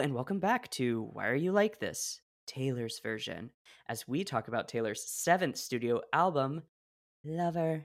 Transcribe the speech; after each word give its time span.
And 0.00 0.14
welcome 0.14 0.38
back 0.38 0.70
to 0.70 1.10
Why 1.12 1.26
Are 1.28 1.34
You 1.34 1.52
Like 1.52 1.78
This? 1.78 2.22
Taylor's 2.46 3.00
version, 3.00 3.50
as 3.86 4.08
we 4.08 4.24
talk 4.24 4.48
about 4.48 4.66
Taylor's 4.66 5.04
seventh 5.04 5.58
studio 5.58 6.00
album, 6.10 6.62
Lover. 7.22 7.84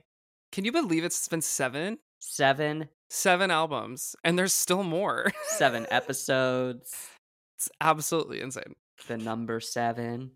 Can 0.50 0.64
you 0.64 0.72
believe 0.72 1.04
it's 1.04 1.28
been 1.28 1.42
seven? 1.42 1.98
Seven, 2.18 2.88
Seven 3.10 3.50
albums, 3.50 4.16
and 4.24 4.38
there's 4.38 4.54
still 4.54 4.82
more. 4.82 5.30
seven 5.48 5.86
episodes. 5.90 6.96
it's 7.58 7.68
absolutely 7.82 8.40
insane. 8.40 8.74
The 9.08 9.18
number 9.18 9.60
seven. 9.60 10.30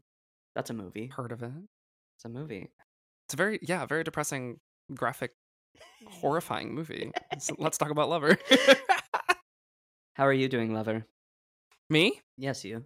That's 0.55 0.69
a 0.69 0.75
movie. 0.75 1.07
Heard 1.07 1.33
of 1.33 1.43
it? 1.43 1.51
It's 2.17 2.27
a 2.27 2.29
movie. 2.29 2.69
It's 3.27 3.33
a 3.33 3.39
very, 3.39 3.59
yeah, 3.63 3.87
very 3.87 4.05
depressing, 4.05 4.61
graphic, 4.95 5.31
horrifying 6.07 6.75
movie. 6.75 7.11
So 7.39 7.55
let's 7.59 7.79
talk 7.79 7.91
about 7.91 8.11
Lover. 8.11 8.37
How 10.13 10.27
are 10.27 10.33
you 10.33 10.49
doing, 10.51 10.75
Lover? 10.75 11.07
Me? 11.91 12.21
Yes, 12.39 12.65
you. 12.65 12.85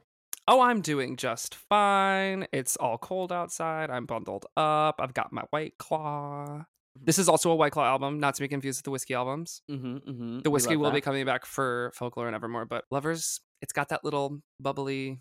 Oh, 0.49 0.63
I'm 0.63 0.81
doing 0.81 1.17
just 1.17 1.55
fine. 1.55 2.47
It's 2.53 2.77
all 2.77 2.97
cold 2.97 3.33
outside. 3.33 3.91
I'm 3.91 4.07
bundled 4.07 4.47
up. 4.57 4.97
I've 4.99 5.13
got 5.13 5.31
my 5.31 5.43
White 5.51 5.75
Claw. 5.79 6.65
This 6.99 7.19
is 7.19 7.29
also 7.29 7.51
a 7.51 7.55
White 7.55 7.73
Claw 7.73 7.85
album, 7.85 8.19
not 8.19 8.35
to 8.37 8.41
be 8.41 8.49
confused 8.49 8.79
with 8.79 8.85
the 8.85 8.91
whiskey 8.91 9.13
albums. 9.13 9.61
Mm-hmm, 9.71 9.97
mm-hmm. 9.97 10.39
The 10.41 10.51
whiskey 10.51 10.77
will 10.77 10.91
be 10.91 11.03
coming 11.03 11.27
back 11.27 11.45
for 11.45 11.93
Folklore 11.95 12.29
and 12.29 12.35
Evermore, 12.35 12.65
but 12.65 12.85
Lovers, 12.91 13.41
it's 13.61 13.75
got 13.75 13.91
that 13.91 14.05
little 14.05 14.41
bubbly, 14.59 15.21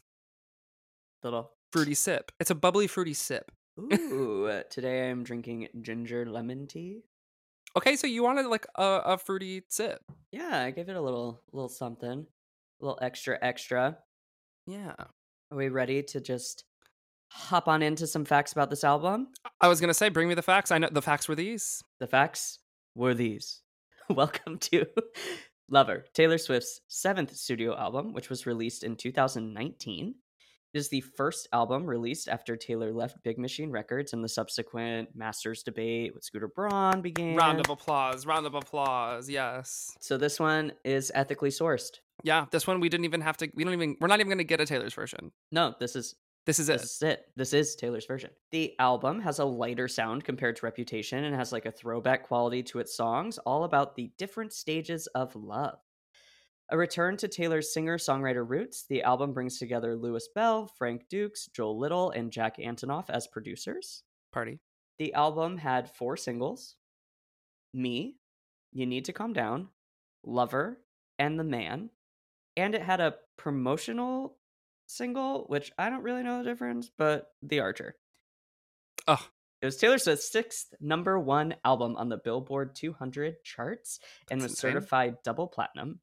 Little. 1.21 1.51
fruity 1.73 1.93
sip. 1.95 2.31
It's 2.39 2.51
a 2.51 2.55
bubbly, 2.55 2.87
fruity 2.87 3.13
sip. 3.13 3.51
Ooh, 3.79 4.61
today 4.69 5.09
I'm 5.09 5.23
drinking 5.23 5.67
ginger 5.81 6.25
lemon 6.25 6.67
tea. 6.67 7.01
Okay, 7.75 7.95
so 7.97 8.07
you 8.07 8.23
wanted 8.23 8.45
like 8.45 8.67
a, 8.75 9.01
a 9.05 9.17
fruity 9.17 9.63
sip. 9.67 9.99
Yeah, 10.31 10.63
I 10.63 10.71
gave 10.71 10.87
it 10.89 10.95
a 10.95 11.01
little, 11.01 11.41
little 11.51 11.69
something, 11.69 12.27
little 12.83 12.99
extra, 13.01 13.37
extra. 13.41 13.97
Yeah. 14.67 14.93
Are 14.97 15.57
we 15.57 15.69
ready 15.69 16.03
to 16.03 16.19
just 16.19 16.65
hop 17.29 17.67
on 17.67 17.81
into 17.81 18.05
some 18.05 18.25
facts 18.25 18.51
about 18.51 18.69
this 18.69 18.83
album? 18.83 19.29
I 19.61 19.67
was 19.67 19.79
gonna 19.79 19.93
say, 19.93 20.09
bring 20.09 20.27
me 20.27 20.35
the 20.35 20.41
facts. 20.41 20.71
I 20.71 20.77
know 20.77 20.89
the 20.91 21.01
facts 21.01 21.27
were 21.27 21.35
these. 21.35 21.81
The 21.99 22.07
facts 22.07 22.59
were 22.93 23.13
these. 23.13 23.61
Welcome 24.09 24.57
to 24.59 24.85
Lover, 25.69 26.05
Taylor 26.13 26.37
Swift's 26.37 26.81
seventh 26.89 27.33
studio 27.35 27.75
album, 27.75 28.13
which 28.13 28.29
was 28.29 28.45
released 28.45 28.83
in 28.83 28.95
2019. 28.97 30.15
It 30.73 30.77
is 30.77 30.89
the 30.89 31.01
first 31.01 31.47
album 31.53 31.85
released 31.85 32.27
after 32.27 32.57
Taylor 32.57 32.91
left 32.91 33.23
Big 33.23 33.37
Machine 33.37 33.69
Records 33.69 34.11
and 34.11 34.23
the 34.23 34.29
subsequent 34.29 35.09
Masters 35.15 35.61
debate 35.61 36.15
with 36.15 36.23
Scooter 36.23 36.47
Braun 36.47 37.01
began. 37.01 37.35
Round 37.35 37.59
of 37.59 37.69
applause. 37.69 38.25
Round 38.25 38.47
of 38.47 38.55
applause. 38.55 39.29
Yes. 39.29 39.95
So 40.01 40.17
this 40.17 40.39
one 40.39 40.73
is 40.83 41.11
ethically 41.13 41.51
sourced. 41.51 41.99
Yeah. 42.23 42.45
This 42.51 42.67
one 42.67 42.79
we 42.79 42.89
didn't 42.89 43.05
even 43.05 43.21
have 43.21 43.37
to. 43.37 43.49
We 43.55 43.63
don't 43.63 43.73
even. 43.73 43.97
We're 43.99 44.07
not 44.07 44.19
even 44.19 44.29
gonna 44.29 44.43
get 44.43 44.61
a 44.61 44.65
Taylor's 44.65 44.93
version. 44.93 45.31
No, 45.51 45.73
this 45.79 45.95
is 45.95 46.15
This 46.45 46.59
is 46.59 46.69
it. 46.69 46.81
This 46.81 46.95
is 46.95 47.01
it. 47.01 47.25
This 47.35 47.53
is 47.53 47.75
Taylor's 47.75 48.05
version. 48.05 48.29
The 48.51 48.73
album 48.79 49.19
has 49.21 49.39
a 49.39 49.45
lighter 49.45 49.87
sound 49.87 50.23
compared 50.23 50.57
to 50.57 50.65
Reputation 50.65 51.23
and 51.23 51.35
has 51.35 51.51
like 51.51 51.65
a 51.65 51.71
throwback 51.71 52.23
quality 52.23 52.61
to 52.63 52.79
its 52.79 52.95
songs, 52.95 53.37
all 53.39 53.63
about 53.63 53.95
the 53.95 54.11
different 54.17 54.53
stages 54.53 55.07
of 55.07 55.35
love. 55.35 55.79
A 56.69 56.77
return 56.77 57.17
to 57.17 57.27
Taylor's 57.27 57.73
singer 57.73 57.97
songwriter 57.97 58.47
roots, 58.49 58.85
the 58.89 59.03
album 59.03 59.33
brings 59.33 59.59
together 59.59 59.95
Louis 59.95 60.27
Bell, 60.33 60.67
Frank 60.77 61.03
Dukes, 61.09 61.47
Joel 61.53 61.77
Little, 61.77 62.11
and 62.11 62.31
Jack 62.31 62.57
Antonoff 62.57 63.09
as 63.09 63.27
producers. 63.27 64.03
Party. 64.31 64.59
The 64.97 65.13
album 65.13 65.57
had 65.57 65.89
four 65.91 66.17
singles 66.17 66.75
Me, 67.73 68.15
You 68.71 68.85
Need 68.85 69.05
to 69.05 69.13
Calm 69.13 69.33
Down, 69.33 69.67
Lover, 70.23 70.79
and 71.19 71.37
The 71.39 71.43
Man. 71.43 71.89
And 72.55 72.75
it 72.75 72.81
had 72.81 72.99
a 72.99 73.15
promotional 73.37 74.37
single, 74.85 75.45
which 75.47 75.71
I 75.77 75.89
don't 75.89 76.03
really 76.03 76.23
know 76.23 76.37
the 76.43 76.49
difference, 76.49 76.89
but 76.97 77.27
The 77.41 77.59
Archer. 77.61 77.95
Oh, 79.07 79.25
It 79.61 79.65
was 79.65 79.77
Taylor 79.77 79.97
Swift's 79.97 80.31
sixth 80.31 80.73
number 80.79 81.17
one 81.19 81.55
album 81.65 81.95
on 81.95 82.09
the 82.09 82.17
Billboard 82.17 82.75
200 82.75 83.43
charts 83.43 83.99
and 84.29 84.41
That's 84.41 84.51
was 84.51 84.51
insane. 84.53 84.71
certified 84.73 85.17
double 85.23 85.47
platinum. 85.47 85.99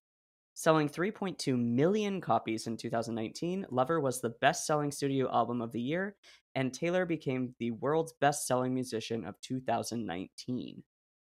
Selling 0.54 0.88
3.2 0.88 1.56
million 1.58 2.20
copies 2.20 2.66
in 2.66 2.76
2019, 2.76 3.66
Lover 3.70 4.00
was 4.00 4.20
the 4.20 4.30
best 4.40 4.66
selling 4.66 4.90
studio 4.90 5.30
album 5.32 5.62
of 5.62 5.72
the 5.72 5.80
year, 5.80 6.16
and 6.54 6.74
Taylor 6.74 7.06
became 7.06 7.54
the 7.58 7.70
world's 7.70 8.12
best 8.20 8.46
selling 8.46 8.74
musician 8.74 9.24
of 9.24 9.40
2019. 9.40 10.82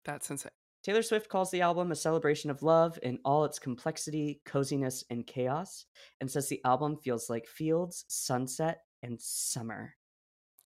that's 0.04 0.28
insane. 0.30 0.50
Taylor 0.84 1.02
Swift 1.02 1.30
calls 1.30 1.50
the 1.50 1.62
album 1.62 1.90
a 1.90 1.96
celebration 1.96 2.50
of 2.50 2.62
love 2.62 2.98
in 3.02 3.18
all 3.24 3.46
its 3.46 3.58
complexity, 3.58 4.42
coziness, 4.44 5.02
and 5.08 5.26
chaos, 5.26 5.86
and 6.20 6.30
says 6.30 6.48
the 6.48 6.60
album 6.64 6.98
feels 6.98 7.30
like 7.30 7.46
fields, 7.46 8.04
sunset, 8.08 8.80
and 9.02 9.18
summer. 9.18 9.94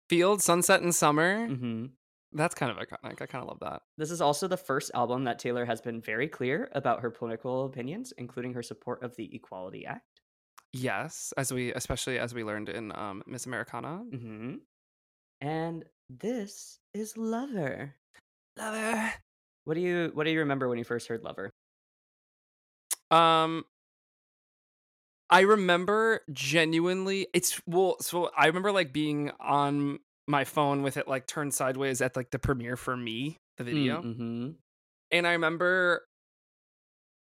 Field, 0.09 0.41
sunset, 0.41 0.81
and 0.81 0.95
summer. 0.95 1.47
hmm 1.47 1.85
That's 2.33 2.55
kind 2.55 2.71
of 2.71 2.77
iconic. 2.77 3.21
I 3.21 3.25
kind 3.27 3.43
of 3.43 3.47
love 3.47 3.59
that. 3.61 3.83
This 3.97 4.09
is 4.09 4.19
also 4.19 4.47
the 4.47 4.57
first 4.57 4.89
album 4.95 5.25
that 5.25 5.37
Taylor 5.37 5.65
has 5.65 5.81
been 5.81 6.01
very 6.01 6.27
clear 6.27 6.69
about 6.71 7.01
her 7.01 7.11
political 7.11 7.65
opinions, 7.65 8.11
including 8.17 8.53
her 8.55 8.63
support 8.63 9.03
of 9.03 9.15
the 9.17 9.29
Equality 9.35 9.85
Act. 9.85 10.21
Yes, 10.73 11.31
as 11.37 11.53
we, 11.53 11.73
especially 11.73 12.17
as 12.17 12.33
we 12.33 12.43
learned 12.43 12.69
in 12.69 12.91
um, 12.97 13.21
Miss 13.27 13.45
Americana. 13.45 13.97
hmm 14.11 14.55
And 15.41 15.85
this 16.09 16.79
is 16.95 17.15
Lover. 17.17 17.93
Lover. 18.57 19.13
What 19.67 19.73
do 19.73 19.81
you 19.81 20.11
What 20.13 20.23
do 20.23 20.31
you 20.31 20.39
remember 20.39 20.69
when 20.69 20.77
you 20.77 20.85
first 20.85 21.09
heard 21.09 21.23
Lover? 21.23 21.51
Um, 23.11 23.65
I 25.29 25.41
remember 25.41 26.21
genuinely. 26.31 27.27
It's 27.33 27.61
well, 27.67 27.97
so 27.99 28.31
I 28.37 28.47
remember 28.47 28.71
like 28.71 28.93
being 28.93 29.29
on 29.41 29.99
my 30.25 30.45
phone 30.45 30.83
with 30.83 30.95
it 30.95 31.09
like 31.09 31.27
turned 31.27 31.53
sideways 31.53 31.99
at 31.99 32.15
like 32.15 32.31
the 32.31 32.39
premiere 32.39 32.77
for 32.77 32.95
me, 32.95 33.39
the 33.57 33.65
video, 33.65 34.01
Mm-hmm. 34.03 34.51
and 35.11 35.27
I 35.27 35.31
remember 35.33 36.05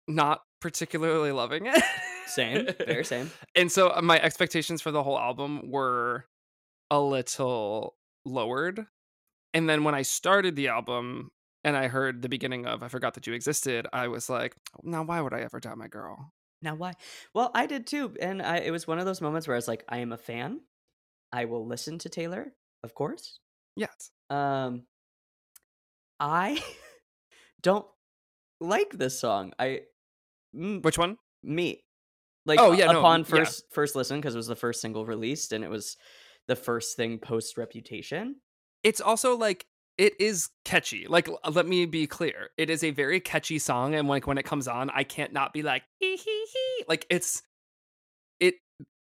not 0.08 0.40
particularly 0.62 1.32
loving 1.32 1.66
it. 1.66 1.82
Same, 2.28 2.66
very 2.86 3.04
same. 3.14 3.30
And 3.54 3.70
so 3.70 3.90
uh, 3.94 4.00
my 4.00 4.18
expectations 4.18 4.80
for 4.80 4.90
the 4.90 5.02
whole 5.02 5.18
album 5.18 5.70
were 5.70 6.24
a 6.90 6.98
little 6.98 7.94
lowered. 8.24 8.86
And 9.52 9.68
then 9.68 9.84
when 9.84 9.94
I 9.94 10.00
started 10.00 10.56
the 10.56 10.68
album 10.68 11.30
and 11.64 11.76
I 11.76 11.88
heard 11.88 12.22
the 12.22 12.28
beginning 12.28 12.66
of 12.66 12.82
I 12.82 12.88
Forgot 12.88 13.14
That 13.14 13.26
You 13.26 13.34
Existed, 13.34 13.86
I 13.92 14.08
was 14.08 14.28
like, 14.28 14.56
now 14.82 15.02
why 15.02 15.20
would 15.20 15.34
I 15.34 15.40
ever 15.40 15.60
doubt 15.60 15.78
my 15.78 15.88
girl? 15.88 16.32
Now 16.60 16.74
why? 16.74 16.92
Well, 17.34 17.50
I 17.54 17.66
did 17.66 17.86
too, 17.86 18.14
and 18.20 18.40
I, 18.42 18.58
it 18.58 18.70
was 18.70 18.86
one 18.86 18.98
of 18.98 19.06
those 19.06 19.20
moments 19.20 19.46
where 19.46 19.54
I 19.54 19.58
was 19.58 19.68
like, 19.68 19.84
I 19.88 19.98
am 19.98 20.12
a 20.12 20.18
fan. 20.18 20.60
I 21.32 21.46
will 21.46 21.66
listen 21.66 21.98
to 22.00 22.08
Taylor, 22.08 22.52
of 22.82 22.94
course. 22.94 23.38
Yes. 23.76 24.10
Um, 24.30 24.84
I 26.20 26.62
don't 27.62 27.86
like 28.60 28.90
this 28.96 29.18
song. 29.18 29.52
I 29.58 29.80
mm, 30.54 30.82
Which 30.82 30.98
one? 30.98 31.16
me 31.42 31.82
like 32.46 32.60
Oh, 32.60 32.72
yeah, 32.72 32.86
no, 32.86 33.00
upon 33.00 33.20
yeah. 33.20 33.26
first 33.26 33.64
first 33.72 33.96
listen 33.96 34.20
because 34.20 34.34
it 34.34 34.38
was 34.38 34.46
the 34.46 34.56
first 34.56 34.80
single 34.80 35.06
released 35.06 35.52
and 35.52 35.64
it 35.64 35.70
was 35.70 35.96
the 36.48 36.56
first 36.56 36.96
thing 36.96 37.18
post 37.18 37.56
Reputation. 37.56 38.36
It's 38.82 39.00
also 39.00 39.36
like 39.36 39.66
it 39.98 40.20
is 40.20 40.50
catchy. 40.64 41.06
Like 41.08 41.28
let 41.48 41.66
me 41.66 41.86
be 41.86 42.06
clear. 42.06 42.50
It 42.56 42.70
is 42.70 42.82
a 42.82 42.90
very 42.90 43.20
catchy 43.20 43.58
song 43.58 43.94
and 43.94 44.08
like 44.08 44.26
when 44.26 44.38
it 44.38 44.44
comes 44.44 44.68
on, 44.68 44.90
I 44.90 45.04
can't 45.04 45.32
not 45.32 45.52
be 45.52 45.62
like 45.62 45.82
hee 46.00 46.16
hee 46.16 46.46
hee. 46.52 46.84
Like 46.88 47.06
it's 47.10 47.42
it 48.40 48.54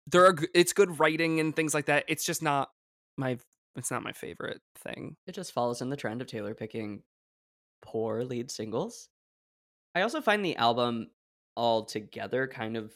there 0.07 0.27
are 0.27 0.37
it's 0.55 0.73
good 0.73 0.99
writing 0.99 1.41
and 1.41 1.55
things 1.55 1.75
like 1.75 1.87
that. 1.87 2.05
It's 2.09 2.25
just 2.25 2.43
not 2.43 2.71
my 3.17 3.39
it's 3.77 3.91
not 3.91 4.03
my 4.03 4.13
favorite 4.13 4.61
thing. 4.77 5.17
It 5.27 5.33
just 5.33 5.53
follows 5.53 5.81
in 5.81 5.91
the 5.91 5.97
trend 5.97 6.21
of 6.21 6.29
Taylor 6.29 6.55
picking 6.55 7.03
poor 7.83 8.25
lead 8.25 8.51
singles. 8.51 9.09
I 9.95 10.03
also 10.03 10.21
find 10.21 10.45
the 10.45 10.57
album 10.57 11.09
altogether 11.57 12.47
kind 12.47 12.77
of 12.77 12.93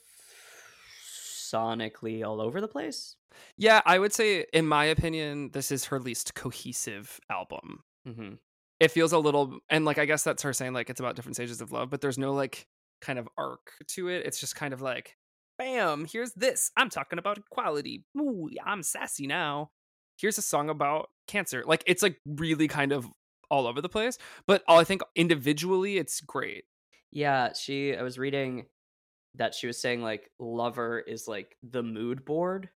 sonically 1.52 2.24
all 2.26 2.40
over 2.40 2.60
the 2.60 2.68
place. 2.68 3.16
Yeah, 3.56 3.80
I 3.84 3.98
would 3.98 4.12
say 4.12 4.46
in 4.52 4.66
my 4.66 4.84
opinion, 4.86 5.50
this 5.52 5.70
is 5.70 5.86
her 5.86 6.00
least 6.00 6.34
cohesive 6.34 7.20
album. 7.30 7.84
hmm 8.04 8.34
It 8.78 8.90
feels 8.90 9.12
a 9.12 9.18
little 9.18 9.60
and 9.68 9.84
like 9.84 9.98
I 9.98 10.06
guess 10.06 10.24
that's 10.24 10.42
her 10.42 10.52
saying 10.52 10.72
like 10.72 10.90
it's 10.90 11.00
about 11.00 11.16
different 11.16 11.36
stages 11.36 11.60
of 11.60 11.72
love, 11.72 11.90
but 11.90 12.00
there's 12.00 12.18
no 12.18 12.32
like 12.34 12.66
kind 13.00 13.18
of 13.18 13.28
arc 13.36 13.72
to 13.88 14.08
it. 14.08 14.26
It's 14.26 14.40
just 14.40 14.56
kind 14.56 14.72
of 14.74 14.80
like 14.80 15.16
bam, 15.58 16.06
here's 16.06 16.32
this. 16.32 16.70
I'm 16.76 16.88
talking 16.88 17.18
about 17.18 17.38
equality. 17.38 18.04
Ooh, 18.18 18.48
I'm 18.64 18.82
sassy 18.82 19.26
now. 19.26 19.72
Here's 20.18 20.38
a 20.38 20.42
song 20.42 20.70
about 20.70 21.10
cancer. 21.26 21.62
Like 21.66 21.84
it's 21.86 22.02
like 22.02 22.20
really 22.26 22.68
kind 22.68 22.92
of 22.92 23.08
all 23.50 23.66
over 23.66 23.80
the 23.82 23.88
place, 23.88 24.16
but 24.46 24.62
I 24.68 24.84
think 24.84 25.02
individually 25.16 25.98
it's 25.98 26.20
great. 26.20 26.64
Yeah, 27.10 27.52
she. 27.52 27.94
I 27.96 28.02
was 28.02 28.18
reading 28.18 28.66
that 29.34 29.54
she 29.54 29.66
was 29.66 29.80
saying 29.80 30.02
like 30.02 30.30
"Lover" 30.38 30.98
is 31.00 31.28
like 31.28 31.56
the 31.62 31.82
mood 31.82 32.24
board, 32.24 32.70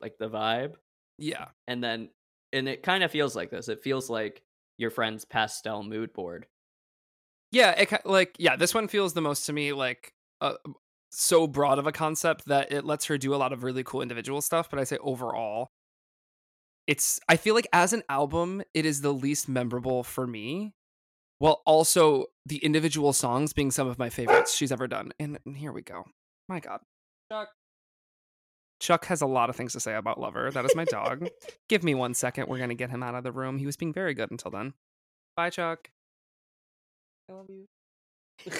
like 0.00 0.18
the 0.18 0.28
vibe, 0.30 0.76
Yeah. 1.18 1.48
and 1.66 1.82
then 1.82 2.10
and 2.52 2.68
it 2.68 2.82
kind 2.82 3.02
of 3.04 3.10
feels 3.10 3.36
like 3.36 3.50
this. 3.50 3.68
It 3.68 3.82
feels 3.82 4.08
like 4.10 4.42
your 4.78 4.90
friend's 4.90 5.24
pastel 5.24 5.82
mood 5.82 6.12
board. 6.12 6.46
Yeah, 7.52 7.72
it 7.72 8.06
like 8.06 8.36
yeah, 8.38 8.56
this 8.56 8.74
one 8.74 8.88
feels 8.88 9.14
the 9.14 9.20
most 9.20 9.46
to 9.46 9.52
me 9.52 9.72
like 9.72 10.12
uh, 10.40 10.54
so 11.10 11.46
broad 11.46 11.78
of 11.78 11.86
a 11.86 11.92
concept 11.92 12.46
that 12.46 12.72
it 12.72 12.84
lets 12.84 13.06
her 13.06 13.18
do 13.18 13.34
a 13.34 13.36
lot 13.36 13.52
of 13.52 13.62
really 13.62 13.84
cool 13.84 14.02
individual 14.02 14.40
stuff, 14.42 14.68
but 14.70 14.78
I 14.78 14.84
say 14.84 14.98
overall 14.98 15.68
it's 16.86 17.18
I 17.28 17.36
feel 17.36 17.54
like 17.54 17.66
as 17.72 17.92
an 17.92 18.02
album 18.08 18.62
it 18.74 18.86
is 18.86 19.00
the 19.00 19.12
least 19.12 19.48
memorable 19.48 20.02
for 20.04 20.26
me 20.26 20.74
while 21.38 21.62
also 21.66 22.26
the 22.44 22.58
individual 22.58 23.12
songs 23.12 23.52
being 23.52 23.70
some 23.70 23.88
of 23.88 23.98
my 23.98 24.08
favorites 24.10 24.54
she's 24.54 24.72
ever 24.72 24.86
done. 24.86 25.12
And, 25.18 25.38
and 25.44 25.56
here 25.56 25.72
we 25.72 25.82
go. 25.82 26.04
My 26.48 26.60
god. 26.60 26.80
Chuck 27.30 27.48
Chuck 28.78 29.06
has 29.06 29.22
a 29.22 29.26
lot 29.26 29.48
of 29.50 29.56
things 29.56 29.72
to 29.72 29.80
say 29.80 29.94
about 29.94 30.20
Lover. 30.20 30.50
That 30.50 30.64
is 30.66 30.76
my 30.76 30.84
dog. 30.84 31.28
Give 31.68 31.82
me 31.82 31.94
one 31.94 32.12
second. 32.14 32.46
We're 32.48 32.58
going 32.58 32.68
to 32.68 32.74
get 32.74 32.90
him 32.90 33.02
out 33.02 33.14
of 33.14 33.24
the 33.24 33.32
room. 33.32 33.58
He 33.58 33.66
was 33.66 33.76
being 33.76 33.92
very 33.92 34.12
good 34.14 34.30
until 34.30 34.50
then. 34.50 34.74
Bye, 35.34 35.50
Chuck. 35.50 35.90
I 37.28 37.32
love 37.32 37.48
you. 37.48 37.66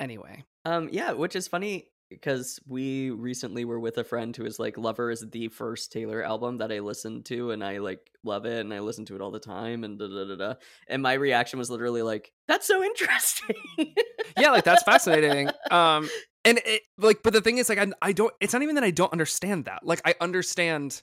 anyway, 0.00 0.44
Um, 0.64 0.88
yeah, 0.92 1.12
which 1.12 1.36
is 1.36 1.46
funny 1.48 1.90
because 2.10 2.58
we 2.66 3.10
recently 3.10 3.64
were 3.64 3.80
with 3.80 3.98
a 3.98 4.04
friend 4.04 4.34
who 4.34 4.44
is 4.44 4.58
like, 4.58 4.78
"Lover" 4.78 5.10
is 5.10 5.24
the 5.30 5.48
first 5.48 5.92
Taylor 5.92 6.22
album 6.22 6.58
that 6.58 6.72
I 6.72 6.80
listened 6.80 7.26
to, 7.26 7.50
and 7.50 7.62
I 7.62 7.78
like 7.78 8.10
love 8.24 8.46
it, 8.46 8.60
and 8.60 8.72
I 8.72 8.80
listen 8.80 9.04
to 9.06 9.14
it 9.14 9.20
all 9.20 9.30
the 9.30 9.38
time, 9.38 9.84
and 9.84 9.98
da 9.98 10.06
da 10.08 10.24
da 10.24 10.36
da. 10.36 10.54
And 10.86 11.02
my 11.02 11.14
reaction 11.14 11.58
was 11.58 11.70
literally 11.70 12.02
like, 12.02 12.32
"That's 12.46 12.66
so 12.66 12.82
interesting." 12.82 13.56
yeah, 14.38 14.50
like 14.50 14.64
that's 14.64 14.82
fascinating. 14.82 15.50
Um, 15.70 16.08
and 16.44 16.60
it, 16.64 16.82
like, 16.96 17.22
but 17.22 17.34
the 17.34 17.42
thing 17.42 17.58
is, 17.58 17.68
like, 17.68 17.78
I, 17.78 17.88
I 18.00 18.12
don't. 18.12 18.32
It's 18.40 18.54
not 18.54 18.62
even 18.62 18.76
that 18.76 18.84
I 18.84 18.90
don't 18.90 19.12
understand 19.12 19.66
that. 19.66 19.84
Like, 19.84 20.00
I 20.04 20.14
understand. 20.20 21.02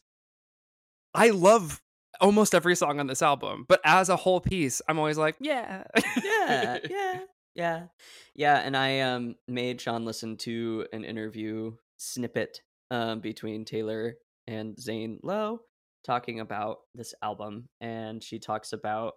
I 1.13 1.30
love 1.30 1.81
almost 2.19 2.56
every 2.56 2.75
song 2.75 3.00
on 3.00 3.07
this 3.07 3.22
album, 3.22 3.66
but 3.68 3.80
as 3.86 4.10
a 4.10 4.16
whole 4.16 4.40
piece, 4.40 4.81
I'm 4.88 4.98
always 4.98 5.18
like, 5.18 5.36
yeah, 5.40 5.84
yeah, 6.24 6.80
yeah, 6.90 7.19
yeah, 7.56 7.88
yeah. 8.36 8.57
And 8.57 8.75
I 8.75 9.02
um 9.02 9.36
made 9.48 9.81
Sean 9.81 10.06
listen 10.06 10.38
to 10.38 10.86
an 10.94 11.04
interview 11.04 11.74
snippet 11.98 12.62
um 12.92 13.22
between 13.22 13.66
Taylor 13.66 14.16
and 14.48 14.80
Zane 14.80 15.19
Lowe 15.24 15.62
talking 16.06 16.40
about 16.40 16.80
this 16.94 17.13
album, 17.24 17.68
and 17.81 18.24
she 18.24 18.40
talks 18.40 18.74
about 18.74 19.13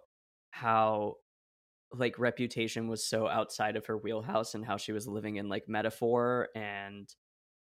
how 0.51 1.15
like 1.93 2.19
reputation 2.19 2.87
was 2.87 3.07
so 3.07 3.27
outside 3.27 3.75
of 3.75 3.85
her 3.87 3.97
wheelhouse 3.97 4.53
and 4.53 4.65
how 4.65 4.77
she 4.77 4.91
was 4.91 5.07
living 5.07 5.37
in 5.37 5.49
like 5.49 5.67
metaphor 5.67 6.49
and 6.55 7.09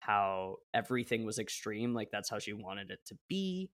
how 0.01 0.57
everything 0.75 1.25
was 1.25 1.39
extreme 1.39 1.95
like 1.95 2.09
that's 2.13 2.29
how 2.29 2.39
she 2.39 2.53
wanted 2.53 2.91
it 2.91 2.99
to 3.07 3.17
be 3.29 3.71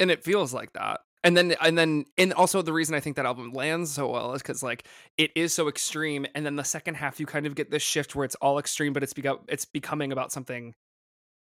and 0.00 0.10
it 0.10 0.24
feels 0.24 0.52
like 0.52 0.72
that. 0.72 1.00
And 1.22 1.36
then, 1.36 1.54
and 1.60 1.76
then, 1.76 2.06
and 2.16 2.32
also 2.32 2.62
the 2.62 2.72
reason 2.72 2.94
I 2.94 3.00
think 3.00 3.16
that 3.16 3.26
album 3.26 3.52
lands 3.52 3.92
so 3.92 4.08
well 4.08 4.32
is 4.34 4.40
because 4.42 4.62
like 4.62 4.86
it 5.18 5.30
is 5.36 5.52
so 5.52 5.68
extreme, 5.68 6.26
and 6.34 6.46
then 6.46 6.56
the 6.56 6.64
second 6.64 6.94
half 6.94 7.20
you 7.20 7.26
kind 7.26 7.44
of 7.46 7.54
get 7.54 7.70
this 7.70 7.82
shift 7.82 8.16
where 8.16 8.24
it's 8.24 8.36
all 8.36 8.58
extreme, 8.58 8.92
but 8.94 9.02
it's 9.02 9.12
become 9.12 9.40
it's 9.46 9.66
becoming 9.66 10.12
about 10.12 10.32
something 10.32 10.74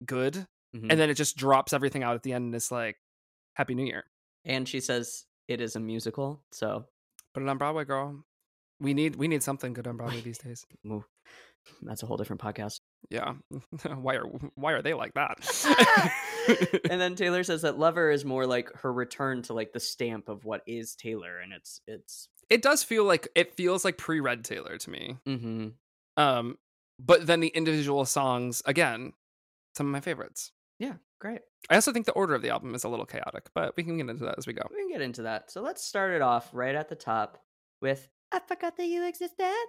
good, 0.06 0.48
Mhm. 0.75 0.88
and 0.89 1.00
then 1.00 1.10
it 1.10 1.16
just 1.16 1.36
drops 1.36 1.74
everything 1.74 2.04
out 2.04 2.16
at 2.16 2.24
the 2.24 2.31
end, 2.33 2.45
and 2.45 2.56
it's 2.56 2.72
like 2.72 2.98
Happy 3.56 3.75
New 3.75 3.86
Year. 3.86 4.06
and 4.45 4.68
she 4.68 4.80
says 4.80 5.25
it 5.48 5.60
is 5.60 5.75
a 5.75 5.80
musical 5.80 6.42
so 6.51 6.86
Put 7.33 7.44
it 7.44 7.50
on 7.50 7.57
Broadway, 7.57 7.83
girl. 7.83 8.24
We 8.80 8.94
need 8.94 9.18
we 9.18 9.28
need 9.28 9.44
something 9.44 9.74
good 9.74 9.88
on 9.88 9.98
Broadway 9.98 10.21
these 10.21 10.38
days. 10.38 10.66
that's 11.81 12.04
a 12.04 12.06
whole 12.06 12.16
different 12.18 12.42
podcast 12.42 12.80
Yeah. 13.10 13.33
why 13.95 14.16
are 14.16 14.25
why 14.56 14.71
are 14.74 14.81
they 14.81 14.94
like 14.94 15.13
that? 15.16 15.39
and 16.89 17.01
then 17.01 17.15
Taylor 17.15 17.44
says 17.44 17.62
that 17.63 17.77
Lover 17.77 18.12
is 18.12 18.25
more 18.25 18.45
like 18.45 18.71
her 18.81 18.92
return 18.92 19.42
to 19.44 19.53
like 19.53 19.74
the 19.74 19.80
stamp 19.80 20.30
of 20.30 20.45
what 20.45 20.62
is 20.68 20.95
Taylor, 20.95 21.39
and 21.39 21.53
it's 21.53 21.81
it's. 21.88 22.30
it 22.50 22.62
does 22.62 22.83
feel 22.83 23.03
like 23.03 23.27
it 23.36 23.56
feels 23.56 23.86
like 23.86 23.97
pre-Red 23.97 24.44
Taylor 24.44 24.77
to 24.77 24.89
me. 24.89 25.18
Mm-hmm. 25.27 25.68
Um, 26.18 26.57
but 27.00 27.27
then 27.27 27.39
the 27.39 27.47
individual 27.50 28.06
songs 28.06 28.62
again, 28.65 29.13
some 29.75 29.88
of 29.88 29.92
my 29.92 30.01
favorites. 30.01 30.51
Yeah, 30.80 30.94
great. 31.19 31.42
I 31.69 31.75
also 31.75 31.92
think 31.92 32.06
the 32.06 32.12
order 32.13 32.36
of 32.36 32.42
the 32.42 32.49
album 32.49 32.75
is 32.75 32.83
a 32.83 32.90
little 32.90 33.06
chaotic, 33.06 33.45
but 33.54 33.75
we 33.78 33.83
can 33.83 33.97
get 33.97 34.09
into 34.09 34.25
that 34.25 34.35
as 34.37 34.45
we 34.45 34.54
go. 34.54 34.64
We 34.69 34.81
can 34.81 34.90
get 34.90 35.02
into 35.02 35.23
that. 35.23 35.52
So 35.52 35.61
let's 35.61 35.83
start 35.83 36.14
it 36.14 36.21
off 36.21 36.49
right 36.54 36.75
at 36.75 36.90
the 36.90 36.95
top 36.95 37.42
with 37.81 38.09
"I 38.31 38.40
Forgot 38.40 38.78
That 38.78 38.87
You 38.87 39.06
Existed." 39.07 39.66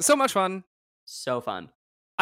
So 0.00 0.16
much 0.16 0.32
fun. 0.32 0.64
So 1.04 1.40
fun. 1.40 1.70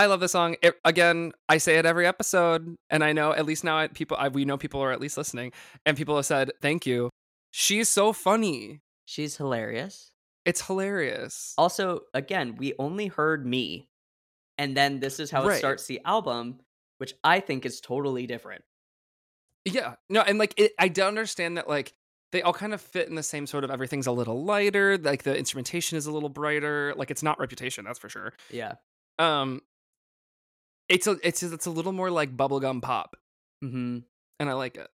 I 0.00 0.06
love 0.06 0.20
this 0.20 0.32
song. 0.32 0.56
It, 0.62 0.76
again, 0.82 1.32
I 1.46 1.58
say 1.58 1.76
it 1.76 1.84
every 1.84 2.06
episode, 2.06 2.74
and 2.88 3.04
I 3.04 3.12
know 3.12 3.34
at 3.34 3.44
least 3.44 3.64
now 3.64 3.86
people 3.88 4.16
I, 4.18 4.28
we 4.28 4.46
know 4.46 4.56
people 4.56 4.80
are 4.80 4.92
at 4.92 4.98
least 4.98 5.18
listening, 5.18 5.52
and 5.84 5.94
people 5.94 6.16
have 6.16 6.24
said 6.24 6.52
thank 6.62 6.86
you. 6.86 7.10
She's 7.50 7.90
so 7.90 8.14
funny. 8.14 8.80
She's 9.04 9.36
hilarious. 9.36 10.10
It's 10.46 10.62
hilarious. 10.66 11.52
Also, 11.58 12.00
again, 12.14 12.56
we 12.56 12.72
only 12.78 13.08
heard 13.08 13.44
me, 13.44 13.90
and 14.56 14.74
then 14.74 15.00
this 15.00 15.20
is 15.20 15.30
how 15.30 15.46
it 15.46 15.58
starts 15.58 15.84
the 15.84 16.00
album, 16.06 16.60
which 16.96 17.12
I 17.22 17.40
think 17.40 17.66
is 17.66 17.82
totally 17.82 18.26
different. 18.26 18.64
Yeah, 19.66 19.96
no, 20.08 20.22
and 20.22 20.38
like 20.38 20.54
it, 20.56 20.72
I 20.78 20.88
do 20.88 21.02
understand 21.02 21.58
that 21.58 21.68
like 21.68 21.92
they 22.32 22.40
all 22.40 22.54
kind 22.54 22.72
of 22.72 22.80
fit 22.80 23.06
in 23.06 23.16
the 23.16 23.22
same 23.22 23.46
sort 23.46 23.64
of 23.64 23.70
everything's 23.70 24.06
a 24.06 24.12
little 24.12 24.46
lighter, 24.46 24.96
like 24.96 25.24
the 25.24 25.36
instrumentation 25.36 25.98
is 25.98 26.06
a 26.06 26.10
little 26.10 26.30
brighter. 26.30 26.94
Like 26.96 27.10
it's 27.10 27.22
not 27.22 27.38
Reputation, 27.38 27.84
that's 27.84 27.98
for 27.98 28.08
sure. 28.08 28.32
Yeah. 28.50 28.76
Um, 29.18 29.60
it's 30.90 31.06
a 31.06 31.16
it's 31.22 31.42
it's 31.42 31.64
a 31.66 31.70
little 31.70 31.92
more 31.92 32.10
like 32.10 32.36
bubblegum 32.36 32.82
pop, 32.82 33.16
Mm-hmm. 33.64 33.98
and 34.40 34.50
I 34.50 34.52
like 34.52 34.76
it. 34.76 34.88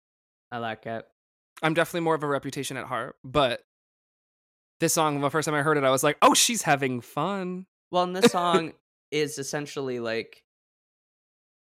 I 0.52 0.58
like 0.58 0.86
it. 0.86 1.04
I'm 1.62 1.74
definitely 1.74 2.00
more 2.02 2.14
of 2.14 2.22
a 2.22 2.26
Reputation 2.28 2.76
at 2.76 2.84
heart, 2.86 3.16
but 3.24 3.64
this 4.78 4.92
song, 4.92 5.20
the 5.20 5.30
first 5.30 5.46
time 5.46 5.54
I 5.54 5.62
heard 5.62 5.78
it, 5.78 5.84
I 5.84 5.90
was 5.90 6.04
like, 6.04 6.18
oh, 6.22 6.34
she's 6.34 6.62
having 6.62 7.00
fun. 7.00 7.66
Well, 7.90 8.02
and 8.04 8.14
this 8.14 8.30
song 8.30 8.74
is 9.10 9.38
essentially 9.38 9.98
like 10.00 10.42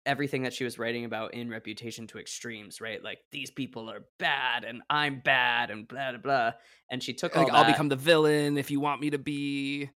everything 0.05 0.43
that 0.43 0.53
she 0.53 0.63
was 0.63 0.77
writing 0.79 1.05
about 1.05 1.33
in 1.33 1.49
Reputation 1.49 2.07
to 2.07 2.17
extremes, 2.19 2.79
right? 2.81 3.03
Like 3.03 3.19
these 3.31 3.51
people 3.51 3.89
are 3.89 4.05
bad 4.19 4.63
and 4.63 4.81
I'm 4.89 5.19
bad 5.19 5.69
and 5.69 5.87
blah 5.87 6.11
blah 6.11 6.19
blah. 6.19 6.51
And 6.89 7.01
she 7.03 7.13
took 7.13 7.35
Like 7.35 7.49
I'll 7.51 7.63
that, 7.63 7.71
become 7.73 7.89
the 7.89 7.95
villain 7.95 8.57
if 8.57 8.71
you 8.71 8.79
want 8.79 9.01
me 9.01 9.09
to 9.11 9.17
be. 9.17 9.89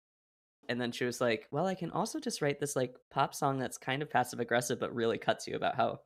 And 0.69 0.81
then 0.81 0.93
she 0.93 1.05
was 1.05 1.21
like, 1.21 1.47
"Well, 1.51 1.67
I 1.67 1.75
can 1.75 1.91
also 1.91 2.21
just 2.21 2.43
write 2.43 2.61
this 2.61 2.77
like 2.77 2.95
pop 3.11 3.35
song 3.35 3.59
that's 3.59 3.79
kind 3.79 4.03
of 4.03 4.11
passive 4.11 4.41
aggressive, 4.41 4.81
but 4.81 4.95
really 4.95 5.19
cuts 5.19 5.47
you 5.47 5.57
about 5.57 5.77
how 5.77 6.01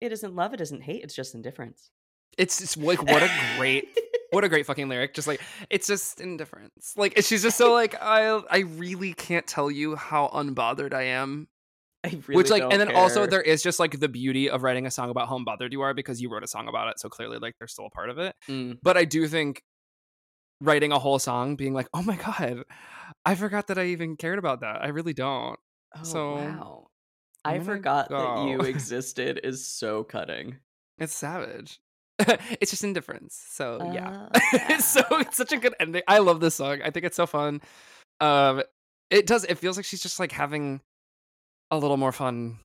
it 0.00 0.12
isn't 0.12 0.34
love, 0.34 0.54
it 0.54 0.60
isn't 0.60 0.82
hate, 0.82 1.02
it's 1.02 1.14
just 1.14 1.34
indifference." 1.34 1.90
It's 2.36 2.58
just 2.58 2.76
like 2.76 3.02
what 3.02 3.22
a 3.22 3.30
great 3.56 3.96
what 4.34 4.44
a 4.44 4.48
great 4.48 4.66
fucking 4.66 4.88
lyric. 4.88 5.14
Just 5.14 5.28
like 5.28 5.40
it's 5.70 5.86
just 5.86 6.20
indifference. 6.20 6.94
Like 6.96 7.14
she's 7.22 7.42
just 7.42 7.56
so 7.56 7.72
like 7.72 7.94
I 8.00 8.40
I 8.50 8.58
really 8.60 9.14
can't 9.14 9.46
tell 9.46 9.70
you 9.70 9.96
how 9.96 10.28
unbothered 10.34 10.92
I 10.92 11.02
am. 11.04 11.48
I 12.04 12.08
really 12.26 12.36
Which 12.36 12.50
like 12.50 12.62
and 12.62 12.80
then 12.80 12.94
also 12.94 13.26
there 13.26 13.40
is 13.40 13.62
just 13.62 13.80
like 13.80 13.98
the 13.98 14.08
beauty 14.08 14.50
of 14.50 14.62
writing 14.62 14.84
a 14.86 14.90
song 14.90 15.08
about 15.08 15.28
how 15.28 15.38
unbothered 15.38 15.72
you 15.72 15.80
are 15.80 15.94
because 15.94 16.20
you 16.20 16.30
wrote 16.30 16.44
a 16.44 16.48
song 16.48 16.68
about 16.68 16.88
it. 16.88 17.00
So 17.00 17.08
clearly 17.08 17.38
like 17.38 17.54
they're 17.58 17.68
still 17.68 17.86
a 17.86 17.90
part 17.90 18.10
of 18.10 18.18
it. 18.18 18.34
Mm. 18.48 18.78
But 18.82 18.96
I 18.96 19.04
do 19.04 19.26
think 19.26 19.62
writing 20.64 20.92
a 20.92 20.98
whole 20.98 21.18
song 21.18 21.56
being 21.56 21.74
like, 21.74 21.88
oh 21.94 22.02
my 22.02 22.16
God, 22.16 22.64
I 23.24 23.34
forgot 23.34 23.68
that 23.68 23.78
I 23.78 23.86
even 23.86 24.16
cared 24.16 24.38
about 24.38 24.60
that. 24.60 24.82
I 24.82 24.88
really 24.88 25.12
don't. 25.14 25.58
Oh, 25.96 26.02
So, 26.02 26.34
wow. 26.34 26.86
I 27.44 27.58
forgot 27.60 28.08
that 28.08 28.46
you 28.48 28.60
existed 28.62 29.40
is 29.44 29.66
so 29.66 30.02
cutting. 30.02 30.56
It's 30.98 31.14
savage. 31.14 31.78
it's 32.18 32.70
just 32.70 32.84
indifference. 32.84 33.44
So 33.50 33.90
yeah. 33.92 34.28
Uh, 34.34 34.40
it's 34.70 34.84
so 34.86 35.02
it's 35.10 35.36
such 35.36 35.52
a 35.52 35.56
good 35.58 35.74
ending. 35.80 36.02
I 36.08 36.18
love 36.18 36.40
this 36.40 36.54
song. 36.54 36.80
I 36.82 36.90
think 36.90 37.04
it's 37.04 37.16
so 37.16 37.26
fun. 37.26 37.60
Um 38.20 38.62
it 39.10 39.26
does 39.26 39.44
it 39.44 39.58
feels 39.58 39.76
like 39.76 39.84
she's 39.84 40.02
just 40.02 40.20
like 40.20 40.32
having 40.32 40.80
a 41.70 41.76
little 41.76 41.96
more 41.96 42.12
fun. 42.12 42.58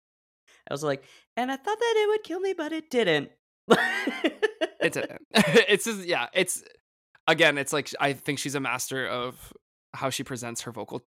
I 0.69 0.73
was 0.73 0.83
like, 0.83 1.03
and 1.35 1.51
I 1.51 1.55
thought 1.57 1.79
that 1.79 1.93
it 1.97 2.07
would 2.09 2.23
kill 2.23 2.39
me, 2.39 2.53
but 2.53 2.71
it 2.71 2.89
didn't. 2.91 3.31
It 4.81 4.93
didn't. 4.93 5.21
it's 5.33 5.85
just 5.85 6.05
yeah, 6.05 6.27
it's 6.33 6.63
again, 7.31 7.57
it's 7.57 7.71
like 7.73 7.89
I 7.99 8.13
think 8.13 8.39
she's 8.39 8.55
a 8.55 8.59
master 8.59 9.07
of 9.07 9.53
how 9.93 10.09
she 10.09 10.23
presents 10.23 10.61
her 10.61 10.71
vocal 10.71 11.01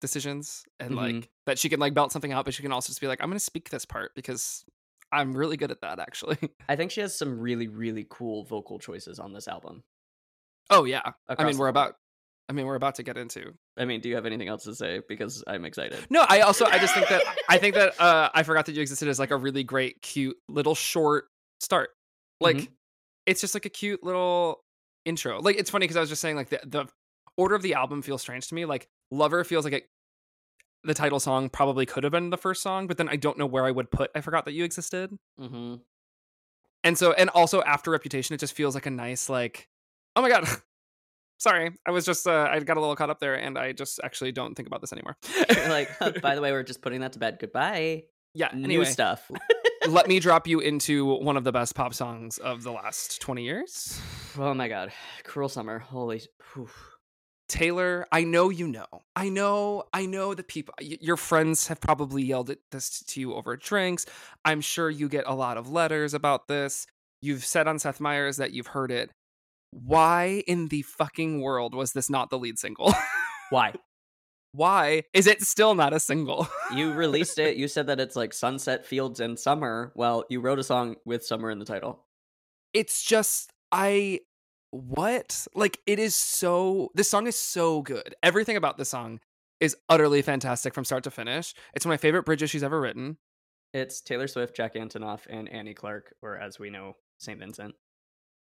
decisions 0.00 0.64
and 0.78 0.92
Mhm. 0.92 0.96
like 0.96 1.28
that 1.46 1.58
she 1.58 1.68
can 1.68 1.80
like 1.80 1.94
belt 1.94 2.12
something 2.12 2.32
out, 2.32 2.44
but 2.44 2.54
she 2.54 2.62
can 2.62 2.72
also 2.72 2.90
just 2.90 3.00
be 3.00 3.06
like, 3.08 3.20
I'm 3.22 3.28
gonna 3.30 3.40
speak 3.40 3.70
this 3.70 3.84
part 3.84 4.12
because 4.14 4.64
I'm 5.10 5.32
really 5.36 5.56
good 5.56 5.70
at 5.70 5.80
that 5.80 5.98
actually. 5.98 6.36
I 6.68 6.76
think 6.76 6.90
she 6.90 7.00
has 7.00 7.16
some 7.16 7.38
really, 7.40 7.66
really 7.68 8.06
cool 8.08 8.44
vocal 8.44 8.78
choices 8.78 9.18
on 9.18 9.32
this 9.32 9.48
album. 9.48 9.82
oh 10.70 10.84
yeah. 10.84 11.02
I 11.28 11.44
mean 11.44 11.56
we're 11.58 11.68
about 11.68 11.94
I 12.50 12.52
mean 12.52 12.66
we're 12.66 12.74
about 12.76 12.94
to 12.96 13.02
get 13.02 13.16
into 13.16 13.54
I 13.76 13.84
mean, 13.84 14.00
do 14.00 14.08
you 14.08 14.14
have 14.16 14.26
anything 14.26 14.48
else 14.48 14.64
to 14.64 14.74
say? 14.74 15.00
Because 15.08 15.42
I'm 15.46 15.64
excited. 15.64 15.98
No, 16.10 16.24
I 16.28 16.40
also 16.40 16.64
I 16.66 16.78
just 16.78 16.94
think 16.94 17.08
that 17.08 17.22
I 17.48 17.58
think 17.58 17.74
that 17.74 17.98
uh 18.00 18.28
I 18.34 18.42
forgot 18.42 18.66
that 18.66 18.74
you 18.74 18.82
existed 18.82 19.08
as 19.08 19.18
like 19.18 19.30
a 19.30 19.36
really 19.36 19.64
great, 19.64 20.00
cute 20.02 20.36
little 20.48 20.74
short 20.74 21.26
start. 21.60 21.90
Like 22.40 22.56
Mhm. 22.56 22.68
it's 23.26 23.40
just 23.40 23.54
like 23.54 23.64
a 23.66 23.70
cute 23.70 24.02
little 24.04 24.60
intro. 25.04 25.40
Like 25.40 25.56
it's 25.56 25.70
funny 25.70 25.84
because 25.84 25.96
I 25.96 26.00
was 26.00 26.08
just 26.08 26.20
saying 26.22 26.36
like 26.36 26.50
the 26.50 26.60
the 26.64 26.86
order 27.36 27.54
of 27.54 27.62
the 27.62 27.74
album 27.74 28.02
feels 28.02 28.20
strange 28.20 28.48
to 28.48 28.54
me. 28.54 28.64
Like 28.64 28.88
Lover 29.10 29.44
feels 29.44 29.64
like 29.64 29.74
it 29.74 29.88
the 30.84 30.94
title 30.94 31.20
song 31.20 31.48
probably 31.48 31.86
could 31.86 32.04
have 32.04 32.12
been 32.12 32.30
the 32.30 32.38
first 32.38 32.62
song, 32.62 32.86
but 32.86 32.96
then 32.98 33.08
I 33.08 33.16
don't 33.16 33.36
know 33.38 33.46
where 33.46 33.64
I 33.64 33.70
would 33.70 33.90
put 33.90 34.10
I 34.14 34.20
forgot 34.20 34.44
that 34.44 34.52
you 34.52 34.64
existed. 34.64 35.16
Mm-hmm. 35.40 35.76
And 36.84 36.96
so 36.98 37.12
and 37.12 37.30
also 37.30 37.62
after 37.62 37.90
Reputation, 37.90 38.34
it 38.34 38.38
just 38.38 38.54
feels 38.54 38.74
like 38.74 38.86
a 38.86 38.90
nice 38.90 39.28
like 39.28 39.68
oh 40.16 40.22
my 40.22 40.28
god. 40.28 40.46
Sorry, 41.40 41.70
I 41.86 41.92
was 41.92 42.04
just 42.04 42.26
uh, 42.26 42.48
I 42.50 42.58
got 42.58 42.76
a 42.78 42.80
little 42.80 42.96
caught 42.96 43.10
up 43.10 43.20
there, 43.20 43.36
and 43.36 43.56
I 43.56 43.70
just 43.70 44.00
actually 44.02 44.32
don't 44.32 44.56
think 44.56 44.66
about 44.66 44.80
this 44.80 44.92
anymore. 44.92 45.16
like, 45.68 45.88
by 46.20 46.34
the 46.34 46.40
way, 46.40 46.50
we're 46.50 46.64
just 46.64 46.82
putting 46.82 47.00
that 47.02 47.12
to 47.12 47.20
bed. 47.20 47.38
Goodbye. 47.38 48.06
yeah. 48.34 48.50
New 48.52 48.64
Anyway, 48.64 48.84
stuff. 48.86 49.30
Let 49.86 50.08
me 50.08 50.20
drop 50.20 50.46
you 50.46 50.60
into 50.60 51.04
one 51.04 51.36
of 51.36 51.44
the 51.44 51.52
best 51.52 51.74
pop 51.74 51.94
songs 51.94 52.38
of 52.38 52.62
the 52.62 52.72
last 52.72 53.20
20 53.20 53.42
years. 53.42 54.00
oh 54.38 54.54
my 54.54 54.68
god, 54.68 54.92
cruel 55.24 55.48
summer. 55.48 55.78
Holy. 55.78 56.22
whew. 56.54 56.68
Taylor, 57.48 58.06
I 58.12 58.24
know 58.24 58.50
you 58.50 58.68
know. 58.68 58.86
I 59.16 59.30
know, 59.30 59.84
I 59.94 60.04
know 60.04 60.34
that 60.34 60.48
people, 60.48 60.74
your 60.80 61.16
friends 61.16 61.68
have 61.68 61.80
probably 61.80 62.22
yelled 62.22 62.50
at 62.50 62.58
this 62.72 63.00
to 63.00 63.20
you 63.20 63.34
over 63.34 63.56
drinks. 63.56 64.04
I'm 64.44 64.60
sure 64.60 64.90
you 64.90 65.08
get 65.08 65.24
a 65.26 65.34
lot 65.34 65.56
of 65.56 65.70
letters 65.70 66.12
about 66.12 66.48
this. 66.48 66.86
You've 67.22 67.44
said 67.44 67.66
on 67.66 67.78
Seth 67.78 68.00
Meyers 68.00 68.36
that 68.36 68.52
you've 68.52 68.68
heard 68.68 68.90
it. 68.90 69.10
Why 69.70 70.42
in 70.46 70.68
the 70.68 70.82
fucking 70.82 71.40
world 71.40 71.74
was 71.74 71.92
this 71.92 72.10
not 72.10 72.28
the 72.28 72.38
lead 72.38 72.58
single? 72.58 72.92
Why? 73.50 73.72
Why 74.52 75.02
is 75.12 75.26
it 75.26 75.42
still 75.42 75.74
not 75.74 75.92
a 75.92 76.00
single? 76.00 76.48
You 76.74 76.92
released 76.92 77.38
it. 77.38 77.56
You 77.56 77.68
said 77.74 77.86
that 77.88 78.00
it's 78.00 78.16
like 78.16 78.32
sunset 78.32 78.86
fields 78.86 79.20
and 79.20 79.38
summer. 79.38 79.92
Well, 79.94 80.24
you 80.28 80.40
wrote 80.40 80.58
a 80.58 80.64
song 80.64 80.96
with 81.04 81.24
summer 81.24 81.50
in 81.50 81.58
the 81.58 81.64
title. 81.64 82.04
it's 82.72 83.02
just 83.02 83.50
I 83.72 84.20
what? 84.70 85.46
Like 85.54 85.78
it 85.86 85.98
is 85.98 86.14
so 86.14 86.90
this 86.94 87.10
song 87.10 87.26
is 87.26 87.36
so 87.36 87.82
good. 87.82 88.14
Everything 88.22 88.56
about 88.56 88.78
this 88.78 88.88
song 88.88 89.20
is 89.60 89.76
utterly 89.88 90.22
fantastic 90.22 90.74
from 90.74 90.84
start 90.84 91.04
to 91.04 91.10
finish. 91.10 91.54
It's 91.74 91.84
one 91.84 91.92
of 91.92 91.98
my 91.98 92.02
favorite 92.02 92.24
bridges 92.24 92.50
she's 92.50 92.62
ever 92.62 92.80
written. 92.80 93.18
It's 93.74 94.00
Taylor 94.00 94.28
Swift, 94.28 94.56
Jack 94.56 94.74
Antonoff, 94.74 95.26
and 95.28 95.48
Annie 95.48 95.74
Clark, 95.74 96.14
or 96.22 96.38
as 96.38 96.58
we 96.58 96.70
know, 96.70 96.96
St. 97.18 97.38
Vincent. 97.38 97.74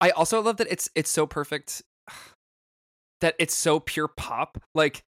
I 0.00 0.11
also 0.11 0.42
love 0.42 0.59
that 0.59 0.71
it's 0.71 0.90
it's 0.95 1.11
so 1.11 1.26
perfect 1.26 1.83
that 3.21 3.35
it's 3.38 3.54
so 3.54 3.80
pure 3.80 4.09
pop. 4.09 4.62
Like 4.75 5.02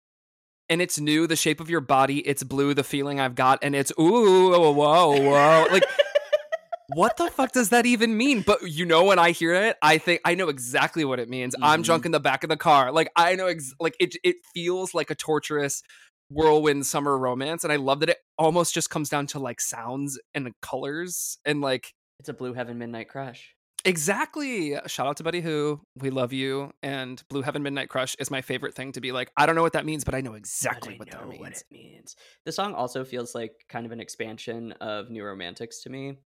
and 0.71 0.81
it's 0.83 0.99
new, 1.01 1.27
the 1.27 1.37
shape 1.37 1.61
of 1.61 1.71
your 1.71 1.81
body, 1.81 2.19
it's 2.21 2.43
blue, 2.43 2.75
the 2.75 2.85
feeling 2.85 3.21
I've 3.21 3.35
got, 3.35 3.59
and 3.63 3.75
it's 3.75 3.93
ooh, 3.99 4.51
whoa, 4.51 4.71
whoa. 4.73 5.67
Like 5.71 5.85
what 6.95 7.17
the 7.17 7.31
fuck 7.31 7.53
does 7.53 7.69
that 7.71 7.87
even 7.87 8.17
mean? 8.17 8.43
But 8.47 8.63
you 8.71 8.87
know, 8.87 9.05
when 9.05 9.19
I 9.19 9.31
hear 9.33 9.55
it, 9.55 9.77
I 9.83 9.99
think 9.99 10.21
I 10.25 10.35
know 10.35 10.49
exactly 10.49 11.05
what 11.05 11.21
it 11.21 11.29
means. 11.29 11.55
I'm 11.61 11.83
Mhm. 11.83 11.87
drunk 11.87 12.07
in 12.07 12.13
the 12.13 12.21
back 12.21 12.45
of 12.45 12.49
the 12.51 12.57
car. 12.57 12.93
Like 12.93 13.11
I 13.17 13.35
know, 13.35 13.47
ex- 13.47 13.75
like 13.79 13.97
it. 14.01 14.17
It 14.25 14.37
feels 14.55 14.95
like 14.95 15.11
a 15.11 15.15
torturous 15.15 15.83
whirlwind 16.31 16.87
summer 16.87 17.17
romance, 17.19 17.65
and 17.65 17.73
I 17.73 17.77
love 17.77 18.01
that 18.01 18.11
it 18.11 18.19
almost 18.39 18.75
just 18.75 18.91
comes 18.91 19.09
down 19.09 19.27
to 19.29 19.39
like 19.39 19.61
sounds 19.61 20.19
and 20.35 20.51
colors 20.63 21.39
and 21.45 21.61
like 21.61 21.93
It's 22.21 22.29
a 22.29 22.35
Blue 22.35 22.53
Heaven 22.55 22.79
Midnight 22.79 23.09
Crush. 23.09 23.55
Exactly. 23.85 24.77
Shout 24.87 25.07
out 25.07 25.17
to 25.19 25.25
Buddy 25.25 25.41
Who, 25.41 25.81
we 25.97 26.11
love 26.11 26.33
you. 26.33 26.73
And 26.83 27.23
Blue 27.29 27.43
Heaven 27.43 27.63
Midnight 27.63 27.89
Crush 27.89 28.15
is 28.19 28.31
my 28.31 28.43
favorite 28.43 28.75
thing 28.75 28.93
to 28.93 29.01
be 29.01 29.13
like. 29.13 29.31
I 29.37 29.47
don't 29.47 29.55
know 29.55 29.63
what 29.63 29.73
that 29.75 29.87
means, 29.87 30.05
but 30.05 30.15
I 30.15 30.21
know 30.21 30.35
exactly 30.35 30.95
I 30.95 30.97
what 30.99 31.11
that 31.11 31.29
means. 31.29 31.41
what 31.41 31.53
it 31.53 31.65
means. 31.71 32.17
The 32.45 32.53
song 32.53 32.75
also 32.75 33.05
feels 33.05 33.35
like 33.35 33.53
kind 33.69 33.87
of 33.87 33.93
an 33.93 34.01
expansion 34.01 34.73
of 34.81 35.11
New 35.11 35.25
Romantics 35.25 35.83
to 35.83 35.91
me. 35.91 36.19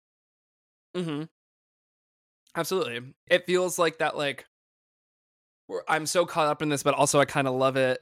Mm-hmm. 0.97 1.25
Absolutely. 2.57 3.14
It 3.28 3.47
feels 3.47 3.78
like 3.78 3.99
that, 3.99 4.16
like, 4.16 4.47
I'm 5.88 6.07
so 6.07 6.26
caught 6.26 6.49
up 6.49 6.62
in 6.62 6.69
this, 6.69 6.83
but 6.83 6.95
also 6.95 7.21
I 7.21 7.25
kind 7.25 7.47
of 7.47 7.54
love 7.54 7.76
it. 7.76 8.00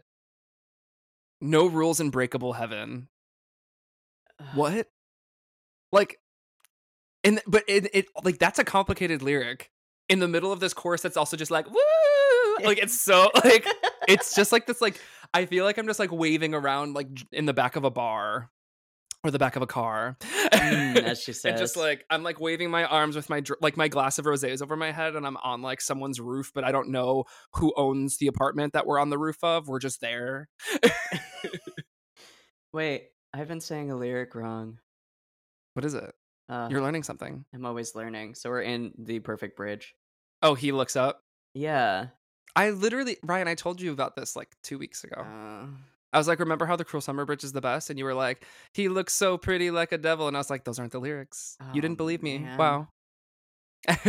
No 1.40 1.66
rules 1.66 2.00
in 2.00 2.10
breakable 2.10 2.54
heaven. 2.54 3.08
What? 4.54 4.88
Like, 5.92 6.18
and 7.28 7.42
but 7.46 7.64
it, 7.68 7.88
it 7.92 8.06
like 8.24 8.38
that's 8.38 8.58
a 8.58 8.64
complicated 8.64 9.22
lyric 9.22 9.70
in 10.08 10.18
the 10.18 10.28
middle 10.28 10.50
of 10.50 10.60
this 10.60 10.72
chorus. 10.72 11.02
That's 11.02 11.16
also 11.16 11.36
just 11.36 11.50
like 11.50 11.66
woo, 11.70 12.56
like 12.64 12.78
it's 12.78 13.00
so 13.00 13.30
like 13.44 13.66
it's 14.08 14.34
just 14.34 14.50
like 14.50 14.66
this 14.66 14.80
like 14.80 15.00
I 15.34 15.44
feel 15.46 15.64
like 15.64 15.78
I'm 15.78 15.86
just 15.86 15.98
like 15.98 16.10
waving 16.10 16.54
around 16.54 16.94
like 16.94 17.08
in 17.32 17.44
the 17.44 17.52
back 17.52 17.76
of 17.76 17.84
a 17.84 17.90
bar 17.90 18.50
or 19.24 19.30
the 19.30 19.38
back 19.38 19.56
of 19.56 19.62
a 19.62 19.66
car. 19.66 20.16
Mm, 20.22 21.02
as 21.02 21.20
she 21.20 21.34
and 21.44 21.58
just 21.58 21.76
like 21.76 22.06
I'm 22.08 22.22
like 22.22 22.40
waving 22.40 22.70
my 22.70 22.84
arms 22.84 23.14
with 23.14 23.28
my 23.28 23.42
like 23.60 23.76
my 23.76 23.88
glass 23.88 24.18
of 24.18 24.24
rosé 24.24 24.48
is 24.48 24.62
over 24.62 24.76
my 24.76 24.90
head 24.90 25.14
and 25.14 25.26
I'm 25.26 25.36
on 25.38 25.60
like 25.60 25.82
someone's 25.82 26.20
roof, 26.20 26.50
but 26.54 26.64
I 26.64 26.72
don't 26.72 26.88
know 26.88 27.24
who 27.54 27.74
owns 27.76 28.16
the 28.16 28.28
apartment 28.28 28.72
that 28.72 28.86
we're 28.86 28.98
on 28.98 29.10
the 29.10 29.18
roof 29.18 29.42
of. 29.42 29.68
We're 29.68 29.80
just 29.80 30.00
there. 30.00 30.48
Wait, 32.72 33.08
I've 33.34 33.48
been 33.48 33.60
saying 33.60 33.90
a 33.90 33.96
lyric 33.96 34.34
wrong. 34.34 34.78
What 35.74 35.84
is 35.84 35.94
it? 35.94 36.14
Uh, 36.48 36.68
You're 36.70 36.80
learning 36.82 37.02
something. 37.02 37.44
I'm 37.54 37.64
always 37.66 37.94
learning. 37.94 38.34
So 38.34 38.48
we're 38.50 38.62
in 38.62 38.92
the 38.98 39.18
perfect 39.20 39.56
bridge. 39.56 39.94
Oh, 40.42 40.54
he 40.54 40.72
looks 40.72 40.96
up. 40.96 41.22
Yeah. 41.54 42.06
I 42.56 42.70
literally, 42.70 43.18
Ryan, 43.22 43.48
I 43.48 43.54
told 43.54 43.80
you 43.80 43.92
about 43.92 44.16
this 44.16 44.34
like 44.34 44.48
two 44.62 44.78
weeks 44.78 45.04
ago. 45.04 45.20
Uh, 45.20 45.66
I 46.12 46.16
was 46.18 46.26
like, 46.26 46.38
remember 46.38 46.64
how 46.64 46.76
the 46.76 46.84
Cruel 46.84 47.00
Summer 47.02 47.24
Bridge 47.26 47.44
is 47.44 47.52
the 47.52 47.60
best? 47.60 47.90
And 47.90 47.98
you 47.98 48.04
were 48.06 48.14
like, 48.14 48.44
he 48.72 48.88
looks 48.88 49.12
so 49.12 49.36
pretty 49.36 49.70
like 49.70 49.92
a 49.92 49.98
devil. 49.98 50.26
And 50.26 50.36
I 50.36 50.40
was 50.40 50.48
like, 50.48 50.64
those 50.64 50.78
aren't 50.78 50.92
the 50.92 50.98
lyrics. 51.00 51.56
you 51.60 51.66
Oh, 51.68 51.74
didn't 51.74 51.98
believe 51.98 52.22
me. 52.22 52.38
man. 52.38 52.56
Wow. 52.58 52.88
Oh, 53.88 53.94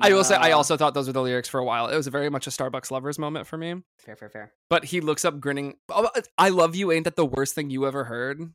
I 0.00 0.08
will 0.12 0.24
say, 0.24 0.34
I 0.34 0.50
also 0.52 0.76
thought 0.76 0.94
those 0.94 1.06
were 1.06 1.12
the 1.12 1.22
lyrics 1.22 1.48
for 1.48 1.58
a 1.60 1.64
while. 1.64 1.86
It 1.88 1.96
was 1.96 2.06
very 2.08 2.28
much 2.30 2.46
a 2.46 2.50
Starbucks 2.50 2.90
lovers 2.90 3.18
moment 3.18 3.46
for 3.46 3.56
me. 3.56 3.76
fair, 3.98 4.16
fair, 4.16 4.28
fair. 4.28 4.52
But 4.68 4.86
he 4.86 5.00
looks 5.00 5.24
up 5.24 5.40
grinning. 5.40 5.76
Oh, 5.88 6.10
I 6.36 6.48
love 6.50 6.74
you. 6.76 6.92
Ain't 6.92 7.04
that 7.04 7.16
the 7.16 7.24
worst 7.24 7.54
thing 7.54 7.70
you 7.70 7.86
ever 7.86 8.04
heard? 8.04 8.52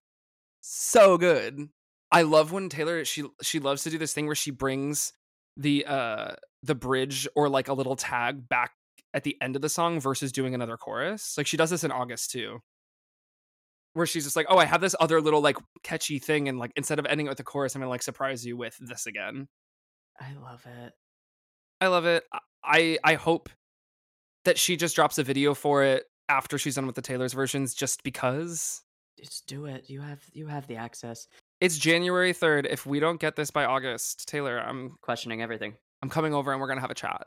So 0.61 1.17
good. 1.17 1.69
I 2.13 2.23
love 2.23 2.53
when 2.53 2.69
Taylor 2.69 3.05
she 3.05 3.25
she 3.43 3.59
loves 3.59 3.83
to 3.83 3.91
do 3.91 3.99
this 3.99 4.13
thing 4.13 4.27
where 4.27 4.35
she 4.35 4.51
brings 4.51 5.13
the 5.57 5.85
uh 5.87 6.35
the 6.63 6.75
bridge 6.75 7.27
or 7.35 7.49
like 7.49 7.69
a 7.69 7.73
little 7.73 7.97
tag 7.97 8.49
back 8.49 8.73
at 9.15 9.23
the 9.25 9.37
end 9.41 9.57
of 9.57 9.63
the 9.63 9.69
song 9.69 9.99
versus 10.01 10.31
doing 10.33 10.55
another 10.55 10.77
chorus. 10.77 11.35
Like 11.37 11.47
she 11.47 11.57
does 11.57 11.71
this 11.71 11.85
in 11.85 11.91
August 11.91 12.31
too. 12.31 12.61
Where 13.93 14.07
she's 14.07 14.23
just 14.25 14.35
like, 14.35 14.47
"Oh, 14.49 14.57
I 14.57 14.65
have 14.65 14.81
this 14.81 14.95
other 14.99 15.21
little 15.21 15.41
like 15.41 15.57
catchy 15.83 16.19
thing 16.19 16.49
and 16.49 16.59
like 16.59 16.71
instead 16.75 16.99
of 16.99 17.05
ending 17.07 17.27
it 17.27 17.29
with 17.29 17.37
the 17.39 17.43
chorus, 17.43 17.75
I'm 17.75 17.81
going 17.81 17.87
to 17.87 17.91
like 17.91 18.03
surprise 18.03 18.45
you 18.45 18.57
with 18.57 18.77
this 18.79 19.05
again." 19.07 19.47
I 20.19 20.33
love 20.33 20.65
it. 20.65 20.93
I 21.81 21.87
love 21.87 22.05
it. 22.05 22.23
I 22.63 22.99
I 23.03 23.15
hope 23.15 23.49
that 24.45 24.57
she 24.59 24.77
just 24.77 24.95
drops 24.95 25.17
a 25.19 25.23
video 25.23 25.53
for 25.55 25.83
it 25.83 26.05
after 26.29 26.57
she's 26.59 26.75
done 26.75 26.87
with 26.87 26.95
the 26.95 27.01
Taylor's 27.03 27.33
versions 27.33 27.73
just 27.75 28.03
because 28.03 28.83
Just 29.19 29.47
do 29.47 29.65
it. 29.65 29.89
You 29.89 30.01
have 30.01 30.23
you 30.33 30.47
have 30.47 30.67
the 30.67 30.77
access. 30.77 31.27
It's 31.63 31.77
January 31.77 32.33
3rd. 32.33 32.67
If 32.69 32.85
we 32.85 32.99
don't 32.99 33.21
get 33.21 33.37
this 33.37 33.49
by 33.49 33.63
August, 33.63 34.27
Taylor, 34.27 34.59
I'm 34.59 34.97
Questioning 35.01 35.41
everything. 35.41 35.75
I'm 36.01 36.09
coming 36.09 36.33
over 36.33 36.51
and 36.51 36.59
we're 36.59 36.67
gonna 36.67 36.81
have 36.81 36.91
a 36.91 36.93
chat. 36.93 37.25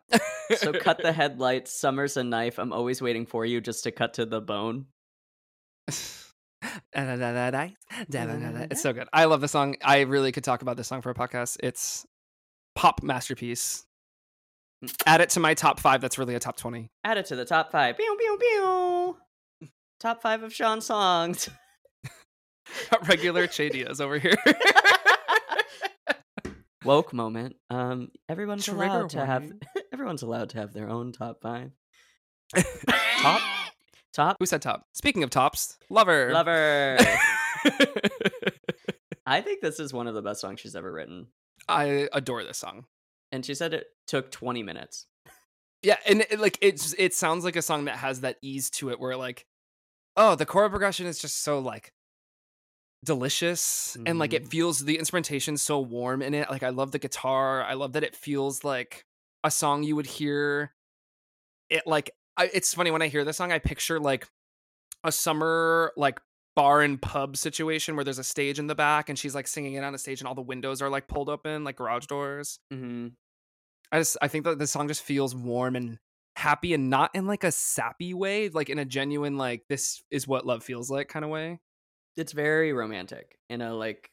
so 0.59 0.75
cut 0.75 1.01
the 1.01 1.11
headlights. 1.21 1.73
Summer's 1.73 2.19
a 2.19 2.23
knife. 2.23 2.59
I'm 2.59 2.71
always 2.71 3.01
waiting 3.01 3.25
for 3.25 3.47
you 3.47 3.63
just 3.63 3.85
to 3.85 3.91
cut 3.91 4.13
to 4.15 4.27
the 4.27 4.43
bone. 4.43 4.85
it's 8.71 8.83
so 8.83 8.93
good. 8.93 9.09
I 9.11 9.25
love 9.25 9.41
the 9.41 9.49
song. 9.49 9.77
I 9.83 10.01
really 10.01 10.33
could 10.33 10.45
talk 10.45 10.61
about 10.61 10.77
this 10.77 10.89
song 10.89 11.01
for 11.01 11.09
a 11.09 11.15
podcast. 11.15 11.57
It's 11.63 12.05
pop 12.75 13.03
masterpiece. 13.03 13.87
Add 15.07 15.23
it 15.23 15.31
to 15.31 15.41
my 15.41 15.55
top 15.55 15.81
five. 15.81 16.03
That's 16.03 16.19
really 16.19 16.35
a 16.35 16.41
top 16.41 16.59
twenty. 16.59 16.91
Add 17.05 17.17
it 17.17 17.25
to 17.27 17.37
the 17.37 17.47
top 17.47 17.73
five. 17.73 17.97
Pew, 17.97 18.17
pew, 18.21 18.39
pew. 18.39 19.17
Top 19.99 20.21
five 20.21 20.43
of 20.43 20.53
Sean's 20.53 20.85
songs. 20.85 21.49
Got 22.91 23.09
regular 23.09 23.47
Chadias 23.47 24.01
over 24.01 24.19
here. 24.19 24.35
Woke 26.85 27.13
moment. 27.13 27.57
Um, 27.69 28.11
everyone's 28.29 28.65
Trigger 28.65 28.85
allowed 28.85 29.11
to 29.11 29.27
have. 29.27 29.43
warning. 29.43 29.61
Everyone's 29.93 30.23
allowed 30.23 30.51
to 30.51 30.59
have 30.59 30.73
their 30.73 30.89
own 30.89 31.13
top 31.13 31.39
five. 31.43 31.73
Top, 33.19 33.41
top, 34.13 34.37
Who 34.39 34.47
said 34.47 34.63
top? 34.63 34.85
Speaking 34.93 35.25
of 35.25 35.31
tops, 35.31 35.79
lover. 35.91 36.31
lover. 36.33 36.97
I 39.27 39.41
think 39.41 39.63
this 39.63 39.81
is 39.81 39.93
one 39.93 40.07
of 40.07 40.15
the 40.15 40.23
best 40.23 40.41
songs 40.41 40.61
she's 40.61 40.77
ever 40.77 40.93
written, 40.93 41.27
I 41.69 42.09
adore 42.13 42.45
this 42.45 42.59
song. 42.59 42.85
and 43.33 43.45
she 43.45 43.55
said 43.55 43.75
it 43.75 43.87
took 44.07 44.31
20 44.31 44.63
minutes. 44.63 45.07
Yeah, 45.83 45.97
and 46.07 46.21
it, 46.31 46.39
like 46.39 46.59
it's 46.61 46.95
it 46.99 47.15
sounds 47.15 47.45
like 47.45 47.57
a 47.57 47.63
song 47.63 47.87
that 47.87 47.97
has 47.97 48.21
that 48.21 48.37
ease 48.43 48.71
to 48.71 48.91
it 48.91 49.01
where 49.01 49.17
like 49.17 49.47
oh, 50.17 50.35
the 50.35 50.47
chord 50.47 50.71
progression 50.71 51.07
is 51.07 51.19
just 51.19 51.43
so 51.43 51.59
like 51.59 51.93
delicious 53.05 53.97
and 54.07 54.19
like 54.19 54.33
it 54.33 54.45
Mhm. 54.45 54.49
feels 54.51 54.85
the 54.85 54.99
instrumentation 54.99 55.57
so 55.57 55.79
warm 55.81 56.23
in 56.23 56.35
it. 56.35 56.51
Like 56.51 56.63
I 56.63 56.71
love 56.71 56.93
the 56.93 56.99
guitar. 56.99 57.63
I 57.63 57.75
love 57.75 57.93
that 57.93 58.03
it 58.03 58.17
feels 58.17 58.65
like 58.65 59.05
a 59.45 59.51
song 59.51 59.83
you 59.85 59.95
would 59.97 60.07
hear 60.07 60.75
it 61.71 61.87
like 61.87 62.11
I, 62.37 62.51
it's 62.53 62.75
funny 62.75 62.91
when 62.91 63.03
I 63.03 63.09
hear 63.09 63.25
this 63.25 63.37
song 63.37 63.53
I 63.53 63.59
picture 63.59 63.99
like 64.01 64.27
a 65.05 65.13
summer 65.13 65.93
like 65.97 66.21
bar 66.55 66.81
and 66.83 67.01
pub 67.01 67.37
situation 67.37 67.97
where 67.97 68.05
there's 68.05 68.19
a 68.19 68.25
stage 68.25 68.59
in 68.59 68.67
the 68.67 68.75
back 68.75 69.09
and 69.09 69.19
she's 69.19 69.35
like 69.35 69.47
singing 69.47 69.75
it 69.75 69.85
on 69.85 69.95
a 69.95 69.99
stage 69.99 70.21
and 70.21 70.27
all 70.29 70.35
the 70.35 70.43
windows 70.43 70.81
are 70.83 70.89
like 70.89 71.07
pulled 71.07 71.29
open 71.29 71.65
like 71.65 71.77
garage 71.77 72.07
doors. 72.07 72.59
Mm-hmm. 72.73 73.09
I 73.93 73.99
just 73.99 74.17
I 74.21 74.29
think 74.29 74.45
that 74.45 74.59
the 74.59 74.67
song 74.67 74.89
just 74.89 75.03
feels 75.03 75.35
warm 75.35 75.77
and 75.77 75.99
happy 76.35 76.75
and 76.75 76.91
not 76.91 77.11
in 77.15 77.27
like 77.27 77.45
a 77.45 77.53
sappy 77.53 78.13
way, 78.15 78.49
like 78.49 78.69
in 78.69 78.79
a 78.79 78.85
genuine 78.85 79.37
like 79.39 79.65
this 79.69 80.03
is 80.11 80.27
what 80.27 80.45
love 80.47 80.65
feels 80.65 80.91
like 80.91 81.09
kind 81.09 81.25
of 81.25 81.31
way. 81.31 81.61
It's 82.17 82.33
very 82.33 82.73
romantic 82.73 83.39
in 83.49 83.61
a 83.61 83.75
like 83.75 84.11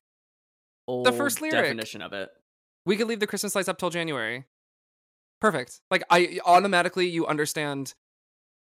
old 0.88 1.14
first 1.16 1.42
lyric. 1.42 1.64
definition 1.64 2.02
of 2.02 2.14
it. 2.14 2.30
We 2.86 2.98
could 2.98 3.08
leave 3.08 3.20
the 3.20 3.28
Christmas 3.28 3.56
lights 3.56 3.70
up 3.70 3.78
till 3.78 3.90
January. 3.90 4.46
Perfect. 5.40 5.82
Like 5.92 6.04
I 6.10 6.40
automatically 6.46 7.08
you 7.08 7.26
understand 7.28 7.94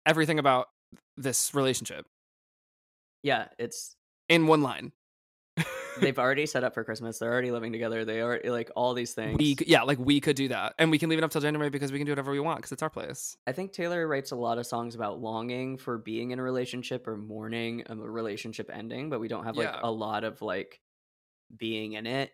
everything 0.06 0.38
about 0.38 0.68
this 1.16 1.54
relationship 1.54 2.06
Yeah, 3.22 3.48
it's 3.58 3.96
in 4.28 4.46
one 4.46 4.62
line. 4.62 4.92
They've 6.00 6.18
already 6.18 6.46
set 6.46 6.64
up 6.64 6.74
for 6.74 6.84
Christmas. 6.84 7.18
They're 7.18 7.30
already 7.32 7.50
living 7.50 7.72
together. 7.72 8.04
They 8.04 8.20
are 8.20 8.40
like 8.44 8.70
all 8.76 8.94
these 8.94 9.12
things. 9.14 9.38
we 9.38 9.56
yeah, 9.66 9.82
like 9.82 9.98
we 9.98 10.20
could 10.20 10.36
do 10.36 10.48
that. 10.48 10.74
And 10.78 10.90
we 10.90 10.98
can 10.98 11.08
leave 11.10 11.18
it 11.18 11.24
up 11.24 11.30
till 11.30 11.40
January 11.40 11.70
because 11.70 11.92
we 11.92 11.98
can 11.98 12.06
do 12.06 12.12
whatever 12.12 12.32
we 12.32 12.40
want 12.40 12.58
because 12.58 12.72
it's 12.72 12.82
our 12.82 12.90
place. 12.90 13.36
I 13.46 13.52
think 13.52 13.72
Taylor 13.72 14.06
writes 14.08 14.30
a 14.30 14.36
lot 14.36 14.58
of 14.58 14.66
songs 14.66 14.94
about 14.94 15.20
longing 15.20 15.76
for 15.78 15.98
being 15.98 16.30
in 16.30 16.38
a 16.38 16.42
relationship 16.42 17.06
or 17.06 17.16
mourning 17.16 17.84
a 17.88 17.96
relationship 17.96 18.70
ending, 18.72 19.10
but 19.10 19.20
we 19.20 19.28
don't 19.28 19.44
have 19.44 19.56
like 19.56 19.68
Yeah. 19.68 19.80
a 19.82 19.90
lot 19.90 20.24
of 20.24 20.40
like 20.42 20.80
being 21.56 21.92
in 21.92 22.06
it, 22.06 22.32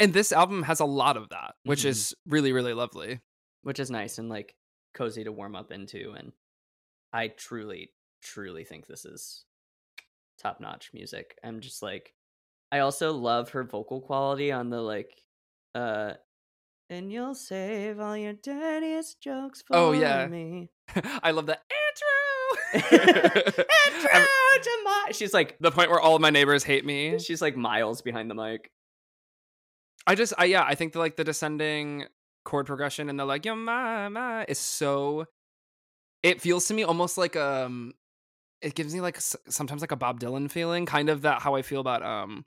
And 0.00 0.14
this 0.14 0.32
album 0.32 0.62
has 0.62 0.80
a 0.80 0.86
lot 0.86 1.18
of 1.18 1.28
that, 1.28 1.54
which 1.64 1.80
Mhm. 1.82 1.86
is 1.90 2.14
really 2.26 2.52
really 2.52 2.72
lovely. 2.72 3.20
which 3.62 3.78
is 3.80 3.90
nice 3.90 4.16
and 4.18 4.28
like 4.30 4.54
cozy 4.94 5.24
to 5.24 5.32
warm 5.32 5.54
up 5.56 5.70
into. 5.72 6.12
And 6.12 6.32
I 7.12 7.28
truly, 7.28 7.92
truly 8.22 8.64
think 8.64 8.86
this 8.86 9.04
is 9.04 9.44
top 10.38 10.60
notch 10.60 10.90
music. 10.94 11.36
I'm 11.42 11.60
just 11.60 11.82
like, 11.82 12.14
I 12.72 12.80
also 12.80 13.12
love 13.12 13.50
her 13.50 13.64
vocal 13.64 14.00
quality 14.00 14.50
on 14.52 14.70
the 14.70 14.80
like, 14.80 15.10
uh, 15.74 16.14
and 16.90 17.12
you'll 17.12 17.34
save 17.34 17.98
all 18.00 18.16
your 18.16 18.32
dirtiest 18.32 19.20
jokes 19.20 19.62
for 19.66 19.76
Oh, 19.76 19.92
yeah. 19.92 20.26
me. 20.26 20.70
I 21.22 21.30
love 21.32 21.48
Andrew. 22.74 22.82
Andrew 22.92 23.64
I'm- 24.12 24.26
Jemai- 24.60 25.14
She's 25.14 25.34
like 25.34 25.56
the 25.60 25.70
point 25.70 25.90
where 25.90 26.00
all 26.00 26.14
of 26.16 26.22
my 26.22 26.30
neighbors 26.30 26.64
hate 26.64 26.84
me. 26.84 27.18
she's 27.18 27.42
like 27.42 27.56
miles 27.56 28.02
behind 28.02 28.30
the 28.30 28.34
mic. 28.34 28.70
I 30.06 30.14
just, 30.14 30.32
I 30.38 30.44
yeah, 30.46 30.64
I 30.64 30.74
think 30.74 30.92
the 30.92 30.98
like 30.98 31.16
the 31.16 31.24
descending 31.24 32.04
chord 32.44 32.66
progression 32.66 33.08
and 33.10 33.18
the 33.18 33.24
like, 33.24 33.44
yo, 33.44 33.54
my, 33.54 34.08
my, 34.08 34.44
is 34.48 34.58
so. 34.58 35.26
It 36.22 36.40
feels 36.40 36.66
to 36.68 36.74
me 36.74 36.84
almost 36.84 37.18
like 37.18 37.36
um, 37.36 37.92
it 38.62 38.74
gives 38.74 38.94
me 38.94 39.00
like 39.00 39.18
sometimes 39.20 39.80
like 39.82 39.92
a 39.92 39.96
Bob 39.96 40.20
Dylan 40.20 40.50
feeling, 40.50 40.86
kind 40.86 41.08
of 41.10 41.22
that 41.22 41.42
how 41.42 41.54
I 41.54 41.62
feel 41.62 41.80
about 41.80 42.02
um, 42.02 42.44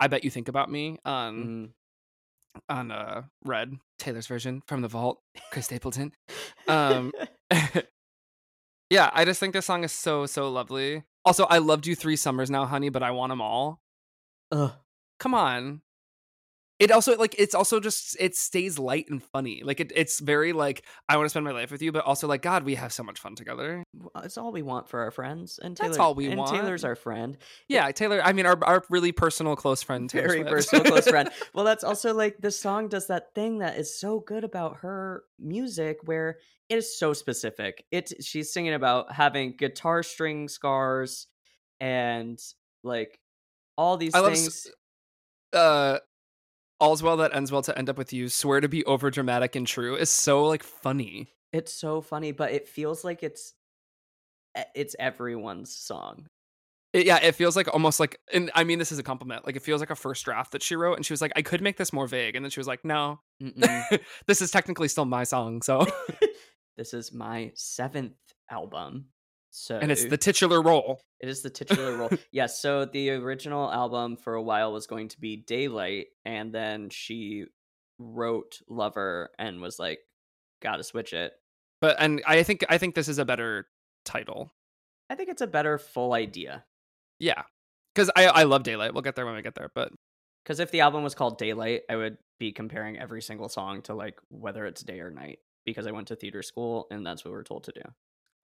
I 0.00 0.08
bet 0.08 0.24
you 0.24 0.30
think 0.30 0.48
about 0.48 0.70
me 0.70 0.98
on 1.04 1.34
Mm. 1.36 1.70
on 2.68 2.90
uh 2.90 3.22
Red 3.44 3.78
Taylor's 3.98 4.26
version 4.26 4.62
from 4.66 4.82
the 4.82 4.88
Vault, 4.88 5.20
Chris 5.50 5.66
Stapleton. 5.66 6.12
Um, 6.68 7.12
yeah, 8.90 9.10
I 9.12 9.24
just 9.24 9.40
think 9.40 9.52
this 9.52 9.66
song 9.66 9.84
is 9.84 9.92
so 9.92 10.26
so 10.26 10.50
lovely. 10.50 11.04
Also, 11.24 11.44
I 11.44 11.58
loved 11.58 11.86
you 11.86 11.94
three 11.96 12.16
summers 12.16 12.50
now, 12.50 12.64
honey, 12.66 12.88
but 12.88 13.02
I 13.02 13.10
want 13.10 13.30
them 13.30 13.40
all. 13.40 13.80
Ugh. 14.52 14.72
come 15.18 15.34
on 15.34 15.80
it 16.78 16.90
also 16.90 17.16
like 17.16 17.34
it's 17.38 17.54
also 17.54 17.80
just 17.80 18.16
it 18.20 18.36
stays 18.36 18.78
light 18.78 19.06
and 19.08 19.22
funny 19.22 19.62
like 19.64 19.80
it, 19.80 19.90
it's 19.94 20.20
very 20.20 20.52
like 20.52 20.84
i 21.08 21.16
want 21.16 21.24
to 21.26 21.30
spend 21.30 21.44
my 21.44 21.52
life 21.52 21.70
with 21.70 21.80
you 21.80 21.90
but 21.92 22.04
also 22.04 22.26
like 22.28 22.42
god 22.42 22.64
we 22.64 22.74
have 22.74 22.92
so 22.92 23.02
much 23.02 23.18
fun 23.18 23.34
together 23.34 23.82
It's 24.22 24.36
all 24.36 24.52
we 24.52 24.62
want 24.62 24.88
for 24.88 25.00
our 25.00 25.10
friends, 25.10 25.58
and 25.62 25.76
That's 25.76 25.96
Taylor, 25.96 26.02
all 26.06 26.14
we 26.14 26.26
and 26.26 26.38
want. 26.38 26.54
Taylor's 26.54 26.84
our 26.84 26.94
friend, 26.96 27.38
yeah 27.68 27.90
taylor 27.92 28.20
i 28.22 28.32
mean 28.32 28.46
our, 28.46 28.62
our 28.64 28.82
really 28.90 29.12
personal 29.12 29.56
close 29.56 29.82
friend 29.82 30.10
Taylor 30.10 30.26
very 30.28 30.38
Swift. 30.40 30.50
personal 30.50 30.84
close 30.84 31.08
friend. 31.08 31.30
Well, 31.54 31.64
that's 31.64 31.84
also 31.84 32.12
like 32.14 32.36
the 32.40 32.50
song 32.50 32.88
does 32.88 33.06
that 33.06 33.34
thing 33.34 33.58
that 33.58 33.78
is 33.78 33.98
so 33.98 34.20
good 34.20 34.44
about 34.44 34.78
her 34.78 35.24
music, 35.38 35.98
where 36.04 36.36
it 36.68 36.76
is 36.78 36.98
so 36.98 37.12
specific. 37.12 37.84
It's 37.90 38.12
she's 38.26 38.52
singing 38.52 38.74
about 38.74 39.12
having 39.12 39.56
guitar 39.56 40.02
string 40.02 40.48
scars 40.48 41.28
and 41.80 42.38
like 42.82 43.18
all 43.78 43.96
these 43.96 44.14
I 44.14 44.22
things. 44.22 44.66
s- 44.66 44.68
uh 45.58 45.98
all's 46.80 47.02
well 47.02 47.16
that 47.16 47.34
ends 47.34 47.50
well 47.52 47.62
to 47.62 47.76
end 47.78 47.88
up 47.88 47.96
with 47.98 48.12
you 48.12 48.28
swear 48.28 48.60
to 48.60 48.68
be 48.68 48.84
over 48.84 49.10
dramatic 49.10 49.56
and 49.56 49.66
true 49.66 49.96
is 49.96 50.10
so 50.10 50.46
like 50.46 50.62
funny 50.62 51.28
It's 51.52 51.72
so 51.72 52.00
funny, 52.02 52.32
but 52.32 52.52
it 52.52 52.68
feels 52.68 53.04
like 53.04 53.22
it's 53.22 53.54
it's 54.74 54.96
everyone's 54.98 55.74
song. 55.74 56.26
It- 56.92 57.04
yeah 57.06 57.18
it 57.22 57.34
feels 57.34 57.56
like 57.56 57.68
almost 57.74 58.00
like 58.00 58.18
and 58.32 58.50
i 58.54 58.64
mean 58.64 58.78
this 58.78 58.90
is 58.92 58.98
a 58.98 59.02
compliment 59.02 59.44
like 59.44 59.54
it 59.56 59.62
feels 59.62 59.80
like 59.80 59.90
a 59.90 59.94
first 59.96 60.24
draft 60.24 60.52
that 60.52 60.62
she 60.62 60.76
wrote 60.76 60.94
and 60.96 61.04
she 61.04 61.12
was 61.12 61.20
like 61.20 61.32
i 61.36 61.42
could 61.42 61.60
make 61.60 61.76
this 61.76 61.92
more 61.92 62.06
vague 62.06 62.36
and 62.36 62.44
then 62.44 62.50
she 62.50 62.60
was 62.60 62.66
like 62.66 62.84
no 62.84 63.20
this 64.26 64.40
is 64.40 64.50
technically 64.50 64.88
still 64.88 65.04
my 65.04 65.22
song 65.24 65.60
so 65.60 65.84
this 66.78 66.94
is 66.94 67.12
my 67.12 67.50
seventh 67.54 68.14
album. 68.50 69.06
So 69.58 69.78
and 69.78 69.90
it's 69.90 70.04
the 70.04 70.18
titular 70.18 70.60
role 70.60 71.00
It 71.20 71.28
is 71.28 71.42
the 71.42 71.50
titular 71.50 71.96
role. 71.96 72.10
yes. 72.30 72.60
So 72.60 72.84
the 72.84 73.10
original 73.10 73.72
album 73.72 74.16
for 74.16 74.34
a 74.34 74.42
while 74.42 74.72
was 74.72 74.86
going 74.86 75.08
to 75.08 75.20
be 75.20 75.36
Daylight, 75.36 76.08
and 76.24 76.52
then 76.52 76.90
she 76.90 77.46
wrote 77.98 78.60
Lover 78.68 79.30
and 79.38 79.60
was 79.60 79.78
like, 79.78 80.00
"Gotta 80.60 80.84
switch 80.84 81.12
it." 81.12 81.32
but 81.80 81.96
and 81.98 82.22
i 82.26 82.42
think 82.42 82.64
i 82.68 82.78
think 82.78 82.94
this 82.94 83.08
is 83.08 83.18
a 83.18 83.24
better 83.24 83.68
title 84.04 84.52
I 85.08 85.14
think 85.14 85.28
it's 85.28 85.42
a 85.42 85.46
better 85.46 85.78
full 85.78 86.14
idea 86.14 86.64
yeah 87.18 87.42
because 87.94 88.10
i 88.16 88.26
i 88.26 88.42
love 88.42 88.62
daylight 88.64 88.92
we'll 88.92 89.02
get 89.02 89.14
there 89.14 89.26
when 89.26 89.36
we 89.36 89.42
get 89.42 89.54
there 89.54 89.70
but 89.74 89.92
because 90.44 90.60
if 90.60 90.70
the 90.70 90.80
album 90.80 91.02
was 91.02 91.16
called 91.16 91.38
Daylight, 91.38 91.82
I 91.90 91.96
would 91.96 92.18
be 92.38 92.52
comparing 92.52 92.96
every 93.00 93.20
single 93.20 93.48
song 93.48 93.82
to 93.82 93.94
like 93.94 94.20
whether 94.28 94.64
it's 94.64 94.80
day 94.80 95.00
or 95.00 95.10
night 95.10 95.40
because 95.64 95.88
I 95.88 95.90
went 95.90 96.06
to 96.06 96.14
theater 96.14 96.40
school 96.44 96.86
and 96.88 97.04
that's 97.04 97.24
what 97.24 97.32
we're 97.32 97.42
told 97.42 97.64
to 97.64 97.72
do. 97.72 97.80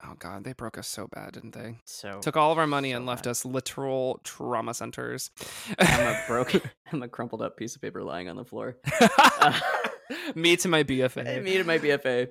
Oh 0.05 0.13
god 0.19 0.43
they 0.43 0.53
broke 0.53 0.77
us 0.77 0.87
so 0.87 1.07
bad 1.07 1.33
didn't 1.33 1.53
they 1.53 1.77
So 1.85 2.19
took 2.21 2.35
all 2.37 2.51
of 2.51 2.57
our 2.57 2.67
money 2.67 2.91
so 2.91 2.97
and 2.97 3.05
left 3.05 3.23
bad. 3.25 3.31
us 3.31 3.45
literal 3.45 4.19
trauma 4.23 4.73
centers 4.73 5.31
I'm 5.79 6.07
a 6.07 6.19
broken, 6.27 6.61
I'm 6.91 7.03
a 7.03 7.07
crumpled 7.07 7.41
up 7.41 7.57
piece 7.57 7.75
of 7.75 7.81
paper 7.81 8.03
lying 8.03 8.27
on 8.29 8.35
the 8.35 8.45
floor. 8.45 8.77
me 10.35 10.55
to 10.57 10.67
my 10.67 10.83
bfa 10.83 11.43
me 11.43 11.57
to 11.57 11.63
my 11.63 11.77
BFA. 11.79 12.27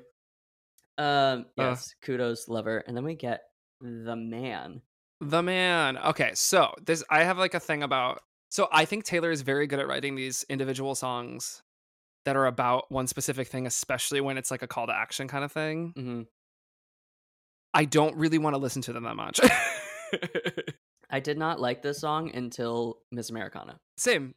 Um, 0.98 1.46
Uh. 1.59 1.62
yes, 1.70 1.94
kudos, 2.03 2.48
lover, 2.48 2.79
and 2.87 2.96
then 2.96 3.05
we 3.05 3.14
get 3.14 3.40
the 3.81 4.14
man. 4.16 4.83
The 5.20 5.42
man. 5.42 5.96
Okay, 5.98 6.33
so 6.35 6.75
this 6.85 7.03
I 7.09 7.25
have 7.25 7.38
like 7.38 7.55
a 7.55 7.61
thing 7.61 7.83
about 7.83 8.20
so 8.51 8.68
I 8.70 8.85
think 8.85 9.05
Taylor 9.05 9.31
is 9.31 9.40
very 9.40 9.66
good 9.66 9.79
at 9.81 9.88
writing 9.88 10.14
these 10.14 10.44
individual 10.51 10.94
songs 10.94 11.62
that 12.27 12.37
are 12.37 12.46
about 12.46 12.92
one 12.92 13.07
specific 13.07 13.48
thing, 13.48 13.66
especially 13.66 14.20
when 14.20 14.37
it's 14.37 14.51
like 14.51 14.62
a 14.62 14.66
call 14.66 14.87
to 14.87 14.94
action 14.94 15.27
kind 15.29 15.44
of 15.44 15.51
thing. 15.53 15.92
hmm 15.96 16.22
I 17.75 17.85
don't 17.85 18.17
really 18.17 18.39
want 18.39 18.55
to 18.55 18.59
listen 18.59 18.83
to 18.83 18.93
them 18.93 19.05
that 19.05 19.17
much. 19.17 19.41
I 21.11 21.21
did 21.21 21.39
not 21.39 21.61
like 21.61 21.83
this 21.83 22.01
song 22.01 22.35
until 22.35 22.99
Miss 23.11 23.31
Americana, 23.31 23.79
Same. 23.97 24.35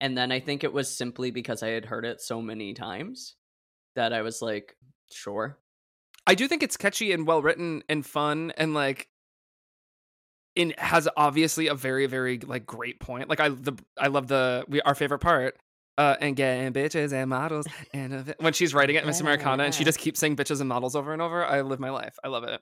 and 0.00 0.16
then 0.16 0.30
I 0.32 0.40
think 0.40 0.64
it 0.64 0.72
was 0.72 0.94
simply 0.94 1.30
because 1.30 1.62
I 1.62 1.68
had 1.68 1.86
heard 1.86 2.04
it 2.04 2.20
so 2.20 2.42
many 2.42 2.74
times 2.74 3.36
that 3.96 4.12
I 4.12 4.22
was 4.22 4.42
like, 4.42 4.76
sure. 5.10 5.58
I 6.26 6.34
do 6.34 6.46
think 6.46 6.62
it's 6.62 6.76
catchy 6.76 7.12
and 7.12 7.26
well 7.26 7.42
written 7.42 7.82
and 7.88 8.04
fun 8.04 8.52
and 8.56 8.74
like 8.74 9.08
it 10.54 10.78
has 10.78 11.08
obviously 11.16 11.68
a 11.68 11.74
very 11.74 12.06
very 12.06 12.38
like 12.38 12.66
great 12.66 13.00
point. 13.00 13.28
Like 13.28 13.40
I 13.40 13.48
the 13.48 13.72
I 13.98 14.08
love 14.08 14.28
the 14.28 14.64
we 14.68 14.80
our 14.82 14.94
favorite 14.94 15.20
part 15.20 15.56
uh, 15.98 16.16
and 16.20 16.36
getting 16.36 16.72
bitches 16.72 17.12
and 17.12 17.30
models 17.30 17.66
and 17.94 18.34
when 18.38 18.52
she's 18.52 18.74
writing 18.74 18.96
it 18.96 19.06
Miss 19.06 19.20
Americana 19.20 19.64
and 19.64 19.74
she 19.74 19.84
just 19.84 19.98
keeps 19.98 20.20
saying 20.20 20.36
bitches 20.36 20.60
and 20.60 20.68
models 20.68 20.94
over 20.94 21.12
and 21.12 21.22
over. 21.22 21.44
I 21.44 21.62
live 21.62 21.80
my 21.80 21.90
life. 21.90 22.16
I 22.22 22.28
love 22.28 22.44
it. 22.44 22.60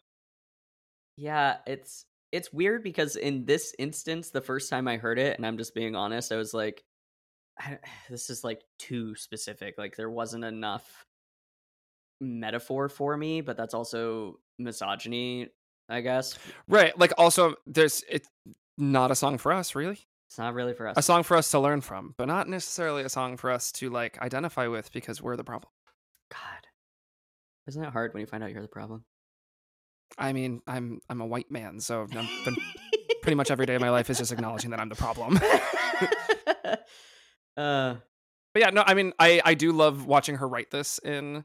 Yeah, 1.18 1.56
it's 1.66 2.06
it's 2.30 2.52
weird 2.52 2.84
because 2.84 3.16
in 3.16 3.44
this 3.44 3.74
instance, 3.78 4.30
the 4.30 4.40
first 4.40 4.70
time 4.70 4.86
I 4.86 4.98
heard 4.98 5.18
it, 5.18 5.36
and 5.36 5.44
I'm 5.44 5.58
just 5.58 5.74
being 5.74 5.96
honest, 5.96 6.30
I 6.30 6.36
was 6.36 6.54
like, 6.54 6.84
I, 7.58 7.78
this 8.10 8.30
is 8.30 8.44
like 8.44 8.62
too 8.78 9.16
specific. 9.16 9.76
Like 9.76 9.96
there 9.96 10.10
wasn't 10.10 10.44
enough 10.44 11.04
metaphor 12.20 12.88
for 12.88 13.16
me, 13.16 13.40
but 13.40 13.56
that's 13.56 13.74
also 13.74 14.38
misogyny, 14.60 15.48
I 15.88 16.02
guess. 16.02 16.38
Right. 16.68 16.96
Like 16.96 17.12
also 17.18 17.56
there's 17.66 18.04
it's 18.08 18.28
not 18.76 19.10
a 19.10 19.16
song 19.16 19.38
for 19.38 19.52
us, 19.52 19.74
really. 19.74 19.98
It's 20.28 20.38
not 20.38 20.54
really 20.54 20.74
for 20.74 20.86
us. 20.86 20.94
A 20.96 21.02
song 21.02 21.24
for 21.24 21.36
us 21.36 21.50
to 21.50 21.58
learn 21.58 21.80
from, 21.80 22.14
but 22.16 22.28
not 22.28 22.48
necessarily 22.48 23.02
a 23.02 23.08
song 23.08 23.36
for 23.36 23.50
us 23.50 23.72
to 23.72 23.90
like 23.90 24.20
identify 24.20 24.68
with 24.68 24.92
because 24.92 25.20
we're 25.20 25.36
the 25.36 25.44
problem. 25.44 25.72
God. 26.30 26.68
Isn't 27.66 27.82
it 27.82 27.92
hard 27.92 28.14
when 28.14 28.20
you 28.20 28.26
find 28.26 28.44
out 28.44 28.52
you're 28.52 28.62
the 28.62 28.68
problem? 28.68 29.04
I 30.16 30.32
mean, 30.32 30.62
I'm 30.66 31.00
I'm 31.08 31.20
a 31.20 31.26
white 31.26 31.50
man, 31.50 31.80
so 31.80 32.06
been, 32.06 32.26
pretty 33.22 33.36
much 33.36 33.50
every 33.50 33.66
day 33.66 33.74
of 33.74 33.80
my 33.80 33.90
life 33.90 34.08
is 34.10 34.18
just 34.18 34.32
acknowledging 34.32 34.70
that 34.70 34.80
I'm 34.80 34.88
the 34.88 34.94
problem. 34.94 35.38
uh 37.56 37.96
but 38.54 38.62
yeah, 38.62 38.70
no, 38.70 38.82
I 38.86 38.94
mean, 38.94 39.12
I 39.18 39.40
I 39.44 39.54
do 39.54 39.72
love 39.72 40.06
watching 40.06 40.36
her 40.36 40.48
write 40.48 40.70
this 40.70 40.98
in 40.98 41.44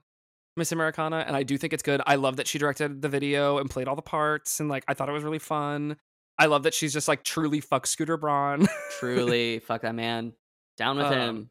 Miss 0.56 0.72
Americana, 0.72 1.24
and 1.28 1.36
I 1.36 1.44
do 1.44 1.58
think 1.58 1.74
it's 1.74 1.84
good. 1.84 2.02
I 2.06 2.16
love 2.16 2.38
that 2.38 2.48
she 2.48 2.58
directed 2.58 3.02
the 3.02 3.10
video 3.10 3.58
and 3.58 3.70
played 3.70 3.88
all 3.88 3.96
the 3.96 4.02
parts, 4.02 4.60
and 4.60 4.70
like 4.70 4.84
I 4.88 4.94
thought 4.94 5.10
it 5.10 5.14
was 5.14 5.24
really 5.24 5.40
fun. 5.40 5.98
I 6.40 6.48
love 6.48 6.64
that 6.64 6.74
she's 6.74 6.94
just 6.94 7.08
like 7.08 7.24
truly 7.24 7.60
fuck 7.60 7.86
Scooter 7.86 8.18
Braun. 8.18 8.68
truly 9.00 9.60
fuck 9.60 9.82
that 9.82 9.96
man. 9.96 10.34
Down 10.78 10.98
with 10.98 11.06
um, 11.08 11.14
him. 11.14 11.50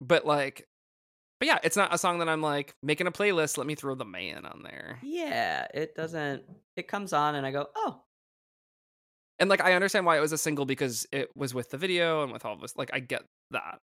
But 0.00 0.26
like 0.26 0.68
but 1.38 1.48
yeah, 1.48 1.58
it's 1.62 1.76
not 1.76 1.92
a 1.94 1.98
song 1.98 2.18
that 2.20 2.28
I'm 2.28 2.40
like 2.40 2.74
making 2.82 3.06
a 3.06 3.12
playlist. 3.12 3.58
Let 3.58 3.66
me 3.66 3.74
throw 3.74 3.94
the 3.94 4.04
man 4.04 4.46
on 4.46 4.62
there. 4.62 4.98
Yeah, 5.02 5.66
it 5.74 5.94
doesn't. 5.94 6.44
It 6.76 6.88
comes 6.88 7.12
on 7.12 7.34
and 7.34 7.46
I 7.46 7.50
go, 7.50 7.66
oh. 7.76 8.02
And 9.38 9.50
like 9.50 9.60
I 9.60 9.74
understand 9.74 10.06
why 10.06 10.16
it 10.16 10.20
was 10.20 10.32
a 10.32 10.38
single 10.38 10.64
because 10.64 11.06
it 11.12 11.28
was 11.36 11.52
with 11.52 11.70
the 11.70 11.76
video 11.76 12.22
and 12.22 12.32
with 12.32 12.44
all 12.44 12.54
of 12.54 12.60
this. 12.60 12.76
Like 12.76 12.90
I 12.92 13.00
get 13.00 13.22
that. 13.50 13.80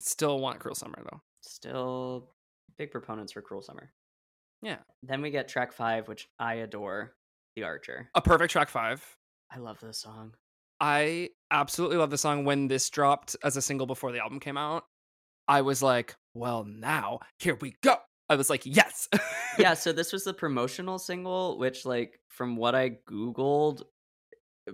Still 0.00 0.40
want 0.40 0.60
Cruel 0.60 0.74
Summer 0.74 0.98
though. 1.10 1.20
Still 1.42 2.30
big 2.78 2.90
proponents 2.90 3.32
for 3.32 3.42
Cruel 3.42 3.62
Summer. 3.62 3.92
Yeah. 4.62 4.78
Then 5.02 5.20
we 5.20 5.30
get 5.30 5.48
track 5.48 5.72
five, 5.72 6.08
which 6.08 6.28
I 6.38 6.54
adore, 6.54 7.14
The 7.56 7.64
Archer. 7.64 8.08
A 8.14 8.22
perfect 8.22 8.52
track 8.52 8.68
five. 8.68 9.04
I 9.50 9.58
love 9.58 9.78
this 9.80 9.98
song. 9.98 10.34
I 10.80 11.30
absolutely 11.50 11.98
love 11.98 12.10
the 12.10 12.18
song 12.18 12.44
when 12.44 12.68
this 12.68 12.88
dropped 12.88 13.36
as 13.44 13.56
a 13.56 13.62
single 13.62 13.86
before 13.86 14.10
the 14.10 14.20
album 14.20 14.40
came 14.40 14.56
out. 14.56 14.84
I 15.46 15.60
was 15.60 15.82
like, 15.82 16.16
well, 16.34 16.64
now 16.64 17.20
here 17.38 17.56
we 17.60 17.74
go. 17.82 17.96
I 18.28 18.36
was 18.36 18.48
like, 18.48 18.62
yes. 18.64 19.08
yeah, 19.58 19.74
so 19.74 19.92
this 19.92 20.12
was 20.12 20.24
the 20.24 20.32
promotional 20.32 20.98
single, 20.98 21.58
which, 21.58 21.84
like, 21.84 22.18
from 22.28 22.56
what 22.56 22.74
I 22.74 22.98
Googled, 23.08 23.82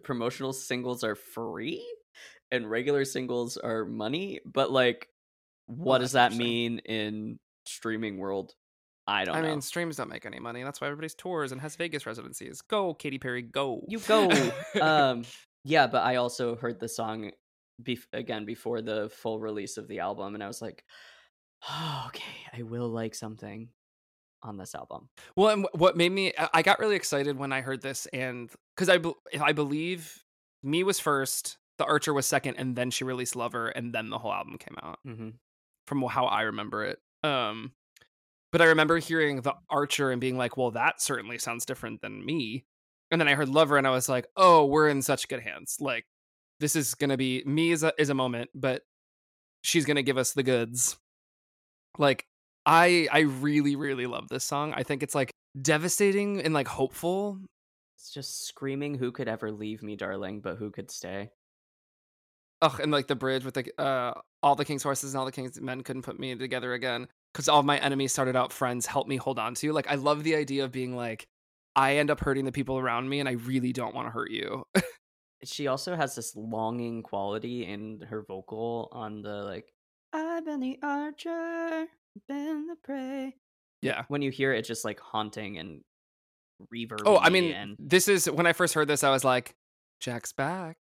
promotional 0.05 0.53
singles 0.53 1.03
are 1.03 1.16
free 1.16 1.85
and 2.53 2.71
regular 2.71 3.05
singles 3.05 3.57
are 3.57 3.85
money. 3.85 4.40
But, 4.44 4.71
like, 4.71 5.09
what 5.66 5.87
well, 5.87 5.99
does 5.99 6.12
that 6.12 6.35
mean 6.35 6.79
in 6.81 7.38
streaming 7.66 8.18
world? 8.18 8.55
I 9.09 9.25
don't 9.25 9.37
I 9.37 9.40
know. 9.40 9.49
mean, 9.49 9.61
streams 9.62 9.97
don't 9.97 10.11
make 10.11 10.27
any 10.27 10.38
money. 10.38 10.62
That's 10.62 10.81
why 10.81 10.87
everybody's 10.87 11.14
tours 11.14 11.51
and 11.51 11.61
has 11.62 11.77
Vegas 11.77 12.05
residencies. 12.05 12.61
Go, 12.61 12.92
Katy 12.92 13.18
Perry, 13.18 13.42
go. 13.42 13.83
You 13.88 14.01
go. 14.01 14.31
um, 14.81 15.25
yeah, 15.64 15.87
but 15.87 16.03
I 16.05 16.16
also 16.16 16.57
heard 16.57 16.79
the 16.79 16.88
song 16.88 17.31
be- 17.83 17.99
again 18.12 18.44
before 18.44 18.83
the 18.83 19.11
full 19.11 19.40
release 19.40 19.79
of 19.79 19.88
the 19.88 20.01
album, 20.01 20.35
and 20.35 20.44
I 20.44 20.47
was 20.47 20.61
like, 20.61 20.85
oh, 21.68 22.05
okay, 22.09 22.23
I 22.53 22.62
will 22.62 22.88
like 22.88 23.14
something 23.14 23.68
on 24.42 24.57
this 24.57 24.75
album. 24.75 25.09
Well, 25.37 25.49
and 25.49 25.66
what 25.73 25.97
made 25.97 26.12
me, 26.12 26.33
I 26.53 26.62
got 26.62 26.79
really 26.79 26.97
excited 26.97 27.38
when 27.38 27.53
I 27.53 27.61
heard 27.61 27.83
this, 27.83 28.07
and 28.12 28.51
because 28.77 28.88
I, 28.88 29.01
I 29.42 29.53
believe 29.53 30.25
me 30.62 30.85
was 30.85 31.01
first, 31.01 31.59
the 31.79 31.85
Archer 31.85 32.12
was 32.12 32.27
second, 32.27 32.57
and 32.57 32.77
then 32.77 32.90
she 32.90 33.05
released 33.05 33.37
Lover, 33.37 33.68
and 33.68 33.92
then 33.92 34.11
the 34.11 34.18
whole 34.18 34.33
album 34.33 34.59
came 34.59 34.77
out. 34.83 34.99
Mm-hmm. 35.07 35.31
From 35.87 36.03
how 36.03 36.27
I 36.27 36.42
remember 36.42 36.85
it. 36.85 36.99
Um, 37.25 37.73
but 38.53 38.62
I 38.62 38.66
remember 38.66 38.99
hearing 38.99 39.42
the 39.42 39.55
Archer 39.71 40.11
and 40.11 40.21
being 40.21 40.37
like, 40.37 40.57
well, 40.57 40.71
that 40.73 41.01
certainly 41.03 41.38
sounds 41.38 41.66
different 41.66 42.01
than 42.01 42.25
me. 42.25 42.64
And 43.11 43.21
then 43.21 43.29
I 43.29 43.35
heard 43.35 43.49
Lover 43.49 43.77
and 43.77 43.87
I 43.87 43.90
was 43.90 44.09
like, 44.09 44.27
oh, 44.37 44.66
we're 44.66 44.88
in 44.88 45.03
such 45.03 45.29
good 45.29 45.40
hands. 45.40 45.77
Like, 45.81 46.05
this 46.61 46.77
is 46.77 46.94
going 46.94 47.11
to 47.11 47.16
be 47.16 47.42
me 47.47 47.71
is 47.71 47.83
a, 47.83 47.92
is 47.99 48.11
a 48.11 48.14
moment, 48.14 48.51
but 48.55 48.83
she's 49.62 49.85
going 49.85 49.97
to 49.97 50.03
give 50.03 50.18
us 50.18 50.33
the 50.33 50.42
goods. 50.42 50.99
Like, 51.96 52.24
I 52.66 53.09
I 53.11 53.20
really 53.20 53.77
really 53.77 54.07
love 54.07 54.29
this 54.29 54.44
song. 54.44 54.74
I 54.77 54.83
think 54.83 55.03
it's 55.03 55.14
like 55.14 55.33
devastating 55.61 56.40
and 56.42 56.53
like 56.53 56.68
hopeful. 56.68 57.38
It's 57.96 58.12
just 58.12 58.46
screaming, 58.46 58.94
"Who 58.94 59.12
could 59.12 59.29
ever 59.29 59.51
leave 59.51 59.83
me, 59.83 59.96
darling? 59.96 60.40
But 60.40 60.57
who 60.57 60.70
could 60.70 60.90
stay?" 60.90 61.31
Ugh, 62.61 62.81
and 62.81 62.90
like 62.90 63.07
the 63.07 63.14
bridge 63.16 63.44
with 63.44 63.55
the 63.55 63.81
uh, 63.81 64.14
all 64.42 64.55
the 64.55 64.64
king's 64.64 64.83
horses 64.83 65.14
and 65.14 65.18
all 65.18 65.27
the 65.27 65.33
king's 65.33 65.61
men 65.61 65.83
couldn't 65.83 66.03
put 66.03 66.18
me 66.18 66.35
together 66.35 66.72
again 66.72 67.09
because 67.33 67.48
all 67.48 67.62
my 67.62 67.79
enemies 67.79 68.12
started 68.12 68.37
out 68.37 68.53
friends 68.53 68.87
help 68.87 69.07
me 69.07 69.16
hold 69.16 69.38
on 69.38 69.55
to 69.55 69.66
you. 69.66 69.72
like 69.72 69.90
i 69.90 69.94
love 69.94 70.24
the 70.24 70.35
idea 70.35 70.64
of 70.64 70.72
being 70.72 70.96
like 70.96 71.27
i 71.77 71.96
end 71.96 72.11
up 72.11 72.20
hurting 72.20 72.44
the 72.44 72.53
people 72.53 72.79
around 72.79 73.09
me 73.09 73.20
and 73.20 73.29
i 73.29 73.33
really 73.33 73.72
don't 73.72 73.94
want 73.94 74.07
to 74.07 74.11
hurt 74.11 74.31
you 74.31 74.64
she 75.44 75.66
also 75.66 75.94
has 75.94 76.14
this 76.14 76.35
longing 76.35 77.03
quality 77.03 77.64
in 77.64 78.01
her 78.09 78.22
vocal 78.22 78.88
on 78.92 79.22
the 79.22 79.44
like 79.44 79.72
i've 80.12 80.44
been 80.44 80.61
the 80.61 80.79
archer 80.83 81.87
been 82.29 82.66
the 82.66 82.77
prey 82.83 83.35
yeah 83.83 84.05
when 84.09 84.23
you 84.23 84.31
hear 84.31 84.53
it 84.53 84.62
just 84.62 84.85
like 84.85 84.99
haunting 85.01 85.59
and 85.59 85.81
reverb 86.75 87.03
oh 87.07 87.18
i 87.18 87.29
mean 87.29 87.53
and... 87.53 87.77
this 87.79 88.09
is 88.09 88.29
when 88.29 88.47
i 88.47 88.53
first 88.53 88.75
heard 88.75 88.88
this 88.88 89.05
i 89.05 89.11
was 89.11 89.25
like 89.25 89.55
jack's 90.01 90.33
back, 90.33 90.77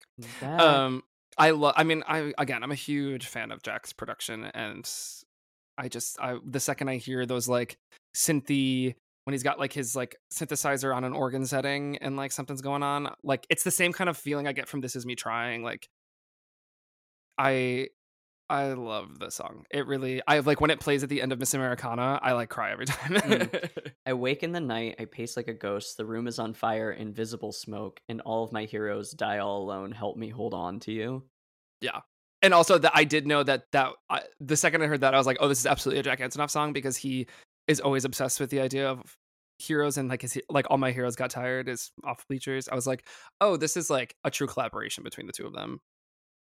back. 0.41 0.61
um 0.61 1.03
i 1.39 1.51
love 1.51 1.75
i 1.77 1.85
mean 1.85 2.03
i 2.07 2.33
again 2.37 2.63
i'm 2.63 2.73
a 2.73 2.77
huge 2.77 3.27
fan 3.27 3.51
of 3.51 3.63
jack's 3.63 3.93
production 3.93 4.45
and 4.45 4.89
I 5.79 5.89
just 5.89 6.19
I 6.21 6.39
the 6.45 6.61
second 6.61 6.89
I 6.89 6.97
hear 6.97 7.27
those 7.27 7.49
like 7.49 7.77
synthy 8.15 8.95
when 9.25 9.33
he's 9.33 9.43
got 9.43 9.59
like 9.59 9.73
his 9.73 9.95
like 9.95 10.17
synthesizer 10.33 10.95
on 10.95 11.05
an 11.05 11.13
organ 11.13 11.47
setting 11.47 11.97
and 11.99 12.17
like 12.17 12.33
something's 12.33 12.61
going 12.61 12.83
on, 12.83 13.09
like 13.23 13.47
it's 13.51 13.65
the 13.65 13.71
same 13.71 13.93
kind 13.93 14.11
of 14.11 14.17
feeling 14.17 14.47
I 14.47 14.53
get 14.53 14.69
from 14.69 14.81
This 14.81 14.97
Is 14.97 15.07
Me 15.07 15.15
Trying. 15.15 15.63
Like 15.63 15.89
I 17.39 17.89
I 18.53 18.75
love 18.75 19.19
the 19.19 19.31
song. 19.31 19.65
It 19.71 19.87
really 19.87 20.21
I 20.27 20.41
like 20.41 20.61
when 20.61 20.71
it 20.71 20.79
plays 20.79 21.03
at 21.03 21.09
the 21.09 21.23
end 21.23 21.33
of 21.33 21.39
Miss 21.39 21.55
Americana, 21.55 22.21
I 22.23 22.33
like 22.33 22.51
cry 22.51 22.71
every 22.71 22.87
time. 22.87 23.15
mm. 23.15 23.71
I 24.05 24.13
wake 24.13 24.43
in 24.43 24.53
the 24.53 24.61
night, 24.61 24.97
I 24.99 25.07
pace 25.07 25.37
like 25.37 25.49
a 25.49 25.55
ghost, 25.55 25.97
the 25.97 26.05
room 26.05 26.27
is 26.27 26.39
on 26.39 26.53
fire, 26.53 26.93
invisible 26.93 27.53
smoke, 27.53 28.01
and 28.09 28.21
all 28.21 28.45
of 28.45 28.53
my 28.53 28.65
heroes 28.65 29.13
die 29.13 29.39
all 29.39 29.63
alone. 29.63 29.91
Help 29.91 30.17
me 30.19 30.29
hold 30.29 30.53
on 30.53 30.81
to 30.81 30.93
you. 30.93 31.25
Yeah 31.81 32.01
and 32.43 32.53
also 32.53 32.77
that 32.77 32.93
I 32.95 33.05
did 33.05 33.27
know 33.27 33.43
that 33.43 33.71
that 33.73 33.93
I, 34.11 34.23
the 34.41 34.57
second 34.57 34.83
I 34.83 34.87
heard 34.87 35.01
that 35.01 35.15
I 35.15 35.19
was 35.19 35.27
like, 35.27 35.39
oh, 35.41 35.49
this 35.49 35.61
is 35.61 35.67
absolutely 35.67 36.01
a 36.01 36.03
Jack 36.03 36.19
Antonoff 36.19 36.51
song 36.51 36.73
because 36.73 36.97
he 36.97 37.27
is 37.69 37.81
always 37.81 38.05
obsessed 38.05 38.41
with 38.41 38.51
the 38.51 38.61
idea 38.61 38.91
of 38.91 39.17
heroes 39.59 39.97
and 39.97 40.09
like 40.09 40.23
his 40.23 40.37
like 40.51 40.67
all 40.69 40.79
my 40.79 40.91
heroes 40.91 41.15
got 41.15 41.31
tired 41.31 41.69
is 41.69 41.93
off 42.05 42.27
bleachers. 42.29 42.69
I 42.69 42.75
was 42.75 42.87
like, 42.87 43.07
oh, 43.41 43.57
this 43.57 43.77
is 43.77 43.89
like 43.89 44.17
a 44.25 44.31
true 44.31 44.49
collaboration 44.49 45.05
between 45.05 45.27
the 45.27 45.33
two 45.33 45.47
of 45.47 45.53
them. 45.53 45.81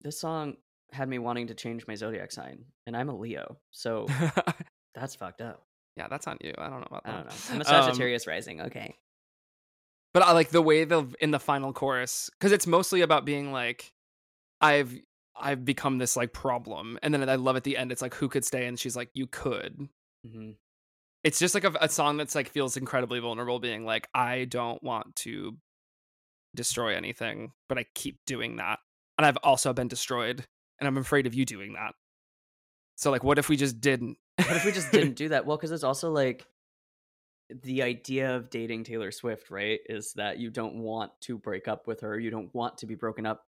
This 0.01 0.19
song 0.19 0.55
had 0.91 1.09
me 1.09 1.19
wanting 1.19 1.47
to 1.47 1.53
change 1.53 1.87
my 1.87 1.95
zodiac 1.95 2.31
sign, 2.31 2.65
and 2.87 2.95
I'm 2.95 3.09
a 3.09 3.15
Leo, 3.15 3.57
so 3.71 4.07
that's 4.95 5.15
fucked 5.15 5.41
up. 5.41 5.63
Yeah, 5.97 6.07
that's 6.07 6.27
on 6.27 6.37
you. 6.41 6.53
I 6.57 6.69
don't 6.69 6.79
know 6.79 6.87
about 6.89 7.03
that. 7.05 7.13
I 7.13 7.17
don't 7.17 7.25
know. 7.25 7.55
I'm 7.55 7.61
a 7.61 7.65
Sagittarius 7.85 8.27
um, 8.27 8.31
rising. 8.31 8.61
Okay. 8.61 8.95
But 10.13 10.23
I 10.23 10.33
like 10.33 10.49
the 10.49 10.61
way 10.61 10.83
the 10.83 11.05
in 11.19 11.31
the 11.31 11.39
final 11.39 11.73
chorus 11.73 12.29
because 12.33 12.51
it's 12.51 12.67
mostly 12.67 13.01
about 13.01 13.25
being 13.25 13.51
like, 13.51 13.93
I've 14.59 14.93
I've 15.35 15.65
become 15.65 15.97
this 15.97 16.15
like 16.15 16.33
problem. 16.33 16.99
And 17.01 17.13
then 17.13 17.27
I 17.27 17.35
love 17.35 17.55
at 17.55 17.63
the 17.63 17.77
end, 17.77 17.91
it's 17.91 18.01
like, 18.01 18.13
who 18.15 18.29
could 18.29 18.45
stay? 18.45 18.67
And 18.67 18.79
she's 18.79 18.95
like, 18.95 19.09
you 19.13 19.27
could. 19.27 19.87
Mm-hmm. 20.27 20.51
It's 21.23 21.39
just 21.39 21.53
like 21.53 21.63
a, 21.63 21.73
a 21.79 21.89
song 21.89 22.17
that's 22.17 22.35
like 22.35 22.49
feels 22.49 22.77
incredibly 22.77 23.19
vulnerable, 23.19 23.59
being 23.59 23.85
like, 23.85 24.07
I 24.13 24.45
don't 24.45 24.81
want 24.83 25.15
to 25.17 25.57
destroy 26.55 26.95
anything, 26.95 27.53
but 27.69 27.77
I 27.77 27.85
keep 27.95 28.17
doing 28.25 28.57
that. 28.57 28.79
And 29.17 29.25
I've 29.25 29.37
also 29.37 29.71
been 29.71 29.87
destroyed, 29.87 30.45
and 30.81 30.87
I'm 30.87 30.97
afraid 30.97 31.27
of 31.27 31.33
you 31.33 31.45
doing 31.45 31.73
that. 31.73 31.93
So, 32.95 33.09
like, 33.11 33.23
what 33.23 33.37
if 33.39 33.47
we 33.47 33.55
just 33.55 33.79
didn't? 33.79 34.17
what 34.37 34.57
if 34.57 34.65
we 34.65 34.73
just 34.73 34.91
didn't 34.91 35.13
do 35.15 35.29
that? 35.29 35.45
Well, 35.45 35.55
because 35.55 35.71
it's 35.71 35.83
also 35.85 36.11
like 36.11 36.45
the 37.63 37.83
idea 37.83 38.35
of 38.35 38.49
dating 38.49 38.83
Taylor 38.83 39.11
Swift, 39.11 39.49
right? 39.49 39.79
Is 39.87 40.11
that 40.13 40.39
you 40.39 40.49
don't 40.49 40.75
want 40.75 41.11
to 41.21 41.37
break 41.37 41.67
up 41.69 41.87
with 41.87 42.01
her, 42.01 42.19
you 42.19 42.29
don't 42.31 42.53
want 42.53 42.79
to 42.79 42.85
be 42.85 42.95
broken 42.95 43.25
up 43.25 43.45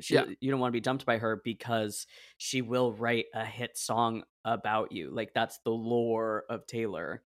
she, 0.00 0.14
Yeah. 0.14 0.24
you 0.40 0.50
don't 0.50 0.58
want 0.60 0.70
to 0.70 0.76
be 0.76 0.80
dumped 0.80 1.04
by 1.04 1.18
her 1.18 1.40
because 1.44 2.06
she 2.38 2.62
will 2.62 2.92
write 2.94 3.26
a 3.34 3.44
hit 3.44 3.76
song 3.76 4.22
about 4.44 4.90
you. 4.92 5.10
Like 5.10 5.34
that's 5.34 5.58
the 5.64 5.70
lore 5.70 6.44
of 6.48 6.66
Taylor. 6.66 7.22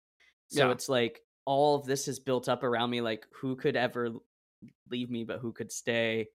So 0.48 0.66
Yeah. 0.66 0.72
it's 0.72 0.88
like 0.88 1.20
all 1.44 1.74
of 1.76 1.84
this 1.84 2.08
is 2.08 2.18
built 2.20 2.48
up 2.48 2.62
around 2.62 2.88
me. 2.88 3.02
Like 3.02 3.26
who 3.34 3.54
could 3.54 3.76
ever 3.76 4.12
leave 4.90 5.10
me, 5.10 5.24
but 5.24 5.40
who 5.40 5.52
could 5.52 5.70
stay? 5.70 6.28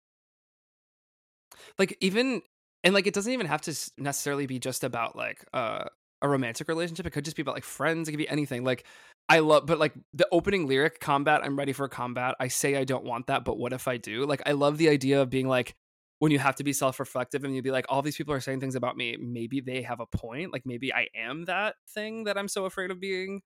Like 1.77 1.97
even 2.01 2.41
and 2.83 2.93
like 2.93 3.07
it 3.07 3.13
doesn't 3.13 3.33
even 3.33 3.47
have 3.47 3.61
to 3.61 3.91
necessarily 3.97 4.45
be 4.45 4.59
just 4.59 4.83
about 4.83 5.15
like 5.15 5.45
uh 5.53 5.85
a 6.21 6.27
romantic 6.27 6.67
relationship. 6.67 7.05
It 7.05 7.11
could 7.11 7.23
just 7.23 7.37
be 7.37 7.41
about 7.41 7.55
like 7.55 7.63
friends. 7.63 8.07
It 8.07 8.11
could 8.11 8.17
be 8.17 8.29
anything. 8.29 8.63
Like 8.63 8.85
i 9.31 9.39
love 9.39 9.67
but 9.67 9.77
like 9.77 9.93
the 10.11 10.27
opening 10.31 10.65
lyric 10.67 10.99
combat 10.99 11.41
i'm 11.43 11.55
ready 11.55 11.71
for 11.71 11.87
combat. 11.87 12.35
I 12.39 12.47
say 12.47 12.75
i 12.75 12.83
don't 12.83 13.05
want 13.05 13.27
that 13.27 13.45
but 13.45 13.57
what 13.57 13.73
if 13.73 13.87
i 13.87 13.97
do? 13.97 14.25
Like 14.25 14.41
i 14.45 14.53
love 14.53 14.77
the 14.77 14.89
idea 14.89 15.21
of 15.21 15.29
being 15.29 15.47
like 15.47 15.75
when 16.17 16.31
you 16.31 16.39
have 16.39 16.55
to 16.55 16.63
be 16.63 16.73
self-reflective 16.73 17.43
and 17.45 17.55
you'd 17.55 17.63
be 17.63 17.71
like 17.71 17.85
all 17.87 18.01
these 18.01 18.17
people 18.17 18.33
are 18.33 18.41
saying 18.41 18.59
things 18.59 18.75
about 18.75 18.97
me. 18.97 19.15
Maybe 19.17 19.61
they 19.61 19.83
have 19.83 19.99
a 20.01 20.05
point. 20.05 20.51
Like 20.51 20.63
maybe 20.65 20.93
i 20.93 21.07
am 21.15 21.45
that 21.45 21.75
thing 21.93 22.25
that 22.25 22.37
i'm 22.37 22.47
so 22.47 22.65
afraid 22.65 22.91
of 22.91 22.99
being. 22.99 23.41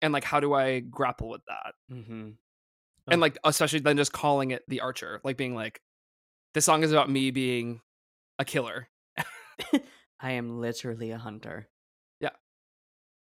And 0.00 0.12
like 0.12 0.24
how 0.24 0.40
do 0.40 0.54
i 0.54 0.80
grapple 0.80 1.28
with 1.28 1.42
that? 1.48 1.74
Mm-hmm. 1.92 2.30
and 3.08 3.20
like 3.20 3.36
especially 3.44 3.80
then 3.80 3.96
just 3.96 4.12
calling 4.12 4.52
it 4.52 4.62
the 4.68 4.80
archer 4.80 5.20
like 5.24 5.36
being 5.36 5.54
like 5.54 5.80
this 6.56 6.64
song 6.64 6.82
is 6.82 6.90
about 6.90 7.10
me 7.10 7.30
being 7.30 7.82
a 8.38 8.44
killer 8.46 8.88
I 10.20 10.32
am 10.32 10.58
literally 10.58 11.10
a 11.10 11.18
hunter. 11.18 11.68
Yeah. 12.18 12.30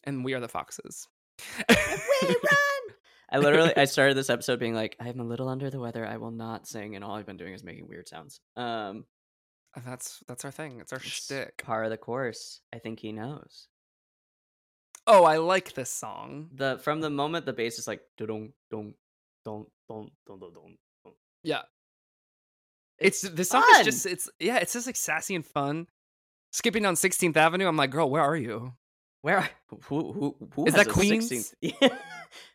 And 0.03 0.25
we 0.25 0.33
are 0.33 0.41
the 0.41 0.49
foxes. 0.49 1.07
We 1.69 1.75
run. 2.27 2.95
I 3.31 3.37
literally 3.37 3.71
I 3.77 3.85
started 3.85 4.17
this 4.17 4.29
episode 4.29 4.59
being 4.59 4.73
like, 4.73 4.97
I'm 4.99 5.21
a 5.21 5.23
little 5.23 5.47
under 5.47 5.69
the 5.69 5.79
weather. 5.79 6.05
I 6.05 6.17
will 6.17 6.31
not 6.31 6.67
sing, 6.67 6.97
and 6.97 7.05
all 7.05 7.15
I've 7.15 7.25
been 7.25 7.37
doing 7.37 7.53
is 7.53 7.63
making 7.63 7.87
weird 7.87 8.09
sounds. 8.09 8.41
Um, 8.57 9.05
that's 9.85 10.21
that's 10.27 10.43
our 10.43 10.51
thing. 10.51 10.81
It's 10.81 10.91
our 10.91 10.99
it's 10.99 11.07
shtick. 11.07 11.63
Par 11.63 11.85
of 11.85 11.89
the 11.89 11.97
course. 11.97 12.59
I 12.73 12.79
think 12.79 12.99
he 12.99 13.13
knows. 13.13 13.69
Oh, 15.07 15.23
I 15.23 15.37
like 15.37 15.71
this 15.71 15.89
song. 15.89 16.49
The 16.53 16.79
from 16.83 16.99
the 16.99 17.09
moment 17.09 17.45
the 17.45 17.53
bass 17.53 17.79
is 17.79 17.87
like 17.87 18.01
dong 18.17 18.51
dong 18.69 18.95
dong 19.45 19.67
dong 19.87 20.11
dong. 20.27 20.39
dong. 20.51 21.13
Yeah. 21.43 21.61
It's 23.01 23.21
the 23.21 23.43
song 23.43 23.63
fun! 23.63 23.81
is 23.81 23.85
just 23.85 24.05
it's 24.05 24.29
yeah, 24.39 24.57
it's 24.57 24.73
just 24.73 24.87
like 24.87 24.95
sassy 24.95 25.35
and 25.35 25.45
fun. 25.45 25.87
Skipping 26.53 26.83
down 26.83 26.95
16th 26.95 27.37
Avenue, 27.37 27.67
I'm 27.67 27.77
like, 27.77 27.91
girl, 27.91 28.09
where 28.09 28.21
are 28.21 28.35
you? 28.35 28.73
Where 29.21 29.37
are, 29.37 29.49
who 29.85 30.11
who 30.11 30.35
who 30.55 30.65
Is 30.65 30.73
that 30.73 30.89
Queens? 30.89 31.29
16th? 31.29 31.53
Yeah. 31.61 31.89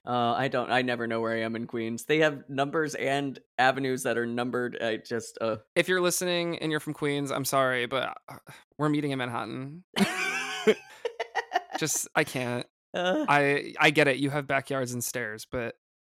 Uh, 0.05 0.33
I 0.33 0.49
don't. 0.49 0.71
I 0.71 0.83
never 0.83 1.07
know 1.07 1.21
where 1.21 1.33
I 1.33 1.41
am 1.41 1.57
in 1.57 1.67
Queens. 1.67 2.05
They 2.05 2.19
have 2.19 2.49
numbers 2.49 2.95
and 2.95 3.39
avenues 3.59 4.05
that 4.05 4.19
are 4.19 4.27
numbered. 4.27 4.79
I 4.81 4.97
just 4.97 5.39
uh. 5.41 5.57
If 5.75 5.89
you're 5.89 6.01
listening 6.01 6.59
and 6.59 6.71
you're 6.71 6.81
from 6.81 6.95
Queens, 6.95 7.31
I'm 7.31 7.45
sorry, 7.45 7.87
but 7.87 8.17
uh, 8.29 8.39
we're 8.79 8.89
meeting 8.89 9.11
in 9.11 9.19
Manhattan. 9.19 9.85
Just 11.79 12.09
I 12.15 12.25
can't. 12.25 12.67
uh, 12.95 13.27
I 13.29 13.75
I 13.79 13.91
get 13.91 14.09
it. 14.09 14.17
You 14.17 14.31
have 14.31 14.47
backyards 14.47 14.93
and 14.93 15.05
stairs, 15.05 15.47
but 15.51 15.75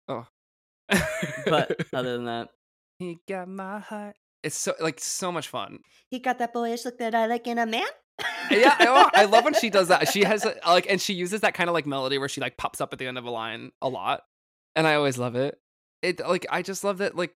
oh. 0.08 0.26
but 1.44 1.76
other 1.92 2.12
than 2.16 2.24
that, 2.24 2.48
he 3.00 3.18
got 3.26 3.48
my 3.48 3.80
heart. 3.80 4.14
It's 4.42 4.56
so 4.56 4.74
like 4.78 5.00
so 5.00 5.32
much 5.32 5.48
fun. 5.48 5.80
he 6.08 6.18
got 6.18 6.38
that 6.38 6.52
boyish 6.52 6.84
look 6.84 6.98
that 6.98 7.14
I 7.14 7.26
like 7.26 7.46
in 7.46 7.58
a 7.58 7.66
man. 7.66 7.82
yeah, 8.50 8.76
I, 8.78 8.86
oh, 8.88 9.10
I 9.14 9.24
love 9.24 9.44
when 9.44 9.54
she 9.54 9.70
does 9.70 9.88
that. 9.88 10.08
She 10.08 10.24
has 10.24 10.46
like, 10.66 10.86
and 10.88 11.00
she 11.00 11.14
uses 11.14 11.40
that 11.40 11.54
kind 11.54 11.68
of 11.68 11.74
like 11.74 11.86
melody 11.86 12.18
where 12.18 12.28
she 12.28 12.40
like 12.40 12.56
pops 12.56 12.80
up 12.80 12.92
at 12.92 12.98
the 12.98 13.06
end 13.06 13.18
of 13.18 13.24
a 13.24 13.30
line 13.30 13.72
a 13.82 13.88
lot, 13.88 14.22
and 14.76 14.86
I 14.86 14.94
always 14.94 15.18
love 15.18 15.34
it. 15.34 15.58
It 16.02 16.20
like 16.20 16.46
I 16.50 16.62
just 16.62 16.84
love 16.84 16.98
that 16.98 17.16
like 17.16 17.34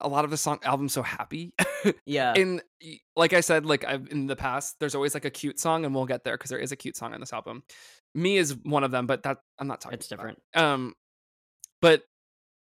a 0.00 0.08
lot 0.08 0.24
of 0.24 0.30
the 0.30 0.36
song 0.36 0.58
album's 0.62 0.92
so 0.92 1.02
happy. 1.02 1.52
Yeah. 2.04 2.34
in 2.36 2.60
like 3.16 3.32
I 3.32 3.40
said, 3.40 3.64
like 3.64 3.86
I've 3.86 4.06
in 4.10 4.26
the 4.26 4.36
past, 4.36 4.76
there's 4.80 4.94
always 4.94 5.14
like 5.14 5.24
a 5.24 5.30
cute 5.30 5.58
song, 5.58 5.86
and 5.86 5.94
we'll 5.94 6.04
get 6.04 6.24
there 6.24 6.36
because 6.36 6.50
there 6.50 6.58
is 6.58 6.72
a 6.72 6.76
cute 6.76 6.94
song 6.96 7.14
on 7.14 7.20
this 7.20 7.32
album. 7.32 7.62
Me 8.14 8.36
is 8.36 8.54
one 8.64 8.84
of 8.84 8.90
them, 8.90 9.06
but 9.06 9.22
that 9.22 9.38
I'm 9.58 9.66
not 9.66 9.80
talking. 9.80 9.96
It's 9.96 10.06
about. 10.12 10.18
different. 10.18 10.38
Um, 10.54 10.94
but 11.80 12.02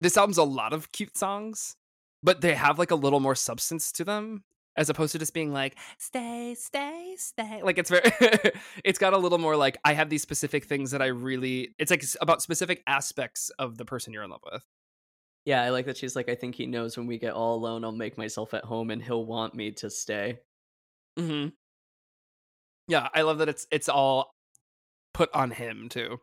this 0.00 0.16
album's 0.16 0.38
a 0.38 0.44
lot 0.44 0.72
of 0.72 0.92
cute 0.92 1.16
songs, 1.18 1.74
but 2.22 2.40
they 2.40 2.54
have 2.54 2.78
like 2.78 2.90
a 2.90 2.96
little 2.96 3.20
more 3.20 3.34
substance 3.34 3.92
to 3.92 4.04
them 4.04 4.44
as 4.76 4.88
opposed 4.88 5.12
to 5.12 5.18
just 5.18 5.34
being 5.34 5.52
like 5.52 5.76
stay, 5.98 6.54
stay, 6.58 7.14
stay. 7.18 7.62
Like 7.62 7.78
it's 7.78 7.90
very, 7.90 8.10
it's 8.84 8.98
got 8.98 9.12
a 9.12 9.18
little 9.18 9.38
more 9.38 9.56
like 9.56 9.78
I 9.84 9.92
have 9.94 10.08
these 10.08 10.22
specific 10.22 10.64
things 10.64 10.92
that 10.92 11.02
I 11.02 11.06
really. 11.06 11.74
It's 11.78 11.90
like 11.90 12.04
about 12.20 12.42
specific 12.42 12.82
aspects 12.86 13.50
of 13.58 13.76
the 13.76 13.84
person 13.84 14.12
you're 14.12 14.22
in 14.22 14.30
love 14.30 14.42
with. 14.50 14.62
Yeah, 15.44 15.62
I 15.62 15.70
like 15.70 15.86
that 15.86 15.96
she's 15.96 16.14
like, 16.14 16.28
I 16.28 16.36
think 16.36 16.54
he 16.54 16.66
knows 16.66 16.96
when 16.96 17.06
we 17.06 17.18
get 17.18 17.32
all 17.34 17.56
alone, 17.56 17.84
I'll 17.84 17.92
make 17.92 18.16
myself 18.16 18.54
at 18.54 18.64
home 18.64 18.90
and 18.90 19.02
he'll 19.02 19.26
want 19.26 19.54
me 19.54 19.72
to 19.72 19.90
stay. 19.90 20.38
Mm-hmm. 21.18 21.48
Yeah, 22.88 23.08
I 23.14 23.22
love 23.22 23.38
that 23.38 23.48
it's 23.48 23.66
it's 23.70 23.88
all 23.88 24.30
put 25.12 25.30
on 25.34 25.50
him 25.50 25.88
too. 25.88 26.20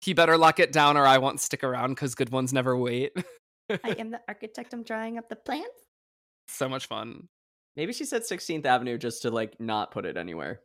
He 0.00 0.14
better 0.14 0.36
lock 0.36 0.58
it 0.58 0.72
down, 0.72 0.96
or 0.96 1.06
I 1.06 1.18
won't 1.18 1.40
stick 1.40 1.62
around 1.62 1.90
because 1.90 2.14
good 2.14 2.30
ones 2.30 2.52
never 2.52 2.76
wait. 2.76 3.12
I 3.84 3.90
am 3.98 4.10
the 4.10 4.20
architect, 4.28 4.72
I'm 4.74 4.82
drawing 4.82 5.18
up 5.18 5.28
the 5.28 5.36
plans. 5.36 5.66
so 6.48 6.68
much 6.68 6.86
fun. 6.86 7.28
Maybe 7.76 7.92
she 7.92 8.04
said 8.04 8.22
16th 8.22 8.66
Avenue 8.66 8.98
just 8.98 9.22
to 9.22 9.30
like 9.30 9.58
not 9.60 9.90
put 9.90 10.04
it 10.04 10.16
anywhere. 10.16 10.60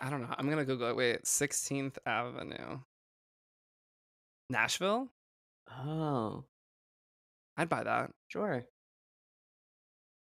I 0.00 0.10
don't 0.10 0.20
know. 0.20 0.34
I'm 0.36 0.48
gonna 0.50 0.64
Google 0.66 0.90
it. 0.90 0.96
Wait, 0.96 1.24
16th 1.24 1.96
Avenue, 2.04 2.80
Nashville. 4.50 5.08
Oh, 5.70 6.44
I'd 7.56 7.68
buy 7.68 7.84
that. 7.84 8.10
sure. 8.28 8.66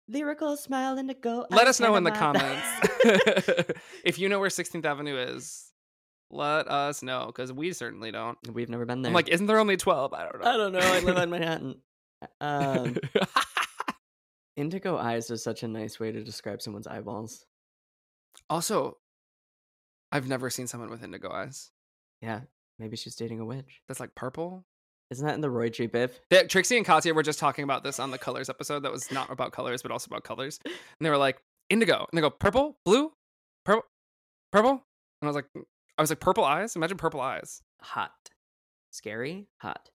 Lyrical 0.07 0.55
smile 0.55 0.97
and 0.97 1.09
a 1.09 1.13
go. 1.15 1.45
Let 1.49 1.65
I 1.67 1.69
us 1.69 1.79
know 1.79 1.95
in 1.95 2.03
the 2.03 2.11
comments 2.23 2.65
if 4.05 4.19
you 4.19 4.29
know 4.29 4.39
where 4.39 4.49
16th 4.49 4.85
Avenue 4.85 5.17
is. 5.17 5.71
Let 6.31 6.67
us 6.67 7.03
know 7.03 7.27
because 7.27 7.53
we 7.53 7.71
certainly 7.73 8.11
don't. 8.11 8.37
We've 8.51 8.69
never 8.69 8.85
been 8.85 9.01
there. 9.01 9.09
I'm 9.09 9.13
like, 9.13 9.29
isn't 9.29 9.45
there 9.45 9.59
only 9.59 9.77
12? 9.77 10.13
I 10.13 10.23
don't 10.23 10.41
know. 10.41 10.49
I 10.49 10.57
don't 10.57 10.73
know. 10.73 10.79
I 10.79 10.99
live 10.99 11.17
in 11.17 11.29
Manhattan. 11.29 11.75
Um, 12.41 12.95
indigo 14.55 14.97
eyes 14.97 15.29
is 15.29 15.43
such 15.43 15.61
a 15.63 15.67
nice 15.67 15.99
way 15.99 16.11
to 16.11 16.23
describe 16.23 16.61
someone's 16.61 16.87
eyeballs. 16.87 17.45
also, 18.49 18.97
I've 20.11 20.27
never 20.27 20.49
seen 20.49 20.65
someone 20.65 20.89
with 20.89 21.03
indigo 21.03 21.29
eyes. 21.31 21.71
Yeah, 22.21 22.41
maybe 22.79 22.95
she's 22.95 23.15
dating 23.15 23.41
a 23.41 23.45
witch. 23.45 23.81
That's 23.87 23.99
like 23.99 24.15
purple. 24.15 24.65
Isn't 25.11 25.27
that 25.27 25.35
in 25.35 25.41
the 25.41 25.49
Roy 25.49 25.69
G. 25.69 25.87
Biv? 25.87 26.11
Trixie 26.49 26.77
and 26.77 26.85
Katya 26.85 27.13
were 27.13 27.21
just 27.21 27.37
talking 27.37 27.63
about 27.63 27.83
this 27.83 27.99
on 27.99 28.09
the 28.09 28.17
colors 28.17 28.49
episode 28.49 28.79
that 28.83 28.91
was 28.91 29.11
not 29.11 29.29
about 29.29 29.51
colors, 29.51 29.81
but 29.83 29.91
also 29.91 30.07
about 30.09 30.23
colors. 30.23 30.59
And 30.65 30.73
they 31.01 31.09
were 31.09 31.17
like, 31.17 31.37
indigo. 31.69 32.07
And 32.11 32.17
they 32.17 32.21
go, 32.21 32.31
purple, 32.31 32.77
blue, 32.85 33.11
purple, 33.65 33.85
purple. 34.51 34.71
And 34.71 34.81
I 35.23 35.27
was 35.27 35.35
like, 35.35 35.45
I 35.97 36.01
was 36.01 36.09
like, 36.09 36.19
purple 36.19 36.43
eyes? 36.43 36.75
Imagine 36.75 36.97
purple 36.97 37.21
eyes. 37.21 37.61
Hot. 37.81 38.11
Scary? 38.91 39.47
Hot. 39.57 39.89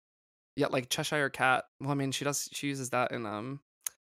Yeah, 0.56 0.66
like 0.68 0.88
Cheshire 0.88 1.30
Cat. 1.30 1.64
Well, 1.80 1.90
I 1.90 1.94
mean, 1.94 2.12
she 2.12 2.24
does, 2.24 2.48
she 2.52 2.68
uses 2.68 2.90
that 2.90 3.12
in 3.12 3.26
um 3.26 3.60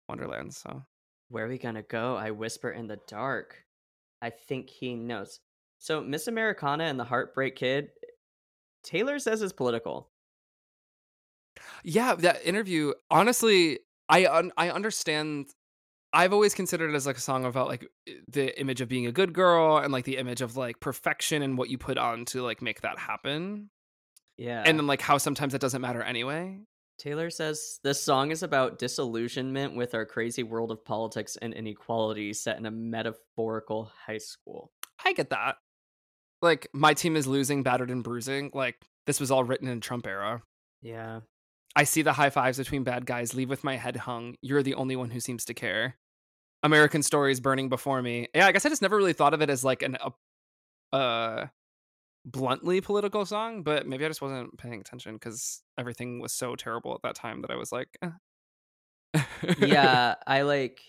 Wonderland. 0.09 0.55
So 0.55 0.83
Where 1.29 1.45
are 1.47 1.49
we 1.49 1.59
gonna 1.59 1.83
go? 1.83 2.17
I 2.17 2.31
whisper 2.31 2.71
in 2.71 2.87
the 2.87 2.99
dark. 3.09 3.57
I 4.23 4.31
think 4.31 4.69
he 4.71 4.95
knows. 4.95 5.41
So 5.79 6.01
Miss 6.01 6.27
Americana 6.27 6.85
and 6.85 6.99
the 6.99 7.05
Heartbreak 7.05 7.57
Kid, 7.57 7.91
Taylor 8.83 9.19
says 9.19 9.43
is 9.43 9.53
political. 9.53 10.11
yeah, 11.85 12.15
that 12.15 12.45
interview, 12.47 12.93
honestly, 13.11 13.81
I, 14.09 14.27
un- 14.27 14.53
I 14.57 14.71
understand. 14.71 15.47
I've 16.17 16.33
always 16.33 16.55
considered 16.55 16.91
it 16.91 16.97
as 16.97 17.07
like 17.07 17.19
a 17.19 17.21
song 17.21 17.45
about 17.45 17.69
like 17.69 17.87
the 18.27 18.59
image 18.59 18.81
of 18.81 18.89
being 18.89 19.07
a 19.07 19.13
good 19.13 19.35
girl 19.35 19.77
and 19.77 19.93
like 19.93 20.07
the 20.07 20.17
image 20.17 20.41
of 20.41 20.57
like 20.57 20.81
perfection 20.81 21.43
and 21.43 21.59
what 21.59 21.69
you 21.69 21.77
put 21.77 21.99
on 21.99 22.25
to 22.27 22.43
like 22.43 22.63
make 22.63 22.81
that 22.81 22.99
happen. 22.99 23.69
Yeah. 24.39 24.63
and 24.67 24.79
then 24.79 24.87
like 24.87 25.01
how 25.01 25.19
sometimes 25.19 25.53
it 25.53 25.61
doesn't 25.61 25.81
matter 25.83 26.03
anyway. 26.03 26.59
Taylor 26.99 27.29
says 27.29 27.81
this 27.85 28.03
song 28.03 28.31
is 28.31 28.43
about 28.43 28.79
disillusionment 28.79 29.77
with 29.77 29.95
our 29.95 30.07
crazy 30.07 30.43
world 30.43 30.71
of 30.71 30.85
politics 30.87 31.37
and 31.41 31.53
inequality 31.53 32.33
set 32.33 32.59
in 32.59 32.65
a 32.65 32.71
metaphorical 32.71 33.93
high 34.07 34.19
school. 34.19 34.73
I 35.05 35.13
get 35.13 35.29
that. 35.31 35.57
Like 36.41 36.69
my 36.73 36.95
team 36.95 37.17
is 37.17 37.27
losing, 37.27 37.63
battered 37.63 37.91
and 37.91 38.03
bruising. 38.03 38.53
Like 38.55 38.77
this 39.07 39.21
was 39.21 39.31
all 39.31 39.45
written 39.45 39.69
in 39.69 39.83
Trump 39.83 40.07
era. 40.07 40.43
Yeah. 40.81 41.21
I 41.75 41.85
see 41.85 42.01
the 42.01 42.15
high 42.15 42.31
fives 42.31 42.57
between 42.57 42.85
bad 42.85 43.05
guys. 43.05 43.35
Leave 43.35 43.51
with 43.51 43.65
my 43.65 43.77
head 43.77 43.97
hung. 43.97 44.37
You're 44.41 44.63
the 44.63 44.75
only 44.75 44.97
one 44.97 45.11
who 45.11 45.21
seems 45.21 45.45
to 45.45 45.53
care. 45.55 45.97
American 46.67 47.03
stories 47.03 47.41
burning 47.41 47.69
before 47.69 48.03
me. 48.03 48.29
Yeah, 48.35 48.47
I 48.47 48.53
guess 48.53 48.67
I 48.67 48.69
just 48.69 48.83
never 48.83 48.97
really 48.97 49.13
thought 49.13 49.35
of 49.35 49.43
it 49.43 49.51
as 49.51 49.65
like 49.65 49.83
an 49.83 49.97
uh, 50.93 50.97
uh 50.97 51.47
bluntly 52.25 52.81
political 52.81 53.25
song, 53.25 53.63
but 53.63 53.87
maybe 53.87 54.05
I 54.05 54.09
just 54.09 54.21
wasn't 54.21 54.59
paying 54.59 54.81
attention 54.81 55.15
because 55.15 55.63
everything 55.79 56.21
was 56.21 56.33
so 56.33 56.57
terrible 56.57 56.95
at 56.95 57.03
that 57.03 57.15
time 57.15 57.43
that 57.43 57.51
I 57.51 57.57
was 57.57 57.73
like, 57.73 57.89
eh. 58.03 59.23
Yeah, 59.59 60.17
I 60.27 60.43
like 60.43 60.81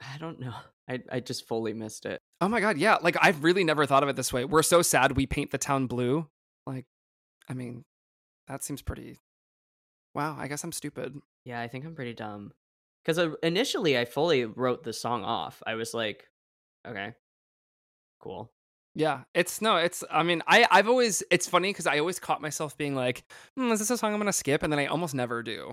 I 0.00 0.18
don't 0.18 0.40
know. 0.40 0.54
I 0.88 1.00
I 1.10 1.20
just 1.20 1.46
fully 1.46 1.72
missed 1.72 2.04
it. 2.04 2.20
Oh 2.40 2.48
my 2.48 2.60
god, 2.60 2.76
yeah. 2.76 2.98
Like 3.00 3.16
I've 3.20 3.44
really 3.44 3.64
never 3.64 3.86
thought 3.86 4.02
of 4.02 4.08
it 4.08 4.16
this 4.16 4.32
way. 4.32 4.44
We're 4.44 4.62
so 4.62 4.82
sad 4.82 5.16
we 5.16 5.26
paint 5.26 5.52
the 5.52 5.58
town 5.58 5.86
blue. 5.86 6.28
Like, 6.66 6.86
I 7.48 7.54
mean, 7.54 7.84
that 8.48 8.62
seems 8.62 8.82
pretty 8.82 9.18
Wow, 10.14 10.36
I 10.38 10.48
guess 10.48 10.62
I'm 10.62 10.72
stupid. 10.72 11.18
Yeah, 11.44 11.60
I 11.60 11.68
think 11.68 11.84
I'm 11.84 11.94
pretty 11.94 12.14
dumb. 12.14 12.52
Because 13.04 13.34
initially, 13.42 13.98
I 13.98 14.04
fully 14.04 14.44
wrote 14.44 14.84
the 14.84 14.92
song 14.92 15.24
off. 15.24 15.62
I 15.66 15.74
was 15.74 15.92
like, 15.92 16.28
okay, 16.86 17.14
cool. 18.20 18.52
Yeah, 18.94 19.22
it's 19.34 19.62
no, 19.62 19.76
it's. 19.76 20.04
I 20.10 20.22
mean, 20.22 20.42
I 20.46 20.66
I've 20.70 20.88
always. 20.88 21.22
It's 21.30 21.48
funny 21.48 21.70
because 21.70 21.86
I 21.86 21.98
always 21.98 22.18
caught 22.18 22.42
myself 22.42 22.76
being 22.76 22.94
like, 22.94 23.24
hmm, 23.56 23.72
"Is 23.72 23.78
this 23.78 23.90
a 23.90 23.96
song 23.96 24.12
I'm 24.12 24.20
gonna 24.20 24.32
skip?" 24.32 24.62
And 24.62 24.70
then 24.70 24.78
I 24.78 24.86
almost 24.86 25.14
never 25.14 25.42
do. 25.42 25.72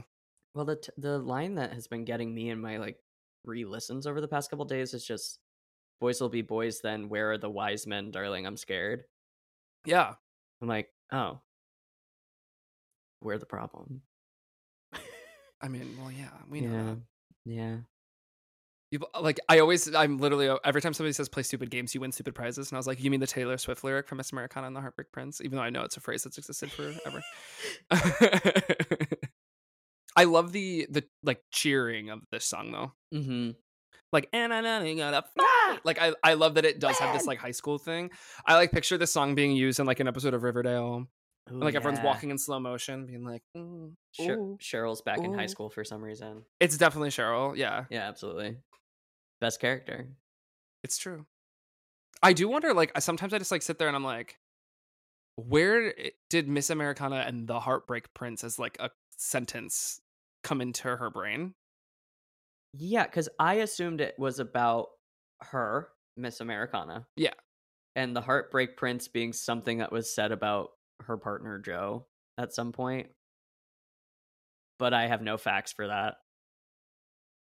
Well, 0.56 0.66
the 0.66 0.78
t- 0.78 0.92
the 0.98 1.20
line 1.20 1.56
that 1.56 1.74
has 1.74 1.88
been 1.88 2.06
getting 2.06 2.34
me 2.34 2.50
in 2.50 2.62
my 2.62 2.78
like 2.78 2.98
re-listens 3.46 4.08
over 4.08 4.22
the 4.22 4.28
past 4.28 4.50
couple 4.50 4.64
days 4.66 4.94
is 4.94 5.06
just 5.06 5.38
"Boys 6.00 6.22
will 6.22 6.30
be 6.30 6.42
boys." 6.42 6.80
Then 6.82 7.10
where 7.10 7.32
are 7.32 7.38
the 7.38 7.50
wise 7.50 7.86
men, 7.86 8.10
darling? 8.12 8.48
I'm 8.48 8.58
scared. 8.58 9.04
Yeah, 9.86 10.14
I'm 10.62 10.68
like, 10.70 10.88
oh, 11.12 11.42
we're 13.22 13.38
the 13.38 13.46
problem. 13.46 14.02
I 15.62 15.68
mean, 15.68 15.98
well, 16.00 16.12
yeah, 16.12 16.30
we 16.50 16.62
know. 16.62 16.72
yeah, 16.72 16.84
that. 16.84 16.98
Yeah. 17.50 17.78
You 18.92 19.00
like 19.20 19.40
I 19.48 19.60
always 19.60 19.94
I'm 19.94 20.18
literally 20.18 20.50
uh, 20.50 20.58
every 20.64 20.82
time 20.82 20.94
somebody 20.94 21.14
says 21.14 21.30
play 21.30 21.44
stupid 21.44 21.70
games 21.70 21.94
you 21.94 22.02
win 22.02 22.12
stupid 22.12 22.34
prizes 22.34 22.72
and 22.72 22.78
I 22.78 22.80
was 22.80 22.88
like 22.88 23.04
you 23.04 23.12
mean 23.12 23.20
the 23.20 23.28
Taylor 23.28 23.58
Swift 23.58 23.84
lyric 23.84 24.08
from 24.08 24.18
Miss 24.18 24.32
Americana 24.32 24.66
and 24.66 24.76
the 24.76 24.82
Heartbreak 24.82 25.12
Prince 25.12 25.42
even 25.42 25.58
though 25.58 25.64
I 25.64 25.70
know 25.70 25.84
it's 25.84 25.98
a 25.98 26.00
phrase 26.00 26.24
that's 26.24 26.40
existed 26.40 26.72
forever. 26.72 27.22
I 30.16 30.24
love 30.24 30.52
the 30.52 30.88
the 30.90 31.04
like 31.24 31.42
cheering 31.52 32.10
of 32.10 32.22
this 32.32 32.46
song 32.46 32.72
though. 32.72 32.94
Mm-hmm. 33.14 33.52
Like 34.12 34.28
and 34.34 34.52
I 34.52 34.62
know 34.62 34.84
you 34.84 34.96
gotta 34.96 35.24
fight. 35.38 35.80
Like 35.84 36.02
I 36.02 36.14
I 36.24 36.34
love 36.34 36.56
that 36.56 36.66
it 36.66 36.80
does 36.80 36.98
have 36.98 37.14
this 37.14 37.28
like 37.28 37.38
high 37.38 37.52
school 37.52 37.78
thing. 37.78 38.10
I 38.44 38.56
like 38.56 38.72
picture 38.72 38.98
this 38.98 39.12
song 39.12 39.36
being 39.36 39.52
used 39.52 39.80
in 39.80 39.86
like 39.86 40.00
an 40.00 40.08
episode 40.08 40.34
of 40.34 40.42
Riverdale. 40.42 41.08
And, 41.50 41.60
like 41.60 41.76
everyone's 41.76 42.04
walking 42.04 42.30
in 42.30 42.38
slow 42.38 42.60
motion, 42.60 43.06
being 43.06 43.24
like, 43.26 43.42
mm, 43.56 43.94
Cher- 44.14 44.38
ooh. 44.38 44.58
Cheryl's 44.62 45.02
back 45.02 45.20
in 45.20 45.34
high 45.34 45.46
school 45.46 45.70
for 45.70 45.84
some 45.84 46.02
reason. 46.02 46.44
It's 46.60 46.78
definitely 46.78 47.10
Cheryl. 47.10 47.56
Yeah, 47.56 47.86
Yeah, 47.90 48.08
absolutely. 48.08 48.58
Best 49.42 49.60
character. 49.60 50.08
It's 50.84 50.98
true. 50.98 51.26
I 52.22 52.34
do 52.34 52.48
wonder, 52.50 52.74
like, 52.74 52.92
sometimes 53.00 53.34
I 53.34 53.38
just 53.38 53.52
like 53.52 53.62
sit 53.62 53.80
there 53.80 53.88
and 53.88 53.96
I'm 53.96 54.04
like, 54.04 54.38
where 55.36 55.94
did 56.30 56.48
Miss 56.50 56.70
Americana 56.70 57.24
and 57.26 57.48
the 57.48 57.60
Heartbreak 57.60 58.14
Prince 58.14 58.44
as 58.44 58.60
like 58.60 58.78
a 58.80 58.90
sentence 59.18 60.02
come 60.44 60.62
into 60.62 60.88
her 60.96 61.10
brain? 61.10 61.54
Yeah, 62.74 63.06
because 63.06 63.30
I 63.40 63.56
assumed 63.56 64.02
it 64.02 64.16
was 64.18 64.40
about 64.40 64.88
her, 65.42 65.90
Miss 66.18 66.42
Americana. 66.42 67.08
Yeah. 67.16 67.34
And 67.96 68.16
the 68.16 68.22
Heartbreak 68.22 68.78
Prince 68.78 69.08
being 69.08 69.34
something 69.34 69.80
that 69.80 69.92
was 69.92 70.14
said 70.14 70.32
about 70.32 70.72
her 71.06 71.18
partner 71.18 71.60
Joe 71.60 72.06
at 72.38 72.54
some 72.54 72.72
point. 72.72 73.08
But 74.78 74.94
I 74.94 75.08
have 75.08 75.22
no 75.22 75.38
facts 75.38 75.74
for 75.74 75.88
that. 75.88 76.16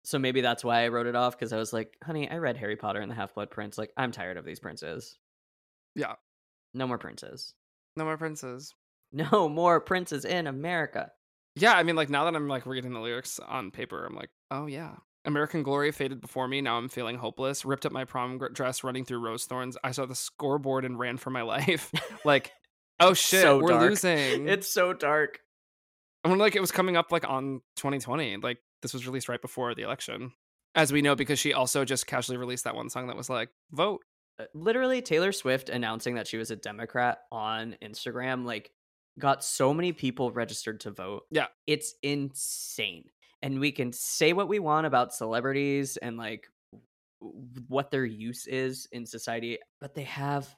So 0.04 0.18
maybe 0.18 0.40
that's 0.40 0.64
why 0.64 0.84
I 0.84 0.88
wrote 0.88 1.06
it 1.06 1.14
off 1.14 1.36
because 1.38 1.52
I 1.52 1.58
was 1.58 1.72
like, 1.72 1.96
honey, 2.02 2.28
I 2.28 2.38
read 2.38 2.56
Harry 2.56 2.76
Potter 2.76 3.00
and 3.00 3.10
the 3.10 3.14
Half 3.14 3.34
Blood 3.34 3.50
Prince. 3.50 3.78
Like, 3.78 3.92
I'm 3.96 4.10
tired 4.10 4.36
of 4.36 4.44
these 4.44 4.58
princes. 4.58 5.16
Yeah. 5.94 6.14
No 6.74 6.86
more 6.86 6.98
princes. 6.98 7.54
No 7.96 8.04
more 8.04 8.16
princes. 8.16 8.74
No 9.14 9.46
more 9.46 9.78
princes 9.78 10.24
in 10.24 10.46
America. 10.46 11.12
Yeah, 11.54 11.74
I 11.74 11.82
mean, 11.82 11.96
like 11.96 12.08
now 12.08 12.24
that 12.24 12.34
I'm 12.34 12.48
like 12.48 12.64
reading 12.64 12.94
the 12.94 13.00
lyrics 13.00 13.38
on 13.38 13.70
paper, 13.70 14.06
I'm 14.06 14.14
like, 14.14 14.30
oh 14.50 14.64
yeah. 14.64 14.94
American 15.26 15.62
Glory 15.62 15.92
faded 15.92 16.22
before 16.22 16.48
me. 16.48 16.62
Now 16.62 16.78
I'm 16.78 16.88
feeling 16.88 17.16
hopeless. 17.16 17.66
Ripped 17.66 17.84
up 17.84 17.92
my 17.92 18.06
prom 18.06 18.38
dress, 18.54 18.82
running 18.82 19.04
through 19.04 19.18
rose 19.18 19.44
thorns. 19.44 19.76
I 19.84 19.90
saw 19.92 20.06
the 20.06 20.14
scoreboard 20.14 20.86
and 20.86 20.98
ran 20.98 21.18
for 21.18 21.28
my 21.28 21.42
life. 21.42 21.92
like, 22.24 22.52
oh 23.02 23.14
shit, 23.14 23.42
So 23.42 23.58
we're 23.58 23.68
dark. 23.70 23.82
losing. 23.90 24.48
It's 24.48 24.68
so 24.68 24.92
dark. 24.92 25.40
I 26.24 26.28
mean, 26.28 26.38
like 26.38 26.54
it 26.56 26.60
was 26.60 26.70
coming 26.72 26.96
up 26.96 27.10
like 27.12 27.28
on 27.28 27.60
2020. 27.76 28.36
Like 28.38 28.58
this 28.82 28.92
was 28.94 29.06
released 29.06 29.28
right 29.28 29.40
before 29.42 29.74
the 29.74 29.82
election, 29.82 30.32
as 30.74 30.92
we 30.92 31.02
know 31.02 31.14
because 31.16 31.38
she 31.38 31.52
also 31.52 31.84
just 31.84 32.06
casually 32.06 32.38
released 32.38 32.64
that 32.64 32.74
one 32.76 32.90
song 32.90 33.08
that 33.08 33.16
was 33.16 33.28
like 33.28 33.50
vote. 33.72 34.00
Uh, 34.38 34.44
literally 34.54 35.02
Taylor 35.02 35.32
Swift 35.32 35.68
announcing 35.68 36.14
that 36.14 36.26
she 36.26 36.36
was 36.36 36.50
a 36.50 36.56
Democrat 36.56 37.18
on 37.30 37.76
Instagram 37.82 38.44
like 38.46 38.70
got 39.18 39.44
so 39.44 39.74
many 39.74 39.92
people 39.92 40.30
registered 40.32 40.80
to 40.80 40.90
vote. 40.90 41.24
Yeah. 41.30 41.46
It's 41.66 41.94
insane. 42.02 43.04
And 43.42 43.60
we 43.60 43.72
can 43.72 43.92
say 43.92 44.32
what 44.32 44.48
we 44.48 44.58
want 44.58 44.86
about 44.86 45.12
celebrities 45.12 45.96
and 45.98 46.16
like 46.16 46.46
what 47.68 47.90
their 47.90 48.04
use 48.04 48.46
is 48.46 48.88
in 48.92 49.04
society, 49.04 49.58
but 49.80 49.94
they 49.94 50.04
have 50.04 50.48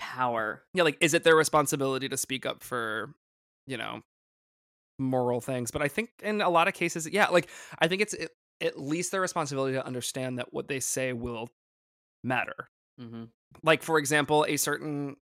power. 0.00 0.64
Yeah, 0.74 0.82
like 0.82 0.96
is 1.00 1.14
it 1.14 1.22
their 1.22 1.36
responsibility 1.36 2.08
to 2.08 2.16
speak 2.16 2.46
up 2.46 2.64
for, 2.64 3.14
you 3.66 3.76
know, 3.76 4.00
moral 4.98 5.40
things? 5.40 5.70
But 5.70 5.82
I 5.82 5.88
think 5.88 6.10
in 6.22 6.40
a 6.40 6.48
lot 6.48 6.66
of 6.66 6.74
cases, 6.74 7.06
yeah, 7.06 7.28
like 7.28 7.48
I 7.78 7.86
think 7.86 8.02
it's 8.02 8.14
at- 8.14 8.30
at 8.62 8.80
least 8.80 9.12
their 9.12 9.20
responsibility 9.20 9.74
to 9.74 9.86
understand 9.86 10.38
that 10.38 10.52
what 10.52 10.68
they 10.68 10.80
say 10.80 11.12
will 11.12 11.50
matter. 12.24 12.68
Mm-hmm. 13.00 13.24
Like 13.62 13.82
for 13.82 13.98
example, 13.98 14.44
a 14.48 14.56
certain 14.56 15.16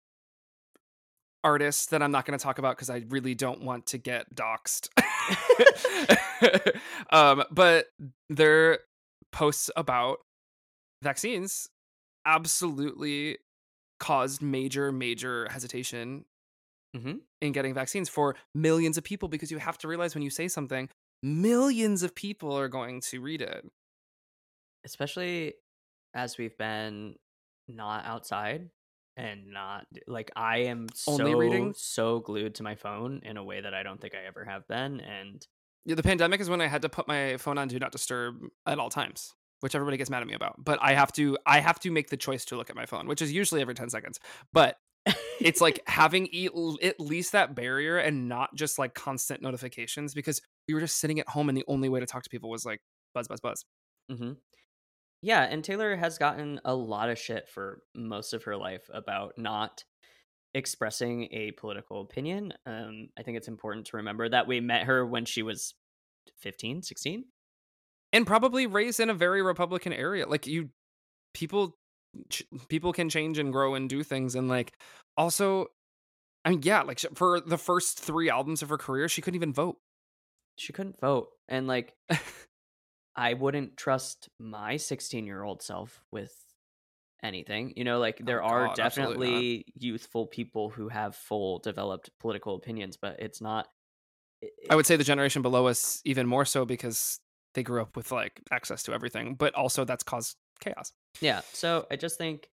artist 1.43 1.89
that 1.89 2.01
I'm 2.01 2.11
not 2.11 2.25
going 2.25 2.37
to 2.37 2.43
talk 2.43 2.59
about 2.59 2.75
because 2.75 2.89
I 2.89 3.03
really 3.09 3.35
don't 3.35 3.61
want 3.61 3.87
to 3.87 3.97
get 3.97 4.33
doxxed. 4.35 4.89
um, 7.09 7.43
but 7.51 7.87
their 8.29 8.79
posts 9.31 9.71
about 9.75 10.19
vaccines 11.03 11.69
absolutely 12.25 13.37
caused 13.99 14.41
major, 14.41 14.91
major 14.91 15.47
hesitation 15.51 16.25
Mm-hmm. 16.95 17.17
in 17.41 17.51
getting 17.51 17.73
vaccines 17.73 18.07
for 18.09 18.35
millions 18.55 18.97
of 18.97 19.03
people 19.03 19.27
because 19.27 19.51
you 19.51 19.57
have 19.59 19.77
to 19.79 19.87
realize 19.87 20.15
when 20.15 20.23
you 20.23 20.29
say 20.29 20.47
something, 20.47 20.89
millions 21.21 22.01
of 22.01 22.15
people 22.15 22.57
are 22.57 22.69
going 22.69 23.01
to 23.01 23.19
read 23.21 23.41
it. 23.41 23.65
Especially 24.85 25.53
as 26.15 26.37
we've 26.37 26.57
been 26.57 27.15
not 27.67 28.05
outside 28.05 28.69
and 29.17 29.51
not 29.51 29.85
like 30.07 30.31
I 30.35 30.59
am 30.59 30.87
Only 31.07 31.31
so 31.33 31.37
reading? 31.37 31.73
so 31.75 32.19
glued 32.19 32.55
to 32.55 32.63
my 32.63 32.75
phone 32.75 33.21
in 33.23 33.35
a 33.37 33.43
way 33.43 33.61
that 33.61 33.73
I 33.73 33.83
don't 33.83 33.99
think 33.99 34.15
I 34.15 34.25
ever 34.25 34.45
have 34.45 34.67
been 34.67 35.01
and 35.01 35.45
Yeah, 35.85 35.95
the 35.95 36.03
pandemic 36.03 36.39
is 36.39 36.49
when 36.49 36.61
I 36.61 36.67
had 36.67 36.81
to 36.83 36.89
put 36.89 37.07
my 37.07 37.37
phone 37.37 37.57
on 37.57 37.67
do 37.67 37.77
not 37.79 37.91
disturb 37.91 38.41
at 38.65 38.79
all 38.79 38.89
times, 38.89 39.33
which 39.61 39.75
everybody 39.75 39.97
gets 39.97 40.09
mad 40.09 40.21
at 40.21 40.27
me 40.27 40.33
about. 40.33 40.63
But 40.63 40.79
I 40.81 40.93
have 40.93 41.11
to 41.13 41.37
I 41.45 41.59
have 41.59 41.79
to 41.81 41.91
make 41.91 42.09
the 42.09 42.17
choice 42.17 42.45
to 42.45 42.55
look 42.57 42.69
at 42.69 42.75
my 42.75 42.85
phone, 42.85 43.07
which 43.07 43.21
is 43.21 43.31
usually 43.31 43.61
every 43.61 43.73
10 43.73 43.89
seconds. 43.89 44.19
But 44.53 44.77
it's 45.39 45.61
like 45.61 45.79
having 45.87 46.27
at 46.83 46.99
least 46.99 47.31
that 47.31 47.55
barrier 47.55 47.97
and 47.97 48.27
not 48.27 48.55
just 48.55 48.77
like 48.77 48.93
constant 48.93 49.41
notifications 49.41 50.13
because 50.13 50.41
we 50.67 50.73
were 50.73 50.79
just 50.79 50.99
sitting 50.99 51.19
at 51.19 51.29
home 51.29 51.49
and 51.49 51.57
the 51.57 51.65
only 51.67 51.89
way 51.89 51.99
to 51.99 52.05
talk 52.05 52.23
to 52.23 52.29
people 52.29 52.49
was 52.49 52.65
like 52.65 52.81
buzz 53.13 53.27
buzz 53.27 53.39
buzz. 53.39 53.65
Mm-hmm. 54.11 54.33
Yeah, 55.21 55.43
and 55.43 55.63
Taylor 55.63 55.95
has 55.95 56.17
gotten 56.19 56.61
a 56.63 56.75
lot 56.75 57.09
of 57.09 57.17
shit 57.17 57.49
for 57.49 57.81
most 57.95 58.33
of 58.33 58.43
her 58.43 58.55
life 58.55 58.87
about 58.93 59.33
not 59.37 59.83
expressing 60.53 61.27
a 61.31 61.51
political 61.51 62.01
opinion. 62.01 62.53
Um, 62.65 63.09
I 63.17 63.23
think 63.23 63.37
it's 63.37 63.47
important 63.47 63.87
to 63.87 63.97
remember 63.97 64.29
that 64.29 64.47
we 64.47 64.59
met 64.59 64.83
her 64.83 65.05
when 65.05 65.25
she 65.25 65.41
was 65.41 65.73
15, 66.39 66.83
16. 66.83 67.25
And 68.17 68.27
probably 68.27 68.65
raised 68.67 68.99
in 68.99 69.09
a 69.09 69.13
very 69.13 69.41
republican 69.41 69.93
area. 69.93 70.27
Like 70.27 70.47
you 70.47 70.69
people 71.33 71.75
ch- 72.29 72.43
people 72.67 72.91
can 72.93 73.09
change 73.09 73.37
and 73.37 73.51
grow 73.53 73.75
and 73.75 73.89
do 73.89 74.03
things 74.03 74.33
and 74.35 74.47
like 74.49 74.73
also 75.15 75.67
I 76.43 76.49
mean 76.49 76.61
yeah, 76.63 76.81
like 76.81 76.99
for 77.15 77.39
the 77.39 77.57
first 77.57 77.99
3 77.99 78.29
albums 78.29 78.61
of 78.63 78.69
her 78.69 78.77
career 78.77 79.07
she 79.07 79.21
couldn't 79.21 79.35
even 79.35 79.53
vote. 79.53 79.77
She 80.57 80.73
couldn't 80.73 80.99
vote. 80.99 81.29
And 81.47 81.67
like, 81.67 81.93
I 83.15 83.33
wouldn't 83.33 83.77
trust 83.77 84.29
my 84.39 84.77
16 84.77 85.25
year 85.25 85.43
old 85.43 85.61
self 85.61 86.01
with 86.11 86.33
anything. 87.23 87.73
You 87.75 87.83
know, 87.83 87.99
like, 87.99 88.17
oh, 88.21 88.25
there 88.25 88.41
are 88.43 88.65
Oh, 88.65 88.67
God, 88.69 88.75
definitely 88.75 89.65
youthful 89.75 90.25
people 90.27 90.69
who 90.69 90.89
have 90.89 91.15
full 91.15 91.59
developed 91.59 92.09
political 92.19 92.55
opinions, 92.55 92.97
but 92.97 93.17
it's 93.19 93.41
not. 93.41 93.67
it- 94.41 94.51
I 94.69 94.75
would 94.75 94.85
say 94.85 94.95
the 94.95 95.03
generation 95.03 95.41
below 95.41 95.67
us 95.67 96.01
even 96.05 96.25
more 96.27 96.45
so 96.45 96.65
because 96.65 97.19
they 97.57 97.63
grew 97.63 97.81
up 97.81 97.97
with 97.97 98.11
like 98.11 98.39
access 98.51 98.83
to 98.83 98.93
everything, 98.93 99.33
but 99.33 99.55
also 99.55 99.83
that's 99.83 100.03
caused 100.03 100.37
chaos. 100.59 100.93
Yeah. 101.21 101.41
So 101.53 101.87
I 101.89 101.95
just 101.95 102.19
think 102.19 102.49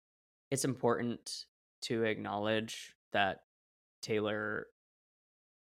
it's 0.52 0.64
important 0.64 1.46
to 1.84 2.04
acknowledge 2.04 2.94
that 3.12 3.40
Taylor 4.04 4.68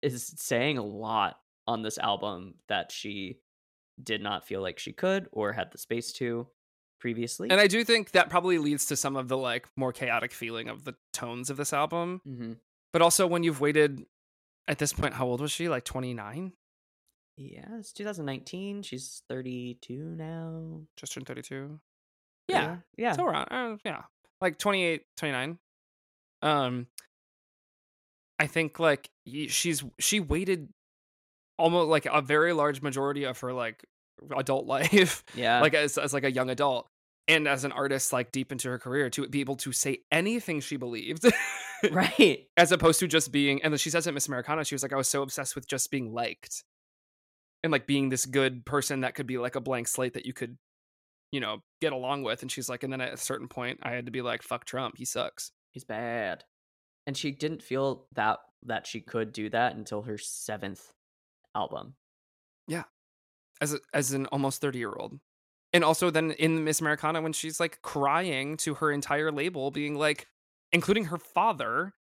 is 0.01 0.33
saying 0.39 0.79
a 0.79 0.83
lot 0.83 1.39
on 1.67 1.83
this 1.83 1.99
album 1.99 2.55
that 2.69 2.91
she 2.91 3.41
did 4.03 4.23
not 4.23 4.47
feel 4.47 4.63
like 4.63 4.79
she 4.79 4.93
could 4.93 5.29
or 5.33 5.53
had 5.53 5.71
the 5.71 5.77
space 5.77 6.15
to 6.15 6.47
previously. 6.99 7.51
And 7.51 7.61
I 7.61 7.67
do 7.67 7.85
think 7.85 8.13
that 8.13 8.31
probably 8.31 8.57
leads 8.57 8.87
to 8.87 8.97
some 8.97 9.17
of 9.17 9.29
the 9.29 9.37
like 9.37 9.67
more 9.77 9.93
chaotic 9.93 10.33
feeling 10.33 10.71
of 10.71 10.85
the 10.85 10.95
tones 11.13 11.51
of 11.51 11.59
this 11.59 11.75
album. 11.75 12.23
hmm 12.25 12.53
But 12.91 13.03
also 13.03 13.27
when 13.27 13.43
you've 13.43 13.61
waited 13.61 14.07
at 14.67 14.79
this 14.79 14.95
point, 14.95 15.13
how 15.13 15.27
old 15.27 15.43
was 15.43 15.53
she? 15.53 15.69
Like 15.69 15.85
29? 15.85 16.55
Yeah, 17.37 17.67
it's 17.79 17.93
2019. 17.93 18.83
She's 18.83 19.23
32 19.29 19.95
now. 20.17 20.81
Just 20.97 21.13
turned 21.13 21.27
32. 21.27 21.79
Yeah. 22.49 22.77
Yeah. 22.97 23.13
So 23.13 23.25
around, 23.25 23.49
uh, 23.51 23.77
yeah, 23.85 24.03
like 24.41 24.59
28, 24.59 25.03
29. 25.17 25.59
Um, 26.43 26.87
I 28.39 28.47
think 28.47 28.79
like 28.79 29.11
she's 29.49 29.83
she 29.99 30.21
waited 30.21 30.69
almost 31.59 31.89
like 31.89 32.07
a 32.07 32.21
very 32.21 32.53
large 32.53 32.83
majority 32.83 33.25
of 33.25 33.39
her 33.41 33.53
like 33.53 33.85
adult 34.37 34.67
life 34.69 35.25
Yeah. 35.35 35.61
like 35.61 35.75
as, 35.75 35.97
as 35.99 36.13
like 36.13 36.25
a 36.25 36.31
young 36.31 36.51
adult 36.51 36.87
and 37.29 37.49
as 37.49 37.65
an 37.65 37.73
artist 37.73 38.13
like 38.13 38.31
deep 38.33 38.53
into 38.53 38.69
her 38.69 38.79
career 38.79 39.09
to 39.11 39.27
be 39.29 39.41
able 39.41 39.57
to 39.57 39.73
say 39.73 40.01
anything 40.13 40.61
she 40.61 40.77
believed 40.77 41.25
right. 41.91 42.47
as 42.59 42.73
opposed 42.73 43.01
to 43.01 43.09
just 43.09 43.33
being 43.33 43.63
and 43.63 43.73
then 43.73 43.79
she 43.79 43.89
says 43.91 44.07
at 44.07 44.13
miss 44.15 44.29
americana 44.29 44.65
she 44.65 44.75
was 44.75 44.83
like 44.83 44.93
i 44.93 44.97
was 44.97 45.09
so 45.09 45.23
obsessed 45.23 45.55
with 45.55 45.67
just 45.67 45.91
being 45.91 46.13
liked 46.13 46.63
and 47.67 47.73
like 47.73 47.87
being 47.87 48.09
this 48.09 48.25
good 48.25 48.65
person 48.65 49.03
that 49.03 49.15
could 49.15 49.27
be 49.27 49.37
like 49.37 49.57
a 49.57 49.61
blank 49.61 49.89
slate 49.89 50.15
that 50.15 50.25
you 50.25 50.33
could 50.33 50.57
you 51.33 51.41
know 51.41 51.59
get 51.81 51.93
along 51.93 52.23
with 52.23 52.41
and 52.41 52.51
she's 52.51 52.69
like 52.69 52.83
and 52.83 52.93
then 52.93 53.01
at 53.01 53.13
a 53.13 53.17
certain 53.17 53.49
point 53.49 53.79
i 53.83 53.91
had 53.91 54.07
to 54.07 54.13
be 54.13 54.23
like 54.23 54.43
fuck 54.43 54.65
trump 54.65 54.97
he 54.97 55.05
sucks 55.05 55.51
He's 55.77 55.85
bad. 55.85 56.43
And 57.07 57.15
she 57.15 57.33
didn't 57.33 57.63
feel 57.63 58.07
that 58.15 58.39
that 58.65 58.87
she 58.87 59.03
could 59.03 59.31
do 59.31 59.51
that 59.51 59.77
until 59.77 60.01
her 60.01 60.17
seventh 60.17 60.95
album. 61.55 61.97
Yeah. 62.67 62.85
As 63.61 63.75
a, 63.75 63.81
as 63.93 64.13
an 64.13 64.25
almost 64.29 64.63
30 64.63 64.79
year 64.79 64.95
old 64.99 65.21
and 65.75 65.85
also 65.85 66.11
then 66.11 66.31
in 66.33 66.65
miss 66.65 66.81
americana 66.81 67.21
when 67.21 67.33
she's 67.33 67.59
like 67.59 67.81
crying 67.83 68.57
to 68.59 68.75
her 68.75 68.91
entire 68.93 69.33
label 69.33 69.71
being 69.71 69.95
like 69.95 70.29
including 70.73 71.07
her 71.07 71.17
father 71.17 71.95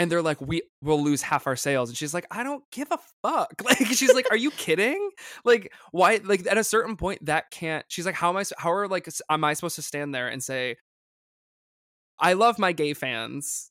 and 0.00 0.10
they're 0.10 0.22
like 0.22 0.40
we 0.40 0.62
will 0.82 1.02
lose 1.04 1.20
half 1.20 1.46
our 1.46 1.56
sales. 1.56 1.90
And 1.90 1.96
she's 1.96 2.14
like 2.14 2.26
i 2.30 2.42
don't 2.42 2.64
give 2.72 2.88
a 2.90 2.98
fuck. 3.22 3.52
Like 3.64 3.86
she's 3.86 4.14
like 4.14 4.26
are 4.30 4.36
you 4.36 4.50
kidding? 4.50 5.10
Like 5.44 5.72
why 5.92 6.20
like 6.24 6.46
at 6.46 6.56
a 6.56 6.64
certain 6.64 6.96
point 6.96 7.26
that 7.26 7.50
can't 7.50 7.84
she's 7.88 8.06
like 8.06 8.14
how 8.14 8.30
am 8.30 8.36
i 8.38 8.44
how 8.56 8.72
are 8.72 8.88
like 8.88 9.06
am 9.28 9.44
i 9.44 9.52
supposed 9.52 9.76
to 9.76 9.82
stand 9.82 10.14
there 10.14 10.26
and 10.26 10.42
say 10.42 10.76
i 12.18 12.32
love 12.32 12.58
my 12.58 12.72
gay 12.72 12.94
fans 12.94 13.70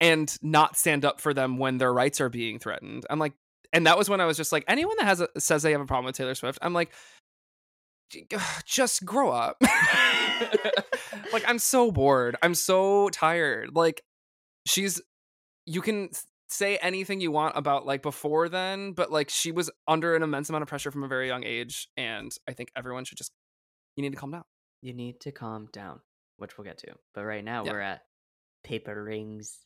and 0.00 0.36
not 0.42 0.76
stand 0.76 1.04
up 1.04 1.18
for 1.20 1.32
them 1.32 1.56
when 1.56 1.78
their 1.78 1.92
rights 1.92 2.20
are 2.20 2.28
being 2.28 2.58
threatened? 2.58 3.06
I'm 3.08 3.18
like 3.18 3.32
and 3.72 3.86
that 3.86 3.96
was 3.96 4.10
when 4.10 4.20
i 4.20 4.26
was 4.26 4.36
just 4.36 4.52
like 4.52 4.64
anyone 4.68 4.96
that 4.98 5.06
has 5.06 5.22
a 5.22 5.28
says 5.38 5.62
they 5.62 5.72
have 5.72 5.80
a 5.80 5.86
problem 5.86 6.04
with 6.06 6.16
taylor 6.16 6.34
swift 6.34 6.58
i'm 6.62 6.74
like 6.74 6.92
just 8.66 9.04
grow 9.04 9.30
up. 9.30 9.62
Like 11.32 11.44
i'm 11.46 11.58
so 11.58 11.90
bored. 11.90 12.36
I'm 12.42 12.54
so 12.54 13.08
tired. 13.10 13.74
Like 13.74 14.02
she's 14.66 15.00
you 15.68 15.80
can 15.82 16.08
say 16.48 16.76
anything 16.78 17.20
you 17.20 17.30
want 17.30 17.56
about 17.56 17.84
like 17.84 18.00
before 18.02 18.48
then 18.48 18.92
but 18.92 19.12
like 19.12 19.28
she 19.28 19.52
was 19.52 19.70
under 19.86 20.16
an 20.16 20.22
immense 20.22 20.48
amount 20.48 20.62
of 20.62 20.68
pressure 20.68 20.90
from 20.90 21.04
a 21.04 21.08
very 21.08 21.26
young 21.28 21.44
age 21.44 21.88
and 21.98 22.32
i 22.48 22.52
think 22.54 22.70
everyone 22.74 23.04
should 23.04 23.18
just 23.18 23.32
you 23.96 24.02
need 24.02 24.12
to 24.12 24.16
calm 24.18 24.30
down 24.30 24.44
You 24.80 24.94
need 24.94 25.20
to 25.20 25.32
calm 25.32 25.68
down, 25.72 26.00
which 26.38 26.56
we'll 26.56 26.64
get 26.64 26.78
to. 26.78 26.92
But 27.14 27.24
right 27.24 27.44
now 27.44 27.64
Yeah. 27.64 27.72
we're 27.72 27.80
at 27.80 28.02
Paper 28.64 29.02
Rings. 29.04 29.58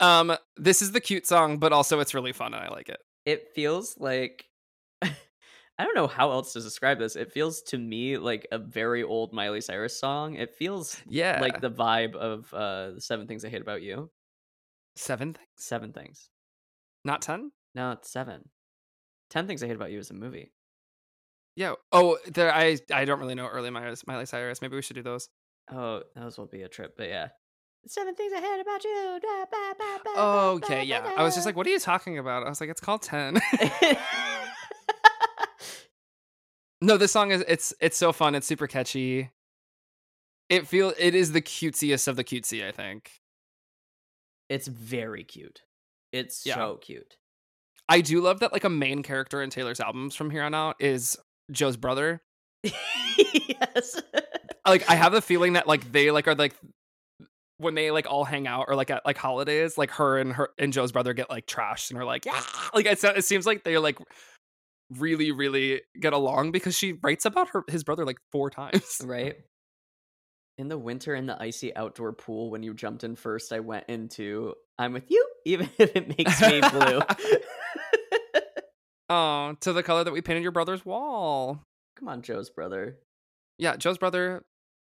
um 0.00 0.36
this 0.56 0.82
is 0.82 0.92
the 0.92 1.00
cute 1.00 1.26
song 1.26 1.58
but 1.58 1.72
also 1.72 1.98
it's 2.00 2.14
really 2.14 2.32
fun 2.32 2.54
and 2.54 2.62
i 2.62 2.68
like 2.68 2.88
it 2.88 3.00
It 3.24 3.48
feels 3.54 3.96
like 3.98 4.44
I 5.78 5.84
don't 5.84 5.94
know 5.96 6.06
how 6.06 6.30
else 6.30 6.52
to 6.52 6.60
describe 6.60 6.98
this. 6.98 7.16
It 7.16 7.32
feels 7.32 7.62
to 7.62 7.78
me 7.78 8.18
like 8.18 8.46
a 8.52 8.58
very 8.58 9.02
old 9.02 9.32
Miley 9.32 9.60
Cyrus 9.62 9.98
song. 9.98 10.34
It 10.36 10.54
feels 10.54 11.00
yeah 11.08 11.38
like 11.40 11.60
the 11.60 11.70
vibe 11.70 12.14
of 12.14 12.52
uh 12.54 12.90
the 12.92 13.00
seven 13.00 13.26
things 13.26 13.44
I 13.44 13.48
hate 13.48 13.62
about 13.62 13.82
you. 13.82 14.10
Seven 14.96 15.32
things 15.34 15.48
Seven 15.56 15.92
things. 15.92 16.28
not 17.04 17.22
ten 17.22 17.52
No, 17.74 17.92
it's 17.92 18.10
seven. 18.10 18.48
Ten 19.30 19.46
things 19.46 19.62
I 19.62 19.66
hate 19.66 19.76
about 19.76 19.90
you 19.90 19.98
is 19.98 20.10
a 20.10 20.14
movie. 20.14 20.52
yeah 21.56 21.74
oh 21.92 22.18
there 22.26 22.52
i 22.54 22.78
i 22.92 23.04
don't 23.04 23.20
really 23.20 23.34
know 23.34 23.46
early 23.46 23.70
miley, 23.70 23.96
miley 24.06 24.26
cyrus 24.26 24.60
maybe 24.62 24.74
we 24.76 24.82
should 24.82 24.96
do 24.96 25.02
those 25.02 25.28
Oh, 25.70 26.02
those 26.16 26.36
will 26.38 26.46
be 26.46 26.62
a 26.62 26.68
trip, 26.68 26.94
but 26.98 27.08
yeah. 27.08 27.28
Seven 27.86 28.14
things 28.16 28.32
I 28.36 28.40
hate 28.40 28.60
about 28.60 28.82
you. 28.84 29.18
Da, 29.22 29.44
ba, 29.50 29.74
ba, 29.78 30.00
ba, 30.04 30.10
oh 30.16 30.48
okay 30.56 30.82
yeah 30.84 31.12
i 31.16 31.22
was 31.22 31.34
just 31.34 31.46
like 31.46 31.56
what 31.56 31.66
are 31.66 31.70
you 31.70 31.78
talking 31.78 32.18
about 32.18 32.44
i 32.44 32.48
was 32.48 32.60
like 32.60 32.70
it's 32.70 32.80
called 32.80 33.02
10 33.02 33.40
No, 36.80 36.96
this 36.96 37.12
song 37.12 37.30
is 37.30 37.44
it's 37.46 37.72
it's 37.80 37.96
so 37.96 38.12
fun. 38.12 38.34
It's 38.34 38.46
super 38.46 38.66
catchy. 38.66 39.30
It 40.48 40.66
feel 40.66 40.92
it 40.98 41.14
is 41.14 41.30
the 41.30 41.40
cutesiest 41.40 42.08
of 42.08 42.16
the 42.16 42.24
cutesy, 42.24 42.66
I 42.66 42.72
think. 42.72 43.21
It's 44.52 44.68
very 44.68 45.24
cute. 45.24 45.62
It's 46.12 46.44
Yeah. 46.44 46.56
so 46.56 46.76
cute. 46.76 47.16
I 47.88 48.00
do 48.00 48.20
love 48.20 48.40
that 48.40 48.52
like 48.52 48.64
a 48.64 48.68
main 48.70 49.02
character 49.02 49.42
in 49.42 49.50
Taylor's 49.50 49.80
albums 49.80 50.14
from 50.14 50.30
here 50.30 50.42
on 50.42 50.54
out 50.54 50.76
is 50.78 51.16
Joe's 51.50 51.76
brother. 51.76 52.22
yes. 52.62 54.00
Like 54.66 54.88
I 54.88 54.94
have 54.94 55.14
a 55.14 55.20
feeling 55.20 55.54
that 55.54 55.66
like 55.66 55.90
they 55.90 56.10
like 56.10 56.28
are 56.28 56.34
like 56.34 56.54
when 57.58 57.74
they 57.74 57.90
like 57.90 58.06
all 58.10 58.24
hang 58.24 58.46
out 58.46 58.66
or 58.68 58.74
like 58.76 58.90
at 58.90 59.04
like 59.04 59.16
holidays, 59.18 59.76
like 59.78 59.90
her 59.92 60.18
and 60.18 60.32
her 60.32 60.50
and 60.58 60.72
Joe's 60.72 60.92
brother 60.92 61.14
get 61.14 61.30
like 61.30 61.46
trashed 61.46 61.90
and 61.90 61.98
are 61.98 62.04
like 62.04 62.24
yeah, 62.24 62.32
ah. 62.34 62.70
like 62.74 62.86
it, 62.86 63.02
it 63.02 63.24
seems 63.24 63.46
like 63.46 63.64
they're 63.64 63.80
like 63.80 63.98
really 64.98 65.32
really 65.32 65.80
get 65.98 66.12
along 66.12 66.52
because 66.52 66.76
she 66.76 66.94
writes 67.02 67.24
about 67.24 67.48
her 67.48 67.64
his 67.68 67.82
brother 67.84 68.04
like 68.04 68.18
four 68.30 68.50
times. 68.50 69.00
right? 69.04 69.36
In 70.58 70.68
the 70.68 70.78
winter 70.78 71.14
in 71.14 71.26
the 71.26 71.40
icy 71.42 71.74
outdoor 71.74 72.12
pool 72.12 72.50
when 72.50 72.62
you 72.62 72.74
jumped 72.74 73.04
in 73.04 73.16
first, 73.16 73.52
I 73.52 73.60
went 73.60 73.84
into 73.88 74.54
I'm 74.78 74.92
with 74.92 75.10
you, 75.10 75.26
even 75.46 75.68
if 75.78 75.96
it 75.96 76.16
makes 76.16 76.40
me 76.40 76.60
blue. 76.60 77.00
Oh, 79.08 79.54
to 79.60 79.72
the 79.74 79.82
color 79.82 80.04
that 80.04 80.12
we 80.12 80.22
painted 80.22 80.42
your 80.42 80.52
brother's 80.52 80.86
wall. 80.86 81.62
Come 81.98 82.08
on, 82.08 82.22
Joe's 82.22 82.48
brother. 82.48 82.96
yeah, 83.58 83.76
Joe's 83.76 83.98
brother, 83.98 84.42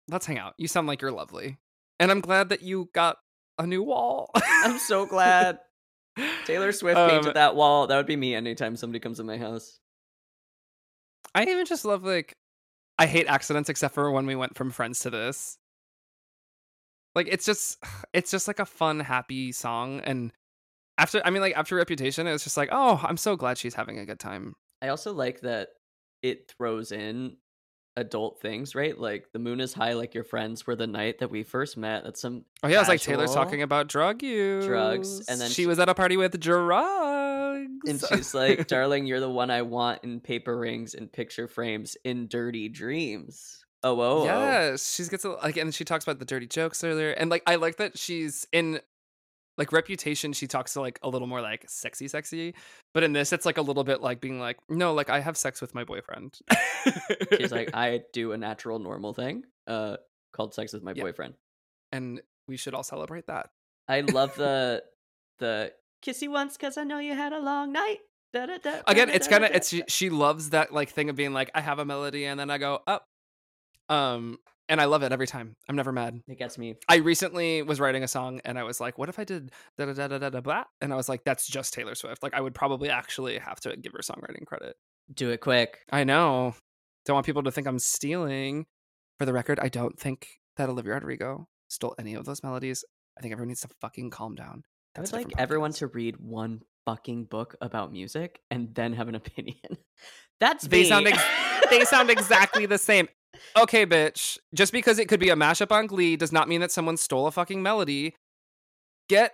let's 0.08 0.26
hang 0.26 0.38
out. 0.38 0.54
You 0.58 0.68
sound 0.68 0.86
like 0.86 1.02
you're 1.02 1.10
lovely. 1.10 1.58
And 1.98 2.08
I'm 2.10 2.20
glad 2.20 2.50
that 2.50 2.62
you 2.62 2.88
got 2.94 3.16
a 3.58 3.66
new 3.66 3.82
wall. 3.82 4.30
I'm 4.36 4.78
so 4.78 5.06
glad. 5.10 5.58
Taylor 6.44 6.70
Swift 6.70 6.98
Um, 6.98 7.10
painted 7.10 7.34
that 7.34 7.56
wall. 7.56 7.88
That 7.88 7.96
would 7.96 8.06
be 8.06 8.14
me 8.16 8.34
anytime 8.34 8.76
somebody 8.76 9.00
comes 9.00 9.18
in 9.18 9.26
my 9.26 9.38
house. 9.38 9.80
I 11.34 11.42
even 11.44 11.66
just 11.66 11.84
love 11.84 12.04
like 12.04 12.36
I 13.02 13.06
hate 13.06 13.26
accidents 13.26 13.68
except 13.68 13.94
for 13.94 14.12
when 14.12 14.26
we 14.26 14.36
went 14.36 14.56
from 14.56 14.70
friends 14.70 15.00
to 15.00 15.10
this. 15.10 15.58
Like 17.16 17.26
it's 17.28 17.44
just 17.44 17.82
it's 18.12 18.30
just 18.30 18.46
like 18.46 18.60
a 18.60 18.64
fun, 18.64 19.00
happy 19.00 19.50
song. 19.50 20.00
And 20.04 20.32
after 20.98 21.20
I 21.24 21.30
mean 21.30 21.42
like 21.42 21.56
after 21.56 21.74
Reputation, 21.74 22.28
it 22.28 22.32
was 22.32 22.44
just 22.44 22.56
like, 22.56 22.68
oh, 22.70 23.00
I'm 23.02 23.16
so 23.16 23.34
glad 23.34 23.58
she's 23.58 23.74
having 23.74 23.98
a 23.98 24.06
good 24.06 24.20
time. 24.20 24.54
I 24.80 24.88
also 24.88 25.12
like 25.12 25.40
that 25.40 25.70
it 26.22 26.52
throws 26.56 26.92
in 26.92 27.38
adult 27.96 28.40
things, 28.40 28.76
right? 28.76 28.96
Like 28.96 29.32
the 29.32 29.40
moon 29.40 29.58
is 29.60 29.74
high, 29.74 29.94
like 29.94 30.14
your 30.14 30.24
friends 30.24 30.64
were 30.64 30.76
the 30.76 30.86
night 30.86 31.18
that 31.18 31.30
we 31.30 31.42
first 31.42 31.76
met. 31.76 32.04
That's 32.04 32.20
some 32.20 32.44
Oh 32.62 32.68
yeah, 32.68 32.78
it's 32.78 32.88
like 32.88 33.00
Taylor's 33.00 33.34
talking 33.34 33.62
about 33.62 33.88
drug 33.88 34.22
use. 34.22 34.64
Drugs, 34.64 35.26
and 35.28 35.40
then 35.40 35.48
she 35.48 35.62
she- 35.62 35.66
was 35.66 35.80
at 35.80 35.88
a 35.88 35.94
party 35.94 36.16
with 36.16 36.38
drugs. 36.38 37.21
And 37.86 38.00
she's 38.08 38.34
like, 38.34 38.66
darling, 38.66 39.06
you're 39.06 39.20
the 39.20 39.30
one 39.30 39.50
I 39.50 39.62
want 39.62 40.04
in 40.04 40.20
paper 40.20 40.56
rings 40.56 40.94
and 40.94 41.10
picture 41.12 41.48
frames 41.48 41.96
in 42.04 42.28
dirty 42.28 42.68
dreams. 42.68 43.64
Oh, 43.82 44.00
oh, 44.00 44.20
oh. 44.20 44.24
Yes, 44.24 44.94
she 44.94 45.04
gets 45.06 45.24
a, 45.24 45.30
like, 45.30 45.56
and 45.56 45.74
she 45.74 45.84
talks 45.84 46.04
about 46.04 46.18
the 46.20 46.24
dirty 46.24 46.46
jokes 46.46 46.84
earlier, 46.84 47.10
and 47.10 47.30
like 47.30 47.42
I 47.46 47.56
like 47.56 47.76
that 47.78 47.98
she's 47.98 48.46
in 48.52 48.80
like 49.58 49.72
Reputation. 49.72 50.32
She 50.32 50.46
talks 50.46 50.74
to 50.74 50.80
like 50.80 50.98
a 51.02 51.08
little 51.08 51.26
more 51.26 51.40
like 51.40 51.64
sexy, 51.68 52.06
sexy, 52.08 52.54
but 52.94 53.02
in 53.02 53.12
this, 53.12 53.32
it's 53.32 53.44
like 53.44 53.58
a 53.58 53.62
little 53.62 53.84
bit 53.84 54.00
like 54.00 54.20
being 54.20 54.38
like, 54.38 54.58
no, 54.68 54.94
like 54.94 55.10
I 55.10 55.20
have 55.20 55.36
sex 55.36 55.60
with 55.60 55.74
my 55.74 55.82
boyfriend. 55.84 56.38
She's 57.36 57.52
like, 57.52 57.70
I 57.74 58.02
do 58.12 58.32
a 58.32 58.38
natural, 58.38 58.78
normal 58.78 59.12
thing 59.14 59.42
uh, 59.66 59.96
called 60.32 60.54
sex 60.54 60.72
with 60.72 60.82
my 60.82 60.92
Yeah. 60.94 61.02
boyfriend. 61.02 61.34
and 61.90 62.20
we 62.48 62.56
should 62.56 62.74
all 62.74 62.82
celebrate 62.82 63.26
that. 63.26 63.50
I 63.88 64.00
love 64.02 64.34
the 64.36 64.82
the 65.38 65.72
kiss 66.02 66.20
you 66.22 66.30
once 66.30 66.56
because 66.56 66.76
I 66.76 66.84
know 66.84 66.98
you 66.98 67.14
had 67.14 67.32
a 67.32 67.40
long 67.40 67.72
night. 67.72 67.98
Da, 68.32 68.46
da, 68.46 68.58
da, 68.58 68.80
Again, 68.86 69.08
da, 69.08 69.14
it's 69.14 69.28
kind 69.28 69.44
of 69.44 69.50
it's 69.50 69.68
she, 69.68 69.82
she 69.88 70.10
loves 70.10 70.50
that 70.50 70.72
like 70.72 70.90
thing 70.90 71.10
of 71.10 71.16
being 71.16 71.32
like, 71.32 71.50
I 71.54 71.60
have 71.60 71.78
a 71.78 71.84
melody, 71.84 72.24
and 72.24 72.40
then 72.40 72.50
I 72.50 72.58
go 72.58 72.80
up, 72.86 73.06
um, 73.88 74.38
and 74.68 74.80
I 74.80 74.86
love 74.86 75.02
it 75.02 75.12
every 75.12 75.26
time. 75.26 75.54
I'm 75.68 75.76
never 75.76 75.92
mad. 75.92 76.22
It 76.26 76.38
gets 76.38 76.56
me. 76.56 76.76
I 76.88 76.96
recently 76.96 77.62
was 77.62 77.78
writing 77.78 78.02
a 78.04 78.08
song 78.08 78.40
and 78.44 78.58
I 78.58 78.62
was 78.62 78.80
like, 78.80 78.96
what 78.96 79.10
if 79.10 79.18
I 79.18 79.24
did 79.24 79.52
da 79.76 79.84
da 79.86 79.92
da 79.92 80.08
da 80.08 80.18
da 80.18 80.30
da 80.30 80.40
blah? 80.40 80.64
And 80.80 80.92
I 80.92 80.96
was 80.96 81.08
like, 81.10 81.24
that's 81.24 81.46
just 81.46 81.74
Taylor 81.74 81.94
Swift. 81.94 82.22
Like 82.22 82.32
I 82.32 82.40
would 82.40 82.54
probably 82.54 82.88
actually 82.88 83.38
have 83.38 83.60
to 83.60 83.76
give 83.76 83.92
her 83.92 83.98
songwriting 83.98 84.46
credit. 84.46 84.76
Do 85.12 85.30
it 85.30 85.42
quick. 85.42 85.80
I 85.90 86.04
know. 86.04 86.54
Don't 87.04 87.14
want 87.14 87.26
people 87.26 87.42
to 87.42 87.50
think 87.50 87.66
I'm 87.66 87.78
stealing. 87.78 88.64
For 89.18 89.26
the 89.26 89.32
record, 89.34 89.60
I 89.60 89.68
don't 89.68 89.98
think 89.98 90.26
that 90.56 90.70
Olivia 90.70 90.94
Rodrigo 90.94 91.48
stole 91.68 91.94
any 91.98 92.14
of 92.14 92.24
those 92.24 92.42
melodies. 92.42 92.84
I 93.18 93.20
think 93.20 93.32
everyone 93.32 93.48
needs 93.48 93.60
to 93.60 93.68
fucking 93.80 94.10
calm 94.10 94.34
down. 94.34 94.62
I 94.96 95.00
would 95.00 95.12
like 95.12 95.32
everyone 95.38 95.72
to 95.74 95.86
read 95.86 96.16
one 96.18 96.62
fucking 96.86 97.24
book 97.24 97.54
about 97.60 97.92
music 97.92 98.40
and 98.50 98.74
then 98.74 98.92
have 98.94 99.08
an 99.08 99.14
opinion. 99.22 99.56
That's 100.40 100.64
They 100.66 100.82
me. 100.82 100.88
sound 100.88 101.06
ex- 101.08 101.22
they 101.70 101.84
sound 101.84 102.10
exactly 102.10 102.66
the 102.66 102.78
same. 102.78 103.08
Okay, 103.56 103.86
bitch. 103.86 104.36
Just 104.54 104.72
because 104.74 104.98
it 104.98 105.08
could 105.08 105.18
be 105.18 105.30
a 105.30 105.34
mashup 105.34 105.72
on 105.72 105.86
Glee 105.86 106.16
does 106.16 106.32
not 106.32 106.48
mean 106.50 106.60
that 106.60 106.70
someone 106.70 106.98
stole 106.98 107.26
a 107.26 107.30
fucking 107.32 107.62
melody. 107.62 108.14
Get 109.08 109.32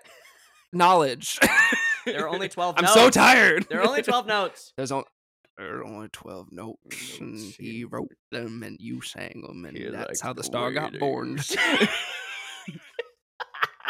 knowledge. 0.72 1.36
There 2.06 2.24
are 2.24 2.28
only 2.28 2.48
12 2.48 2.76
I'm 2.78 2.84
notes. 2.84 2.94
so 2.94 3.10
tired. 3.10 3.66
There 3.68 3.80
are 3.80 3.86
only 3.88 4.02
12 4.02 4.26
notes. 4.28 4.72
There's 4.76 4.92
only 4.92 5.06
there 5.58 5.78
are 5.80 5.84
only 5.84 6.08
twelve 6.10 6.52
notes, 6.52 7.18
and 7.18 7.36
he 7.58 7.82
wrote 7.84 8.12
them, 8.30 8.62
and 8.62 8.76
you 8.80 9.00
sang 9.02 9.42
them, 9.44 9.64
and 9.64 9.92
that's 9.92 10.20
how 10.20 10.32
the 10.32 10.44
star 10.44 10.70
got 10.70 10.96
born. 11.00 11.40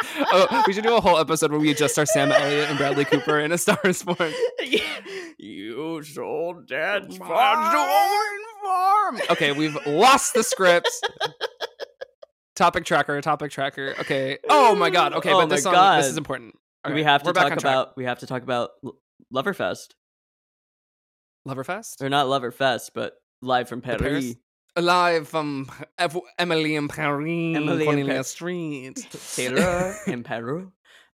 oh, 0.31 0.63
we 0.67 0.73
should 0.73 0.83
do 0.83 0.95
a 0.95 1.01
whole 1.01 1.17
episode 1.17 1.51
where 1.51 1.59
we 1.59 1.71
adjust 1.71 1.97
our 1.99 2.05
Sam 2.05 2.31
Elliott 2.31 2.69
and 2.69 2.77
Bradley 2.77 3.05
Cooper 3.05 3.39
in 3.39 3.51
A 3.51 3.57
Star 3.57 3.79
Is 3.83 4.03
Born. 4.03 4.31
you 5.37 5.75
Whose 5.75 6.17
old 6.17 6.67
dad's 6.67 7.17
farm. 7.17 7.75
Okay, 9.31 9.51
we've 9.53 9.77
lost 9.87 10.33
the 10.35 10.43
script. 10.43 10.89
topic 12.55 12.85
tracker, 12.85 13.19
topic 13.21 13.51
tracker. 13.51 13.95
Okay. 13.99 14.37
Oh 14.49 14.75
my 14.75 14.89
god. 14.91 15.13
Okay, 15.13 15.31
Oh 15.33 15.39
but 15.41 15.49
this 15.49 15.63
song, 15.63 15.97
this 15.97 16.07
is 16.07 16.17
important. 16.17 16.53
we 16.93 17.03
have 17.03 17.23
to 17.23 17.33
talk 17.33 17.53
about 17.57 17.97
we 17.97 18.05
have 18.05 18.19
to 18.19 18.27
talk 18.27 18.43
about 18.43 18.69
L- 18.83 18.97
Loverfest. 19.33 19.87
Loverfest. 21.47 22.01
Or 22.01 22.09
not 22.09 22.27
Loverfest, 22.27 22.91
but 22.93 23.13
live 23.41 23.67
from 23.67 23.81
Paris. 23.81 24.01
Paris? 24.01 24.35
Live 24.77 25.27
from 25.27 25.69
Emily 26.37 26.75
in 26.75 26.87
Paris, 26.87 27.25
Emily 27.27 27.79
in 27.81 27.85
Cornelia 27.85 28.15
Pa- 28.17 28.21
Street, 28.23 29.07
Taylor 29.35 29.95
in 30.07 30.23
Peru. 30.23 30.71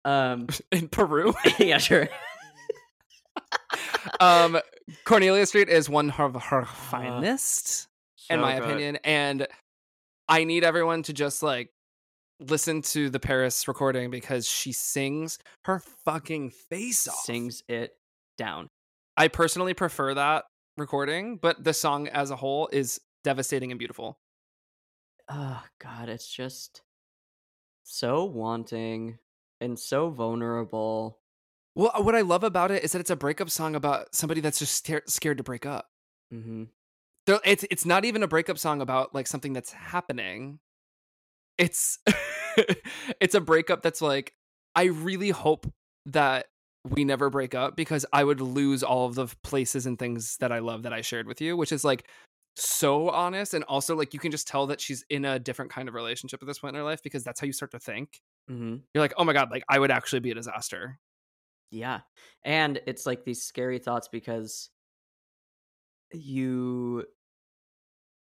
Um 0.06 0.48
in 0.72 0.88
Peru. 0.90 1.34
yeah, 1.60 1.78
sure. 1.78 2.10
um, 4.20 4.60
Cornelia 5.06 5.46
Street 5.46 5.70
is 5.70 5.90
one 5.90 6.10
of 6.12 6.42
her 6.42 6.66
finest, 6.66 7.88
in 8.30 8.38
So 8.38 8.42
my 8.42 8.56
good. 8.60 8.64
opinion, 8.64 8.98
and 9.04 9.48
I 10.28 10.44
need 10.44 10.64
everyone 10.64 11.04
to 11.04 11.14
just 11.14 11.42
like 11.44 11.70
listen 12.40 12.82
to 12.82 13.10
the 13.10 13.20
Paris 13.20 13.68
recording 13.68 14.10
because 14.12 14.48
she 14.48 14.72
sings 14.74 15.38
her 15.66 15.82
fucking 16.06 16.50
face 16.50 17.08
off. 17.08 17.16
Sings 17.24 17.64
it 17.70 17.92
down. 18.38 18.68
I 19.16 19.28
personally 19.30 19.74
prefer 19.74 20.14
that 20.16 20.46
recording, 20.78 21.38
but 21.38 21.64
the 21.64 21.74
song 21.74 22.08
as 22.10 22.32
a 22.32 22.36
whole 22.36 22.68
is 22.74 23.00
devastating 23.24 23.72
and 23.72 23.80
beautiful. 23.80 24.18
Oh 25.30 25.64
god, 25.80 26.10
it's 26.10 26.28
just 26.28 26.82
so 27.84 28.26
wanting 28.26 29.18
and 29.62 29.78
so 29.80 30.10
vulnerable. 30.10 31.20
Well, 31.76 31.92
uh, 31.98 32.02
what 32.02 32.16
I 32.16 32.22
love 32.22 32.44
about 32.44 32.72
it 32.72 32.84
is 32.84 32.92
that 32.92 33.00
it's 33.00 33.10
a 33.10 33.16
breakup 33.16 33.50
song 33.50 33.76
about 33.76 34.14
somebody 34.14 34.42
that's 34.42 34.60
just 34.60 34.76
scared, 34.76 35.10
scared 35.10 35.38
to 35.38 35.44
break 35.44 35.66
up. 35.66 35.90
Mm-hmm. 36.34 36.66
There- 37.26 37.40
It's 37.46 37.66
it's 37.72 37.86
not 37.86 38.06
even 38.06 38.22
a 38.24 38.28
breakup 38.28 38.58
song 38.58 38.82
about 38.82 39.16
like 39.16 39.28
something 39.28 39.54
that's 39.54 39.72
happening. 39.72 40.60
It's 41.58 42.00
it's 43.20 43.36
a 43.36 43.42
breakup 43.42 43.82
that's 43.82 44.02
like 44.02 44.34
I 44.76 44.86
really 44.86 45.30
hope 45.30 45.72
that 46.08 46.48
we 46.84 47.06
never 47.06 47.30
break 47.30 47.56
up 47.56 47.78
because 47.78 48.06
I 48.12 48.24
would 48.24 48.42
lose 48.42 48.84
all 48.84 49.06
of 49.06 49.16
the 49.16 49.28
places 49.44 49.86
and 49.86 49.98
things 49.98 50.36
that 50.38 50.52
I 50.52 50.60
love 50.60 50.84
that 50.84 50.92
I 50.94 51.02
shared 51.02 51.28
with 51.28 51.40
you, 51.40 51.56
which 51.56 51.72
is 51.72 51.86
like 51.86 52.08
so 52.56 53.10
honest 53.10 53.54
and 53.54 53.64
also 53.66 53.96
like 53.96 54.14
you 54.14 54.20
can 54.20 54.32
just 54.32 54.48
tell 54.48 54.68
that 54.68 54.80
she's 54.80 55.04
in 55.10 55.26
a 55.26 55.40
different 55.40 55.72
kind 55.72 55.90
of 55.90 55.96
relationship 55.96 56.42
at 56.42 56.48
this 56.48 56.60
point 56.60 56.76
in 56.76 56.80
her 56.80 56.86
life 56.86 57.02
because 57.04 57.24
that's 57.24 57.40
how 57.40 57.48
you 57.48 57.54
start 57.54 57.72
to 57.72 57.80
think. 57.80 58.22
hmm 58.48 58.86
You're 58.94 59.04
like, 59.04 59.14
"Oh 59.18 59.26
my 59.26 59.34
god, 59.34 59.52
like 59.52 59.64
I 59.70 59.80
would 59.80 59.92
actually 59.92 60.22
be 60.22 60.32
a 60.32 60.36
disaster." 60.36 61.00
Yeah. 61.72 62.02
And 62.44 62.82
it's 62.86 63.06
like 63.06 63.24
these 63.26 63.44
scary 63.44 63.80
thoughts 63.80 64.08
because 64.08 64.70
you 66.14 67.06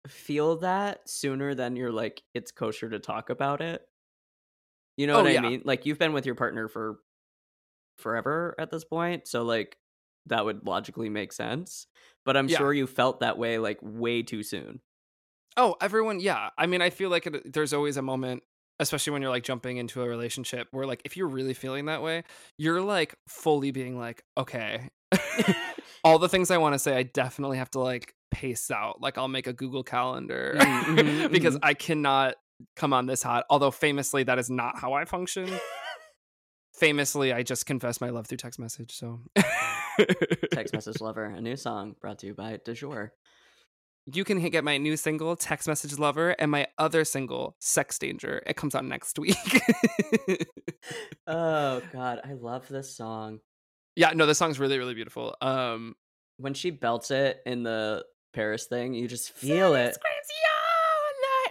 feel 0.07 0.57
that 0.57 1.07
sooner 1.09 1.53
than 1.53 1.75
you're 1.75 1.91
like, 1.91 2.23
it's 2.33 2.51
kosher 2.51 2.89
to 2.89 2.99
talk 2.99 3.29
about 3.29 3.61
it. 3.61 3.87
You 4.97 5.07
know 5.07 5.15
Oh, 5.15 5.23
what 5.23 5.25
yeah. 5.25 5.31
I 5.31 5.37
mean? 5.37 5.61
Like, 5.65 5.85
you've 5.85 5.99
been 5.99 6.13
with 6.13 6.25
your 6.25 6.35
partner 6.35 6.67
for 6.67 6.99
forever 7.97 8.55
at 8.59 8.71
this 8.71 8.85
point. 8.85 9.27
So, 9.27 9.43
like, 9.43 9.77
that 10.27 10.45
would 10.45 10.65
logically 10.65 11.09
make 11.09 11.33
sense. 11.33 11.87
But 12.25 12.37
I'm 12.37 12.47
Yeah. 12.47 12.57
sure 12.57 12.73
you 12.73 12.87
felt 12.87 13.19
that 13.21 13.37
way, 13.37 13.57
like, 13.57 13.79
way 13.81 14.21
too 14.23 14.43
soon. 14.43 14.81
Oh, 15.57 15.75
everyone, 15.81 16.19
yeah. 16.19 16.49
I 16.57 16.65
mean, 16.67 16.81
I 16.81 16.89
feel 16.89 17.09
like 17.09 17.27
it, 17.27 17.53
there's 17.53 17.73
always 17.73 17.97
a 17.97 18.01
moment, 18.01 18.43
especially 18.79 19.11
when 19.13 19.21
you're 19.21 19.31
like 19.31 19.43
jumping 19.43 19.77
into 19.77 20.01
a 20.01 20.07
relationship, 20.07 20.67
where 20.71 20.85
like 20.85 21.01
if 21.03 21.17
you're 21.17 21.27
really 21.27 21.53
feeling 21.53 21.85
that 21.85 22.01
way, 22.01 22.23
you're 22.57 22.81
like 22.81 23.15
fully 23.27 23.71
being 23.71 23.97
like, 23.99 24.23
okay, 24.37 24.89
all 26.03 26.19
the 26.19 26.29
things 26.29 26.51
I 26.51 26.57
want 26.57 26.73
to 26.73 26.79
say, 26.79 26.95
I 26.95 27.03
definitely 27.03 27.57
have 27.57 27.69
to 27.71 27.79
like 27.79 28.13
pace 28.31 28.71
out. 28.71 29.01
Like 29.01 29.17
I'll 29.17 29.27
make 29.27 29.47
a 29.47 29.53
Google 29.53 29.83
Calendar 29.83 30.55
Mhm, 30.57 30.83
mhm, 30.83 31.31
because 31.31 31.55
mhm. 31.55 31.59
I 31.63 31.73
cannot 31.73 32.35
come 32.77 32.93
on 32.93 33.05
this 33.07 33.21
hot. 33.21 33.45
Although 33.49 33.71
famously, 33.71 34.23
that 34.23 34.39
is 34.39 34.49
not 34.49 34.77
how 34.79 34.93
I 34.93 35.03
function. 35.05 35.49
Famously, 36.81 37.31
I 37.31 37.43
just 37.43 37.67
confess 37.67 38.01
my 38.01 38.09
love 38.09 38.25
through 38.27 38.39
text 38.39 38.59
message. 38.59 38.91
So 38.95 39.21
Text 40.51 40.73
message 40.77 40.99
lover, 40.99 41.25
a 41.25 41.39
new 41.39 41.55
song 41.55 41.95
brought 42.01 42.17
to 42.19 42.27
you 42.27 42.33
by 42.33 42.59
De 42.65 42.73
Jour. 42.73 43.13
you 44.07 44.23
can 44.23 44.41
get 44.49 44.63
my 44.63 44.77
new 44.79 44.97
single 44.97 45.35
text 45.35 45.67
message 45.67 45.99
lover 45.99 46.31
and 46.39 46.49
my 46.49 46.65
other 46.79 47.05
single 47.05 47.55
sex 47.59 47.99
danger 47.99 48.41
it 48.47 48.55
comes 48.55 48.73
out 48.73 48.83
next 48.83 49.19
week 49.19 49.37
Oh, 51.27 51.81
God. 51.93 52.19
I 52.25 52.33
love 52.33 52.67
this 52.67 52.95
song. 52.97 53.39
yeah 53.95 54.11
no 54.15 54.25
the 54.25 54.33
song's 54.33 54.57
really 54.59 54.79
really 54.79 54.95
beautiful 54.95 55.35
um 55.41 55.93
when 56.37 56.55
she 56.55 56.71
belts 56.71 57.11
it 57.11 57.41
in 57.45 57.61
the 57.61 58.03
Paris 58.33 58.65
thing, 58.65 58.93
you 58.95 59.07
just 59.09 59.31
feel 59.33 59.75
it. 59.75 59.97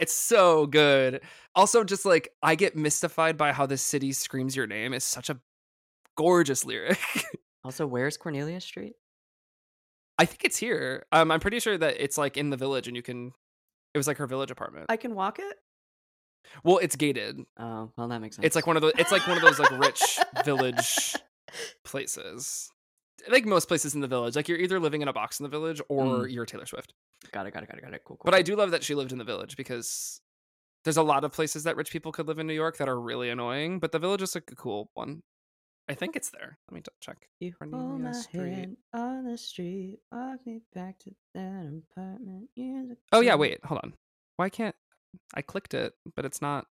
It's 0.01 0.15
so 0.15 0.67
good. 0.67 1.21
Also 1.55 1.85
just 1.85 2.05
like 2.05 2.31
i 2.43 2.55
get 2.55 2.77
mystified 2.77 3.37
by 3.37 3.53
how 3.53 3.67
this 3.67 3.83
city 3.83 4.13
screams 4.13 4.57
your 4.57 4.67
name. 4.67 4.93
Is 4.95 5.05
such 5.05 5.31
a 5.31 5.39
gorgeous 6.17 6.65
lyric. 6.65 6.99
Also, 7.63 7.87
where's 7.87 8.17
Cornelia 8.17 8.59
Street? 8.61 8.95
i 10.19 10.25
think 10.25 10.45
it's 10.45 10.57
here. 10.57 11.05
Um 11.13 11.31
i'm 11.31 11.41
pretty 11.41 11.61
sure 11.61 11.77
that 11.77 11.97
it's 12.03 12.17
like 12.17 12.37
in 12.39 12.49
the 12.51 12.57
village 12.57 12.89
and 12.89 12.97
you 12.97 13.03
can 13.03 13.33
it 13.95 13.99
was 13.99 14.07
like 14.07 14.17
her 14.17 14.27
village 14.27 14.51
apartment. 14.51 14.87
I 14.89 14.97
can 14.97 15.15
walk 15.15 15.39
it. 15.39 15.57
well 16.65 16.79
it's 16.79 16.97
gated. 16.97 17.39
Oh, 17.59 17.91
well, 17.99 18.09
that 18.09 18.21
makes 18.21 18.37
sense. 18.37 18.47
it's 18.47 18.57
like 18.57 18.67
one 18.67 18.77
of 18.77 18.83
those 18.83 18.93
it's 18.99 19.13
like 19.13 19.27
one 19.27 19.37
of 19.37 19.43
those 19.43 19.59
like 19.59 19.71
rich 19.79 20.19
village 20.45 21.15
places 21.85 22.71
like 23.29 23.45
most 23.45 23.67
places 23.69 23.95
in 23.95 24.01
the 24.01 24.09
village 24.09 24.37
like 24.37 24.49
you're 24.49 24.59
either 24.59 24.79
living 24.81 25.03
in 25.03 25.09
a 25.09 25.13
box 25.13 25.41
in 25.41 25.45
the 25.45 25.51
village 25.51 25.81
or 25.89 26.05
Mm. 26.21 26.33
you're 26.33 26.47
taylor 26.47 26.67
swift 26.67 26.95
Got 27.33 27.47
it. 27.47 27.53
Got 27.53 27.63
it. 27.65 27.67
Got 27.69 27.79
it. 27.79 27.83
Got 27.83 27.95
it. 27.95 28.03
Cool. 28.05 28.17
cool 28.17 28.25
but 28.25 28.35
i 28.35 28.43
do 28.43 28.57
love 28.57 28.71
that 28.71 28.83
she 28.85 28.95
lived 28.95 29.13
in 29.13 29.19
the 29.19 29.25
village 29.25 29.57
because 29.57 30.21
there's 30.85 30.97
a 30.97 31.03
lot 31.03 31.25
of 31.25 31.33
places 31.33 31.65
that 31.65 31.77
rich 31.77 31.91
people 31.91 32.13
could 32.13 32.27
live 32.29 32.39
in 32.39 32.47
new 32.47 32.55
york 32.55 32.77
that 32.79 32.89
are 32.89 33.01
really 33.01 33.29
annoying 33.31 33.79
but 33.79 33.93
the 33.93 33.99
village 33.99 34.23
is 34.23 34.35
like 34.35 34.51
a 34.51 34.57
cool 34.57 34.91
one 34.95 35.23
i 35.89 35.95
think 35.95 36.17
it's 36.17 36.31
there 36.31 36.59
let 36.71 36.75
me 36.75 36.83
check 37.01 37.29
You 37.41 37.53
hold 37.61 38.01
my 38.01 38.13
Street. 38.13 38.53
hand 38.55 38.77
on 38.95 39.25
the 39.25 39.37
street, 39.37 39.99
walk 40.13 40.39
me 40.47 40.61
back 40.75 40.99
to 41.01 41.11
that 41.35 41.83
apartment. 41.91 42.49
oh 43.13 43.21
yeah 43.21 43.35
wait 43.35 43.59
hold 43.65 43.81
on 43.85 43.93
why 44.37 44.49
can't 44.49 44.75
i 45.35 45.43
clicked 45.43 45.75
it 45.75 45.93
but 46.17 46.25
it's 46.25 46.41
not 46.41 46.67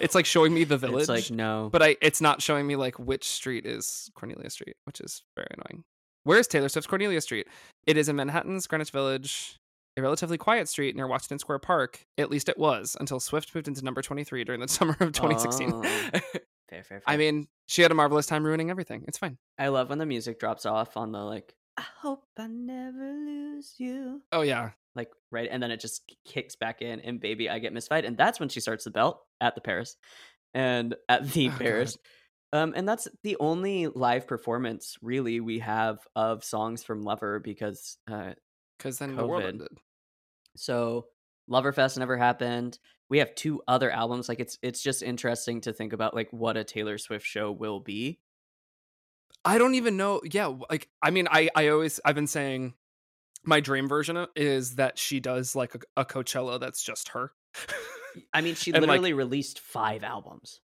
it's 0.00 0.14
like 0.14 0.26
showing 0.26 0.54
me 0.54 0.64
the 0.64 0.78
village 0.78 1.02
It's 1.02 1.08
like 1.08 1.30
no, 1.30 1.68
but 1.72 1.82
I 1.82 1.96
it's 2.00 2.20
not 2.20 2.42
showing 2.42 2.66
me 2.66 2.76
like 2.76 2.98
which 2.98 3.24
street 3.24 3.66
is 3.66 4.10
Cornelia 4.14 4.50
Street, 4.50 4.76
which 4.84 5.00
is 5.00 5.22
very 5.36 5.48
annoying. 5.56 5.84
Where 6.24 6.38
is 6.38 6.46
Taylor 6.46 6.68
Swift's 6.68 6.86
Cornelia 6.86 7.20
Street? 7.20 7.46
It 7.86 7.96
is 7.96 8.08
in 8.08 8.16
Manhattan's 8.16 8.66
Greenwich 8.66 8.90
Village, 8.90 9.56
a 9.96 10.02
relatively 10.02 10.36
quiet 10.36 10.68
street 10.68 10.94
near 10.94 11.06
Washington 11.06 11.38
Square 11.38 11.60
Park. 11.60 12.04
At 12.18 12.30
least 12.30 12.48
it 12.48 12.58
was 12.58 12.96
until 13.00 13.20
Swift 13.20 13.54
moved 13.54 13.68
into 13.68 13.84
number 13.84 14.02
23 14.02 14.44
during 14.44 14.60
the 14.60 14.68
summer 14.68 14.96
of 15.00 15.12
2016. 15.12 15.72
Oh. 15.72 15.82
fair, 15.82 16.20
fair, 16.70 16.82
fair. 16.82 17.02
I 17.06 17.16
mean, 17.16 17.48
she 17.66 17.82
had 17.82 17.90
a 17.90 17.94
marvelous 17.94 18.26
time 18.26 18.44
ruining 18.44 18.70
everything. 18.70 19.04
It's 19.08 19.18
fine. 19.18 19.38
I 19.58 19.68
love 19.68 19.88
when 19.88 19.98
the 19.98 20.06
music 20.06 20.38
drops 20.38 20.66
off 20.66 20.96
on 20.96 21.12
the 21.12 21.20
like. 21.20 21.54
I 21.76 21.84
hope 22.00 22.24
I 22.36 22.48
never 22.48 23.12
lose 23.12 23.74
you. 23.78 24.22
Oh 24.32 24.42
yeah. 24.42 24.70
Like 24.98 25.10
right 25.30 25.48
and 25.50 25.62
then 25.62 25.70
it 25.70 25.80
just 25.80 26.02
kicks 26.26 26.56
back 26.56 26.82
in 26.82 27.00
and 27.00 27.20
baby 27.20 27.48
i 27.48 27.58
get 27.58 27.72
misfied 27.72 28.04
and 28.04 28.16
that's 28.18 28.38
when 28.38 28.50
she 28.50 28.60
starts 28.60 28.84
the 28.84 28.90
belt 28.90 29.22
at 29.40 29.54
the 29.54 29.60
paris 29.62 29.96
and 30.52 30.94
at 31.08 31.30
the 31.32 31.46
Oh, 31.46 31.50
God. 31.50 31.58
paris 31.60 31.98
um 32.52 32.72
and 32.76 32.86
that's 32.88 33.08
the 33.22 33.36
only 33.40 33.86
live 33.86 34.26
performance 34.26 34.96
really 35.00 35.40
we 35.40 35.60
have 35.60 35.98
of 36.16 36.44
songs 36.44 36.84
from 36.84 37.02
lover 37.02 37.38
because 37.40 37.96
uh 38.10 38.32
Because 38.78 38.98
then 38.98 39.16
the 39.16 39.26
world 39.26 39.44
ended. 39.44 39.68
so 40.56 41.06
loverfest 41.50 41.96
never 41.98 42.16
happened 42.18 42.78
we 43.10 43.18
have 43.18 43.34
two 43.34 43.62
other 43.66 43.90
albums 43.90 44.28
like 44.28 44.40
it's 44.40 44.58
it's 44.62 44.82
just 44.82 45.02
interesting 45.02 45.62
to 45.62 45.72
think 45.72 45.92
about 45.94 46.14
like 46.14 46.28
what 46.32 46.56
a 46.58 46.64
taylor 46.64 46.98
swift 46.98 47.24
show 47.26 47.50
will 47.52 47.80
be 47.80 48.18
I 49.44 49.56
don't 49.56 49.76
even 49.76 49.96
know. 49.96 50.20
Yeah, 50.24 50.52
like 50.68 50.88
I 51.00 51.10
mean, 51.10 51.28
I 51.30 51.48
I 51.54 51.68
always 51.68 52.00
I've 52.04 52.16
been 52.16 52.26
saying 52.26 52.74
my 53.44 53.60
dream 53.60 53.88
version 53.88 54.26
is 54.36 54.76
that 54.76 54.98
she 54.98 55.20
does 55.20 55.54
like 55.56 55.74
a, 55.74 56.02
a 56.02 56.04
Coachella 56.04 56.58
that's 56.60 56.82
just 56.82 57.10
her. 57.10 57.32
i 58.34 58.40
mean 58.40 58.54
she 58.54 58.70
And, 58.74 58.82
like- 58.82 58.88
literally 58.90 59.12
released 59.14 59.60
five 59.60 60.02
albums 60.04 60.60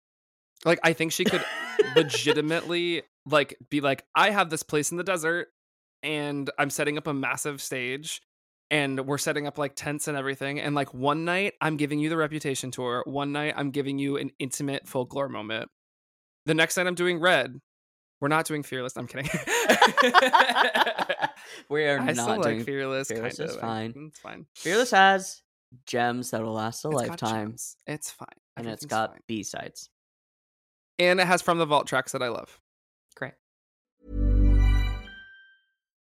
Like 0.65 0.79
I 0.83 0.93
think 0.93 1.13
she 1.13 1.25
could 1.25 1.45
legitimately 1.97 3.03
like 3.27 3.57
be 3.71 3.81
like 3.81 4.05
I 4.15 4.31
have 4.31 4.51
this 4.51 4.63
place 4.63 4.91
in 4.91 4.97
the 4.99 5.05
desert 5.05 5.49
and 6.03 6.51
I'm 6.59 6.71
setting 6.71 6.99
up 6.99 7.07
a 7.07 7.15
massive 7.15 7.61
stage 7.63 8.21
and 8.71 9.07
we're 9.07 9.19
setting 9.19 9.47
up 9.47 9.59
like 9.59 9.75
tents 9.77 10.09
and 10.09 10.17
everything 10.17 10.61
and 10.61 10.75
like 10.75 10.93
one 10.95 11.25
night 11.25 11.55
I'm 11.61 11.77
giving 11.77 11.99
you 11.99 12.09
the 12.09 12.17
reputation 12.17 12.71
tour, 12.71 13.03
one 13.07 13.33
night 13.33 13.55
I'm 13.57 13.71
giving 13.71 13.99
you 13.99 14.17
an 14.17 14.31
intimate 14.39 14.87
folklore 14.89 15.29
moment. 15.29 15.71
The 16.47 16.55
next 16.55 16.77
night 16.77 16.87
I'm 16.87 16.95
doing 16.95 17.21
red. 17.21 17.61
We're 18.21 18.29
not 18.29 18.47
doing 18.47 18.63
fearless. 18.63 18.97
I'm 18.97 19.07
kidding. 19.07 19.29
we 21.69 21.85
are 21.85 21.99
I 21.99 22.13
not 22.13 22.15
still 22.17 22.43
doing 22.43 22.59
like 22.59 22.65
fearless. 22.67 23.09
Fearless 23.09 23.37
kind 23.39 23.49
is 23.51 23.55
of. 23.57 23.61
fine. 23.61 23.93
It's 24.09 24.19
fine. 24.19 24.47
Fearless 24.55 24.91
has 24.93 25.43
gems 25.87 26.31
that 26.31 26.43
will 26.43 26.53
last 26.55 26.85
a 26.85 26.89
It's 26.89 26.97
lifetime. 26.97 27.57
It's 27.87 28.11
fine. 28.11 28.29
and 28.57 28.67
it's 28.67 28.85
Everything's 28.85 28.91
got. 28.91 29.19
B 29.27 29.43
sides. 29.43 29.91
and 30.99 31.21
it 31.21 31.27
has 31.27 31.43
from 31.43 31.59
the 31.59 31.67
vault 31.67 31.87
tracks 31.87 32.13
that 32.13 32.23
I 32.23 32.29
love. 32.29 32.61
Great. 33.17 33.33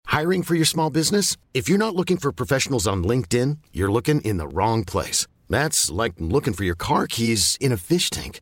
Hiring 0.08 0.42
for 0.44 0.56
your 0.56 0.66
small 0.66 0.90
business? 0.90 1.38
If 1.54 1.70
you're 1.70 1.78
not 1.78 1.96
looking 1.96 2.18
for 2.18 2.32
professionals 2.32 2.88
on 2.88 3.04
LinkedIn, 3.04 3.60
you're 3.74 3.92
looking 3.92 4.22
in 4.22 4.38
the 4.38 4.48
wrong 4.48 4.84
place. 4.84 5.28
That's 5.50 5.90
like 5.92 6.14
looking 6.18 6.54
for 6.54 6.64
your 6.64 6.76
car 6.76 7.06
keys 7.08 7.58
in 7.62 7.72
a 7.72 7.78
fish 7.78 8.10
tank. 8.10 8.42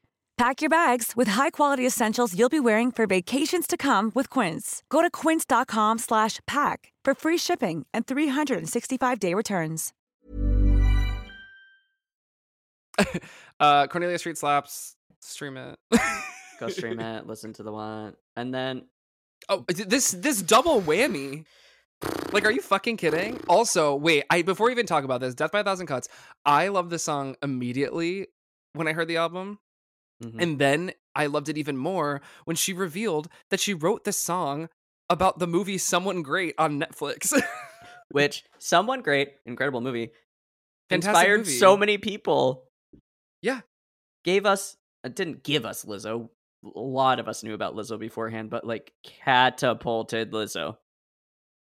Pack 0.37 0.61
your 0.61 0.69
bags 0.69 1.11
with 1.15 1.27
high-quality 1.29 1.85
essentials 1.85 2.37
you'll 2.37 2.49
be 2.49 2.59
wearing 2.59 2.91
for 2.91 3.05
vacations 3.05 3.67
to 3.67 3.77
come 3.77 4.11
with 4.15 4.27
Quince. 4.29 4.81
Go 4.89 5.01
to 5.03 5.09
quince.com 5.11 5.99
slash 5.99 6.39
pack 6.47 6.91
for 7.05 7.13
free 7.13 7.37
shipping 7.37 7.85
and 7.93 8.07
365-day 8.07 9.33
returns. 9.35 9.93
uh 13.59 13.87
Cornelia 13.87 14.17
Street 14.17 14.37
slaps. 14.37 14.95
Stream 15.19 15.57
it. 15.57 15.77
Go 16.59 16.67
stream 16.69 16.99
it, 16.99 17.27
listen 17.27 17.53
to 17.53 17.63
the 17.63 17.71
one. 17.71 18.15
And 18.35 18.53
then 18.53 18.83
Oh, 19.49 19.65
this 19.67 20.11
this 20.11 20.41
double 20.41 20.81
whammy. 20.81 21.45
Like, 22.31 22.45
are 22.45 22.51
you 22.51 22.61
fucking 22.61 22.97
kidding? 22.97 23.39
Also, 23.47 23.95
wait, 23.95 24.23
I 24.29 24.41
before 24.43 24.67
we 24.67 24.71
even 24.71 24.85
talk 24.85 25.03
about 25.03 25.21
this, 25.21 25.33
Death 25.35 25.51
by 25.51 25.59
a 25.59 25.63
Thousand 25.63 25.87
Cuts, 25.87 26.07
I 26.45 26.67
love 26.69 26.89
this 26.89 27.03
song 27.03 27.35
immediately 27.43 28.27
when 28.73 28.87
I 28.87 28.93
heard 28.93 29.07
the 29.07 29.17
album. 29.17 29.59
Mhm. 30.21 30.41
And 30.41 30.59
then 30.59 30.91
I 31.15 31.25
loved 31.25 31.49
it 31.49 31.57
even 31.57 31.77
more 31.77 32.21
when 32.45 32.55
she 32.55 32.73
revealed 32.73 33.27
that 33.49 33.59
she 33.59 33.73
wrote 33.73 34.03
this 34.03 34.17
song 34.17 34.69
about 35.09 35.39
the 35.39 35.47
movie 35.47 35.77
Someone 35.77 36.21
Great 36.21 36.55
on 36.57 36.79
Netflix. 36.79 37.33
which 38.11 38.43
someone 38.59 39.01
great, 39.01 39.29
incredible 39.45 39.81
movie, 39.81 40.11
Fantastic 40.89 41.15
inspired 41.15 41.37
movie. 41.39 41.51
so 41.51 41.77
many 41.77 41.97
people. 41.97 42.65
Yeah. 43.41 43.61
Gave 44.23 44.45
us 44.45 44.77
uh, 45.03 45.09
didn't 45.09 45.43
give 45.43 45.65
us 45.65 45.85
Lizzo. 45.85 46.29
A 46.63 46.79
lot 46.79 47.19
of 47.19 47.27
us 47.27 47.43
knew 47.43 47.53
about 47.53 47.75
Lizzo 47.75 47.97
beforehand, 47.97 48.49
but 48.49 48.65
like 48.65 48.91
catapulted 49.03 50.31
Lizzo. 50.31 50.77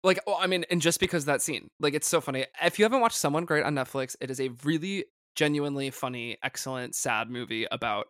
like, 0.04 0.20
oh, 0.28 0.36
I 0.38 0.48
mean, 0.48 0.66
and 0.70 0.82
just 0.82 1.00
because 1.00 1.26
that 1.26 1.42
scene, 1.42 1.70
like, 1.80 1.94
it's 1.94 2.08
so 2.08 2.20
funny. 2.20 2.46
If 2.62 2.78
you 2.78 2.84
haven't 2.84 3.00
watched 3.00 3.16
Someone 3.16 3.46
Great 3.46 3.64
on 3.64 3.76
Netflix, 3.76 4.18
it 4.20 4.30
is 4.30 4.42
a 4.42 4.50
really 4.64 5.06
genuinely 5.36 5.90
funny, 5.90 6.38
excellent, 6.44 6.96
sad 6.96 7.30
movie 7.30 7.66
about 7.72 8.08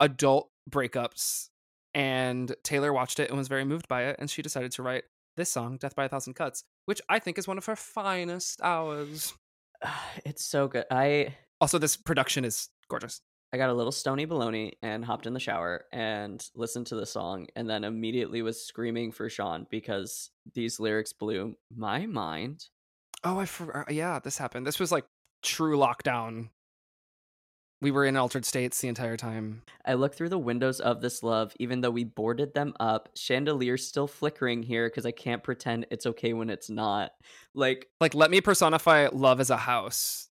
adult 0.00 0.50
breakups. 0.70 1.48
And 1.94 2.54
Taylor 2.62 2.92
watched 2.92 3.20
it 3.20 3.30
and 3.30 3.38
was 3.38 3.48
very 3.48 3.64
moved 3.64 3.88
by 3.88 4.04
it, 4.04 4.16
and 4.18 4.28
she 4.30 4.42
decided 4.42 4.72
to 4.72 4.82
write 4.82 5.04
this 5.36 5.50
song, 5.50 5.78
"Death 5.78 5.96
by 5.96 6.04
a 6.04 6.08
Thousand 6.08 6.34
Cuts," 6.34 6.62
which 6.84 7.00
I 7.08 7.18
think 7.18 7.38
is 7.38 7.48
one 7.48 7.58
of 7.58 7.66
her 7.66 7.76
finest 7.76 8.60
hours. 8.62 9.34
It's 10.24 10.44
so 10.44 10.68
good. 10.68 10.84
I 10.90 11.36
Also, 11.60 11.78
this 11.78 11.96
production 11.96 12.44
is 12.44 12.68
gorgeous. 12.88 13.20
I 13.52 13.56
got 13.56 13.70
a 13.70 13.74
little 13.74 13.92
stony 13.92 14.26
baloney 14.26 14.72
and 14.82 15.04
hopped 15.04 15.26
in 15.26 15.32
the 15.32 15.40
shower 15.40 15.84
and 15.92 16.44
listened 16.54 16.88
to 16.88 16.96
the 16.96 17.06
song 17.06 17.46
and 17.56 17.70
then 17.70 17.84
immediately 17.84 18.42
was 18.42 18.60
screaming 18.60 19.12
for 19.12 19.30
Sean 19.30 19.66
because 19.70 20.30
these 20.54 20.80
lyrics 20.80 21.12
blew 21.12 21.56
my 21.74 22.04
mind. 22.06 22.66
Oh, 23.24 23.38
I 23.38 23.46
forgot. 23.46 23.90
Yeah, 23.92 24.18
this 24.18 24.36
happened. 24.36 24.66
This 24.66 24.80
was 24.80 24.92
like 24.92 25.06
true 25.42 25.78
lockdown. 25.78 26.50
We 27.82 27.90
were 27.90 28.06
in 28.06 28.16
altered 28.16 28.46
states 28.46 28.80
the 28.80 28.88
entire 28.88 29.18
time. 29.18 29.62
I 29.84 29.94
look 29.94 30.14
through 30.14 30.30
the 30.30 30.38
windows 30.38 30.80
of 30.80 31.02
this 31.02 31.22
love, 31.22 31.52
even 31.60 31.82
though 31.82 31.90
we 31.90 32.04
boarded 32.04 32.54
them 32.54 32.72
up. 32.80 33.10
Chandeliers 33.14 33.86
still 33.86 34.06
flickering 34.06 34.62
here 34.62 34.88
because 34.88 35.04
I 35.04 35.10
can't 35.10 35.42
pretend 35.42 35.86
it's 35.90 36.06
okay 36.06 36.32
when 36.32 36.48
it's 36.48 36.70
not. 36.70 37.12
Like 37.54 37.88
Like, 38.00 38.14
let 38.14 38.30
me 38.30 38.40
personify 38.40 39.08
love 39.12 39.40
as 39.40 39.50
a 39.50 39.58
house. 39.58 40.28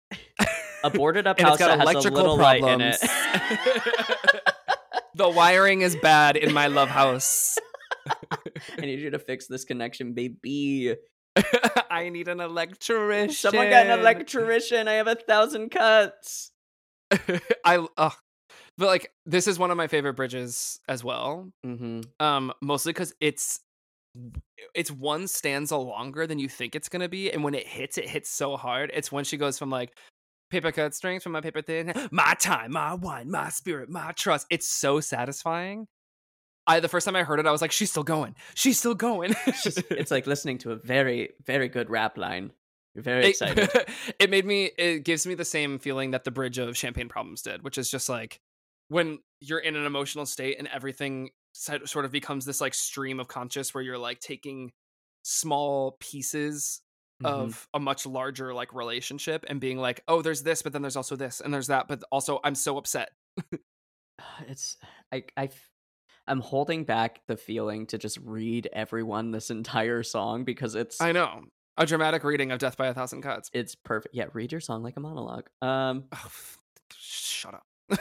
a 0.82 0.90
boarded 0.90 1.26
up 1.26 1.38
house 1.40 1.52
it's 1.52 1.58
got 1.58 1.68
that 1.68 1.80
has 1.80 1.88
a 1.88 1.90
electrical 1.90 2.16
little 2.18 2.38
light 2.38 2.62
in 2.62 2.64
problems. 2.64 2.98
it. 3.02 4.54
the 5.14 5.28
wiring 5.28 5.82
is 5.82 5.96
bad 5.96 6.36
in 6.36 6.54
my 6.54 6.68
love 6.68 6.88
house. 6.88 7.58
I 8.78 8.80
need 8.80 9.00
you 9.00 9.10
to 9.10 9.18
fix 9.18 9.46
this 9.48 9.64
connection, 9.64 10.14
baby. 10.14 10.96
I 11.90 12.08
need 12.08 12.28
an 12.28 12.40
electrician. 12.40 13.34
Someone 13.34 13.68
got 13.68 13.86
an 13.86 13.98
electrician. 13.98 14.88
I 14.88 14.94
have 14.94 15.08
a 15.08 15.14
thousand 15.14 15.70
cuts. 15.70 16.52
I 17.64 17.86
uh, 17.96 18.10
but 18.76 18.86
like 18.86 19.12
this 19.26 19.46
is 19.46 19.58
one 19.58 19.70
of 19.70 19.76
my 19.76 19.86
favorite 19.86 20.14
bridges 20.14 20.80
as 20.88 21.04
well. 21.04 21.50
Mm-hmm. 21.64 22.00
Um, 22.24 22.52
mostly 22.60 22.92
because 22.92 23.14
it's 23.20 23.60
it's 24.74 24.90
one 24.90 25.26
stanza 25.26 25.76
longer 25.76 26.26
than 26.26 26.38
you 26.38 26.48
think 26.48 26.74
it's 26.74 26.88
gonna 26.88 27.08
be, 27.08 27.30
and 27.30 27.44
when 27.44 27.54
it 27.54 27.66
hits, 27.66 27.98
it 27.98 28.08
hits 28.08 28.30
so 28.30 28.56
hard. 28.56 28.90
It's 28.94 29.10
when 29.10 29.24
she 29.24 29.36
goes 29.36 29.58
from 29.58 29.70
like 29.70 29.96
paper 30.50 30.72
cut 30.72 30.94
strings 30.94 31.22
from 31.22 31.32
my 31.32 31.40
paper 31.40 31.62
thin, 31.62 31.92
my 32.10 32.34
time, 32.38 32.72
my 32.72 32.94
wine, 32.94 33.30
my 33.30 33.48
spirit, 33.48 33.88
my 33.88 34.12
trust. 34.12 34.46
It's 34.50 34.68
so 34.68 35.00
satisfying. 35.00 35.86
I 36.66 36.80
the 36.80 36.88
first 36.88 37.04
time 37.04 37.16
I 37.16 37.24
heard 37.24 37.40
it, 37.40 37.46
I 37.46 37.52
was 37.52 37.60
like, 37.60 37.72
she's 37.72 37.90
still 37.90 38.04
going. 38.04 38.34
She's 38.54 38.78
still 38.78 38.94
going. 38.94 39.34
It's 39.46 40.10
like 40.10 40.26
listening 40.26 40.58
to 40.58 40.72
a 40.72 40.76
very, 40.76 41.30
very 41.44 41.68
good 41.68 41.90
rap 41.90 42.16
line. 42.16 42.52
You're 42.94 43.02
very 43.02 43.26
excited. 43.26 43.68
it 44.18 44.30
made 44.30 44.44
me 44.46 44.70
it 44.78 45.04
gives 45.04 45.26
me 45.26 45.34
the 45.34 45.44
same 45.44 45.78
feeling 45.78 46.12
that 46.12 46.24
the 46.24 46.30
bridge 46.30 46.58
of 46.58 46.76
champagne 46.76 47.08
problems 47.08 47.42
did 47.42 47.62
which 47.62 47.76
is 47.78 47.90
just 47.90 48.08
like 48.08 48.40
when 48.88 49.18
you're 49.40 49.58
in 49.58 49.76
an 49.76 49.84
emotional 49.86 50.26
state 50.26 50.56
and 50.58 50.68
everything 50.68 51.30
sort 51.52 52.04
of 52.04 52.10
becomes 52.12 52.44
this 52.44 52.60
like 52.60 52.74
stream 52.74 53.18
of 53.20 53.28
conscious 53.28 53.72
where 53.74 53.82
you're 53.82 53.98
like 53.98 54.20
taking 54.20 54.72
small 55.22 55.96
pieces 56.00 56.80
Mhm. 57.22 57.26
of 57.28 57.68
a 57.72 57.78
much 57.78 58.06
larger 58.06 58.52
like 58.52 58.74
relationship 58.74 59.44
and 59.48 59.60
being 59.60 59.78
like 59.78 60.02
oh 60.08 60.20
there's 60.20 60.42
this 60.42 60.62
but 60.62 60.72
then 60.72 60.82
there's 60.82 60.96
also 60.96 61.14
this 61.14 61.40
and 61.40 61.54
there's 61.54 61.68
that 61.68 61.86
but 61.86 62.02
also 62.10 62.40
i'm 62.42 62.56
so 62.56 62.76
upset 62.76 63.10
it's 64.48 64.76
i 65.12 65.22
i 65.36 65.48
i'm 66.26 66.40
holding 66.40 66.82
back 66.82 67.20
the 67.28 67.36
feeling 67.36 67.86
to 67.86 67.98
just 67.98 68.18
read 68.18 68.68
everyone 68.72 69.30
this 69.30 69.50
entire 69.50 70.02
song 70.02 70.42
because 70.42 70.74
it's 70.74 71.00
i 71.00 71.12
know 71.12 71.44
a 71.76 71.86
dramatic 71.86 72.24
reading 72.24 72.52
of 72.52 72.58
death 72.58 72.76
by 72.76 72.86
a 72.86 72.94
thousand 72.94 73.22
cuts 73.22 73.50
it's 73.52 73.74
perfect. 73.74 74.14
Yeah, 74.14 74.26
read 74.32 74.52
your 74.52 74.60
song 74.60 74.82
like 74.82 74.96
a 74.96 75.00
monologue. 75.00 75.48
Um, 75.62 76.04
Ugh, 76.12 76.30
shut 76.96 77.54
up 77.54 77.66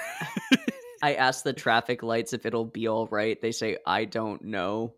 I 1.02 1.16
asked 1.16 1.44
the 1.44 1.54
traffic 1.54 2.02
lights 2.02 2.32
if 2.32 2.46
it'll 2.46 2.64
be 2.66 2.88
all 2.88 3.08
right. 3.08 3.40
They 3.42 3.52
say 3.52 3.78
I 3.86 4.06
don't 4.06 4.44
know. 4.44 4.94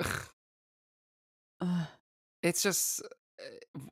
It's 2.40 2.62
just 2.62 3.02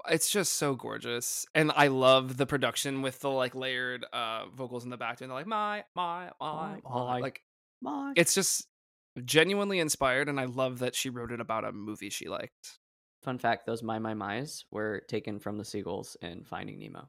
it's 0.09 0.31
just 0.31 0.55
so 0.55 0.75
gorgeous 0.75 1.47
and 1.55 1.71
i 1.77 1.89
love 1.89 2.37
the 2.37 2.47
production 2.47 3.03
with 3.03 3.21
the 3.21 3.31
like 3.31 3.55
layered 3.55 4.05
uh 4.13 4.47
vocals 4.55 4.85
in 4.85 4.91
the 4.91 4.97
back 4.97 5.21
and 5.21 5.31
they're 5.31 5.37
like 5.37 5.47
my 5.47 5.85
my 5.95 6.31
my, 6.41 6.81
my. 6.81 6.81
My. 6.85 7.21
like 7.21 7.43
My. 7.81 8.13
it's 8.17 8.35
just 8.35 8.67
genuinely 9.25 9.79
inspired 9.79 10.29
and 10.29 10.41
i 10.41 10.45
love 10.45 10.81
that 10.81 10.95
she 10.95 11.11
wrote 11.11 11.33
it 11.33 11.41
about 11.41 11.65
a 11.65 11.73
movie 11.73 12.11
she 12.11 12.29
liked 12.29 12.79
Fun 13.27 13.39
fact: 13.39 13.67
those 13.67 13.83
my 13.83 13.99
my 13.99 14.15
my's 14.15 14.65
were 14.71 15.03
taken 15.09 15.41
from 15.41 15.59
the 15.59 15.65
seagulls 15.65 16.17
in 16.23 16.45
Finding 16.45 16.79
Nemo. 16.79 17.09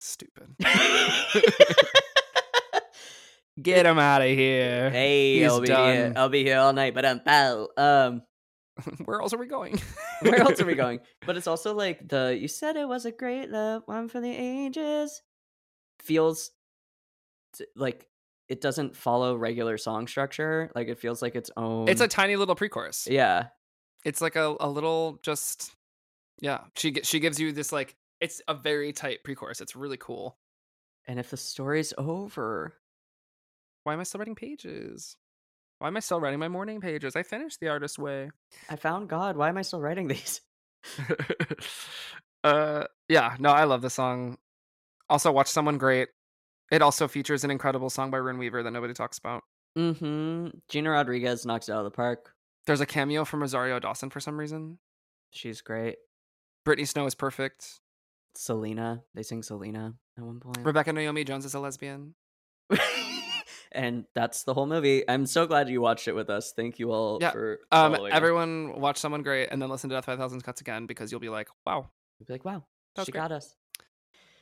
stupid 0.00 0.48
get 3.62 3.86
him 3.86 4.00
out 4.00 4.22
of 4.22 4.28
here 4.28 4.90
hey, 4.90 5.38
He's 5.38 5.46
I'll 5.48 5.60
be 5.60 5.68
here. 5.68 6.12
I'll 6.16 6.28
be 6.28 6.42
here 6.42 6.58
all 6.58 6.72
night. 6.72 6.92
But 6.92 7.04
um, 7.04 7.20
pow. 7.20 7.68
Um, 7.78 8.22
where 9.04 9.20
else 9.20 9.32
are 9.32 9.38
we 9.38 9.46
going 9.46 9.80
where 10.22 10.40
else 10.40 10.60
are 10.60 10.66
we 10.66 10.74
going? 10.74 10.98
But 11.24 11.36
it's 11.36 11.46
also 11.46 11.72
like 11.72 12.08
the 12.08 12.36
you 12.38 12.48
said 12.48 12.76
it 12.76 12.88
was 12.88 13.04
a 13.06 13.12
great 13.12 13.48
love, 13.48 13.84
one 13.86 14.08
for 14.08 14.20
the 14.20 14.36
ages. 14.36 15.22
Feels 16.02 16.50
t- 17.56 17.66
like 17.76 18.08
it 18.48 18.60
doesn't 18.60 18.96
follow 18.96 19.36
regular 19.36 19.78
song 19.78 20.08
structure. 20.08 20.72
Like 20.74 20.88
it 20.88 20.98
feels 20.98 21.22
like 21.22 21.36
its 21.36 21.52
own. 21.56 21.88
it's 21.88 22.00
a 22.00 22.08
tiny 22.08 22.34
little 22.34 22.56
pre-chorus 22.56 23.06
yeah. 23.08 23.50
It's 24.06 24.20
like 24.20 24.36
a, 24.36 24.54
a 24.60 24.68
little 24.68 25.18
just 25.22 25.72
yeah 26.40 26.60
she 26.76 26.94
she 27.02 27.20
gives 27.20 27.38
you 27.40 27.52
this 27.52 27.72
like 27.72 27.96
it's 28.20 28.40
a 28.48 28.54
very 28.54 28.92
tight 28.92 29.18
pre-chorus 29.24 29.60
it's 29.60 29.76
really 29.76 29.96
cool 29.98 30.38
And 31.06 31.18
if 31.18 31.30
the 31.30 31.36
story's 31.36 31.92
over, 31.98 32.74
why 33.84 33.92
am 33.92 34.00
i 34.00 34.04
still 34.04 34.20
writing 34.20 34.36
pages 34.36 35.16
why 35.80 35.88
am 35.88 35.96
i 35.96 36.00
still 36.00 36.20
writing 36.20 36.38
my 36.38 36.48
morning 36.48 36.80
pages 36.80 37.16
i 37.16 37.22
finished 37.22 37.60
the 37.60 37.68
artist 37.68 37.98
way 37.98 38.30
I 38.70 38.76
found 38.76 39.08
God. 39.08 39.36
Why 39.36 39.48
am 39.50 39.58
I 39.58 39.62
still 39.62 39.80
writing 39.80 40.08
these? 40.08 40.40
uh 42.44 42.84
yeah 43.08 43.36
no 43.40 43.50
i 43.50 43.64
love 43.64 43.82
the 43.82 43.90
song 43.90 44.38
also 45.10 45.32
watch 45.32 45.48
someone 45.48 45.78
great 45.78 46.08
it 46.70 46.82
also 46.82 47.08
features 47.08 47.44
an 47.44 47.50
incredible 47.50 47.90
song 47.90 48.10
by 48.10 48.18
Rin 48.18 48.38
Weaver 48.38 48.62
that 48.64 48.72
nobody 48.72 48.92
talks 48.92 49.18
about. 49.18 49.44
Mm-hmm. 49.78 50.48
Gina 50.68 50.90
Rodriguez 50.90 51.46
knocks 51.46 51.68
it 51.68 51.72
out 51.72 51.78
of 51.78 51.84
the 51.84 51.90
park. 51.92 52.32
There's 52.66 52.80
a 52.80 52.86
cameo 52.86 53.24
from 53.24 53.40
Rosario 53.40 53.78
Dawson 53.78 54.10
for 54.10 54.20
some 54.20 54.38
reason. 54.38 54.78
She's 55.30 55.60
great. 55.60 55.96
Brittany 56.64 56.84
Snow 56.86 57.06
is 57.06 57.14
perfect. 57.14 57.80
Selena. 58.34 59.02
They 59.14 59.22
sing 59.22 59.42
Selena 59.42 59.94
at 60.18 60.24
one 60.24 60.40
point. 60.40 60.58
Rebecca 60.64 60.92
Naomi 60.92 61.24
Jones 61.24 61.44
is 61.44 61.54
a 61.54 61.60
lesbian. 61.60 62.14
and 63.72 64.04
that's 64.14 64.42
the 64.44 64.54
whole 64.54 64.66
movie. 64.66 65.08
I'm 65.08 65.26
so 65.26 65.46
glad 65.46 65.68
you 65.68 65.80
watched 65.80 66.08
it 66.08 66.12
with 66.14 66.30
us. 66.30 66.52
Thank 66.54 66.78
you 66.78 66.90
all 66.92 67.18
Yeah, 67.20 67.30
for 67.30 67.60
Um, 67.72 67.96
everyone 68.10 68.80
watch 68.80 68.98
someone 68.98 69.22
great 69.22 69.48
and 69.50 69.60
then 69.60 69.68
listen 69.68 69.90
to 69.90 69.96
Death 69.96 70.06
by 70.06 70.16
Thousands 70.16 70.42
Cuts 70.42 70.60
again 70.60 70.86
because 70.86 71.10
you'll 71.12 71.20
be 71.20 71.28
like, 71.28 71.48
wow, 71.64 71.88
You'll 72.18 72.26
be 72.26 72.34
like, 72.34 72.44
wow, 72.44 72.64
That 72.94 73.02
was 73.02 73.06
she 73.06 73.12
great. 73.12 73.20
got 73.22 73.32
us. 73.32 73.54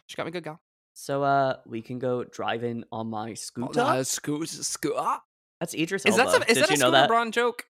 she 0.07 0.17
got 0.17 0.27
me 0.27 0.33
good, 0.33 0.45
gal. 0.45 0.61
So 0.95 1.23
uh 1.25 1.57
we 1.67 1.83
can 1.83 1.99
go 1.99 2.23
driving 2.25 2.85
on 2.93 3.09
my 3.11 3.35
scooter. 3.35 3.81
Uh, 3.81 4.05
scoot, 4.05 4.49
scoot. 4.49 4.95
ah. 4.97 5.21
That's 5.61 5.75
Idris 5.75 6.05
Is 6.05 6.17
Elba. 6.19 6.25
that 6.25 6.33
some, 6.33 6.43
is 6.43 6.55
Did 6.55 6.57
that 6.65 6.71
you 6.71 6.75
a 6.75 6.79
know 6.79 6.85
Scooter 6.87 6.91
that? 6.93 7.09
Braun 7.09 7.33
joke? 7.33 7.65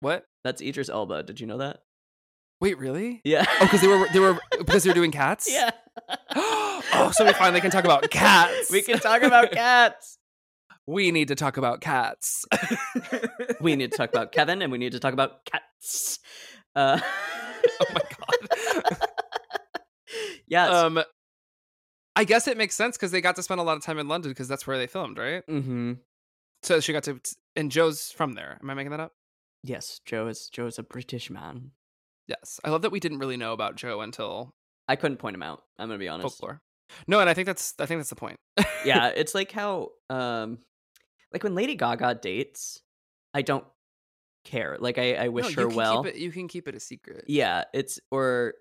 What? 0.00 0.24
That's 0.44 0.62
Idris 0.62 0.88
Elba. 0.88 1.22
Did 1.22 1.40
you 1.40 1.46
know 1.46 1.58
that? 1.58 1.80
Wait, 2.60 2.78
really? 2.78 3.20
Yeah. 3.24 3.44
Oh, 3.60 3.64
because 3.64 3.80
they 3.80 3.86
were 3.86 4.06
they 4.12 4.20
were 4.20 4.38
because 4.58 4.82
they 4.82 4.90
were 4.90 4.94
doing 4.94 5.12
cats. 5.12 5.48
yeah. 5.50 5.70
oh, 6.36 7.10
so 7.12 7.24
we 7.24 7.32
finally 7.32 7.60
can 7.60 7.70
talk 7.70 7.84
about 7.84 8.10
cats. 8.10 8.70
we 8.70 8.82
can 8.82 8.98
talk 8.98 9.22
about 9.22 9.52
cats. 9.52 10.18
We 10.86 11.10
need 11.10 11.28
to 11.28 11.34
talk 11.34 11.56
about 11.58 11.80
cats. 11.80 12.46
we 13.60 13.76
need 13.76 13.92
to 13.92 13.96
talk 13.96 14.08
about 14.08 14.32
Kevin 14.32 14.62
and 14.62 14.72
we 14.72 14.78
need 14.78 14.92
to 14.92 14.98
talk 14.98 15.12
about 15.12 15.44
cats. 15.44 16.18
Uh, 16.74 16.98
oh 17.80 17.84
my 17.92 18.00
god. 18.00 18.96
yes. 20.46 20.72
um, 20.72 21.02
I 22.16 22.24
guess 22.24 22.48
it 22.48 22.56
makes 22.56 22.74
sense 22.74 22.96
because 22.96 23.10
they 23.10 23.20
got 23.20 23.36
to 23.36 23.42
spend 23.42 23.60
a 23.60 23.64
lot 23.64 23.76
of 23.76 23.84
time 23.84 23.98
in 23.98 24.08
London 24.08 24.30
because 24.30 24.48
that's 24.48 24.66
where 24.66 24.78
they 24.78 24.86
filmed, 24.86 25.18
right? 25.18 25.46
mm-hmm. 25.46 25.94
So 26.62 26.80
she 26.80 26.92
got 26.92 27.04
to, 27.04 27.20
and 27.54 27.70
Joe's 27.70 28.10
from 28.10 28.32
there. 28.32 28.58
Am 28.60 28.70
I 28.70 28.74
making 28.74 28.90
that 28.90 29.00
up? 29.00 29.12
Yes, 29.68 30.00
Joe 30.04 30.26
is 30.28 30.48
Joe 30.48 30.66
is 30.66 30.78
a 30.78 30.82
British 30.82 31.30
man. 31.30 31.72
Yes. 32.26 32.58
I 32.64 32.70
love 32.70 32.82
that 32.82 32.92
we 32.92 33.00
didn't 33.00 33.18
really 33.18 33.36
know 33.36 33.52
about 33.52 33.76
Joe 33.76 34.00
until 34.00 34.54
I 34.86 34.96
couldn't 34.96 35.18
point 35.18 35.34
him 35.34 35.42
out. 35.42 35.62
I'm 35.78 35.88
gonna 35.88 35.98
be 35.98 36.08
honest. 36.08 36.38
folklore. 36.38 36.60
No, 37.06 37.20
and 37.20 37.28
I 37.28 37.34
think 37.34 37.46
that's 37.46 37.74
I 37.78 37.86
think 37.86 38.00
that's 38.00 38.10
the 38.10 38.16
point. 38.16 38.38
yeah, 38.84 39.08
it's 39.08 39.34
like 39.34 39.52
how 39.52 39.90
um 40.10 40.58
like 41.32 41.42
when 41.44 41.54
Lady 41.54 41.74
Gaga 41.74 42.14
dates, 42.22 42.80
I 43.34 43.42
don't 43.42 43.64
care. 44.44 44.78
Like 44.80 44.96
I, 44.98 45.14
I 45.16 45.24
No, 45.26 45.32
wish 45.32 45.56
you 45.56 45.62
her 45.64 45.68
well. 45.68 46.02
It, 46.04 46.16
you 46.16 46.32
can 46.32 46.48
keep 46.48 46.66
it 46.68 46.74
a 46.74 46.80
secret. 46.80 47.24
Yeah, 47.28 47.64
it's 47.74 48.00
or 48.10 48.54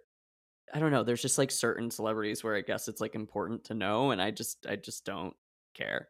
I 0.74 0.80
don't 0.80 0.92
know, 0.92 1.04
there's 1.04 1.22
just 1.22 1.38
like 1.38 1.52
certain 1.52 1.90
celebrities 1.92 2.44
where 2.44 2.56
I 2.56 2.62
guess 2.62 2.90
it's 2.90 3.00
like 3.00 3.16
important 3.16 3.64
to 3.66 3.74
know 3.74 4.12
and 4.12 4.22
I 4.22 4.32
just 4.32 4.66
I 4.68 4.76
just 4.76 5.06
don't 5.06 5.34
care 5.74 6.10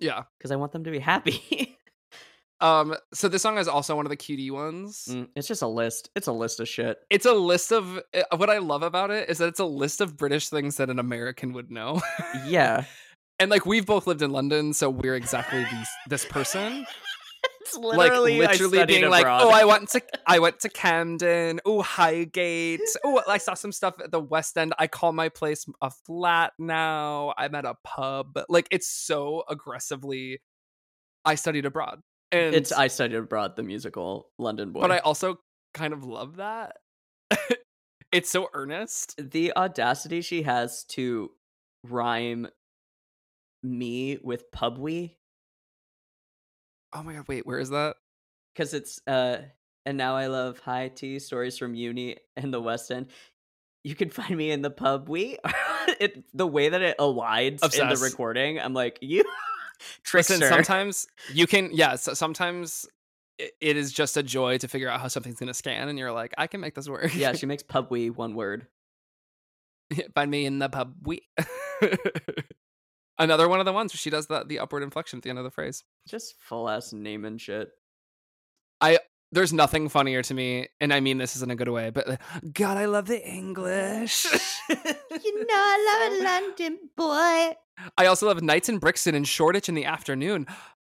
Yeah. 0.00 0.24
cuz 0.40 0.50
I 0.50 0.56
want 0.56 0.72
them 0.72 0.82
to 0.84 0.90
be 0.90 0.98
happy. 0.98 1.75
Um. 2.60 2.94
So 3.12 3.28
this 3.28 3.42
song 3.42 3.58
is 3.58 3.68
also 3.68 3.96
one 3.96 4.06
of 4.06 4.10
the 4.10 4.16
cutie 4.16 4.50
ones. 4.50 5.08
Mm, 5.10 5.28
it's 5.36 5.48
just 5.48 5.62
a 5.62 5.68
list. 5.68 6.10
It's 6.16 6.26
a 6.26 6.32
list 6.32 6.60
of 6.60 6.68
shit. 6.68 6.98
It's 7.10 7.26
a 7.26 7.34
list 7.34 7.72
of 7.72 8.00
uh, 8.14 8.36
what 8.36 8.50
I 8.50 8.58
love 8.58 8.82
about 8.82 9.10
it 9.10 9.28
is 9.28 9.38
that 9.38 9.48
it's 9.48 9.60
a 9.60 9.66
list 9.66 10.00
of 10.00 10.16
British 10.16 10.48
things 10.48 10.76
that 10.76 10.88
an 10.88 10.98
American 10.98 11.52
would 11.52 11.70
know. 11.70 12.00
Yeah. 12.46 12.84
and 13.38 13.50
like 13.50 13.66
we've 13.66 13.86
both 13.86 14.06
lived 14.06 14.22
in 14.22 14.30
London, 14.30 14.72
so 14.72 14.90
we're 14.90 15.16
exactly 15.16 15.64
these 15.64 15.88
this 16.08 16.24
person. 16.24 16.86
It's 17.66 17.76
like 17.76 17.98
literally 17.98 18.36
I 18.36 18.50
literally 18.52 18.86
being 18.86 19.10
like, 19.10 19.26
oh, 19.26 19.50
I 19.50 19.64
went 19.64 19.88
to 19.90 20.02
I 20.26 20.38
went 20.38 20.60
to 20.60 20.68
Camden. 20.68 21.60
Oh, 21.64 21.82
Highgate. 21.82 22.80
Oh, 23.04 23.20
I 23.26 23.38
saw 23.38 23.54
some 23.54 23.72
stuff 23.72 23.94
at 24.02 24.12
the 24.12 24.20
West 24.20 24.56
End. 24.56 24.72
I 24.78 24.86
call 24.86 25.12
my 25.12 25.28
place 25.28 25.66
a 25.82 25.90
flat 25.90 26.52
now. 26.58 27.34
I'm 27.36 27.54
at 27.56 27.64
a 27.64 27.74
pub. 27.82 28.38
Like 28.48 28.68
it's 28.70 28.88
so 28.88 29.42
aggressively. 29.48 30.40
I 31.24 31.34
studied 31.34 31.66
abroad, 31.66 32.02
and 32.32 32.54
it's 32.54 32.72
I 32.72 32.88
studied 32.88 33.16
abroad 33.16 33.56
the 33.56 33.62
musical 33.62 34.30
London 34.38 34.72
Boy. 34.72 34.80
but 34.80 34.92
I 34.92 34.98
also 34.98 35.38
kind 35.74 35.92
of 35.92 36.04
love 36.04 36.36
that. 36.36 36.76
it's 38.12 38.30
so 38.30 38.48
earnest. 38.54 39.14
the 39.18 39.52
audacity 39.56 40.20
she 40.20 40.42
has 40.42 40.84
to 40.84 41.30
rhyme 41.84 42.48
me 43.62 44.18
with 44.22 44.50
pubwe 44.50 45.16
Oh 46.92 47.02
my 47.02 47.14
god! 47.14 47.28
Wait, 47.28 47.46
where 47.46 47.58
is 47.58 47.70
that? 47.70 47.96
because 48.56 48.74
it's 48.74 49.00
uh 49.06 49.38
and 49.84 49.96
now 49.96 50.16
I 50.16 50.26
love 50.26 50.58
high 50.58 50.88
tea 50.88 51.18
stories 51.18 51.58
from 51.58 51.74
uni 51.74 52.16
and 52.36 52.52
the 52.52 52.60
West 52.60 52.90
End. 52.90 53.06
You 53.84 53.94
can 53.94 54.10
find 54.10 54.36
me 54.36 54.50
in 54.50 54.62
the 54.62 54.70
pub. 54.70 55.08
We 55.08 55.38
it 56.00 56.24
the 56.34 56.46
way 56.46 56.70
that 56.70 56.82
it 56.82 56.98
aligns 56.98 57.62
in 57.78 57.88
the 57.88 57.96
recording. 57.96 58.58
I'm 58.58 58.74
like 58.74 58.98
you 59.00 59.24
trickster. 60.02 60.34
Listen, 60.34 60.48
sometimes 60.48 61.06
you 61.32 61.46
can. 61.46 61.70
Yeah, 61.72 61.96
so 61.96 62.14
sometimes 62.14 62.86
it, 63.38 63.52
it 63.60 63.76
is 63.76 63.92
just 63.92 64.16
a 64.16 64.22
joy 64.22 64.58
to 64.58 64.68
figure 64.68 64.88
out 64.88 65.00
how 65.00 65.08
something's 65.08 65.38
gonna 65.38 65.54
scan, 65.54 65.88
and 65.88 65.98
you're 65.98 66.12
like, 66.12 66.34
I 66.38 66.46
can 66.46 66.60
make 66.60 66.74
this 66.74 66.88
work. 66.88 67.14
yeah, 67.14 67.32
she 67.32 67.46
makes 67.46 67.62
pub 67.62 67.88
we 67.90 68.10
one 68.10 68.34
word. 68.34 68.66
Find 70.14 70.30
me 70.30 70.46
in 70.46 70.58
the 70.58 70.68
pub. 70.68 70.94
We. 71.02 71.22
Another 73.18 73.48
one 73.48 73.60
of 73.60 73.66
the 73.66 73.72
ones 73.72 73.94
where 73.94 73.98
she 73.98 74.10
does 74.10 74.26
the 74.26 74.44
the 74.44 74.58
upward 74.58 74.82
inflection 74.82 75.18
at 75.18 75.22
the 75.22 75.30
end 75.30 75.38
of 75.38 75.44
the 75.44 75.50
phrase. 75.50 75.84
Just 76.06 76.34
full 76.38 76.68
ass 76.68 76.92
name 76.92 77.24
and 77.24 77.40
shit. 77.40 77.70
There's 79.32 79.52
nothing 79.52 79.88
funnier 79.88 80.22
to 80.22 80.34
me, 80.34 80.68
and 80.80 80.92
I 80.94 81.00
mean 81.00 81.18
this 81.18 81.34
isn't 81.36 81.50
a 81.50 81.56
good 81.56 81.68
way, 81.68 81.90
but 81.90 82.20
God, 82.52 82.76
I 82.76 82.86
love 82.86 83.06
the 83.06 83.22
English. 83.26 84.24
you 84.68 85.46
know 85.46 85.54
I 85.54 86.10
love 86.10 86.20
a 86.20 86.24
London 86.24 86.78
boy. 86.96 87.56
I 87.98 88.06
also 88.06 88.26
love 88.26 88.40
nights 88.42 88.68
in 88.68 88.78
Brixton 88.78 89.14
and 89.14 89.26
Shoreditch 89.26 89.68
in 89.68 89.74
the 89.74 89.84
afternoon. 89.84 90.46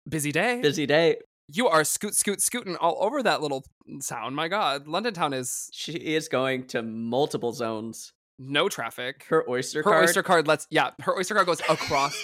Busy 0.08 0.32
day. 0.32 0.62
Busy 0.62 0.86
day. 0.86 1.18
You 1.50 1.68
are 1.68 1.84
scoot, 1.84 2.14
scoot, 2.16 2.42
scooting 2.42 2.76
all 2.76 2.98
over 3.00 3.24
that 3.24 3.42
little 3.42 3.66
sound. 4.00 4.36
My 4.36 4.48
God, 4.50 4.88
London 4.88 5.14
town 5.14 5.34
is 5.34 5.70
She 5.74 5.94
is 5.94 6.28
going 6.30 6.68
to 6.68 6.82
multiple 6.82 7.54
zones. 7.54 8.14
no 8.38 8.70
traffic. 8.70 9.26
Her 9.30 9.44
oyster 9.50 9.80
Her 9.80 9.84
card. 9.84 9.96
Her 9.96 10.04
oyster 10.04 10.24
card 10.24 10.48
lets 10.48 10.68
yeah, 10.70 10.92
her 11.02 11.18
oyster 11.18 11.34
card 11.34 11.48
goes 11.48 11.60
across 11.62 12.16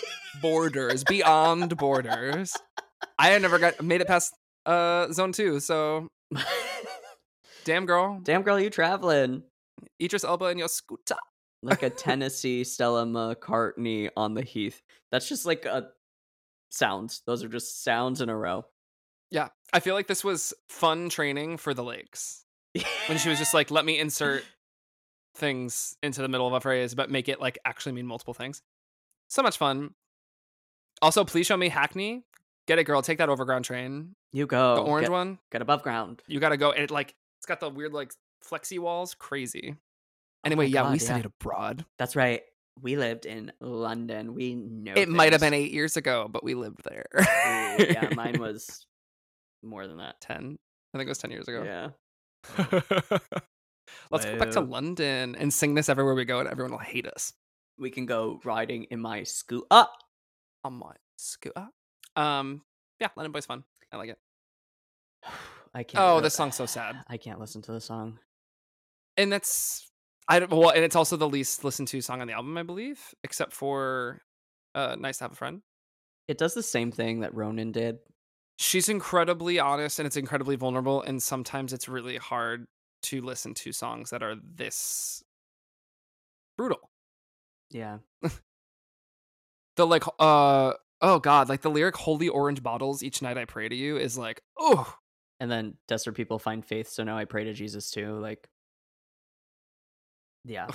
borders, 0.41 1.03
beyond 1.03 1.75
borders. 1.77 2.55
I 3.17 3.29
had 3.29 3.41
never 3.41 3.59
got 3.59 3.81
made 3.83 4.01
it 4.01 4.07
past 4.07 4.33
uh 4.65 5.11
zone 5.11 5.31
two, 5.31 5.59
so 5.59 6.07
damn 7.65 7.85
girl. 7.85 8.19
Damn 8.23 8.43
girl, 8.43 8.59
you 8.59 8.69
traveling 8.69 9.43
Idris 10.01 10.23
Elba 10.23 10.45
and 10.45 10.59
your 10.59 10.67
scooter. 10.67 11.15
like 11.61 11.83
a 11.83 11.89
Tennessee 11.91 12.63
Stella 12.63 13.05
McCartney 13.05 14.09
on 14.15 14.33
the 14.33 14.43
Heath. 14.43 14.81
That's 15.11 15.27
just 15.27 15.45
like 15.45 15.65
a 15.65 15.89
sounds. 16.69 17.21
Those 17.25 17.43
are 17.43 17.49
just 17.49 17.83
sounds 17.83 18.21
in 18.21 18.29
a 18.29 18.37
row. 18.37 18.65
Yeah. 19.31 19.49
I 19.73 19.79
feel 19.79 19.95
like 19.95 20.07
this 20.07 20.23
was 20.23 20.53
fun 20.69 21.09
training 21.09 21.57
for 21.57 21.73
the 21.73 21.83
lakes. 21.83 22.45
When 23.07 23.17
she 23.17 23.29
was 23.29 23.39
just 23.39 23.53
like, 23.53 23.71
let 23.71 23.85
me 23.85 23.99
insert 23.99 24.43
things 25.35 25.95
into 26.03 26.21
the 26.21 26.27
middle 26.27 26.47
of 26.47 26.53
a 26.53 26.61
phrase, 26.61 26.95
but 26.95 27.09
make 27.09 27.29
it 27.29 27.39
like 27.39 27.57
actually 27.65 27.93
mean 27.93 28.05
multiple 28.07 28.33
things. 28.33 28.61
So 29.29 29.41
much 29.41 29.57
fun. 29.57 29.91
Also, 31.01 31.23
please 31.25 31.47
show 31.47 31.57
me 31.57 31.69
Hackney. 31.69 32.23
Get 32.67 32.79
it, 32.79 32.85
girl. 32.85 33.01
Take 33.01 33.17
that 33.17 33.29
overground 33.29 33.65
train. 33.65 34.15
you 34.31 34.47
go 34.47 34.75
The 34.75 34.81
orange 34.81 35.05
get, 35.05 35.11
one. 35.11 35.39
Get 35.51 35.61
above 35.61 35.83
ground. 35.83 36.21
You 36.27 36.39
gotta 36.39 36.57
go. 36.57 36.71
And 36.71 36.83
it 36.83 36.91
like 36.91 37.13
it's 37.39 37.45
got 37.45 37.59
the 37.59 37.69
weird 37.69 37.93
like 37.93 38.13
flexi 38.49 38.79
walls, 38.79 39.13
crazy. 39.13 39.75
Anyway, 40.45 40.65
Oh 40.65 40.67
yeah, 40.67 40.83
we 40.91 40.97
God, 40.97 41.01
studied 41.01 41.25
abroad. 41.25 41.85
That's 41.97 42.15
right. 42.15 42.41
We 42.81 42.95
lived 42.95 43.25
in 43.25 43.51
London. 43.61 44.33
We 44.33 44.55
know 44.55 44.93
it 44.95 45.07
might 45.09 45.31
have 45.31 45.41
been 45.41 45.53
eight 45.53 45.71
years 45.71 45.95
ago, 45.95 46.27
but 46.29 46.43
we 46.43 46.55
lived 46.55 46.83
there. 46.83 47.05
Yeah, 47.77 48.09
mine 48.15 48.37
was 48.39 48.85
more 49.61 49.87
than 49.87 49.97
that. 49.97 50.19
ten. 50.21 50.57
I 50.93 50.97
think 50.97 51.07
it 51.07 51.11
was 51.11 51.17
ten 51.19 51.31
years 51.31 51.47
ago. 51.47 51.63
Yeah. 51.63 51.89
Let's 54.11 54.25
go 54.25 54.37
back 54.37 54.51
to 54.51 54.61
London 54.61 55.35
and 55.35 55.53
sing 55.53 55.75
this 55.75 55.89
everywhere 55.89 56.15
we 56.15 56.25
go, 56.25 56.39
and 56.39 56.49
everyone 56.49 56.71
will 56.71 56.79
hate 56.79 57.07
us. 57.07 57.33
We 57.77 57.89
can 57.89 58.05
go 58.05 58.39
riding 58.43 58.85
in 58.85 58.99
my 58.99 59.23
school. 59.23 59.65
Ah! 59.69 59.89
On 60.63 60.73
my 60.73 60.93
scooter. 61.17 61.67
Um, 62.15 62.61
yeah, 62.99 63.09
London 63.15 63.31
Boy's 63.31 63.45
fun. 63.45 63.63
I 63.91 63.97
like 63.97 64.09
it. 64.09 64.17
I 65.73 65.83
can't. 65.83 66.03
Oh, 66.03 66.21
this 66.21 66.33
song's 66.35 66.55
so 66.55 66.65
sad. 66.65 66.95
I 67.07 67.17
can't 67.17 67.39
listen 67.39 67.61
to 67.63 67.71
the 67.71 67.81
song. 67.81 68.19
and 69.17 69.31
that's 69.31 69.89
I 70.29 70.39
don't 70.39 70.51
well, 70.51 70.69
and 70.69 70.83
it's 70.83 70.95
also 70.95 71.17
the 71.17 71.27
least 71.29 71.63
listened 71.63 71.87
to 71.89 72.01
song 72.01 72.21
on 72.21 72.27
the 72.27 72.33
album, 72.33 72.57
I 72.57 72.63
believe, 72.63 72.99
except 73.23 73.53
for 73.53 74.21
uh 74.75 74.95
"Nice 74.99 75.17
to 75.17 75.25
Have 75.25 75.31
a 75.33 75.35
Friend." 75.35 75.61
It 76.27 76.37
does 76.37 76.53
the 76.53 76.63
same 76.63 76.91
thing 76.91 77.19
that 77.21 77.33
Ronan 77.35 77.71
did. 77.71 77.97
She's 78.57 78.87
incredibly 78.87 79.59
honest 79.59 79.99
and 79.99 80.05
it's 80.05 80.15
incredibly 80.15 80.55
vulnerable, 80.55 81.01
and 81.01 81.21
sometimes 81.21 81.73
it's 81.73 81.89
really 81.89 82.17
hard 82.17 82.67
to 83.03 83.21
listen 83.21 83.53
to 83.55 83.73
songs 83.73 84.11
that 84.11 84.23
are 84.23 84.35
this 84.55 85.23
brutal. 86.57 86.89
Yeah. 87.71 87.97
The 89.75 89.87
like, 89.87 90.03
uh, 90.19 90.73
oh 91.03 91.19
god, 91.19 91.49
like 91.49 91.61
the 91.61 91.69
lyric 91.69 91.95
"Holy 91.95 92.29
orange 92.29 92.63
bottles 92.63 93.03
each 93.03 93.21
night 93.21 93.37
I 93.37 93.45
pray 93.45 93.69
to 93.69 93.75
you" 93.75 93.97
is 93.97 94.17
like, 94.17 94.41
oh, 94.57 94.91
And 95.39 95.51
then 95.51 95.75
desperate 95.87 96.15
people 96.15 96.39
find 96.39 96.65
faith, 96.65 96.89
so 96.89 97.03
now 97.03 97.17
I 97.17 97.25
pray 97.25 97.43
to 97.43 97.53
Jesus 97.53 97.91
too. 97.91 98.17
Like, 98.19 98.47
yeah. 100.45 100.67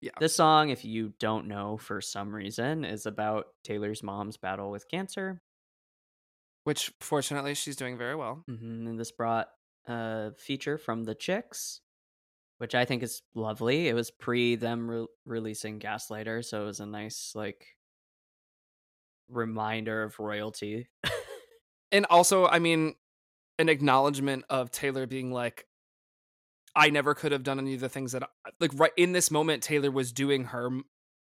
yeah. 0.00 0.12
This 0.20 0.36
song, 0.36 0.70
if 0.70 0.84
you 0.84 1.12
don't 1.18 1.48
know 1.48 1.76
for 1.76 2.00
some 2.00 2.34
reason, 2.34 2.84
is 2.84 3.06
about 3.06 3.46
Taylor's 3.64 4.02
mom's 4.02 4.36
battle 4.36 4.70
with 4.70 4.88
cancer. 4.88 5.40
Which 6.64 6.92
fortunately 7.00 7.54
she's 7.54 7.76
doing 7.76 7.98
very 7.98 8.14
well. 8.14 8.44
hmm 8.46 8.86
And 8.86 8.98
this 8.98 9.10
brought 9.10 9.48
a 9.88 10.32
feature 10.38 10.78
from 10.78 11.02
the 11.04 11.14
Chicks, 11.14 11.80
which 12.58 12.74
I 12.76 12.84
think 12.84 13.02
is 13.02 13.22
lovely. 13.34 13.88
It 13.88 13.94
was 13.94 14.12
pre 14.12 14.54
them 14.54 14.88
re- 14.88 15.06
releasing 15.26 15.80
Gaslighter, 15.80 16.44
so 16.44 16.62
it 16.62 16.66
was 16.66 16.78
a 16.80 16.86
nice 16.86 17.32
like 17.34 17.66
reminder 19.28 20.02
of 20.02 20.18
royalty. 20.18 20.88
and 21.92 22.06
also 22.06 22.46
i 22.46 22.58
mean 22.58 22.94
an 23.58 23.68
acknowledgement 23.68 24.44
of 24.50 24.70
taylor 24.70 25.06
being 25.06 25.30
like 25.30 25.66
i 26.74 26.90
never 26.90 27.14
could 27.14 27.32
have 27.32 27.42
done 27.42 27.58
any 27.58 27.74
of 27.74 27.80
the 27.80 27.88
things 27.88 28.12
that 28.12 28.22
I, 28.22 28.50
like 28.60 28.72
right 28.74 28.92
in 28.96 29.12
this 29.12 29.30
moment 29.30 29.62
taylor 29.62 29.90
was 29.90 30.12
doing 30.12 30.44
her 30.46 30.70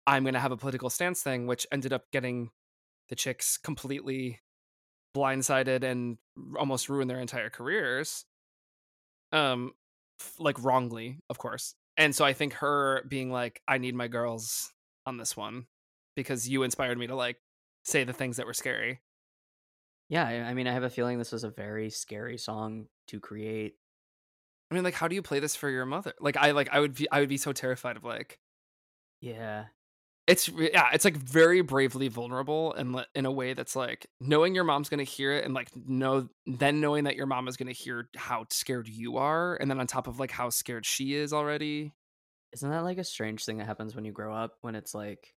I'm 0.06 0.24
going 0.24 0.34
to 0.34 0.40
have 0.40 0.52
a 0.52 0.58
political 0.58 0.90
stance 0.90 1.22
thing 1.22 1.48
which 1.48 1.66
ended 1.72 1.94
up 1.94 2.12
getting 2.12 2.50
the 3.10 3.16
chicks 3.16 3.58
completely 3.58 4.42
blindsided 5.16 5.84
and 5.84 6.18
almost 6.58 6.90
ruined 6.90 7.10
their 7.10 7.20
entire 7.20 7.50
careers 7.50 8.26
um 9.32 9.74
like 10.40 10.62
wrongly 10.64 11.20
of 11.30 11.38
course 11.38 11.76
and 11.98 12.16
so 12.16 12.26
i 12.26 12.34
think 12.34 12.54
her 12.54 13.04
being 13.08 13.32
like 13.32 13.62
i 13.68 13.78
need 13.78 13.96
my 13.96 14.08
girls 14.08 14.72
on 15.06 15.18
this 15.18 15.38
one 15.38 15.66
because 16.16 16.48
you 16.50 16.64
inspired 16.64 16.98
me 16.98 17.08
to 17.08 17.16
like 17.16 17.38
say 17.84 18.04
the 18.04 18.14
things 18.14 18.38
that 18.38 18.46
were 18.46 18.54
scary 18.54 19.02
yeah, 20.10 20.26
I, 20.26 20.54
mean, 20.54 20.68
I 20.68 20.74
have 20.74 20.84
a 20.84 20.90
feeling 20.90 21.18
this 21.18 21.32
was 21.32 21.44
a 21.44 21.50
very 21.50 21.90
scary 21.90 22.38
song 22.38 22.88
to 23.08 23.20
create. 23.20 23.76
I 24.70 24.76
mean, 24.76 24.84
like, 24.84 24.94
how 24.94 25.08
do 25.08 25.16
you 25.16 25.22
play 25.22 25.40
this 25.40 25.56
for 25.56 25.70
your 25.70 25.86
mother? 25.86 26.14
Like, 26.20 26.38
I 26.38 26.52
like, 26.52 26.70
I 26.72 26.80
would 26.80 26.96
be, 26.96 27.10
I 27.12 27.20
would 27.20 27.30
be 27.30 27.38
so 27.38 27.54
terrified 27.54 27.98
of 27.98 28.04
like, 28.04 28.40
Yeah. 29.22 29.66
it's 30.28 30.48
yeah, 30.50 30.90
it's 30.94 31.06
like 31.06 31.18
very 31.18 31.62
bravely 31.62 32.08
vulnerable 32.08 32.74
and 32.74 32.94
le- 32.94 33.08
in 33.14 33.26
a 33.26 33.32
way 33.32 33.54
that's 33.54 33.76
like 33.76 34.08
knowing 34.22 34.56
your 34.56 34.64
mom's 34.64 34.88
gonna 34.90 35.04
hear 35.04 35.34
it 35.34 35.44
and 35.44 35.54
like 35.54 35.70
know 35.76 36.30
then 36.46 36.80
knowing 36.80 37.04
that 37.06 37.16
your 37.18 37.26
mom 37.26 37.48
is 37.48 37.58
gonna 37.58 37.74
hear 37.74 38.10
how 38.16 38.46
scared 38.50 38.88
you 38.88 39.18
are 39.18 39.56
and 39.56 39.70
then 39.70 39.80
on 39.80 39.88
top 39.88 40.08
of 40.08 40.20
like 40.20 40.32
how 40.32 40.50
scared 40.50 40.86
she 40.86 41.14
is 41.14 41.34
already. 41.34 41.94
Isn't 42.54 42.70
that 42.70 42.84
like 42.84 43.00
a 43.00 43.04
strange 43.04 43.44
thing 43.46 43.58
that 43.58 43.66
happens 43.66 43.96
when 43.96 44.06
you 44.06 44.12
grow 44.12 44.34
up 44.34 44.58
when 44.62 44.76
it's 44.76 44.94
like 44.94 45.34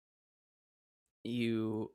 you 1.24 1.92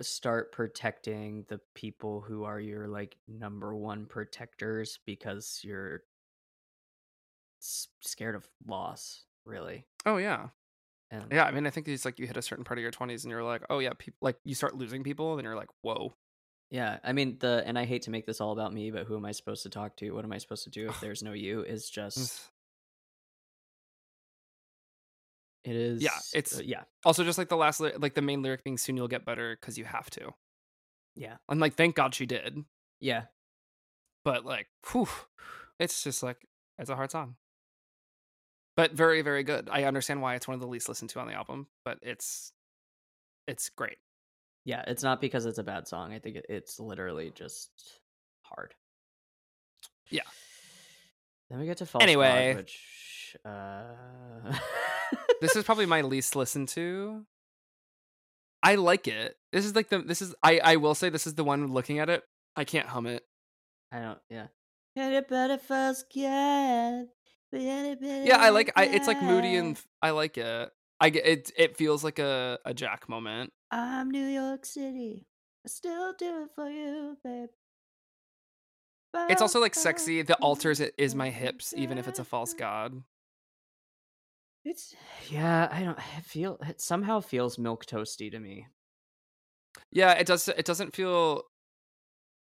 start 0.00 0.52
protecting 0.52 1.44
the 1.48 1.60
people 1.74 2.20
who 2.20 2.44
are 2.44 2.58
your 2.60 2.88
like 2.88 3.16
number 3.28 3.74
one 3.74 4.06
protectors 4.06 4.98
because 5.06 5.60
you're 5.62 6.02
s- 7.62 7.88
scared 8.00 8.34
of 8.34 8.48
loss, 8.66 9.24
really. 9.44 9.84
Oh 10.06 10.16
yeah, 10.16 10.48
And 11.10 11.26
yeah. 11.32 11.44
I 11.44 11.50
mean, 11.52 11.66
I 11.66 11.70
think 11.70 11.88
it's 11.88 12.04
like 12.04 12.18
you 12.18 12.26
hit 12.26 12.36
a 12.36 12.42
certain 12.42 12.64
part 12.64 12.78
of 12.78 12.82
your 12.82 12.90
twenties 12.90 13.24
and 13.24 13.30
you're 13.30 13.42
like, 13.42 13.62
oh 13.70 13.78
yeah, 13.78 13.92
people 13.98 14.18
like 14.20 14.36
you 14.44 14.54
start 14.54 14.76
losing 14.76 15.02
people 15.02 15.34
and 15.34 15.44
you're 15.44 15.56
like, 15.56 15.70
whoa. 15.82 16.14
yeah, 16.70 16.98
I 17.04 17.12
mean 17.12 17.36
the 17.40 17.62
and 17.66 17.78
I 17.78 17.84
hate 17.84 18.02
to 18.02 18.10
make 18.10 18.26
this 18.26 18.40
all 18.40 18.52
about 18.52 18.72
me, 18.72 18.90
but 18.90 19.06
who 19.06 19.16
am 19.16 19.24
I 19.24 19.32
supposed 19.32 19.62
to 19.64 19.70
talk 19.70 19.96
to? 19.98 20.10
What 20.12 20.24
am 20.24 20.32
I 20.32 20.38
supposed 20.38 20.64
to 20.64 20.70
do 20.70 20.88
if 20.88 21.00
there's 21.00 21.22
no 21.22 21.32
you? 21.32 21.62
Is 21.62 21.88
just 21.88 22.40
it 25.64 25.74
is 25.76 26.02
Yeah, 26.02 26.10
it's- 26.34 26.58
uh, 26.60 26.62
yeah. 26.64 26.82
Also, 27.04 27.24
just 27.24 27.38
like 27.38 27.48
the 27.48 27.56
last, 27.56 27.80
like 27.80 28.14
the 28.14 28.22
main 28.22 28.42
lyric 28.42 28.62
being 28.64 28.78
"soon 28.78 28.96
you'll 28.96 29.08
get 29.08 29.24
better" 29.24 29.56
because 29.58 29.76
you 29.78 29.84
have 29.84 30.10
to. 30.10 30.32
Yeah. 31.16 31.36
I'm 31.48 31.58
like, 31.58 31.74
thank 31.74 31.94
God 31.96 32.14
she 32.14 32.26
did. 32.26 32.64
Yeah. 33.00 33.24
but 34.24 34.44
like 34.44 34.68
whew, 34.90 35.08
it's 35.78 36.02
just 36.02 36.22
like 36.22 36.46
it's 36.78 36.88
a 36.90 36.96
hard 36.96 37.10
song 37.10 37.36
but 38.76 38.92
very 38.92 39.20
very 39.22 39.42
good 39.44 39.68
i 39.70 39.84
understand 39.84 40.20
why 40.22 40.34
it's 40.34 40.48
one 40.48 40.54
of 40.54 40.60
the 40.60 40.66
least 40.66 40.88
listened 40.88 41.10
to 41.10 41.20
on 41.20 41.26
the 41.28 41.34
album 41.34 41.66
but 41.84 41.98
it's 42.02 42.52
it's 43.46 43.68
great 43.68 43.98
Yeah, 44.64 44.82
it's 44.86 45.02
not 45.02 45.20
because 45.20 45.44
it's 45.44 45.58
a 45.58 45.62
bad 45.62 45.86
song. 45.86 46.14
I 46.14 46.18
think 46.18 46.38
it's 46.48 46.80
literally 46.80 47.30
just 47.34 47.70
hard. 48.42 48.74
Yeah. 50.10 50.22
Then 51.50 51.60
we 51.60 51.66
get 51.66 51.76
to 51.78 51.86
False 51.86 52.02
Anyway. 52.02 52.54
Which 52.56 53.36
uh 53.44 53.82
this 55.40 55.56
is 55.56 55.64
probably 55.64 55.86
my 55.86 56.02
least 56.02 56.36
listened 56.36 56.68
to. 56.68 57.24
I 58.62 58.76
like 58.76 59.06
it. 59.08 59.36
This 59.52 59.64
is 59.66 59.74
like 59.76 59.88
the 59.90 59.98
this 59.98 60.22
is 60.22 60.34
i 60.42 60.58
i 60.64 60.76
will 60.76 60.94
say 60.94 61.10
this 61.10 61.26
is 61.26 61.34
the 61.34 61.44
one 61.44 61.72
looking 61.72 61.98
at 61.98 62.08
it 62.08 62.22
i 62.56 62.64
can't 62.64 62.88
hum 62.88 63.06
it. 63.06 63.22
I 63.92 64.00
don't 64.00 64.18
yeah. 64.30 64.46
Anybody 64.96 65.58
first 65.58 66.06
get 66.10 67.08
yeah 67.52 68.36
i 68.38 68.48
like 68.48 68.72
i 68.74 68.86
it's 68.86 69.06
like 69.06 69.22
moody 69.22 69.54
and 69.56 69.80
I 70.02 70.10
like 70.10 70.38
it. 70.38 70.70
I 71.00 71.10
get 71.10 71.26
it 71.26 71.50
it 71.56 71.76
feels 71.76 72.02
like 72.02 72.18
a 72.18 72.58
a 72.64 72.74
jack 72.74 73.08
moment. 73.08 73.52
I'm 73.70 74.10
New 74.10 74.26
York 74.26 74.64
City. 74.66 75.26
I 75.64 75.68
still 75.68 76.14
do 76.18 76.44
it 76.44 76.50
for 76.54 76.68
you, 76.68 77.16
babe. 77.24 77.48
it's 79.30 79.42
also 79.42 79.60
like 79.60 79.74
sexy 79.74 80.22
the 80.22 80.34
altars 80.36 80.80
it 80.80 80.94
is 80.98 81.14
my 81.14 81.30
hips 81.30 81.72
even 81.76 81.98
if 81.98 82.08
it's 82.08 82.18
a 82.18 82.24
false 82.24 82.52
god 82.54 83.02
It's 84.64 84.94
yeah, 85.28 85.68
I 85.70 85.82
don't 85.82 85.98
I 85.98 86.20
feel 86.20 86.58
it 86.66 86.80
somehow 86.80 87.20
feels 87.20 87.58
milk 87.58 87.84
toasty 87.86 88.30
to 88.30 88.38
me. 88.40 88.66
Yeah, 89.92 90.12
it 90.12 90.26
does. 90.26 90.48
It 90.48 90.64
doesn't 90.64 90.94
feel. 90.94 91.42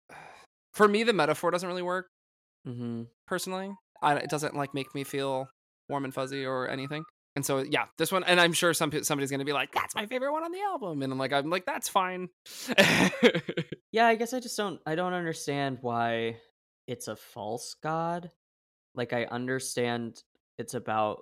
For 0.74 0.88
me, 0.88 1.04
the 1.04 1.14
metaphor 1.14 1.52
doesn't 1.52 1.68
really 1.68 1.84
work 1.84 2.08
Mm-hmm. 2.68 3.04
personally. 3.28 3.72
I, 4.02 4.16
it 4.16 4.30
doesn't 4.30 4.56
like 4.56 4.74
make 4.74 4.96
me 4.96 5.04
feel 5.04 5.48
warm 5.90 6.06
and 6.06 6.14
fuzzy 6.14 6.46
or 6.46 6.68
anything. 6.68 7.04
And 7.36 7.46
so, 7.46 7.60
yeah, 7.60 7.86
this 7.98 8.12
one, 8.12 8.24
and 8.24 8.40
I'm 8.40 8.54
sure 8.54 8.74
some 8.74 8.92
somebody's 9.04 9.32
gonna 9.32 9.46
be 9.46 9.54
like, 9.54 9.72
"That's 9.72 9.96
my 9.96 10.06
favorite 10.06 10.32
one 10.32 10.44
on 10.44 10.52
the 10.52 10.62
album," 10.62 11.02
and 11.02 11.12
I'm 11.12 11.20
like, 11.20 11.34
I'm 11.34 11.50
like, 11.50 11.66
that's 11.66 11.90
fine. 11.90 12.30
Yeah, 13.92 14.08
I 14.08 14.16
guess 14.16 14.34
I 14.34 14.40
just 14.40 14.58
don't 14.58 14.82
I 14.88 14.96
don't 14.96 15.14
understand 15.14 15.78
why 15.82 16.38
it's 16.88 17.08
a 17.08 17.16
false 17.16 17.76
god. 17.76 18.32
Like 18.96 19.14
I 19.14 19.26
understand 19.26 20.24
it's 20.58 20.74
about 20.74 21.20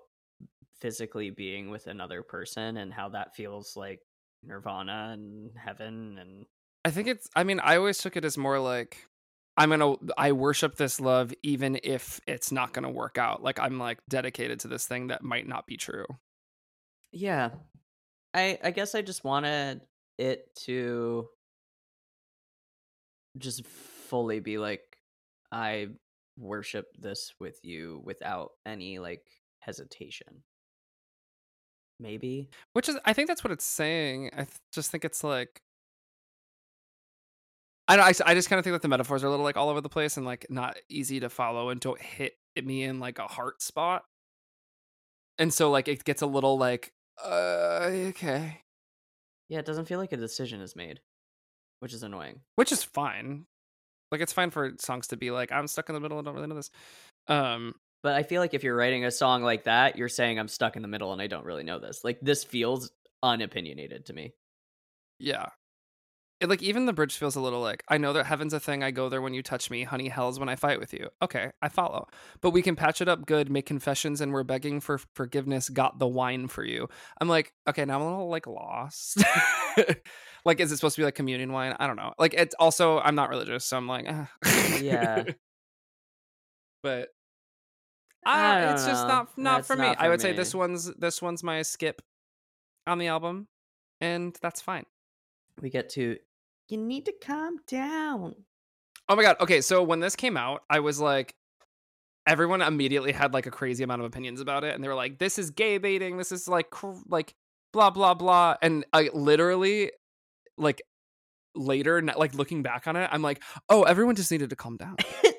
physically 0.82 1.30
being 1.30 1.70
with 1.70 1.88
another 1.88 2.24
person 2.24 2.78
and 2.78 2.92
how 2.92 3.10
that 3.10 3.36
feels 3.36 3.78
like 3.78 4.02
nirvana 4.44 5.12
and 5.14 5.52
heaven 5.56 6.18
and 6.20 6.46
I 6.84 6.90
think 6.90 7.08
it's. 7.08 7.30
I 7.36 7.44
mean, 7.44 7.60
I 7.60 7.78
always 7.78 8.00
took 8.00 8.18
it 8.18 8.26
as 8.26 8.38
more 8.38 8.60
like. 8.60 9.08
I'm 9.58 9.70
gonna 9.70 9.96
I 10.18 10.32
worship 10.32 10.78
this 10.78 11.00
love 11.00 11.34
even 11.44 11.80
if 11.84 12.20
it's 12.26 12.52
not 12.52 12.74
gonna 12.74 12.90
work 12.90 13.18
out. 13.18 13.44
Like 13.44 13.60
I'm 13.60 13.78
like 13.78 14.00
dedicated 14.10 14.62
to 14.62 14.68
this 14.68 14.88
thing 14.88 15.08
that 15.08 15.24
might 15.24 15.48
not 15.48 15.68
be 15.68 15.78
true. 15.78 16.06
yeah. 17.12 17.50
I 18.34 18.58
I 18.64 18.72
guess 18.72 18.96
I 18.96 19.02
just 19.02 19.24
wanted 19.24 19.82
it 20.18 20.56
to 20.66 21.28
just 23.38 23.66
fully 23.66 24.40
be 24.40 24.58
like 24.58 24.82
I 25.52 25.90
worship 26.38 26.88
this 26.98 27.34
with 27.40 27.60
you 27.64 28.02
without 28.06 28.52
any 28.66 29.00
like 29.00 29.24
hesitation. 29.60 30.44
Maybe. 32.02 32.50
Which 32.74 32.90
is, 32.90 32.98
I 33.06 33.14
think 33.14 33.28
that's 33.28 33.44
what 33.44 33.52
it's 33.52 33.64
saying. 33.64 34.32
I 34.34 34.44
th- 34.44 34.50
just 34.74 34.90
think 34.90 35.06
it's 35.06 35.24
like, 35.24 35.62
I 37.88 37.96
don't, 37.96 38.06
I, 38.06 38.32
I 38.32 38.34
just 38.34 38.50
kind 38.50 38.58
of 38.58 38.64
think 38.64 38.74
that 38.74 38.82
the 38.82 38.88
metaphors 38.88 39.24
are 39.24 39.28
a 39.28 39.30
little 39.30 39.44
like 39.44 39.58
all 39.58 39.70
over 39.70 39.82
the 39.82 39.90
place 39.90 40.18
and 40.18 40.26
like 40.26 40.46
not 40.50 40.78
easy 40.90 41.20
to 41.20 41.30
follow 41.30 41.70
and 41.70 41.80
don't 41.80 42.00
hit 42.02 42.34
hit 42.56 42.66
me 42.66 42.84
in 42.84 43.00
like 43.00 43.20
a 43.20 43.28
heart 43.28 43.62
spot. 43.62 44.06
And 45.38 45.54
so 45.54 45.70
like 45.70 45.88
it 45.88 46.04
gets 46.04 46.22
a 46.22 46.26
little 46.26 46.58
like 46.58 46.94
uh 47.24 47.90
okay. 48.10 48.62
Yeah, 49.50 49.60
it 49.60 49.66
doesn't 49.66 49.86
feel 49.86 50.00
like 50.00 50.14
a 50.14 50.18
decision 50.18 50.62
is 50.62 50.76
made, 50.76 51.02
which 51.80 51.94
is 51.94 52.04
annoying. 52.04 52.42
Which 52.56 52.72
is 52.72 52.84
fine. 52.84 53.46
Like 54.12 54.22
it's 54.22 54.34
fine 54.34 54.52
for 54.52 54.72
songs 54.80 55.08
to 55.08 55.18
be 55.18 55.32
like 55.32 55.52
I'm 55.52 55.68
stuck 55.68 55.90
in 55.90 55.94
the 55.94 56.02
middle 56.02 56.18
and 56.18 56.26
don't 56.26 56.36
really 56.36 56.48
know 56.48 56.56
this. 56.56 56.72
Um 57.28 57.76
But 58.04 58.16
I 58.16 58.24
feel 58.24 58.42
like 58.42 58.54
if 58.54 58.64
you're 58.64 58.76
writing 58.76 59.06
a 59.06 59.12
song 59.12 59.44
like 59.44 59.66
that, 59.66 59.98
you're 59.98 60.10
saying 60.10 60.40
I'm 60.40 60.48
stuck 60.48 60.76
in 60.76 60.82
the 60.82 60.88
middle 60.88 61.14
and 61.14 61.22
I 61.22 61.28
don't 61.28 61.46
really 61.46 61.64
know 61.64 61.80
this. 61.80 62.04
Like 62.04 62.20
this 62.22 62.44
feels 62.44 62.92
unopinionated 63.24 64.06
to 64.08 64.14
me. 64.14 64.34
yeah. 65.20 65.48
It, 66.40 66.50
like 66.50 66.64
even 66.64 66.88
the 66.88 66.94
bridge 66.94 67.16
feels 67.18 67.36
a 67.36 67.40
little 67.40 67.62
like 67.62 67.84
I 67.88 68.00
know 68.00 68.14
that 68.14 68.26
heaven's 68.26 68.54
a 68.54 68.60
thing. 68.60 68.82
I 68.82 68.90
go 68.90 69.10
there 69.10 69.22
when 69.22 69.36
you 69.36 69.44
touch 69.44 69.70
me. 69.70 69.84
Honey, 69.84 70.10
hell's 70.10 70.40
when 70.40 70.50
I 70.50 70.56
fight 70.56 70.80
with 70.80 70.92
you. 70.92 71.10
Okay, 71.22 71.52
I 71.62 71.70
follow. 71.70 72.08
But 72.42 72.50
we 72.50 72.64
can 72.64 72.76
patch 72.76 73.00
it 73.00 73.08
up 73.08 73.28
good, 73.28 73.52
make 73.52 73.68
confessions, 73.68 74.22
and 74.22 74.34
we're 74.34 74.42
begging 74.44 74.80
for 74.80 75.00
forgiveness. 75.14 75.70
Got 75.70 76.00
the 76.00 76.08
wine 76.08 76.48
for 76.48 76.66
you. 76.66 76.90
I'm 77.20 77.28
like, 77.28 77.54
okay, 77.70 77.86
now 77.86 77.98
I'm 77.98 78.02
a 78.02 78.10
little 78.10 78.30
like 78.30 78.48
lost. 78.48 79.24
like, 80.46 80.60
is 80.60 80.72
it 80.72 80.78
supposed 80.78 80.96
to 80.96 81.02
be 81.02 81.06
like 81.06 81.14
communion 81.14 81.52
wine? 81.52 81.76
I 81.80 81.86
don't 81.86 81.96
know. 81.96 82.14
Like, 82.18 82.34
it's 82.34 82.56
also 82.58 83.00
I'm 83.00 83.14
not 83.14 83.30
religious, 83.30 83.64
so 83.64 83.78
I'm 83.78 83.88
like, 83.88 84.08
ah. 84.10 84.28
Yeah. 84.82 85.24
but 86.84 87.10
I 88.26 88.62
don't 88.62 88.74
it's 88.74 88.86
just 88.86 89.08
not 89.08 89.38
not 89.38 89.56
That's 89.58 89.68
for 89.68 89.76
me. 89.76 89.88
not 89.88 90.00
I 90.00 90.06
for 90.06 90.10
would 90.12 90.22
say 90.22 90.34
this 90.34 90.54
one's 90.54 90.94
this 90.96 91.22
one's 91.22 91.44
my 91.44 91.62
skip 91.62 92.02
on 92.86 92.98
the 92.98 93.08
album, 93.08 93.48
and 94.00 94.38
that's 94.42 94.62
fine. 94.62 94.86
We 95.62 95.70
get 95.70 95.90
to 95.92 96.18
you 96.70 96.78
need 96.78 97.06
to 97.06 97.14
calm 97.22 97.58
down. 97.68 98.36
Oh 99.10 99.16
my 99.16 99.24
god. 99.24 99.38
Okay, 99.42 99.62
so 99.62 99.84
when 99.84 100.00
this 100.00 100.16
came 100.16 100.38
out, 100.38 100.64
I 100.70 100.80
was 100.80 101.00
like 101.00 101.36
everyone 102.28 102.62
immediately 102.62 103.12
had 103.12 103.34
like 103.34 103.48
a 103.48 103.52
crazy 103.52 103.84
amount 103.84 104.00
of 104.00 104.06
opinions 104.06 104.40
about 104.40 104.64
it 104.64 104.76
and 104.76 104.84
they 104.84 104.88
were 104.88 104.96
like 104.96 105.18
this 105.18 105.40
is 105.40 105.50
gay 105.50 105.78
baiting, 105.78 106.18
this 106.18 106.32
is 106.32 106.48
like 106.48 106.70
cr- 106.70 106.92
like 107.08 107.34
blah 107.74 107.90
blah 107.90 108.14
blah 108.14 108.56
and 108.62 108.86
I 108.94 109.10
literally 109.14 109.92
like 110.58 110.84
later 111.56 112.02
like 112.02 112.34
looking 112.34 112.62
back 112.64 112.88
on 112.88 112.96
it, 112.96 113.10
I'm 113.12 113.22
like, 113.22 113.44
"Oh, 113.70 113.84
everyone 113.84 114.16
just 114.16 114.32
needed 114.32 114.50
to 114.52 114.56
calm 114.56 114.78
down." 114.78 114.98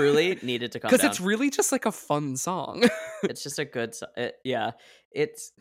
Truly 0.00 0.38
needed 0.42 0.72
to 0.72 0.80
come 0.80 0.90
Cuz 0.90 1.04
it's 1.04 1.20
really 1.20 1.50
just 1.50 1.72
like 1.72 1.86
a 1.86 1.92
fun 1.92 2.36
song. 2.36 2.84
it's 3.22 3.42
just 3.42 3.58
a 3.58 3.64
good 3.64 3.94
so- 3.94 4.06
it, 4.16 4.36
yeah 4.44 4.72
it's 5.12 5.52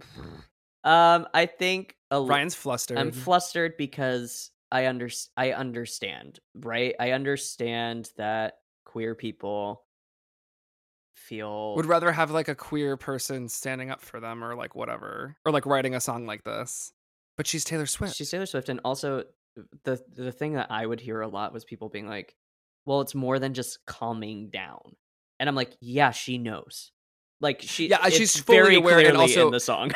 um 0.84 1.26
i 1.34 1.46
think 1.46 1.96
a 2.10 2.14
l- 2.14 2.26
Ryan's 2.26 2.54
flustered. 2.54 2.98
i'm 2.98 3.12
flustered 3.12 3.76
because 3.76 4.50
i 4.72 4.86
under 4.86 5.08
i 5.36 5.52
understand 5.52 6.38
right 6.54 6.94
i 6.98 7.12
understand 7.12 8.10
that 8.16 8.54
queer 8.86 9.14
people 9.14 9.84
feel 11.14 11.76
would 11.76 11.86
rather 11.86 12.10
have 12.12 12.30
like 12.30 12.48
a 12.48 12.54
queer 12.54 12.96
person 12.96 13.48
standing 13.48 13.90
up 13.90 14.00
for 14.00 14.20
them 14.20 14.42
or 14.42 14.54
like 14.54 14.74
whatever 14.74 15.36
or 15.44 15.52
like 15.52 15.66
writing 15.66 15.94
a 15.94 16.00
song 16.00 16.26
like 16.26 16.44
this. 16.44 16.92
But 17.36 17.46
she's 17.46 17.64
Taylor 17.64 17.86
Swift. 17.86 18.16
she's 18.16 18.30
taylor 18.30 18.46
swift 18.46 18.68
and 18.68 18.80
also 18.84 19.24
the 19.84 20.00
the 20.14 20.32
thing 20.32 20.54
that 20.54 20.68
i 20.70 20.84
would 20.84 21.00
hear 21.00 21.20
a 21.20 21.28
lot 21.28 21.52
was 21.52 21.64
people 21.64 21.88
being 21.88 22.06
like 22.08 22.34
well 22.86 23.00
it's 23.00 23.14
more 23.14 23.38
than 23.38 23.52
just 23.54 23.78
calming 23.86 24.48
down. 24.50 24.96
And 25.38 25.48
i'm 25.48 25.54
like 25.54 25.76
yeah 25.80 26.10
she 26.12 26.38
knows. 26.38 26.92
Like 27.40 27.62
she 27.62 27.88
Yeah, 27.88 28.06
it's 28.06 28.16
she's 28.16 28.36
very 28.40 28.74
aware 28.76 28.98
and 28.98 29.16
also- 29.16 29.46
in 29.46 29.52
the 29.52 29.60
song. 29.60 29.92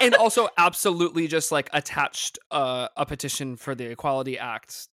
and 0.00 0.14
also 0.18 0.48
absolutely 0.58 1.26
just 1.26 1.50
like 1.50 1.70
attached 1.72 2.38
uh, 2.50 2.88
a 2.96 3.06
petition 3.06 3.56
for 3.56 3.74
the 3.74 3.86
Equality 3.86 4.38
Act 4.38 4.88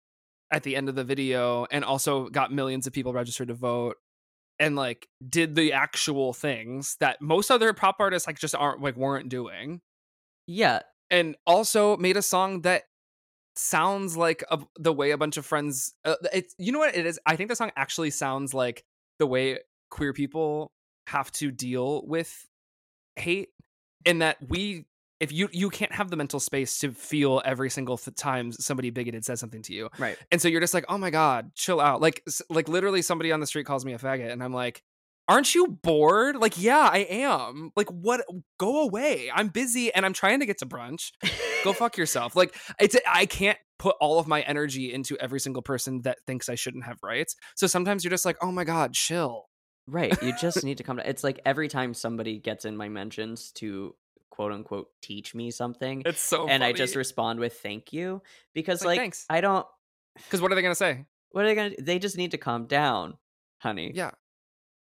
at 0.51 0.63
the 0.63 0.75
end 0.75 0.89
of 0.89 0.95
the 0.95 1.03
video, 1.05 1.65
and 1.71 1.85
also 1.85 2.27
got 2.29 2.51
millions 2.51 2.85
of 2.85 2.91
people 2.93 3.13
registered 3.13 3.47
to 3.47 3.53
vote, 3.53 3.95
and 4.59 4.75
like 4.75 5.07
did 5.27 5.55
the 5.55 5.71
actual 5.71 6.33
things 6.33 6.97
that 6.99 7.21
most 7.21 7.49
other 7.49 7.71
pop 7.73 7.95
artists 7.99 8.27
like 8.27 8.39
just 8.39 8.55
aren't 8.55 8.81
like 8.81 8.97
weren't 8.97 9.29
doing, 9.29 9.79
yeah. 10.47 10.81
And 11.09 11.35
also 11.47 11.95
made 11.97 12.17
a 12.17 12.21
song 12.21 12.61
that 12.63 12.83
sounds 13.55 14.17
like 14.17 14.43
a, 14.49 14.59
the 14.77 14.93
way 14.93 15.11
a 15.11 15.17
bunch 15.17 15.37
of 15.37 15.45
friends. 15.45 15.93
Uh, 16.03 16.15
it's 16.33 16.55
you 16.57 16.71
know 16.71 16.79
what 16.79 16.95
it 16.95 17.05
is. 17.05 17.19
I 17.25 17.35
think 17.35 17.49
the 17.49 17.55
song 17.55 17.71
actually 17.75 18.11
sounds 18.11 18.53
like 18.53 18.83
the 19.19 19.27
way 19.27 19.59
queer 19.89 20.13
people 20.13 20.71
have 21.07 21.31
to 21.33 21.51
deal 21.51 22.05
with 22.05 22.47
hate 23.15 23.49
in 24.05 24.19
that 24.19 24.37
we 24.47 24.85
if 25.19 25.31
you 25.31 25.47
you 25.51 25.69
can't 25.69 25.91
have 25.91 26.09
the 26.09 26.17
mental 26.17 26.39
space 26.39 26.79
to 26.79 26.91
feel 26.91 27.41
every 27.45 27.69
single 27.69 27.97
th- 27.97 28.15
time 28.15 28.51
somebody 28.51 28.89
bigoted 28.89 29.23
says 29.23 29.39
something 29.39 29.61
to 29.61 29.73
you 29.73 29.89
right 29.97 30.17
and 30.31 30.41
so 30.41 30.47
you're 30.47 30.59
just 30.59 30.73
like 30.73 30.85
oh 30.89 30.97
my 30.97 31.09
god 31.09 31.51
chill 31.55 31.79
out 31.79 32.01
like 32.01 32.23
like 32.49 32.67
literally 32.67 33.01
somebody 33.01 33.31
on 33.31 33.39
the 33.39 33.47
street 33.47 33.65
calls 33.65 33.85
me 33.85 33.93
a 33.93 33.99
faggot 33.99 34.31
and 34.31 34.43
i'm 34.43 34.53
like 34.53 34.83
aren't 35.27 35.55
you 35.55 35.67
bored? 35.67 36.35
Like 36.35 36.61
yeah 36.61 36.89
i 36.91 36.99
am. 36.99 37.71
Like 37.75 37.89
what 37.89 38.25
go 38.57 38.81
away. 38.83 39.31
I'm 39.33 39.49
busy 39.49 39.93
and 39.93 40.05
i'm 40.05 40.13
trying 40.13 40.39
to 40.39 40.45
get 40.45 40.59
to 40.59 40.65
brunch. 40.65 41.11
Go 41.63 41.73
fuck 41.73 41.97
yourself. 41.97 42.35
Like 42.35 42.55
it's 42.79 42.95
i 43.07 43.25
can't 43.25 43.57
put 43.77 43.95
all 43.99 44.19
of 44.19 44.27
my 44.27 44.41
energy 44.41 44.93
into 44.93 45.17
every 45.17 45.39
single 45.39 45.61
person 45.61 46.01
that 46.03 46.19
thinks 46.25 46.47
i 46.49 46.55
shouldn't 46.55 46.85
have 46.85 46.97
rights. 47.03 47.35
So 47.55 47.67
sometimes 47.67 48.03
you're 48.03 48.11
just 48.11 48.25
like 48.25 48.37
oh 48.41 48.51
my 48.51 48.63
god 48.63 48.93
chill. 48.93 49.45
Right. 49.87 50.19
You 50.21 50.33
just 50.39 50.63
need 50.63 50.77
to 50.77 50.83
come 50.83 50.97
to 50.97 51.07
it's 51.07 51.23
like 51.23 51.39
every 51.45 51.67
time 51.67 51.93
somebody 51.93 52.39
gets 52.39 52.65
in 52.65 52.75
my 52.75 52.89
mentions 52.89 53.51
to 53.53 53.95
quote 54.31 54.51
unquote 54.51 54.87
teach 55.01 55.33
me 55.33 55.49
something 55.49 56.03
it's 56.05 56.19
so 56.19 56.47
and 56.47 56.63
I 56.63 56.73
just 56.73 56.95
respond 56.95 57.39
with 57.39 57.53
thank 57.59 57.93
you 57.93 58.21
because 58.53 58.81
Like, 58.81 58.87
like, 58.87 58.99
"Thanks." 58.99 59.25
I 59.29 59.41
don't 59.41 59.65
because 60.15 60.41
what 60.41 60.51
are 60.51 60.55
they 60.55 60.61
gonna 60.61 60.75
say? 60.75 61.05
What 61.31 61.45
are 61.45 61.47
they 61.47 61.55
going 61.55 61.75
to 61.75 61.81
they 61.81 61.99
just 61.99 62.17
need 62.17 62.31
to 62.31 62.37
calm 62.37 62.65
down, 62.65 63.17
honey. 63.59 63.91
yeah 63.93 64.11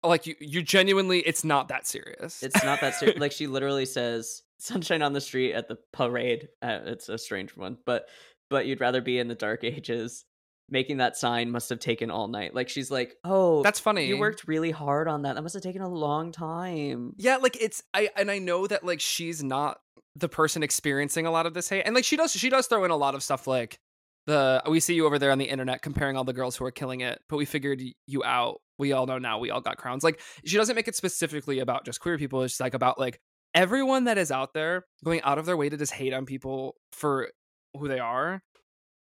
like 0.08 0.26
you 0.26 0.34
you 0.40 0.62
genuinely 0.62 1.20
it's 1.20 1.44
not 1.44 1.68
that 1.68 1.86
serious 1.86 2.42
It's 2.42 2.62
not 2.64 2.80
that 2.80 2.94
serious. 2.94 3.18
like 3.18 3.32
she 3.40 3.46
literally 3.46 3.86
says 3.86 4.42
sunshine 4.58 5.02
on 5.02 5.12
the 5.12 5.20
street 5.20 5.52
at 5.52 5.68
the 5.68 5.78
parade. 5.92 6.48
Uh, 6.62 6.80
it's 6.86 7.08
a 7.08 7.18
strange 7.18 7.56
one, 7.56 7.78
but 7.84 8.08
but 8.50 8.66
you'd 8.66 8.80
rather 8.80 9.00
be 9.00 9.18
in 9.18 9.28
the 9.28 9.34
dark 9.34 9.64
ages. 9.64 10.24
Making 10.70 10.96
that 10.96 11.14
sign 11.14 11.50
must 11.50 11.68
have 11.68 11.78
taken 11.78 12.10
all 12.10 12.26
night. 12.26 12.54
Like 12.54 12.70
she's 12.70 12.90
like, 12.90 13.16
"Oh, 13.22 13.62
that's 13.62 13.80
funny 13.80 14.06
you 14.06 14.16
worked 14.18 14.48
really 14.48 14.70
hard 14.70 15.08
on 15.08 15.22
that. 15.22 15.34
That 15.34 15.42
must 15.42 15.52
have 15.52 15.62
taken 15.62 15.82
a 15.82 15.88
long 15.90 16.32
time." 16.32 17.12
yeah 17.18 17.36
like 17.36 17.56
it's 17.60 17.82
i 17.92 18.08
and 18.16 18.30
i 18.30 18.38
know 18.38 18.66
that 18.66 18.82
like 18.82 19.00
she's 19.00 19.42
not 19.44 19.78
the 20.16 20.28
person 20.28 20.62
experiencing 20.62 21.26
a 21.26 21.30
lot 21.30 21.44
of 21.44 21.52
this 21.52 21.68
hate 21.68 21.82
and 21.82 21.94
like 21.94 22.04
she 22.04 22.16
does 22.16 22.32
she 22.32 22.48
does 22.48 22.66
throw 22.66 22.84
in 22.84 22.90
a 22.90 22.96
lot 22.96 23.14
of 23.14 23.22
stuff 23.22 23.46
like 23.46 23.78
the 24.26 24.62
we 24.68 24.80
see 24.80 24.94
you 24.94 25.06
over 25.06 25.18
there 25.18 25.30
on 25.30 25.38
the 25.38 25.44
internet 25.44 25.82
comparing 25.82 26.16
all 26.16 26.24
the 26.24 26.32
girls 26.32 26.56
who 26.56 26.64
are 26.64 26.70
killing 26.70 27.00
it 27.00 27.20
but 27.28 27.36
we 27.36 27.44
figured 27.44 27.82
you 28.06 28.24
out. 28.24 28.60
We 28.78 28.92
all 28.92 29.06
know 29.06 29.18
now 29.18 29.38
we 29.38 29.50
all 29.50 29.60
got 29.60 29.76
crowns. 29.76 30.02
Like 30.02 30.20
she 30.44 30.56
doesn't 30.56 30.74
make 30.76 30.88
it 30.88 30.96
specifically 30.96 31.58
about 31.58 31.84
just 31.84 32.00
queer 32.00 32.18
people 32.18 32.42
it's 32.42 32.60
like 32.60 32.74
about 32.74 32.98
like 32.98 33.20
everyone 33.54 34.04
that 34.04 34.18
is 34.18 34.30
out 34.30 34.54
there 34.54 34.84
going 35.04 35.22
out 35.22 35.38
of 35.38 35.46
their 35.46 35.56
way 35.56 35.68
to 35.68 35.76
just 35.76 35.92
hate 35.92 36.12
on 36.12 36.26
people 36.26 36.74
for 36.92 37.30
who 37.78 37.88
they 37.88 37.98
are. 37.98 38.42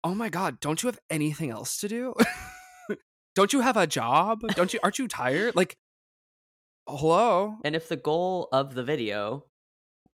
Oh 0.03 0.15
my 0.15 0.30
god 0.30 0.59
don't 0.59 0.82
you 0.84 0.88
have 0.88 0.99
anything 1.09 1.51
else 1.51 1.78
to 1.80 1.88
do? 1.88 2.13
Don't 3.34 3.53
you 3.53 3.61
have 3.61 3.78
a 3.78 3.88
job? 3.88 4.41
Don't 4.55 4.74
you 4.74 4.80
aren't 4.84 4.99
you 4.99 5.07
tired? 5.07 5.55
Like 5.55 5.78
hello? 6.88 7.55
And 7.63 7.76
if 7.76 7.88
the 7.88 7.95
goal 7.95 8.49
of 8.51 8.76
the 8.76 8.84
video, 8.84 9.45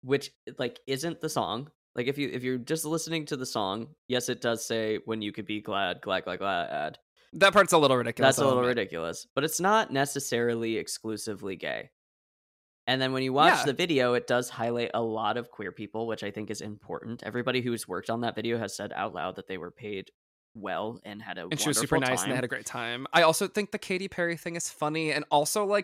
which 0.01 0.31
like 0.59 0.79
isn't 0.85 1.21
the 1.21 1.29
song, 1.29 1.71
like 1.97 2.07
if 2.07 2.17
you 2.17 2.29
if 2.31 2.43
you're 2.43 2.57
just 2.59 2.85
listening 2.85 3.25
to 3.25 3.35
the 3.35 3.45
song, 3.45 3.87
yes, 4.07 4.29
it 4.29 4.39
does 4.39 4.65
say 4.65 4.99
when 5.05 5.21
you 5.21 5.31
could 5.31 5.45
be 5.47 5.59
glad, 5.61 5.99
glad, 6.01 6.23
glad, 6.23 6.37
glad. 6.39 6.97
That 7.33 7.51
part's 7.53 7.73
a 7.73 7.77
little 7.77 7.97
ridiculous. 7.97 8.35
That's 8.37 8.41
a 8.43 8.47
little 8.47 8.61
bit. 8.63 8.69
ridiculous, 8.69 9.27
but 9.35 9.43
it's 9.43 9.59
not 9.59 9.91
necessarily 9.91 10.77
exclusively 10.77 11.55
gay. 11.57 11.89
And 12.89 13.01
then 13.01 13.11
when 13.11 13.21
you 13.21 13.33
watch 13.33 13.59
Yeah. 13.59 13.65
the 13.65 13.73
video, 13.73 14.13
it 14.13 14.27
does 14.27 14.47
highlight 14.49 14.91
a 14.93 15.01
lot 15.01 15.35
of 15.35 15.51
queer 15.51 15.73
people, 15.73 16.07
which 16.07 16.23
I 16.23 16.31
think 16.31 16.49
is 16.49 16.61
important. 16.61 17.21
Everybody 17.23 17.59
who's 17.61 17.85
worked 17.85 18.09
on 18.09 18.21
that 18.21 18.33
video 18.35 18.57
has 18.57 18.75
said 18.77 18.93
out 18.95 19.13
loud 19.13 19.35
that 19.35 19.47
they 19.47 19.57
were 19.57 19.71
paid 19.71 20.09
well 20.55 20.99
and 21.03 21.21
had 21.21 21.37
a 21.37 21.47
And 21.51 21.59
she 21.59 21.67
was 21.67 21.77
super 21.77 21.99
nice 21.99 22.23
and 22.23 22.31
they 22.31 22.35
had 22.35 22.45
a 22.45 22.47
great 22.47 22.65
time. 22.65 23.05
I 23.11 23.23
also 23.23 23.47
think 23.47 23.71
the 23.71 23.77
Katy 23.77 24.07
Perry 24.07 24.37
thing 24.37 24.55
is 24.55 24.69
funny 24.69 25.11
and 25.11 25.25
also 25.29 25.65
like 25.65 25.83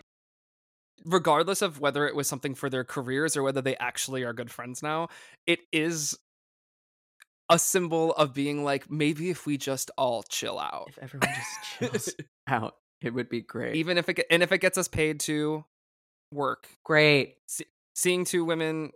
regardless 1.04 1.62
of 1.62 1.80
whether 1.80 2.06
it 2.06 2.14
was 2.14 2.28
something 2.28 2.54
for 2.54 2.70
their 2.70 2.84
careers 2.84 3.36
or 3.36 3.42
whether 3.42 3.60
they 3.60 3.76
actually 3.76 4.22
are 4.22 4.32
good 4.32 4.50
friends 4.50 4.82
now, 4.82 5.08
it 5.46 5.60
is 5.72 6.18
a 7.50 7.58
symbol 7.58 8.12
of 8.12 8.32
being 8.32 8.64
like 8.64 8.90
maybe 8.90 9.30
if 9.30 9.46
we 9.46 9.56
just 9.56 9.90
all 9.98 10.22
chill 10.24 10.58
out. 10.58 10.86
If 10.88 10.98
everyone 10.98 11.28
just 11.34 11.78
chills 11.78 12.14
out, 12.46 12.76
it 13.02 13.12
would 13.12 13.28
be 13.28 13.42
great. 13.42 13.76
Even 13.76 13.98
if 13.98 14.08
it 14.08 14.24
and 14.30 14.42
if 14.42 14.52
it 14.52 14.58
gets 14.58 14.78
us 14.78 14.88
paid 14.88 15.20
to 15.20 15.64
work, 16.32 16.68
great. 16.84 17.36
seeing 17.94 18.24
two 18.24 18.44
women 18.44 18.90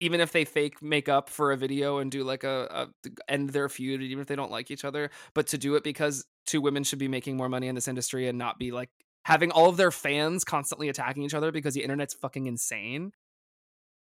even 0.00 0.20
if 0.20 0.32
they 0.32 0.44
fake 0.44 0.82
make 0.82 1.08
up 1.08 1.30
for 1.30 1.52
a 1.52 1.56
video 1.56 1.98
and 1.98 2.10
do 2.10 2.24
like 2.24 2.42
a, 2.44 2.88
a 3.04 3.10
end 3.28 3.50
their 3.50 3.68
feud 3.68 4.02
even 4.02 4.20
if 4.20 4.26
they 4.26 4.36
don't 4.36 4.50
like 4.50 4.70
each 4.70 4.84
other 4.84 5.08
but 5.34 5.46
to 5.46 5.56
do 5.56 5.76
it 5.76 5.84
because 5.84 6.26
two 6.46 6.60
women 6.60 6.82
should 6.82 6.98
be 6.98 7.06
making 7.06 7.36
more 7.36 7.48
money 7.48 7.68
in 7.68 7.74
this 7.74 7.86
industry 7.86 8.28
and 8.28 8.36
not 8.36 8.58
be 8.58 8.72
like 8.72 8.90
having 9.24 9.50
all 9.50 9.68
of 9.68 9.76
their 9.76 9.90
fans 9.90 10.44
constantly 10.44 10.88
attacking 10.88 11.22
each 11.22 11.34
other 11.34 11.50
because 11.52 11.74
the 11.74 11.82
internet's 11.82 12.14
fucking 12.14 12.46
insane 12.46 13.12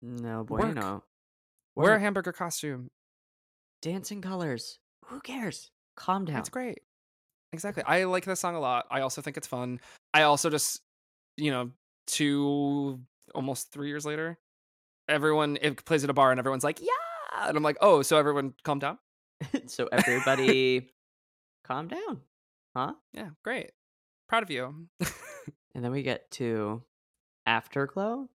No 0.01 0.43
Work. 0.43 0.61
bueno. 0.74 1.03
wear 1.76 1.95
a 1.95 1.99
hamburger 1.99 2.32
costume 2.32 2.89
dancing 3.82 4.22
colors. 4.22 4.80
Who 5.05 5.19
cares? 5.22 5.72
Calm 5.95 6.26
down. 6.26 6.36
that's 6.36 6.49
great 6.49 6.80
exactly. 7.53 7.84
I 7.84 8.05
like 8.05 8.24
this 8.26 8.39
song 8.39 8.55
a 8.55 8.59
lot. 8.59 8.86
I 8.89 9.01
also 9.01 9.22
think 9.22 9.36
it's 9.38 9.47
fun. 9.47 9.80
I 10.13 10.22
also 10.24 10.49
just, 10.49 10.82
you 11.38 11.51
know, 11.51 11.72
two 12.07 12.99
almost 13.36 13.72
three 13.72 13.89
years 13.89 14.05
later, 14.05 14.38
everyone 15.09 15.57
it 15.61 15.84
plays 15.84 16.03
at 16.05 16.09
a 16.09 16.13
bar 16.13 16.32
and 16.32 16.39
everyone's 16.39 16.63
like, 16.63 16.80
yeah, 16.80 17.47
and 17.47 17.57
I'm 17.57 17.63
like, 17.63 17.78
oh, 17.82 18.01
so 18.03 18.17
everyone 18.17 18.53
calm 18.63 18.80
down. 18.80 18.97
so 19.67 19.88
everybody 19.91 20.91
calm 21.65 21.88
down. 21.89 22.22
Huh? 22.76 22.93
Yeah, 23.13 23.30
great. 23.43 23.72
Proud 24.32 24.43
of 24.43 24.49
you. 24.49 24.88
And 25.75 25.84
then 25.86 25.91
we 25.93 26.03
get 26.03 26.29
to 26.32 26.84
Afterglow. 27.45 28.27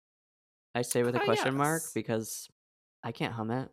I 0.75 0.83
say 0.83 1.03
with 1.03 1.15
a 1.17 1.21
Ah, 1.21 1.25
question 1.25 1.55
mark 1.55 1.83
yes. 1.85 1.93
because 1.93 2.49
I 3.03 3.13
can't 3.13 3.33
hum 3.35 3.51
it. 3.51 3.71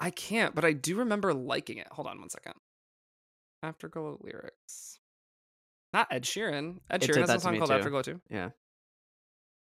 I 0.00 0.10
can't, 0.10 0.54
but 0.54 0.64
I 0.64 0.72
do 0.72 0.96
remember 0.96 1.34
liking 1.34 1.76
it. 1.78 1.86
Hold 1.90 2.08
on 2.08 2.18
one 2.20 2.30
second. 2.30 2.54
Afterglow 3.62 4.18
lyrics. 4.22 4.98
Not 5.92 6.08
Ed 6.10 6.22
Sheeran. 6.24 6.78
Ed 6.90 7.02
Sheeran 7.02 7.20
has 7.20 7.30
a 7.30 7.40
song 7.40 7.58
called 7.58 7.68
too. 7.70 7.76
Afterglow 7.76 8.02
too. 8.02 8.20
Yeah. 8.30 8.50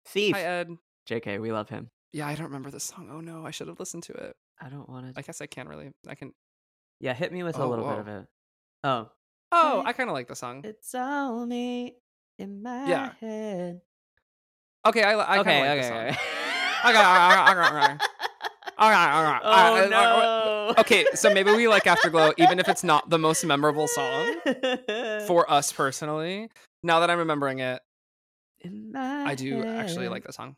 Thief. 0.08 0.36
Hi 0.36 0.42
Ed. 0.44 0.76
JK, 1.10 1.40
we 1.42 1.52
love 1.54 1.70
him. 1.70 1.90
Yeah, 2.14 2.28
I 2.28 2.36
don't 2.36 2.48
remember 2.48 2.72
this 2.72 2.84
song. 2.86 3.10
Oh 3.12 3.22
no, 3.22 3.46
I 3.46 3.52
should 3.52 3.68
have 3.70 3.80
listened 3.80 4.04
to 4.04 4.14
it. 4.14 4.36
I 4.62 4.68
don't 4.70 4.90
want 4.90 5.14
to. 5.14 5.20
I 5.20 5.22
guess 5.22 5.40
I 5.42 5.46
can't 5.46 5.70
really. 5.70 5.92
I 6.08 6.16
can. 6.16 6.34
Yeah, 7.00 7.14
hit 7.14 7.32
me 7.32 7.44
with 7.44 7.58
a 7.58 7.62
Oh, 7.62 7.70
little 7.70 7.88
bit 7.90 8.00
of 8.00 8.08
it. 8.10 8.26
Oh. 8.84 9.10
Oh, 9.58 9.84
I 9.86 9.94
kind 9.94 10.10
of 10.10 10.14
like 10.14 10.28
the 10.28 10.36
song. 10.36 10.62
It's 10.66 10.94
all 10.94 11.46
me 11.46 11.96
in 12.38 12.62
my 12.62 12.88
Yeah. 12.90 13.12
head. 13.20 13.82
Okay, 14.86 15.02
I, 15.04 15.14
I 15.14 15.40
okay, 15.40 15.44
kind 15.44 15.50
of 15.50 15.66
like 15.66 15.70
okay, 15.70 15.78
the 15.80 15.88
song. 15.88 15.98
okay. 15.98 16.18
Okay, 16.86 17.00
okay, 17.00 17.16
okay, 17.32 17.52
okay, 17.52 17.86
okay. 17.86 17.98
All 18.78 18.90
right, 18.90 19.12
all 19.16 19.24
right. 19.24 19.42
Oh 19.44 19.50
all 19.50 19.76
right, 19.80 19.90
no. 19.90 20.76
Okay, 20.80 21.06
so 21.16 21.34
maybe 21.34 21.52
we 21.54 21.68
like 21.68 21.88
Afterglow, 21.88 22.34
even 22.38 22.60
if 22.60 22.68
it's 22.68 22.84
not 22.84 23.10
the 23.10 23.18
most 23.18 23.46
memorable 23.46 23.88
song 23.88 24.36
for 25.26 25.50
us 25.50 25.72
personally. 25.72 26.50
Now 26.84 27.00
that 27.00 27.10
I'm 27.10 27.20
remembering 27.20 27.60
it, 27.60 27.82
I 29.26 29.36
do 29.36 29.64
actually 29.78 30.10
like 30.10 30.26
the 30.26 30.34
song. 30.34 30.58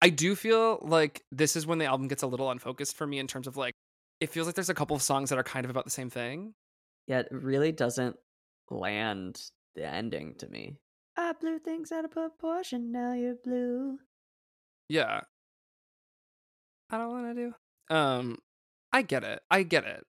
I 0.00 0.08
do 0.08 0.34
feel 0.34 0.78
like 0.82 1.22
this 1.30 1.56
is 1.56 1.66
when 1.66 1.78
the 1.78 1.84
album 1.86 2.08
gets 2.08 2.22
a 2.22 2.26
little 2.26 2.50
unfocused 2.50 2.96
for 2.96 3.06
me 3.06 3.18
in 3.18 3.26
terms 3.26 3.46
of 3.46 3.56
like, 3.56 3.74
it 4.20 4.30
feels 4.30 4.46
like 4.46 4.54
there's 4.54 4.70
a 4.70 4.74
couple 4.74 4.96
of 4.96 5.02
songs 5.02 5.28
that 5.30 5.38
are 5.38 5.42
kind 5.42 5.64
of 5.64 5.70
about 5.70 5.84
the 5.84 5.90
same 5.90 6.08
thing. 6.08 6.54
Yeah, 7.10 7.18
it 7.20 7.28
really 7.32 7.72
doesn't 7.72 8.14
land 8.70 9.42
the 9.74 9.84
ending 9.84 10.36
to 10.38 10.48
me. 10.48 10.76
I 11.16 11.32
blew 11.32 11.58
things 11.58 11.90
out 11.90 12.04
of 12.04 12.12
proportion. 12.12 12.92
Now 12.92 13.14
you're 13.14 13.34
blue. 13.34 13.98
Yeah. 14.88 15.22
I 16.88 16.98
don't 16.98 17.10
want 17.10 17.34
to 17.36 17.42
do. 17.88 17.94
Um, 17.94 18.38
I 18.92 19.02
get 19.02 19.24
it. 19.24 19.40
I 19.50 19.64
get 19.64 19.82
it. 19.84 20.04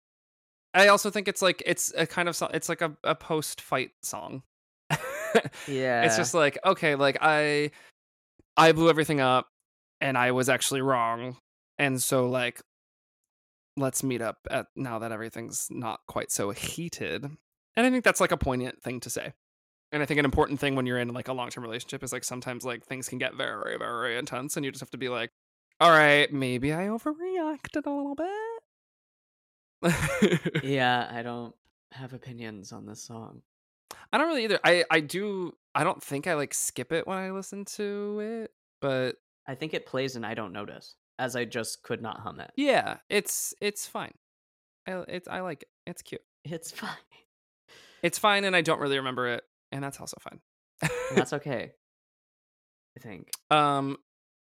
I 0.75 0.89
also 0.89 1.09
think 1.09 1.27
it's 1.27 1.41
like 1.41 1.63
it's 1.65 1.91
a 1.97 2.05
kind 2.05 2.29
of 2.29 2.35
so- 2.35 2.51
it's 2.53 2.69
like 2.69 2.83
a, 2.83 2.95
a 3.03 3.15
post 3.15 3.61
fight 3.61 3.91
song. 4.03 4.43
Yeah, 5.67 6.03
It's 6.03 6.17
just 6.17 6.35
like 6.35 6.59
okay, 6.63 6.93
like 6.95 7.17
I 7.19 7.71
I 8.57 8.73
blew 8.73 8.89
everything 8.91 9.21
up 9.21 9.47
and 10.01 10.17
I 10.19 10.33
was 10.33 10.49
actually 10.49 10.81
wrong. 10.81 11.37
And 11.79 11.99
so 11.99 12.27
like 12.29 12.61
let's 13.81 14.03
meet 14.03 14.21
up 14.21 14.37
at 14.49 14.67
now 14.75 14.99
that 14.99 15.11
everything's 15.11 15.67
not 15.69 15.99
quite 16.07 16.31
so 16.31 16.51
heated. 16.51 17.25
And 17.75 17.85
I 17.85 17.89
think 17.89 18.03
that's 18.03 18.21
like 18.21 18.31
a 18.31 18.37
poignant 18.37 18.81
thing 18.81 18.99
to 19.01 19.09
say. 19.09 19.33
And 19.91 20.01
I 20.01 20.05
think 20.05 20.19
an 20.19 20.25
important 20.25 20.59
thing 20.59 20.75
when 20.75 20.85
you're 20.85 20.99
in 20.99 21.13
like 21.13 21.27
a 21.27 21.33
long-term 21.33 21.63
relationship 21.63 22.03
is 22.03 22.13
like 22.13 22.23
sometimes 22.23 22.63
like 22.63 22.85
things 22.85 23.09
can 23.09 23.17
get 23.17 23.35
very 23.35 23.77
very 23.77 24.17
intense 24.17 24.55
and 24.55 24.65
you 24.65 24.71
just 24.71 24.81
have 24.81 24.91
to 24.91 24.97
be 24.97 25.09
like 25.09 25.31
all 25.81 25.89
right, 25.89 26.31
maybe 26.31 26.71
I 26.71 26.85
overreacted 26.85 27.87
a 27.87 27.89
little 27.89 28.15
bit. 29.81 30.61
yeah. 30.63 31.09
I 31.11 31.23
don't 31.23 31.55
have 31.91 32.13
opinions 32.13 32.71
on 32.71 32.85
this 32.85 33.01
song. 33.01 33.41
I 34.13 34.17
don't 34.17 34.27
really 34.27 34.43
either. 34.43 34.59
I 34.63 34.85
I 34.91 34.99
do 34.99 35.53
I 35.73 35.83
don't 35.83 36.01
think 36.01 36.27
I 36.27 36.35
like 36.35 36.53
skip 36.53 36.91
it 36.91 37.07
when 37.07 37.17
I 37.17 37.31
listen 37.31 37.65
to 37.65 38.19
it, 38.19 38.51
but 38.79 39.15
I 39.47 39.55
think 39.55 39.73
it 39.73 39.85
plays 39.85 40.15
and 40.15 40.25
I 40.25 40.33
don't 40.33 40.53
notice, 40.53 40.95
as 41.19 41.35
I 41.35 41.45
just 41.45 41.83
could 41.83 42.01
not 42.01 42.19
hum 42.21 42.39
it. 42.39 42.51
yeah, 42.55 42.97
it's 43.09 43.53
it's 43.61 43.87
fine. 43.87 44.13
I 44.87 45.03
it's 45.07 45.27
I 45.27 45.41
like 45.41 45.63
it. 45.63 45.69
It's 45.87 46.01
cute. 46.01 46.21
It's 46.43 46.71
fine. 46.71 46.89
It's 48.03 48.17
fine 48.17 48.45
and 48.45 48.55
I 48.55 48.61
don't 48.61 48.79
really 48.79 48.97
remember 48.97 49.27
it, 49.27 49.43
and 49.71 49.83
that's 49.83 49.99
also 49.99 50.17
fine. 50.21 50.39
That's 51.15 51.33
okay. 51.39 51.73
I 52.97 52.99
think. 52.99 53.29
um 53.51 53.97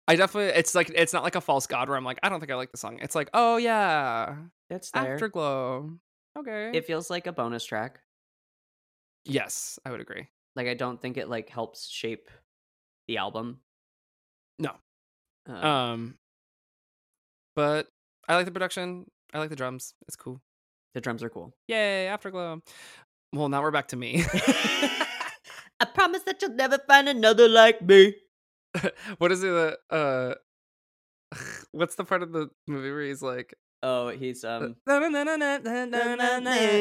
I 0.07 0.15
definitely 0.15 0.57
it's 0.57 0.75
like 0.75 0.91
it's 0.93 1.13
not 1.13 1.23
like 1.23 1.35
a 1.35 1.41
false 1.41 1.67
god 1.67 1.87
where 1.89 1.97
I'm 1.97 2.03
like, 2.05 2.19
I 2.23 2.29
don't 2.29 2.39
think 2.39 2.51
I 2.51 2.55
like 2.55 2.71
the 2.71 2.77
song. 2.77 2.99
It's 3.01 3.15
like, 3.15 3.29
oh 3.33 3.57
yeah. 3.57 4.35
It's 4.69 4.91
there. 4.91 5.13
Afterglow. 5.13 5.91
Okay. 6.37 6.71
It 6.73 6.85
feels 6.85 7.09
like 7.09 7.27
a 7.27 7.31
bonus 7.31 7.63
track. 7.65 7.99
yes, 9.25 9.79
I 9.85 9.91
would 9.91 10.01
agree. 10.01 10.27
Like 10.55 10.67
I 10.67 10.73
don't 10.73 11.01
think 11.01 11.17
it 11.17 11.29
like 11.29 11.49
helps 11.49 11.87
shape 11.89 12.29
the 13.07 13.17
album. 13.17 13.59
No. 14.59 14.71
Um, 15.47 15.55
Um 15.63 16.15
but 17.55 17.87
I 18.27 18.35
like 18.35 18.45
the 18.45 18.51
production. 18.51 19.05
I 19.33 19.39
like 19.39 19.49
the 19.49 19.55
drums. 19.55 19.93
It's 20.07 20.15
cool. 20.15 20.41
the 20.93 21.01
drums 21.01 21.23
are 21.23 21.29
cool. 21.29 21.53
Yay, 21.67 22.07
Afterglow. 22.07 22.61
Well, 23.33 23.49
now 23.49 23.61
we're 23.61 23.71
back 23.71 23.89
to 23.89 23.95
me. 23.95 24.23
I 24.33 25.85
promise 25.93 26.23
that 26.23 26.41
you'll 26.41 26.51
never 26.53 26.77
find 26.87 27.09
another 27.09 27.49
like 27.49 27.81
me. 27.81 28.15
what 29.17 29.31
is 29.31 29.43
it? 29.43 29.77
Uh, 29.89 30.35
what's 31.71 31.95
the 31.95 32.05
part 32.05 32.23
of 32.23 32.31
the 32.31 32.49
movie 32.67 32.91
where 32.91 33.03
he's 33.03 33.21
like, 33.21 33.53
Oh, 33.83 34.09
he's 34.09 34.43
um 34.43 34.75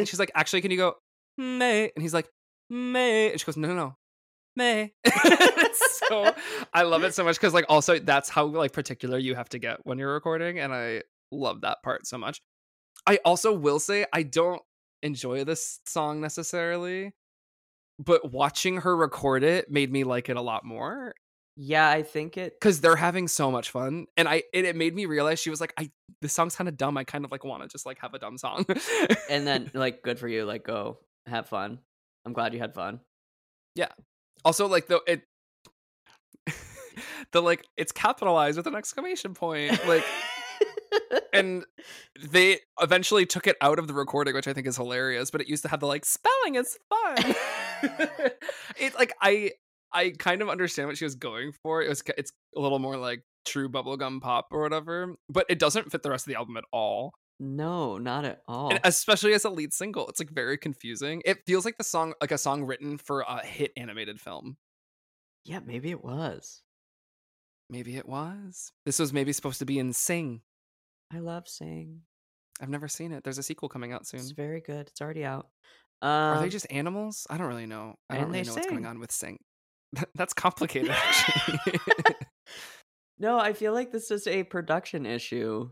she's 0.08 0.18
like, 0.18 0.30
actually, 0.34 0.62
can 0.62 0.70
you 0.70 0.78
go, 0.78 0.94
May? 1.36 1.90
And 1.94 2.02
he's 2.02 2.14
like, 2.14 2.28
May. 2.70 3.30
And 3.30 3.38
she 3.38 3.44
goes, 3.44 3.58
no, 3.58 3.68
no, 3.68 3.74
no, 3.74 3.96
May. 4.56 4.92
So 6.08 6.32
I 6.74 6.82
love 6.82 7.02
it 7.04 7.14
so 7.14 7.24
much 7.24 7.36
because, 7.36 7.54
like, 7.54 7.66
also 7.68 7.98
that's 7.98 8.28
how 8.28 8.44
like 8.46 8.72
particular 8.72 9.18
you 9.18 9.34
have 9.34 9.48
to 9.50 9.58
get 9.58 9.78
when 9.84 9.98
you're 9.98 10.12
recording, 10.12 10.58
and 10.58 10.72
I 10.72 11.02
love 11.32 11.62
that 11.62 11.82
part 11.82 12.06
so 12.06 12.18
much. 12.18 12.40
I 13.06 13.18
also 13.24 13.52
will 13.52 13.80
say 13.80 14.06
I 14.12 14.22
don't 14.22 14.62
enjoy 15.02 15.44
this 15.44 15.80
song 15.86 16.20
necessarily, 16.20 17.12
but 17.98 18.32
watching 18.32 18.78
her 18.78 18.96
record 18.96 19.42
it 19.44 19.70
made 19.70 19.92
me 19.92 20.04
like 20.04 20.28
it 20.28 20.36
a 20.36 20.40
lot 20.42 20.64
more 20.64 21.14
Yeah, 21.56 21.88
I 21.88 22.02
think 22.02 22.36
it 22.36 22.54
because 22.60 22.80
they're 22.80 22.96
having 22.96 23.28
so 23.28 23.50
much 23.50 23.70
fun 23.70 24.06
and 24.16 24.28
i 24.28 24.42
it, 24.52 24.64
it 24.64 24.76
made 24.76 24.94
me 24.94 25.06
realize 25.06 25.40
she 25.40 25.50
was 25.50 25.60
like 25.60 25.72
i 25.78 25.90
this 26.20 26.32
song's 26.32 26.56
kind 26.56 26.68
of 26.68 26.76
dumb 26.76 26.96
i 26.96 27.04
kind 27.04 27.24
of 27.24 27.30
like 27.30 27.44
want 27.44 27.62
to 27.62 27.68
just 27.68 27.86
like 27.86 27.98
have 28.00 28.14
a 28.14 28.18
dumb 28.18 28.36
song 28.38 28.64
and 29.30 29.46
then 29.46 29.70
like 29.74 30.02
good 30.02 30.18
for 30.18 30.28
you, 30.28 30.44
like 30.44 30.64
go 30.64 30.98
have 31.26 31.48
fun. 31.48 31.78
I'm 32.26 32.32
glad 32.32 32.54
you 32.54 32.60
had 32.60 32.74
fun. 32.74 33.00
Also 34.44 34.66
like 34.66 34.86
the 34.86 35.00
it 35.06 35.22
the 37.32 37.40
like 37.40 37.66
it's 37.76 37.92
capitalized 37.92 38.56
with 38.56 38.66
an 38.66 38.74
exclamation 38.74 39.34
point 39.34 39.72
like 39.86 40.04
and 41.32 41.64
they 42.30 42.58
eventually 42.80 43.26
took 43.26 43.46
it 43.46 43.56
out 43.60 43.78
of 43.78 43.88
the 43.88 43.94
recording 43.94 44.34
which 44.34 44.48
i 44.48 44.52
think 44.52 44.66
is 44.66 44.76
hilarious 44.76 45.30
but 45.30 45.40
it 45.40 45.48
used 45.48 45.62
to 45.62 45.68
have 45.68 45.80
the 45.80 45.86
like 45.86 46.04
spelling 46.04 46.54
is 46.56 46.76
fun. 46.88 47.34
It 48.78 48.94
like 48.94 49.12
i 49.20 49.52
i 49.92 50.10
kind 50.18 50.42
of 50.42 50.48
understand 50.48 50.88
what 50.88 50.96
she 50.96 51.04
was 51.04 51.14
going 51.14 51.52
for 51.62 51.82
it 51.82 51.88
was 51.88 52.02
it's 52.16 52.32
a 52.56 52.60
little 52.60 52.78
more 52.78 52.96
like 52.96 53.22
true 53.44 53.68
bubblegum 53.68 54.20
pop 54.20 54.48
or 54.50 54.62
whatever 54.62 55.14
but 55.28 55.44
it 55.48 55.58
doesn't 55.58 55.92
fit 55.92 56.02
the 56.02 56.10
rest 56.10 56.26
of 56.26 56.32
the 56.32 56.38
album 56.38 56.56
at 56.56 56.64
all 56.72 57.12
no, 57.40 57.98
not 57.98 58.24
at 58.24 58.42
all. 58.46 58.70
and 58.70 58.80
especially 58.84 59.32
as 59.34 59.44
a 59.44 59.50
lead 59.50 59.72
single 59.72 60.08
it's 60.08 60.20
like 60.20 60.30
very 60.30 60.56
confusing 60.56 61.20
it 61.24 61.38
feels 61.46 61.64
like 61.64 61.76
the 61.78 61.84
song 61.84 62.14
like 62.20 62.30
a 62.32 62.38
song 62.38 62.64
written 62.64 62.96
for 62.98 63.20
a 63.22 63.44
hit 63.44 63.72
animated 63.76 64.20
film 64.20 64.56
yeah, 65.44 65.60
maybe 65.64 65.90
it 65.90 66.02
was. 66.02 66.62
maybe 67.68 67.96
it 67.96 68.08
was 68.08 68.72
this 68.86 68.98
was 68.98 69.12
maybe 69.12 69.32
supposed 69.32 69.58
to 69.58 69.64
be 69.66 69.78
in 69.78 69.92
sing 69.92 70.40
I 71.12 71.18
love 71.18 71.48
sing. 71.48 72.02
i've 72.60 72.68
never 72.70 72.88
seen 72.88 73.12
it 73.12 73.24
there's 73.24 73.38
a 73.38 73.42
sequel 73.42 73.68
coming 73.68 73.92
out 73.92 74.06
soon 74.06 74.20
It's 74.20 74.30
very 74.30 74.60
good. 74.60 74.88
It's 74.88 75.00
already 75.00 75.24
out. 75.24 75.48
Um, 76.02 76.10
are 76.10 76.40
they 76.40 76.48
just 76.48 76.66
animals 76.70 77.26
i 77.30 77.36
don't 77.38 77.46
really 77.48 77.66
know 77.66 77.94
i 78.10 78.16
don't 78.16 78.26
really 78.30 78.42
know 78.42 78.52
what's 78.54 78.66
going 78.66 78.84
on 78.86 78.98
with 79.00 79.10
sing 79.12 79.38
that's 80.14 80.34
complicated 80.34 80.90
actually 80.92 81.78
No, 83.18 83.38
I 83.38 83.52
feel 83.52 83.72
like 83.72 83.92
this 83.92 84.10
is 84.10 84.26
a 84.26 84.42
production 84.42 85.06
issue. 85.06 85.70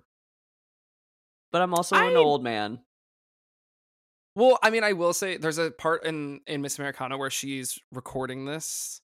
But 1.53 1.63
I'm 1.63 1.75
also 1.75 1.97
an 1.97 2.17
old 2.17 2.43
man. 2.43 2.81
Well, 4.35 4.59
I 4.63 4.71
mean, 4.71 4.83
I 4.83 4.95
will 4.95 5.13
say 5.13 5.37
there's 5.37 5.59
a 5.59 5.71
part 5.71 6.05
in 6.05 6.41
in 6.47 6.63
Miss 6.63 6.79
Americana 6.79 7.19
where 7.19 7.31
she's 7.31 7.79
recording 7.93 8.47
this. 8.47 9.01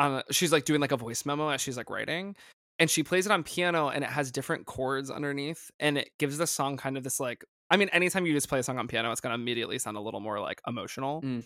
On 0.00 0.14
a, 0.14 0.24
she's 0.32 0.50
like 0.50 0.64
doing 0.64 0.80
like 0.80 0.90
a 0.90 0.96
voice 0.96 1.24
memo 1.24 1.48
as 1.48 1.60
she's 1.60 1.76
like 1.76 1.88
writing, 1.88 2.34
and 2.80 2.90
she 2.90 3.04
plays 3.04 3.26
it 3.26 3.32
on 3.32 3.44
piano, 3.44 3.88
and 3.88 4.02
it 4.02 4.10
has 4.10 4.32
different 4.32 4.66
chords 4.66 5.10
underneath, 5.10 5.70
and 5.78 5.96
it 5.96 6.10
gives 6.18 6.36
the 6.38 6.46
song 6.46 6.76
kind 6.76 6.96
of 6.96 7.04
this 7.04 7.20
like. 7.20 7.44
I 7.70 7.76
mean, 7.76 7.88
anytime 7.90 8.26
you 8.26 8.32
just 8.32 8.48
play 8.48 8.58
a 8.58 8.62
song 8.62 8.78
on 8.78 8.88
piano, 8.88 9.12
it's 9.12 9.20
gonna 9.20 9.36
immediately 9.36 9.78
sound 9.78 9.96
a 9.96 10.00
little 10.00 10.20
more 10.20 10.40
like 10.40 10.60
emotional. 10.66 11.22
Mm. 11.22 11.44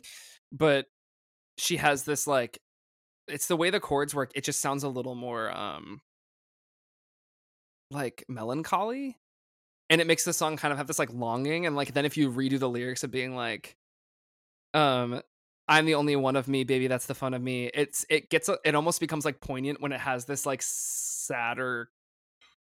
But 0.50 0.86
she 1.58 1.76
has 1.76 2.04
this 2.04 2.26
like, 2.26 2.58
it's 3.28 3.46
the 3.46 3.56
way 3.56 3.68
the 3.68 3.80
chords 3.80 4.14
work. 4.14 4.30
It 4.34 4.44
just 4.44 4.60
sounds 4.60 4.82
a 4.82 4.88
little 4.88 5.14
more 5.14 5.54
um 5.54 6.00
like 7.90 8.24
melancholy 8.28 9.16
and 9.90 10.00
it 10.00 10.06
makes 10.06 10.24
the 10.24 10.32
song 10.32 10.56
kind 10.56 10.72
of 10.72 10.78
have 10.78 10.86
this 10.86 10.98
like 10.98 11.12
longing 11.12 11.66
and 11.66 11.76
like 11.76 11.92
then 11.94 12.04
if 12.04 12.16
you 12.16 12.30
redo 12.30 12.58
the 12.58 12.68
lyrics 12.68 13.04
of 13.04 13.10
being 13.10 13.34
like 13.34 13.76
Um, 14.74 15.20
I'm 15.68 15.86
the 15.86 15.94
only 15.94 16.16
one 16.16 16.36
of 16.36 16.48
me, 16.48 16.64
baby. 16.64 16.86
That's 16.86 17.06
the 17.06 17.14
fun 17.14 17.34
of 17.34 17.42
me. 17.42 17.66
It's 17.74 18.06
it 18.08 18.30
gets 18.30 18.48
a, 18.48 18.58
it 18.64 18.74
almost 18.74 19.00
becomes 19.00 19.24
like 19.24 19.40
poignant 19.40 19.80
when 19.80 19.92
it 19.92 20.00
has 20.00 20.24
this 20.24 20.46
like 20.46 20.62
sadder 20.62 21.90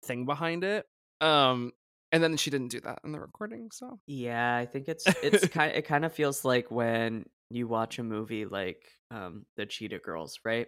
thing 0.05 0.25
behind 0.25 0.63
it. 0.63 0.85
Um, 1.21 1.73
and 2.11 2.23
then 2.23 2.37
she 2.37 2.49
didn't 2.51 2.69
do 2.69 2.81
that 2.81 2.99
in 3.03 3.11
the 3.11 3.19
recording, 3.19 3.69
so 3.71 3.99
Yeah, 4.07 4.55
I 4.55 4.65
think 4.65 4.87
it's 4.87 5.15
it's 5.21 5.47
kind 5.49 5.73
it 5.75 5.83
kind 5.83 6.05
of 6.05 6.13
feels 6.13 6.43
like 6.45 6.71
when 6.71 7.25
you 7.49 7.67
watch 7.67 7.99
a 7.99 8.03
movie 8.03 8.45
like 8.45 8.91
um 9.11 9.45
The 9.55 9.65
Cheetah 9.65 9.99
Girls, 9.99 10.39
right? 10.45 10.67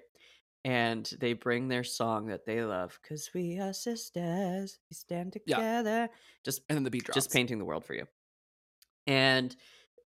And 0.66 1.06
they 1.20 1.34
bring 1.34 1.70
their 1.70 1.84
song 1.84 2.28
that 2.28 2.46
they 2.46 2.64
love 2.64 3.02
cuz 3.02 3.32
we 3.34 3.60
are 3.60 3.74
sisters, 3.74 4.80
we 4.90 4.94
stand 4.96 5.34
together 5.34 6.08
Yeah. 6.10 6.16
Just 6.44 6.62
and 6.70 6.76
then 6.78 6.84
the 6.84 6.92
beat 6.92 7.06
drops. 7.06 7.16
just 7.16 7.32
painting 7.32 7.58
the 7.60 7.66
world 7.66 7.86
for 7.86 7.94
you. 7.94 8.08
And 9.08 9.56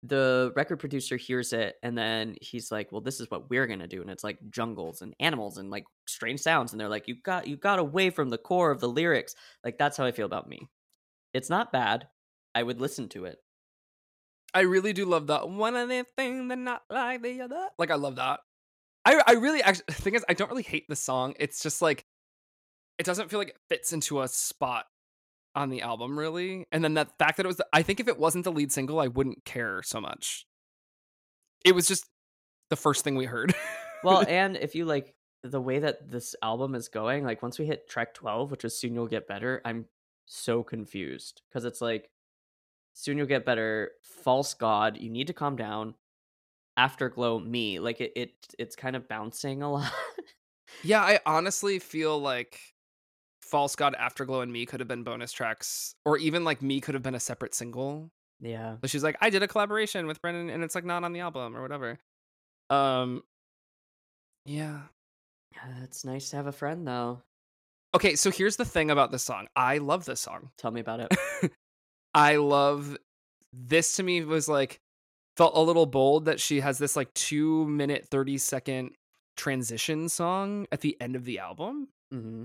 the 0.02 0.52
record 0.56 0.78
producer 0.78 1.16
hears 1.16 1.52
it 1.52 1.76
and 1.82 1.96
then 1.98 2.36
he's 2.42 2.70
like, 2.72 2.92
"Well, 2.92 3.00
this 3.00 3.20
is 3.20 3.30
what 3.30 3.50
we're 3.50 3.66
to 3.66 3.88
do." 3.88 4.02
And 4.02 4.10
it's 4.10 4.24
like 4.24 4.38
jungles 4.50 5.02
and 5.02 5.14
animals 5.20 5.58
and 5.58 5.70
like 5.70 5.86
strange 6.06 6.40
sounds 6.40 6.72
and 6.72 6.80
they're 6.80 6.88
like, 6.88 7.08
"You 7.08 7.16
got 7.22 7.46
you 7.48 7.56
got 7.56 7.78
away 7.80 8.10
from 8.10 8.30
the 8.30 8.38
core 8.38 8.70
of 8.70 8.80
the 8.80 8.88
lyrics." 8.88 9.34
Like 9.64 9.78
that's 9.78 9.96
how 9.96 10.06
I 10.06 10.12
feel 10.12 10.26
about 10.26 10.48
me. 10.48 10.68
It's 11.34 11.50
not 11.50 11.72
bad. 11.72 12.08
I 12.54 12.62
would 12.64 12.80
listen 12.80 13.08
to 13.10 13.26
it. 13.26 13.40
I 14.54 14.60
really 14.60 14.92
do 14.92 15.04
love 15.04 15.26
that 15.26 15.48
one 15.48 15.74
of 15.74 15.88
the 15.88 16.06
things 16.16 16.48
that 16.48 16.58
not 16.58 16.84
like 16.88 17.22
the 17.22 17.40
other. 17.40 17.68
Like 17.78 17.90
I 17.90 17.96
love 17.96 18.16
that. 18.16 18.40
I 19.04 19.22
I 19.26 19.32
really 19.32 19.62
actually 19.62 19.84
the 19.88 19.94
thing 19.94 20.14
is 20.14 20.24
I 20.28 20.34
don't 20.34 20.50
really 20.50 20.62
hate 20.62 20.86
the 20.88 20.96
song. 20.96 21.34
It's 21.38 21.62
just 21.62 21.82
like 21.82 22.04
it 22.98 23.06
doesn't 23.06 23.30
feel 23.30 23.38
like 23.38 23.50
it 23.50 23.58
fits 23.68 23.92
into 23.92 24.22
a 24.22 24.28
spot 24.28 24.86
on 25.54 25.70
the 25.70 25.82
album 25.82 26.18
really. 26.18 26.66
And 26.72 26.82
then 26.82 26.94
that 26.94 27.16
fact 27.18 27.36
that 27.36 27.46
it 27.46 27.48
was 27.48 27.56
the, 27.56 27.66
I 27.72 27.82
think 27.82 28.00
if 28.00 28.08
it 28.08 28.18
wasn't 28.18 28.44
the 28.44 28.52
lead 28.52 28.72
single, 28.72 29.00
I 29.00 29.08
wouldn't 29.08 29.44
care 29.44 29.82
so 29.82 30.00
much. 30.00 30.46
It 31.64 31.74
was 31.74 31.86
just 31.86 32.06
the 32.70 32.76
first 32.76 33.04
thing 33.04 33.16
we 33.16 33.26
heard. 33.26 33.54
Well, 34.02 34.24
and 34.28 34.56
if 34.56 34.74
you 34.74 34.84
like 34.84 35.14
the 35.42 35.60
way 35.60 35.78
that 35.78 36.10
this 36.10 36.34
album 36.42 36.74
is 36.74 36.88
going, 36.88 37.24
like 37.24 37.42
once 37.42 37.58
we 37.58 37.66
hit 37.66 37.88
track 37.88 38.14
12, 38.14 38.50
which 38.50 38.64
is 38.64 38.78
soon 38.78 38.94
you'll 38.94 39.06
get 39.06 39.28
better, 39.28 39.60
I'm 39.64 39.86
so 40.26 40.62
confused 40.62 41.42
because 41.48 41.64
it's 41.64 41.80
like 41.80 42.10
soon 42.94 43.18
you'll 43.18 43.26
get 43.26 43.44
better, 43.44 43.92
false 44.02 44.54
god, 44.54 44.96
you 44.98 45.10
need 45.10 45.26
to 45.28 45.32
calm 45.32 45.56
down, 45.56 45.94
afterglow 46.76 47.38
me. 47.38 47.78
Like 47.78 48.00
it, 48.00 48.12
it 48.16 48.32
it's 48.58 48.76
kind 48.76 48.96
of 48.96 49.08
bouncing 49.08 49.62
a 49.62 49.70
lot. 49.72 49.92
yeah, 50.82 51.02
I 51.02 51.20
honestly 51.26 51.78
feel 51.78 52.18
like 52.20 52.58
False 53.42 53.76
God, 53.76 53.94
Afterglow, 53.98 54.40
and 54.40 54.52
Me 54.52 54.66
could 54.66 54.80
have 54.80 54.88
been 54.88 55.02
bonus 55.04 55.32
tracks, 55.32 55.94
or 56.04 56.16
even 56.18 56.44
like 56.44 56.62
Me 56.62 56.80
could 56.80 56.94
have 56.94 57.02
been 57.02 57.14
a 57.14 57.20
separate 57.20 57.54
single. 57.54 58.10
yeah. 58.40 58.76
But 58.80 58.90
she's 58.90 59.04
like, 59.04 59.16
I 59.20 59.30
did 59.30 59.42
a 59.42 59.48
collaboration 59.48 60.06
with 60.06 60.20
Brendon, 60.22 60.50
and 60.50 60.64
it's 60.64 60.74
like 60.74 60.84
not 60.84 61.04
on 61.04 61.12
the 61.12 61.20
album 61.20 61.56
or 61.56 61.62
whatever. 61.62 61.98
Um, 62.70 63.22
yeah. 64.46 64.80
Yeah, 65.54 65.84
It's 65.84 66.04
nice 66.04 66.30
to 66.30 66.36
have 66.36 66.46
a 66.46 66.52
friend 66.52 66.86
though. 66.86 67.22
Okay, 67.94 68.16
so 68.16 68.30
here's 68.30 68.56
the 68.56 68.64
thing 68.64 68.90
about 68.90 69.12
this 69.12 69.22
song. 69.22 69.46
I 69.54 69.78
love 69.78 70.04
this 70.04 70.20
song. 70.20 70.50
Tell 70.58 70.72
me 70.72 70.80
about 70.80 70.98
it. 71.00 71.52
I 72.14 72.36
love 72.36 72.96
this. 73.52 73.96
To 73.96 74.02
me, 74.02 74.24
was 74.24 74.48
like 74.48 74.80
felt 75.36 75.56
a 75.56 75.60
little 75.60 75.86
bold 75.86 76.24
that 76.26 76.40
she 76.40 76.60
has 76.60 76.78
this 76.78 76.96
like 76.96 77.12
two 77.14 77.66
minute 77.66 78.06
thirty 78.08 78.38
second 78.38 78.92
transition 79.36 80.08
song 80.08 80.66
at 80.70 80.80
the 80.80 80.96
end 81.00 81.16
of 81.16 81.24
the 81.24 81.38
album. 81.38 81.88
hmm 82.12 82.44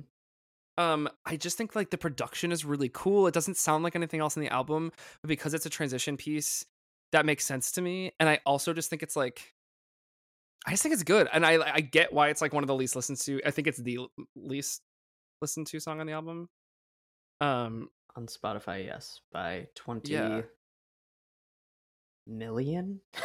Um, 0.77 1.09
I 1.25 1.35
just 1.37 1.57
think 1.57 1.75
like 1.75 1.89
the 1.91 1.97
production 1.97 2.51
is 2.51 2.65
really 2.65 2.89
cool. 2.89 3.27
It 3.27 3.33
doesn't 3.33 3.57
sound 3.57 3.83
like 3.83 3.95
anything 3.95 4.19
else 4.21 4.35
in 4.35 4.41
the 4.41 4.49
album, 4.49 4.91
but 5.21 5.27
because 5.27 5.53
it's 5.53 5.65
a 5.65 5.69
transition 5.69 6.17
piece, 6.17 6.65
that 7.11 7.25
makes 7.25 7.45
sense 7.45 7.71
to 7.73 7.81
me. 7.81 8.13
And 8.19 8.29
I 8.29 8.39
also 8.45 8.73
just 8.73 8.89
think 8.89 9.03
it's 9.03 9.15
like, 9.15 9.53
I 10.65 10.71
just 10.71 10.83
think 10.83 10.93
it's 10.93 11.03
good, 11.03 11.27
and 11.31 11.45
I 11.45 11.75
I 11.75 11.79
get 11.81 12.11
why 12.13 12.29
it's 12.29 12.41
like 12.41 12.53
one 12.53 12.63
of 12.63 12.67
the 12.67 12.75
least 12.75 12.95
listened 12.95 13.17
to. 13.19 13.41
I 13.45 13.51
think 13.51 13.67
it's 13.67 13.77
the 13.79 13.99
least 14.35 14.81
listened 15.41 15.67
to 15.67 15.79
song 15.79 15.99
on 16.01 16.07
the 16.07 16.13
album. 16.13 16.49
Um, 17.41 17.89
On 18.15 18.27
Spotify, 18.27 18.85
yes, 18.85 19.21
by 19.31 19.67
20 19.75 20.11
Yeah. 20.13 20.41
Million. 22.29 23.01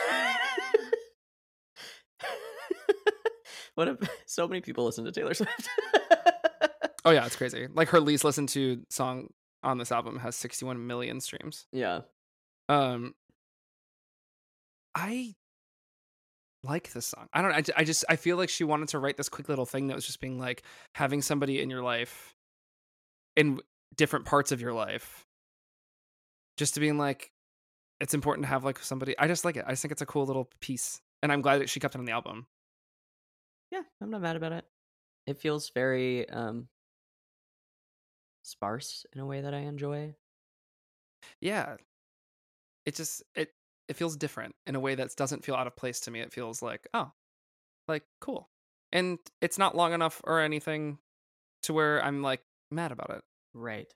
what 3.75 3.89
if 3.89 3.97
so 4.27 4.49
many 4.49 4.61
people 4.61 4.85
listen 4.85 5.05
to 5.05 5.13
Taylor 5.13 5.35
Swift? 5.35 5.69
oh 7.05 7.11
yeah, 7.11 7.27
it's 7.27 7.37
crazy. 7.37 7.69
Like 7.73 7.89
her 7.91 8.01
least 8.01 8.25
listened 8.25 8.49
to 8.51 8.83
song 8.91 9.29
on 9.63 9.79
this 9.79 9.93
album 9.93 10.19
has 10.19 10.37
61 10.37 10.87
million 10.87 11.21
streams. 11.21 11.67
yeah. 11.73 12.01
Um, 12.69 13.15
I 14.95 15.35
like 16.63 16.93
this 16.93 17.07
song. 17.07 17.29
I 17.33 17.43
don't. 17.43 17.53
I, 17.53 17.63
I 17.81 17.85
just 17.85 18.05
I 18.09 18.17
feel 18.17 18.37
like 18.37 18.49
she 18.49 18.65
wanted 18.65 18.89
to 18.89 18.99
write 18.99 19.17
this 19.17 19.29
quick 19.29 19.49
little 19.49 19.67
thing 19.67 19.89
that 19.89 19.95
was 19.95 20.07
just 20.07 20.21
being 20.21 20.39
like 20.39 20.63
having 20.95 21.21
somebody 21.21 21.61
in 21.61 21.69
your 21.71 21.83
life, 21.83 22.35
in 23.37 23.61
different 23.97 24.25
parts 24.25 24.53
of 24.53 24.61
your 24.61 24.73
life, 24.73 25.27
just 26.57 26.75
to 26.75 26.81
being 26.81 26.97
like, 26.97 27.31
it's 28.05 28.13
important 28.13 28.45
to 28.45 28.49
have 28.51 28.65
like 28.65 28.79
somebody. 28.81 29.19
I 29.19 29.27
just 29.27 29.47
like 29.47 29.57
it. 29.57 29.65
I 29.67 29.71
just 29.71 29.81
think 29.81 29.91
it's 29.91 30.03
a 30.03 30.07
cool 30.07 30.27
little 30.27 30.51
piece, 30.61 31.01
and 31.23 31.33
I'm 31.33 31.41
glad 31.41 31.63
that 31.63 31.71
she 31.71 31.81
kept 31.81 31.95
it 31.95 31.99
on 31.99 32.05
the 32.05 32.13
album. 32.13 32.47
Yeah, 33.73 33.81
I'm 33.99 34.11
not 34.11 34.21
mad 34.21 34.37
about 34.37 34.53
it. 34.53 34.67
It 35.27 35.39
feels 35.39 35.71
very 35.71 36.29
um 36.29 36.69
sparse 38.43 39.07
in 39.15 39.21
a 39.21 39.27
way 39.27 39.41
that 39.41 39.55
I 39.55 39.61
enjoy. 39.61 40.17
Yeah, 41.41 41.77
it 42.85 42.95
just 42.95 43.23
it 43.35 43.55
it 43.89 43.97
feels 43.97 44.19
different 44.19 44.55
in 44.67 44.77
a 44.77 44.81
way 44.81 44.97
that 44.97 45.17
doesn't 45.17 45.43
feel 45.43 45.55
out 45.55 45.67
of 45.67 45.75
place 45.75 46.01
to 46.01 46.11
me. 46.11 46.21
It 46.21 46.31
feels 46.31 46.61
like 46.61 46.87
oh, 46.93 47.11
like 47.89 48.05
cool, 48.21 48.51
and 48.93 49.19
it's 49.41 49.57
not 49.57 49.75
long 49.75 49.95
enough 49.95 50.21
or 50.25 50.41
anything 50.41 50.99
to 51.63 51.73
where 51.73 52.05
I'm 52.05 52.21
like 52.21 52.43
mad 52.71 52.93
about 52.93 53.09
it. 53.17 53.23
Right. 53.55 53.91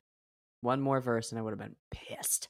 One 0.62 0.80
more 0.80 1.02
verse 1.02 1.30
and 1.30 1.38
I 1.38 1.42
would 1.42 1.50
have 1.50 1.58
been 1.58 1.76
pissed. 1.90 2.48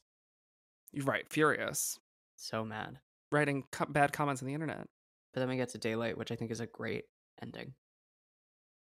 You're 0.93 1.05
right, 1.05 1.25
furious, 1.31 1.99
So 2.37 2.65
mad. 2.65 2.99
writing 3.31 3.65
co- 3.73 3.87
bad 3.87 4.13
comments 4.13 4.43
on 4.43 4.49
the 4.49 4.55
internet. 4.55 4.87
But 5.35 5.41
then 5.41 5.49
we 5.49 5.57
get 5.57 5.69
to 5.71 5.79
Daylight, 5.79 6.17
which 6.17 6.33
I 6.33 6.37
think 6.37 6.51
is 6.51 6.61
a 6.61 6.67
great 6.67 7.05
ending. 7.43 7.75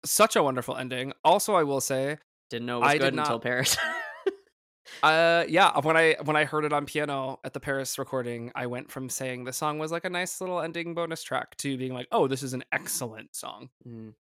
Such 0.04 0.36
a 0.36 0.42
wonderful 0.42 0.76
ending. 0.76 1.12
Also, 1.24 1.54
I 1.54 1.64
will 1.64 1.80
say, 1.80 2.18
Didn't 2.50 2.66
know 2.66 2.78
it 2.78 2.82
was 2.82 2.90
I 2.92 2.98
good 2.98 3.14
until 3.14 3.40
Paris. 3.40 3.76
uh, 5.02 5.44
yeah, 5.48 5.78
when 5.80 5.96
I 5.96 6.16
when 6.22 6.36
I 6.36 6.44
heard 6.44 6.64
it 6.64 6.72
on 6.72 6.86
piano 6.86 7.40
at 7.42 7.52
the 7.52 7.60
Paris 7.60 7.98
recording, 7.98 8.52
I 8.54 8.66
went 8.66 8.90
from 8.92 9.08
saying 9.08 9.44
the 9.44 9.52
song 9.52 9.78
was 9.80 9.90
like 9.90 10.04
a 10.04 10.10
nice 10.10 10.40
little 10.40 10.60
ending 10.60 10.94
bonus 10.94 11.22
track 11.24 11.56
to 11.58 11.76
being 11.76 11.92
like, 11.92 12.06
oh, 12.12 12.28
this 12.28 12.42
is 12.44 12.52
an 12.54 12.62
excellent 12.70 13.34
song. 13.34 13.70
Mm, 13.86 14.14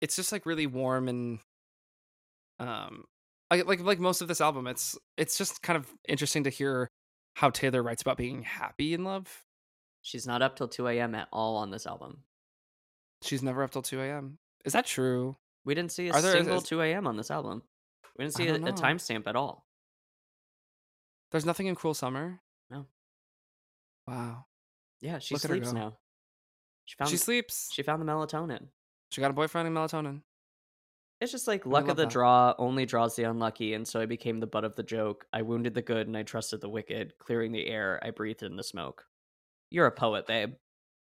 It's 0.00 0.14
just 0.14 0.30
like 0.30 0.46
really 0.46 0.66
warm 0.68 1.08
and 1.08 1.40
um, 2.60 3.04
like 3.50 3.66
like 3.66 3.80
like 3.80 3.98
most 3.98 4.20
of 4.22 4.28
this 4.28 4.40
album, 4.40 4.66
it's 4.68 4.96
it's 5.16 5.36
just 5.36 5.62
kind 5.62 5.76
of 5.76 5.92
interesting 6.08 6.44
to 6.44 6.50
hear 6.50 6.88
how 7.38 7.50
Taylor 7.50 7.84
writes 7.84 8.02
about 8.02 8.16
being 8.16 8.42
happy 8.42 8.94
in 8.94 9.04
love. 9.04 9.44
She's 10.02 10.26
not 10.26 10.42
up 10.42 10.56
till 10.56 10.66
2 10.66 10.88
a.m. 10.88 11.14
at 11.14 11.28
all 11.32 11.56
on 11.56 11.70
this 11.70 11.86
album. 11.86 12.24
She's 13.22 13.44
never 13.44 13.62
up 13.62 13.70
till 13.70 13.82
two 13.82 14.00
a.m. 14.00 14.38
Is 14.64 14.72
that 14.72 14.86
true? 14.86 15.36
We 15.64 15.74
didn't 15.74 15.92
see 15.92 16.08
a 16.08 16.12
Are 16.14 16.20
single 16.20 16.56
is- 16.58 16.64
2 16.64 16.80
a.m. 16.82 17.06
on 17.06 17.16
this 17.16 17.30
album. 17.30 17.62
We 18.16 18.24
didn't 18.24 18.34
see 18.34 18.48
a, 18.48 18.54
a 18.56 18.72
timestamp 18.72 19.28
at 19.28 19.36
all. 19.36 19.64
There's 21.30 21.44
nothing 21.46 21.68
in 21.68 21.76
Cruel 21.76 21.94
Summer. 21.94 22.40
No. 22.70 22.86
Wow. 24.08 24.46
Yeah, 25.00 25.20
she 25.20 25.34
Look 25.34 25.42
sleeps 25.42 25.72
now. 25.72 25.96
She 26.86 26.96
found 26.96 27.10
she 27.10 27.16
sleeps. 27.16 27.70
she 27.72 27.82
found 27.82 28.02
the 28.02 28.06
melatonin. 28.06 28.66
She 29.12 29.20
got 29.20 29.30
a 29.30 29.34
boyfriend 29.34 29.68
in 29.68 29.74
melatonin. 29.74 30.22
It's 31.20 31.32
just 31.32 31.48
like 31.48 31.66
luck 31.66 31.88
of 31.88 31.96
the 31.96 32.04
that. 32.04 32.12
draw 32.12 32.54
only 32.58 32.86
draws 32.86 33.16
the 33.16 33.24
unlucky, 33.24 33.74
and 33.74 33.86
so 33.86 34.00
I 34.00 34.06
became 34.06 34.38
the 34.38 34.46
butt 34.46 34.64
of 34.64 34.76
the 34.76 34.84
joke. 34.84 35.26
I 35.32 35.42
wounded 35.42 35.74
the 35.74 35.82
good 35.82 36.06
and 36.06 36.16
I 36.16 36.22
trusted 36.22 36.60
the 36.60 36.68
wicked. 36.68 37.18
Clearing 37.18 37.50
the 37.52 37.66
air, 37.66 37.98
I 38.02 38.10
breathed 38.10 38.42
in 38.42 38.56
the 38.56 38.62
smoke. 38.62 39.04
You're 39.70 39.86
a 39.86 39.92
poet, 39.92 40.26
babe. 40.26 40.54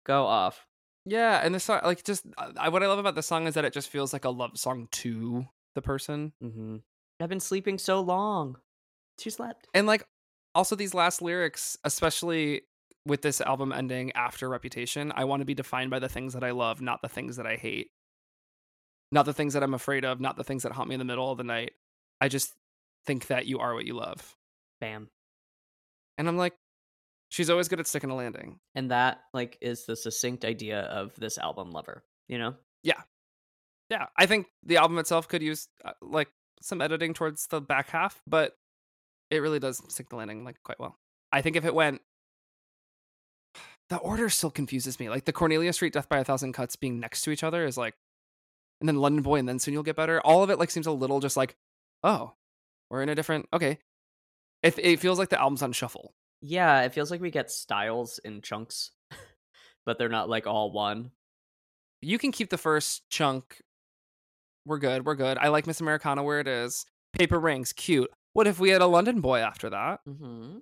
Go 0.06 0.24
off. 0.26 0.66
Yeah, 1.04 1.40
and 1.42 1.54
this 1.54 1.64
song, 1.64 1.80
like, 1.84 2.04
just 2.04 2.24
I, 2.38 2.68
what 2.68 2.82
I 2.82 2.86
love 2.86 2.98
about 2.98 3.14
the 3.14 3.22
song 3.22 3.46
is 3.46 3.54
that 3.54 3.64
it 3.64 3.72
just 3.72 3.90
feels 3.90 4.12
like 4.12 4.24
a 4.24 4.30
love 4.30 4.56
song 4.56 4.88
to 4.92 5.46
the 5.74 5.82
person, 5.82 6.32
hmm 6.40 6.76
I've 7.20 7.28
been 7.28 7.40
sleeping 7.40 7.78
so 7.78 8.00
long. 8.00 8.56
She 9.18 9.30
slept. 9.30 9.68
and 9.74 9.86
like, 9.86 10.04
also 10.54 10.76
these 10.76 10.94
last 10.94 11.22
lyrics, 11.22 11.76
especially 11.84 12.62
with 13.06 13.22
this 13.22 13.40
album 13.40 13.72
ending 13.72 14.12
after 14.12 14.48
Reputation, 14.48 15.12
I 15.14 15.24
want 15.24 15.40
to 15.40 15.44
be 15.46 15.54
defined 15.54 15.90
by 15.90 15.98
the 15.98 16.08
things 16.08 16.34
that 16.34 16.42
I 16.44 16.52
love, 16.52 16.80
not 16.80 17.02
the 17.02 17.08
things 17.08 17.36
that 17.36 17.46
I 17.46 17.56
hate, 17.56 17.90
not 19.12 19.24
the 19.24 19.32
things 19.32 19.54
that 19.54 19.62
I'm 19.62 19.74
afraid 19.74 20.04
of, 20.04 20.20
not 20.20 20.36
the 20.36 20.44
things 20.44 20.62
that 20.62 20.72
haunt 20.72 20.88
me 20.88 20.94
in 20.94 20.98
the 20.98 21.04
middle 21.04 21.30
of 21.30 21.38
the 21.38 21.44
night. 21.44 21.72
I 22.20 22.28
just 22.28 22.52
think 23.06 23.26
that 23.28 23.46
you 23.46 23.58
are 23.58 23.74
what 23.74 23.84
you 23.84 23.94
love, 23.94 24.34
Bam. 24.80 25.08
and 26.18 26.28
I'm 26.28 26.36
like, 26.36 26.54
she's 27.28 27.50
always 27.50 27.68
good 27.68 27.80
at 27.80 27.86
sticking 27.86 28.10
a 28.10 28.16
landing. 28.16 28.58
And 28.74 28.90
that 28.90 29.20
like 29.32 29.58
is 29.60 29.84
the 29.86 29.96
succinct 29.96 30.44
idea 30.44 30.82
of 30.82 31.14
this 31.16 31.38
album, 31.38 31.70
Lover. 31.70 32.04
You 32.28 32.38
know? 32.38 32.54
yeah, 32.82 33.02
Yeah, 33.90 34.06
I 34.16 34.26
think 34.26 34.46
the 34.64 34.78
album 34.78 34.98
itself 34.98 35.28
could 35.28 35.42
use 35.42 35.68
uh, 35.84 35.92
like 36.00 36.28
some 36.62 36.80
editing 36.80 37.12
towards 37.12 37.46
the 37.48 37.60
back 37.60 37.90
half, 37.90 38.22
but 38.26 38.56
it 39.30 39.38
really 39.38 39.58
does 39.58 39.82
stick 39.88 40.08
the 40.08 40.16
landing 40.16 40.44
like 40.44 40.62
quite 40.62 40.80
well. 40.80 40.96
I 41.32 41.42
think 41.42 41.56
if 41.56 41.64
it 41.64 41.74
went 41.74 42.00
the 43.90 43.96
order 43.98 44.28
still 44.28 44.50
confuses 44.50 44.98
me. 44.98 45.10
Like 45.10 45.24
the 45.24 45.32
Cornelia 45.32 45.72
Street 45.72 45.92
Death 45.92 46.08
by 46.08 46.18
a 46.18 46.24
Thousand 46.24 46.52
Cuts 46.52 46.76
being 46.76 47.00
next 47.00 47.22
to 47.22 47.30
each 47.30 47.44
other 47.44 47.64
is 47.66 47.76
like, 47.76 47.94
and 48.80 48.88
then 48.88 48.96
London 48.96 49.22
Boy 49.22 49.38
and 49.38 49.48
then 49.48 49.58
soon 49.58 49.74
you'll 49.74 49.82
get 49.82 49.96
better. 49.96 50.20
All 50.20 50.42
of 50.42 50.50
it 50.50 50.58
like 50.58 50.70
seems 50.70 50.86
a 50.86 50.92
little 50.92 51.20
just 51.20 51.36
like, 51.36 51.56
oh, 52.02 52.34
we're 52.90 53.02
in 53.02 53.08
a 53.08 53.14
different. 53.14 53.48
Okay, 53.52 53.78
it 54.62 54.78
it 54.78 55.00
feels 55.00 55.18
like 55.18 55.28
the 55.28 55.40
album's 55.40 55.62
on 55.62 55.72
shuffle. 55.72 56.14
Yeah, 56.40 56.82
it 56.82 56.92
feels 56.92 57.10
like 57.10 57.20
we 57.20 57.30
get 57.30 57.50
styles 57.50 58.18
in 58.24 58.42
chunks, 58.42 58.90
but 59.86 59.98
they're 59.98 60.08
not 60.08 60.28
like 60.28 60.46
all 60.46 60.72
one. 60.72 61.10
You 62.02 62.18
can 62.18 62.32
keep 62.32 62.50
the 62.50 62.58
first 62.58 63.08
chunk. 63.08 63.62
We're 64.66 64.78
good. 64.78 65.06
We're 65.06 65.14
good. 65.14 65.38
I 65.38 65.48
like 65.48 65.66
Miss 65.66 65.80
Americana 65.80 66.22
where 66.22 66.40
it 66.40 66.48
is. 66.48 66.86
Paper 67.12 67.38
Rings, 67.38 67.72
cute. 67.72 68.10
What 68.32 68.46
if 68.46 68.58
we 68.58 68.70
had 68.70 68.82
a 68.82 68.86
London 68.86 69.20
Boy 69.20 69.38
after 69.38 69.70
that? 69.70 70.00
Mm-hmm. 70.08 70.58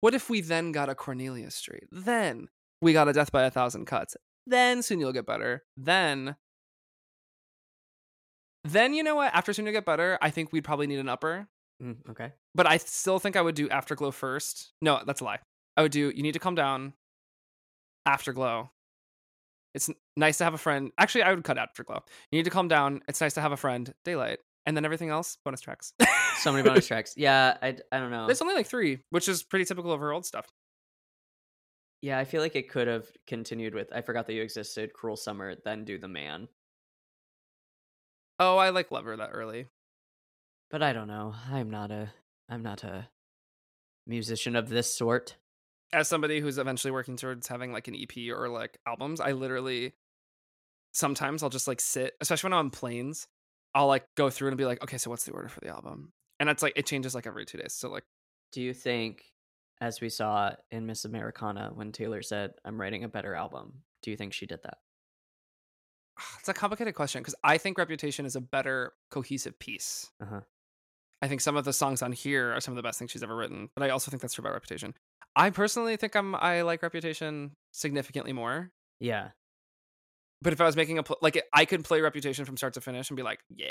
What 0.00 0.14
if 0.14 0.28
we 0.28 0.40
then 0.40 0.72
got 0.72 0.88
a 0.88 0.94
Cornelia 0.94 1.50
Street? 1.50 1.84
Then 1.92 2.48
we 2.80 2.92
got 2.92 3.08
a 3.08 3.12
Death 3.12 3.30
by 3.30 3.44
a 3.44 3.50
Thousand 3.50 3.84
Cuts. 3.84 4.16
Then 4.46 4.82
soon 4.82 4.98
you'll 4.98 5.12
get 5.12 5.26
better. 5.26 5.62
Then, 5.76 6.36
then 8.64 8.94
you 8.94 9.02
know 9.02 9.16
what? 9.16 9.34
After 9.34 9.52
soon 9.52 9.66
you'll 9.66 9.72
get 9.72 9.84
better, 9.84 10.18
I 10.20 10.30
think 10.30 10.52
we'd 10.52 10.64
probably 10.64 10.86
need 10.86 10.98
an 10.98 11.08
upper. 11.08 11.48
Mm, 11.82 11.96
okay. 12.10 12.32
But 12.54 12.66
I 12.66 12.76
still 12.78 13.18
think 13.18 13.36
I 13.36 13.42
would 13.42 13.54
do 13.54 13.68
Afterglow 13.68 14.12
first. 14.12 14.72
No, 14.80 15.00
that's 15.06 15.20
a 15.20 15.24
lie. 15.24 15.40
I 15.76 15.82
would 15.82 15.92
do 15.92 16.12
You 16.14 16.22
Need 16.22 16.32
to 16.32 16.38
Calm 16.38 16.54
Down, 16.54 16.92
Afterglow. 18.06 18.70
It's 19.74 19.90
nice 20.16 20.38
to 20.38 20.44
have 20.44 20.54
a 20.54 20.58
friend. 20.58 20.92
Actually, 20.98 21.22
I 21.22 21.32
would 21.32 21.44
cut 21.44 21.58
Afterglow. 21.58 22.02
You 22.30 22.38
need 22.38 22.44
to 22.44 22.50
calm 22.50 22.68
down. 22.68 23.00
It's 23.08 23.20
nice 23.20 23.34
to 23.34 23.40
have 23.40 23.52
a 23.52 23.56
friend. 23.56 23.92
Daylight. 24.04 24.38
And 24.66 24.76
then 24.76 24.84
everything 24.84 25.08
else, 25.08 25.38
bonus 25.44 25.60
tracks. 25.60 25.92
So 26.38 26.52
many 26.52 26.62
bonus 26.62 26.86
tracks. 26.88 27.14
Yeah, 27.16 27.56
I, 27.62 27.76
I 27.90 27.98
don't 27.98 28.10
know. 28.10 28.26
There's 28.26 28.42
only 28.42 28.54
like 28.54 28.66
three, 28.66 29.00
which 29.10 29.28
is 29.28 29.42
pretty 29.42 29.64
typical 29.64 29.92
of 29.92 30.00
her 30.00 30.12
old 30.12 30.26
stuff. 30.26 30.46
Yeah, 32.00 32.18
I 32.18 32.24
feel 32.24 32.42
like 32.42 32.54
it 32.54 32.68
could 32.68 32.86
have 32.86 33.06
continued 33.26 33.74
with 33.74 33.92
I 33.92 34.02
forgot 34.02 34.26
that 34.26 34.34
you 34.34 34.42
existed, 34.42 34.92
Cruel 34.92 35.16
Summer, 35.16 35.54
then 35.64 35.84
do 35.84 35.98
the 35.98 36.08
man. 36.08 36.48
Oh, 38.38 38.56
I 38.56 38.70
like 38.70 38.90
Lover 38.90 39.16
that 39.16 39.30
early. 39.32 39.66
But 40.70 40.82
I 40.82 40.92
don't 40.92 41.08
know. 41.08 41.34
I'm 41.50 41.70
not 41.70 41.90
a 41.90 42.12
I'm 42.48 42.62
not 42.62 42.82
a 42.84 43.08
musician 44.06 44.56
of 44.56 44.68
this 44.68 44.92
sort. 44.92 45.36
as 45.92 46.08
somebody 46.08 46.40
who's 46.40 46.58
eventually 46.58 46.90
working 46.90 47.16
towards 47.16 47.46
having 47.48 47.72
like 47.72 47.88
an 47.88 47.94
EP 47.94 48.30
or 48.34 48.48
like 48.48 48.78
albums, 48.86 49.20
I 49.20 49.32
literally 49.32 49.92
sometimes 50.92 51.42
I'll 51.42 51.50
just 51.50 51.68
like 51.68 51.80
sit, 51.80 52.14
especially 52.20 52.48
when 52.48 52.54
I'm 52.54 52.66
on 52.66 52.70
planes, 52.70 53.26
I'll 53.74 53.86
like 53.86 54.06
go 54.16 54.30
through 54.30 54.48
and 54.48 54.56
be 54.58 54.64
like, 54.64 54.82
okay, 54.82 54.98
so 54.98 55.10
what's 55.10 55.24
the 55.24 55.32
order 55.32 55.48
for 55.48 55.60
the 55.60 55.68
album? 55.68 56.12
And 56.40 56.48
it's 56.48 56.62
like 56.62 56.72
it 56.76 56.86
changes 56.86 57.14
like 57.14 57.26
every 57.26 57.44
two 57.44 57.58
days. 57.58 57.74
So 57.74 57.90
like 57.90 58.04
Do 58.52 58.62
you 58.62 58.74
think 58.74 59.24
as 59.80 60.00
we 60.00 60.08
saw 60.08 60.52
in 60.70 60.86
Miss 60.86 61.04
Americana 61.04 61.70
when 61.74 61.92
Taylor 61.92 62.22
said, 62.22 62.52
I'm 62.64 62.80
writing 62.80 63.04
a 63.04 63.08
better 63.08 63.34
album, 63.34 63.82
do 64.02 64.10
you 64.10 64.16
think 64.16 64.32
she 64.32 64.46
did 64.46 64.60
that? 64.62 64.78
It's 66.38 66.48
a 66.48 66.54
complicated 66.54 66.94
question 66.94 67.20
because 67.20 67.34
I 67.42 67.58
think 67.58 67.78
Reputation 67.78 68.26
is 68.26 68.36
a 68.36 68.40
better 68.40 68.92
cohesive 69.10 69.58
piece. 69.58 70.10
Uh-huh. 70.22 70.40
I 71.20 71.28
think 71.28 71.40
some 71.40 71.56
of 71.56 71.64
the 71.64 71.72
songs 71.72 72.02
on 72.02 72.12
here 72.12 72.52
are 72.52 72.60
some 72.60 72.72
of 72.72 72.76
the 72.76 72.82
best 72.82 72.98
things 72.98 73.12
she's 73.12 73.22
ever 73.22 73.36
written, 73.36 73.68
but 73.76 73.84
I 73.84 73.90
also 73.90 74.10
think 74.10 74.20
that's 74.22 74.34
true 74.34 74.42
about 74.42 74.54
Reputation. 74.54 74.94
I 75.36 75.50
personally 75.50 75.96
think 75.96 76.14
I'm 76.16 76.34
I 76.34 76.62
like 76.62 76.82
Reputation 76.82 77.52
significantly 77.70 78.32
more. 78.32 78.70
Yeah. 79.00 79.28
But 80.42 80.52
if 80.52 80.60
I 80.60 80.66
was 80.66 80.74
making 80.74 80.98
a 80.98 81.04
pl- 81.04 81.18
like 81.22 81.40
I 81.52 81.64
could 81.64 81.84
play 81.84 82.00
Reputation 82.00 82.44
from 82.44 82.56
start 82.56 82.74
to 82.74 82.80
finish 82.80 83.08
and 83.08 83.16
be 83.16 83.22
like, 83.22 83.38
yeah. 83.48 83.68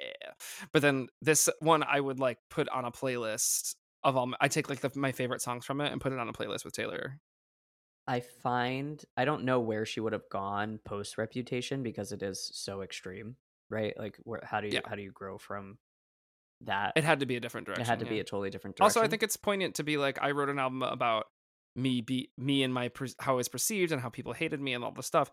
But 0.72 0.82
then 0.82 1.08
this 1.22 1.50
one 1.60 1.84
I 1.84 2.00
would 2.00 2.20
like 2.20 2.38
put 2.50 2.70
on 2.70 2.86
a 2.86 2.92
playlist 2.92 3.76
of 4.04 4.16
all. 4.16 4.28
My, 4.28 4.38
I 4.40 4.48
take 4.48 4.70
like 4.70 4.80
the, 4.80 4.92
my 4.96 5.12
favorite 5.12 5.42
songs 5.42 5.66
from 5.66 5.82
it 5.82 5.92
and 5.92 6.00
put 6.00 6.14
it 6.14 6.20
on 6.20 6.30
a 6.30 6.34
playlist 6.34 6.64
with 6.64 6.74
Taylor. 6.74 7.20
I 8.12 8.20
find 8.20 9.02
I 9.16 9.24
don't 9.24 9.46
know 9.46 9.62
where 9.62 9.86
she 9.86 10.02
would 10.02 10.12
have 10.12 10.28
gone 10.30 10.82
post 10.84 11.18
reputation 11.18 11.82
because 11.82 12.12
it 12.12 12.22
is 12.22 12.52
so 12.54 12.82
extreme, 12.82 13.38
right? 13.70 13.98
Like 13.98 14.18
where 14.24 14.42
how 14.44 14.60
do 14.60 14.68
you 14.68 14.74
Yeah. 14.74 14.82
how 14.86 14.96
do 14.96 15.02
you 15.02 15.12
grow 15.14 15.38
from 15.38 15.78
that? 16.66 16.92
It 16.98 17.06
had 17.06 17.22
to 17.22 17.26
be 17.26 17.38
a 17.38 17.40
different 17.40 17.68
direction. 17.68 17.84
It 17.84 17.88
had 17.88 18.00
to 18.00 18.06
yeah. 18.06 18.12
be 18.12 18.20
a 18.20 18.26
totally 18.26 18.50
different 18.50 18.76
direction. 18.76 18.84
Also, 18.84 19.02
I 19.02 19.08
think 19.08 19.24
it's 19.24 19.38
poignant 19.38 19.76
to 19.76 19.86
be 19.86 19.96
like 19.96 20.22
I 20.22 20.32
wrote 20.32 20.50
an 20.50 20.60
album 20.60 20.84
about 20.84 21.28
me 21.78 22.02
be 22.02 22.32
me 22.38 22.64
and 22.64 22.74
my 22.74 22.92
how 23.20 23.34
I 23.34 23.36
was 23.38 23.48
perceived 23.48 23.94
and 23.94 24.02
how 24.02 24.10
people 24.10 24.34
hated 24.34 24.60
me 24.60 24.74
and 24.74 24.84
all 24.84 24.92
the 24.92 25.04
stuff, 25.04 25.32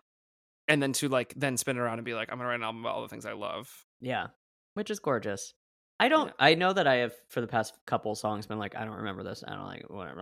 and 0.69 0.81
then 0.81 0.93
to 0.93 1.09
like 1.09 1.33
then 1.35 1.57
spin 1.57 1.77
around 1.77 1.97
and 1.99 2.05
be 2.05 2.13
like 2.13 2.31
I'm 2.31 2.37
gonna 2.37 2.47
write 2.47 2.55
an 2.55 2.63
album 2.63 2.85
about 2.85 2.95
all 2.95 3.01
the 3.01 3.09
things 3.09 3.25
I 3.25 3.33
love. 3.33 3.85
Yeah, 3.99 4.27
which 4.75 4.89
is 4.89 4.99
gorgeous. 4.99 5.53
I 5.99 6.07
don't. 6.07 6.27
Yeah. 6.27 6.33
I 6.39 6.55
know 6.55 6.71
that 6.71 6.87
I 6.87 6.95
have 6.95 7.13
for 7.27 7.41
the 7.41 7.47
past 7.47 7.73
couple 7.85 8.15
songs 8.15 8.47
been 8.47 8.57
like, 8.57 8.73
I 8.77 8.85
don't 8.85 8.95
remember 8.95 9.23
this. 9.23 9.43
I 9.45 9.53
don't 9.53 9.65
like 9.65 9.83
whatever. 9.89 10.21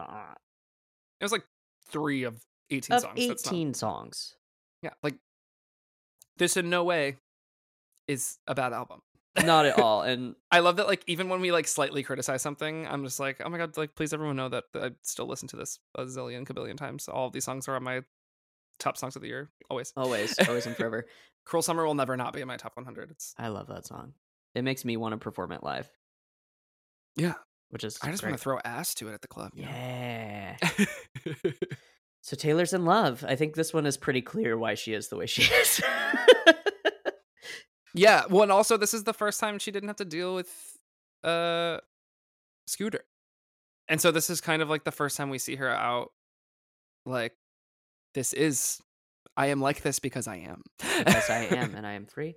It 1.19 1.23
was 1.23 1.31
like 1.31 1.43
three 1.89 2.23
of 2.23 2.43
eighteen 2.69 2.95
Of 2.95 3.01
songs. 3.01 3.27
That's 3.27 3.45
not- 3.45 3.53
eighteen 3.53 3.73
songs. 3.73 4.35
yeah, 4.81 4.91
like 5.03 5.15
this 6.37 6.57
in 6.57 6.69
no 6.69 6.83
way 6.83 7.17
is 8.07 8.37
a 8.47 8.55
bad 8.55 8.73
album. 8.73 9.01
Not 9.43 9.65
at 9.65 9.79
all. 9.79 10.01
And 10.01 10.35
I 10.51 10.59
love 10.59 10.77
that 10.77 10.87
like 10.87 11.03
even 11.07 11.29
when 11.29 11.41
we 11.41 11.51
like 11.51 11.67
slightly 11.67 12.03
criticize 12.03 12.41
something, 12.41 12.87
I'm 12.87 13.03
just 13.03 13.19
like, 13.19 13.41
oh 13.43 13.49
my 13.49 13.57
god, 13.57 13.75
like 13.77 13.95
please 13.95 14.13
everyone 14.13 14.35
know 14.35 14.49
that 14.49 14.63
I 14.75 14.91
still 15.03 15.27
listen 15.27 15.47
to 15.49 15.55
this 15.55 15.79
a 15.95 16.05
zillion 16.05 16.45
kabillion 16.45 16.77
times. 16.77 17.07
All 17.07 17.27
of 17.27 17.33
these 17.33 17.43
songs 17.45 17.67
are 17.67 17.75
on 17.75 17.83
my 17.83 18.01
top 18.79 18.97
songs 18.97 19.15
of 19.15 19.21
the 19.21 19.27
year, 19.27 19.49
always. 19.69 19.93
always, 19.97 20.37
always 20.47 20.65
and 20.65 20.75
forever. 20.75 21.05
Cruel 21.45 21.61
Summer 21.63 21.85
will 21.85 21.95
never 21.95 22.17
not 22.17 22.33
be 22.33 22.41
in 22.41 22.47
my 22.47 22.57
top 22.57 22.75
100. 22.75 23.09
It's 23.11 23.33
I 23.37 23.47
love 23.47 23.67
that 23.67 23.85
song. 23.87 24.13
It 24.53 24.63
makes 24.63 24.83
me 24.85 24.97
want 24.97 25.13
to 25.13 25.17
perform 25.17 25.51
it 25.51 25.63
live, 25.63 25.89
yeah. 27.15 27.33
which 27.69 27.83
is 27.83 27.97
I 28.01 28.11
just 28.11 28.21
great. 28.21 28.31
want 28.31 28.39
to 28.39 28.43
throw 28.43 28.59
ass 28.65 28.93
to 28.95 29.07
it 29.09 29.13
at 29.13 29.21
the 29.21 29.27
club. 29.27 29.51
you 29.55 29.63
know? 29.63 29.69
Yeah. 29.71 30.57
So 32.27 32.35
Taylor's 32.35 32.73
in 32.73 32.83
love. 32.83 33.23
I 33.25 33.37
think 33.37 33.55
this 33.55 33.73
one 33.73 33.85
is 33.85 33.95
pretty 33.95 34.21
clear 34.21 34.57
why 34.57 34.73
she 34.73 34.93
is 34.93 35.07
the 35.07 35.15
way 35.15 35.27
she 35.27 35.43
is. 35.61 35.81
yeah. 37.93 38.25
Well, 38.29 38.43
and 38.43 38.51
also 38.51 38.75
this 38.75 38.93
is 38.93 39.05
the 39.05 39.13
first 39.13 39.39
time 39.39 39.59
she 39.59 39.71
didn't 39.71 39.87
have 39.87 39.95
to 39.97 40.05
deal 40.05 40.35
with 40.35 40.77
uh 41.23 41.77
Scooter. 42.67 43.05
And 43.87 44.01
so 44.01 44.11
this 44.11 44.29
is 44.29 44.41
kind 44.41 44.61
of 44.61 44.69
like 44.69 44.83
the 44.83 44.91
first 44.91 45.15
time 45.15 45.29
we 45.29 45.37
see 45.37 45.55
her 45.55 45.69
out 45.69 46.11
like 47.05 47.33
this 48.13 48.33
is 48.33 48.81
I 49.37 49.47
am 49.47 49.61
like 49.61 49.81
this 49.81 49.99
because 49.99 50.27
I 50.27 50.37
am. 50.37 50.63
because 50.97 51.29
I 51.29 51.45
am 51.45 51.75
and 51.77 51.87
I 51.87 51.93
am 51.93 52.07
free. 52.07 52.35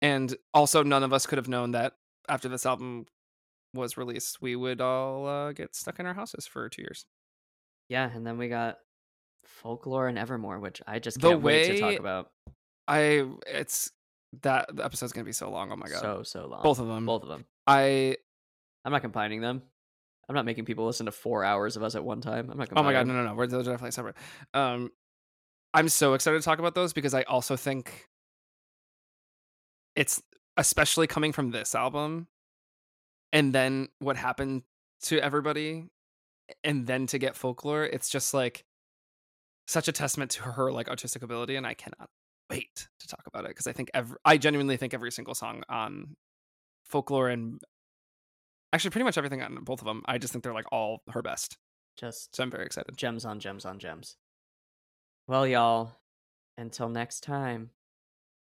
And 0.00 0.34
also 0.54 0.82
none 0.82 1.02
of 1.02 1.12
us 1.12 1.26
could 1.26 1.36
have 1.36 1.48
known 1.48 1.72
that 1.72 1.92
after 2.26 2.48
this 2.48 2.64
album 2.64 3.04
was 3.74 3.98
released, 3.98 4.40
we 4.40 4.56
would 4.56 4.80
all 4.80 5.26
uh, 5.26 5.52
get 5.52 5.74
stuck 5.74 6.00
in 6.00 6.06
our 6.06 6.14
houses 6.14 6.46
for 6.46 6.70
2 6.70 6.80
years. 6.80 7.04
Yeah, 7.88 8.10
and 8.12 8.26
then 8.26 8.38
we 8.38 8.48
got 8.48 8.78
folklore 9.44 10.08
and 10.08 10.18
Evermore, 10.18 10.58
which 10.58 10.80
I 10.86 10.98
just 10.98 11.20
The 11.20 11.30
can't 11.30 11.42
wait 11.42 11.68
to 11.68 11.80
talk 11.80 11.98
about. 11.98 12.30
I 12.88 13.26
it's 13.46 13.90
that 14.42 14.74
the 14.74 14.84
episode's 14.84 15.12
going 15.12 15.24
to 15.24 15.28
be 15.28 15.32
so 15.32 15.50
long. 15.50 15.70
Oh 15.72 15.76
my 15.76 15.88
god. 15.88 16.00
So 16.00 16.22
so 16.22 16.46
long. 16.46 16.62
Both 16.62 16.78
of 16.78 16.88
them. 16.88 17.06
Both 17.06 17.22
of 17.22 17.28
them. 17.28 17.44
I 17.66 18.16
I'm 18.84 18.92
not 18.92 19.02
combining 19.02 19.40
them. 19.40 19.62
I'm 20.28 20.34
not 20.34 20.44
making 20.44 20.64
people 20.64 20.86
listen 20.86 21.06
to 21.06 21.12
four 21.12 21.44
hours 21.44 21.76
of 21.76 21.82
us 21.82 21.94
at 21.94 22.04
one 22.04 22.20
time. 22.20 22.50
I'm 22.50 22.58
not. 22.58 22.68
Oh 22.74 22.82
my 22.82 22.92
god, 22.92 23.00
combining 23.00 23.08
no, 23.08 23.22
no, 23.22 23.28
no. 23.30 23.34
We're 23.34 23.46
those 23.46 23.68
are 23.68 23.72
definitely 23.72 23.92
separate. 23.92 24.16
Um, 24.54 24.90
I'm 25.74 25.88
so 25.88 26.14
excited 26.14 26.38
to 26.38 26.44
talk 26.44 26.58
about 26.58 26.74
those 26.74 26.92
because 26.92 27.14
I 27.14 27.22
also 27.22 27.56
think 27.56 28.08
it's 29.96 30.22
especially 30.56 31.06
coming 31.06 31.32
from 31.32 31.50
this 31.50 31.74
album, 31.74 32.28
and 33.32 33.54
then 33.54 33.88
what 33.98 34.16
happened 34.16 34.62
to 35.02 35.18
everybody, 35.18 35.86
and 36.64 36.86
then 36.86 37.06
to 37.08 37.18
get 37.18 37.36
folklore. 37.36 37.84
It's 37.84 38.08
just 38.08 38.34
like 38.34 38.64
such 39.66 39.88
a 39.88 39.92
testament 39.92 40.30
to 40.32 40.42
her 40.42 40.72
like 40.72 40.88
artistic 40.88 41.22
ability, 41.22 41.56
and 41.56 41.66
I 41.66 41.74
cannot 41.74 42.08
wait 42.50 42.88
to 43.00 43.08
talk 43.08 43.22
about 43.26 43.44
it 43.44 43.48
because 43.48 43.66
I 43.66 43.72
think 43.72 43.90
every 43.94 44.16
I 44.24 44.36
genuinely 44.36 44.76
think 44.76 44.94
every 44.94 45.12
single 45.12 45.34
song 45.34 45.62
on 45.68 46.16
folklore 46.84 47.28
and 47.28 47.60
actually 48.72 48.90
pretty 48.90 49.04
much 49.04 49.18
everything 49.18 49.42
on 49.42 49.56
both 49.62 49.80
of 49.80 49.86
them. 49.86 50.02
I 50.06 50.18
just 50.18 50.32
think 50.32 50.44
they're 50.44 50.52
like 50.54 50.70
all 50.72 51.02
her 51.10 51.22
best. 51.22 51.56
Just 51.96 52.34
So 52.34 52.42
I'm 52.42 52.50
very 52.50 52.64
excited. 52.66 52.96
gems 52.96 53.24
on 53.24 53.38
gems 53.40 53.64
on 53.64 53.78
gems. 53.78 54.16
Well, 55.28 55.46
y'all, 55.46 55.92
until 56.58 56.88
next 56.88 57.20
time, 57.20 57.70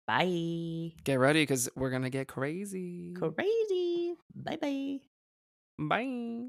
bye. 0.07 0.93
Get 1.05 1.19
ready 1.19 1.43
because 1.43 1.69
we're 1.77 1.91
gonna 1.91 2.11
get 2.11 2.29
crazy. 2.29 3.15
Crazy. 3.15 4.15
Bye 4.35 4.59
bye 4.61 4.99
bye. 5.79 6.49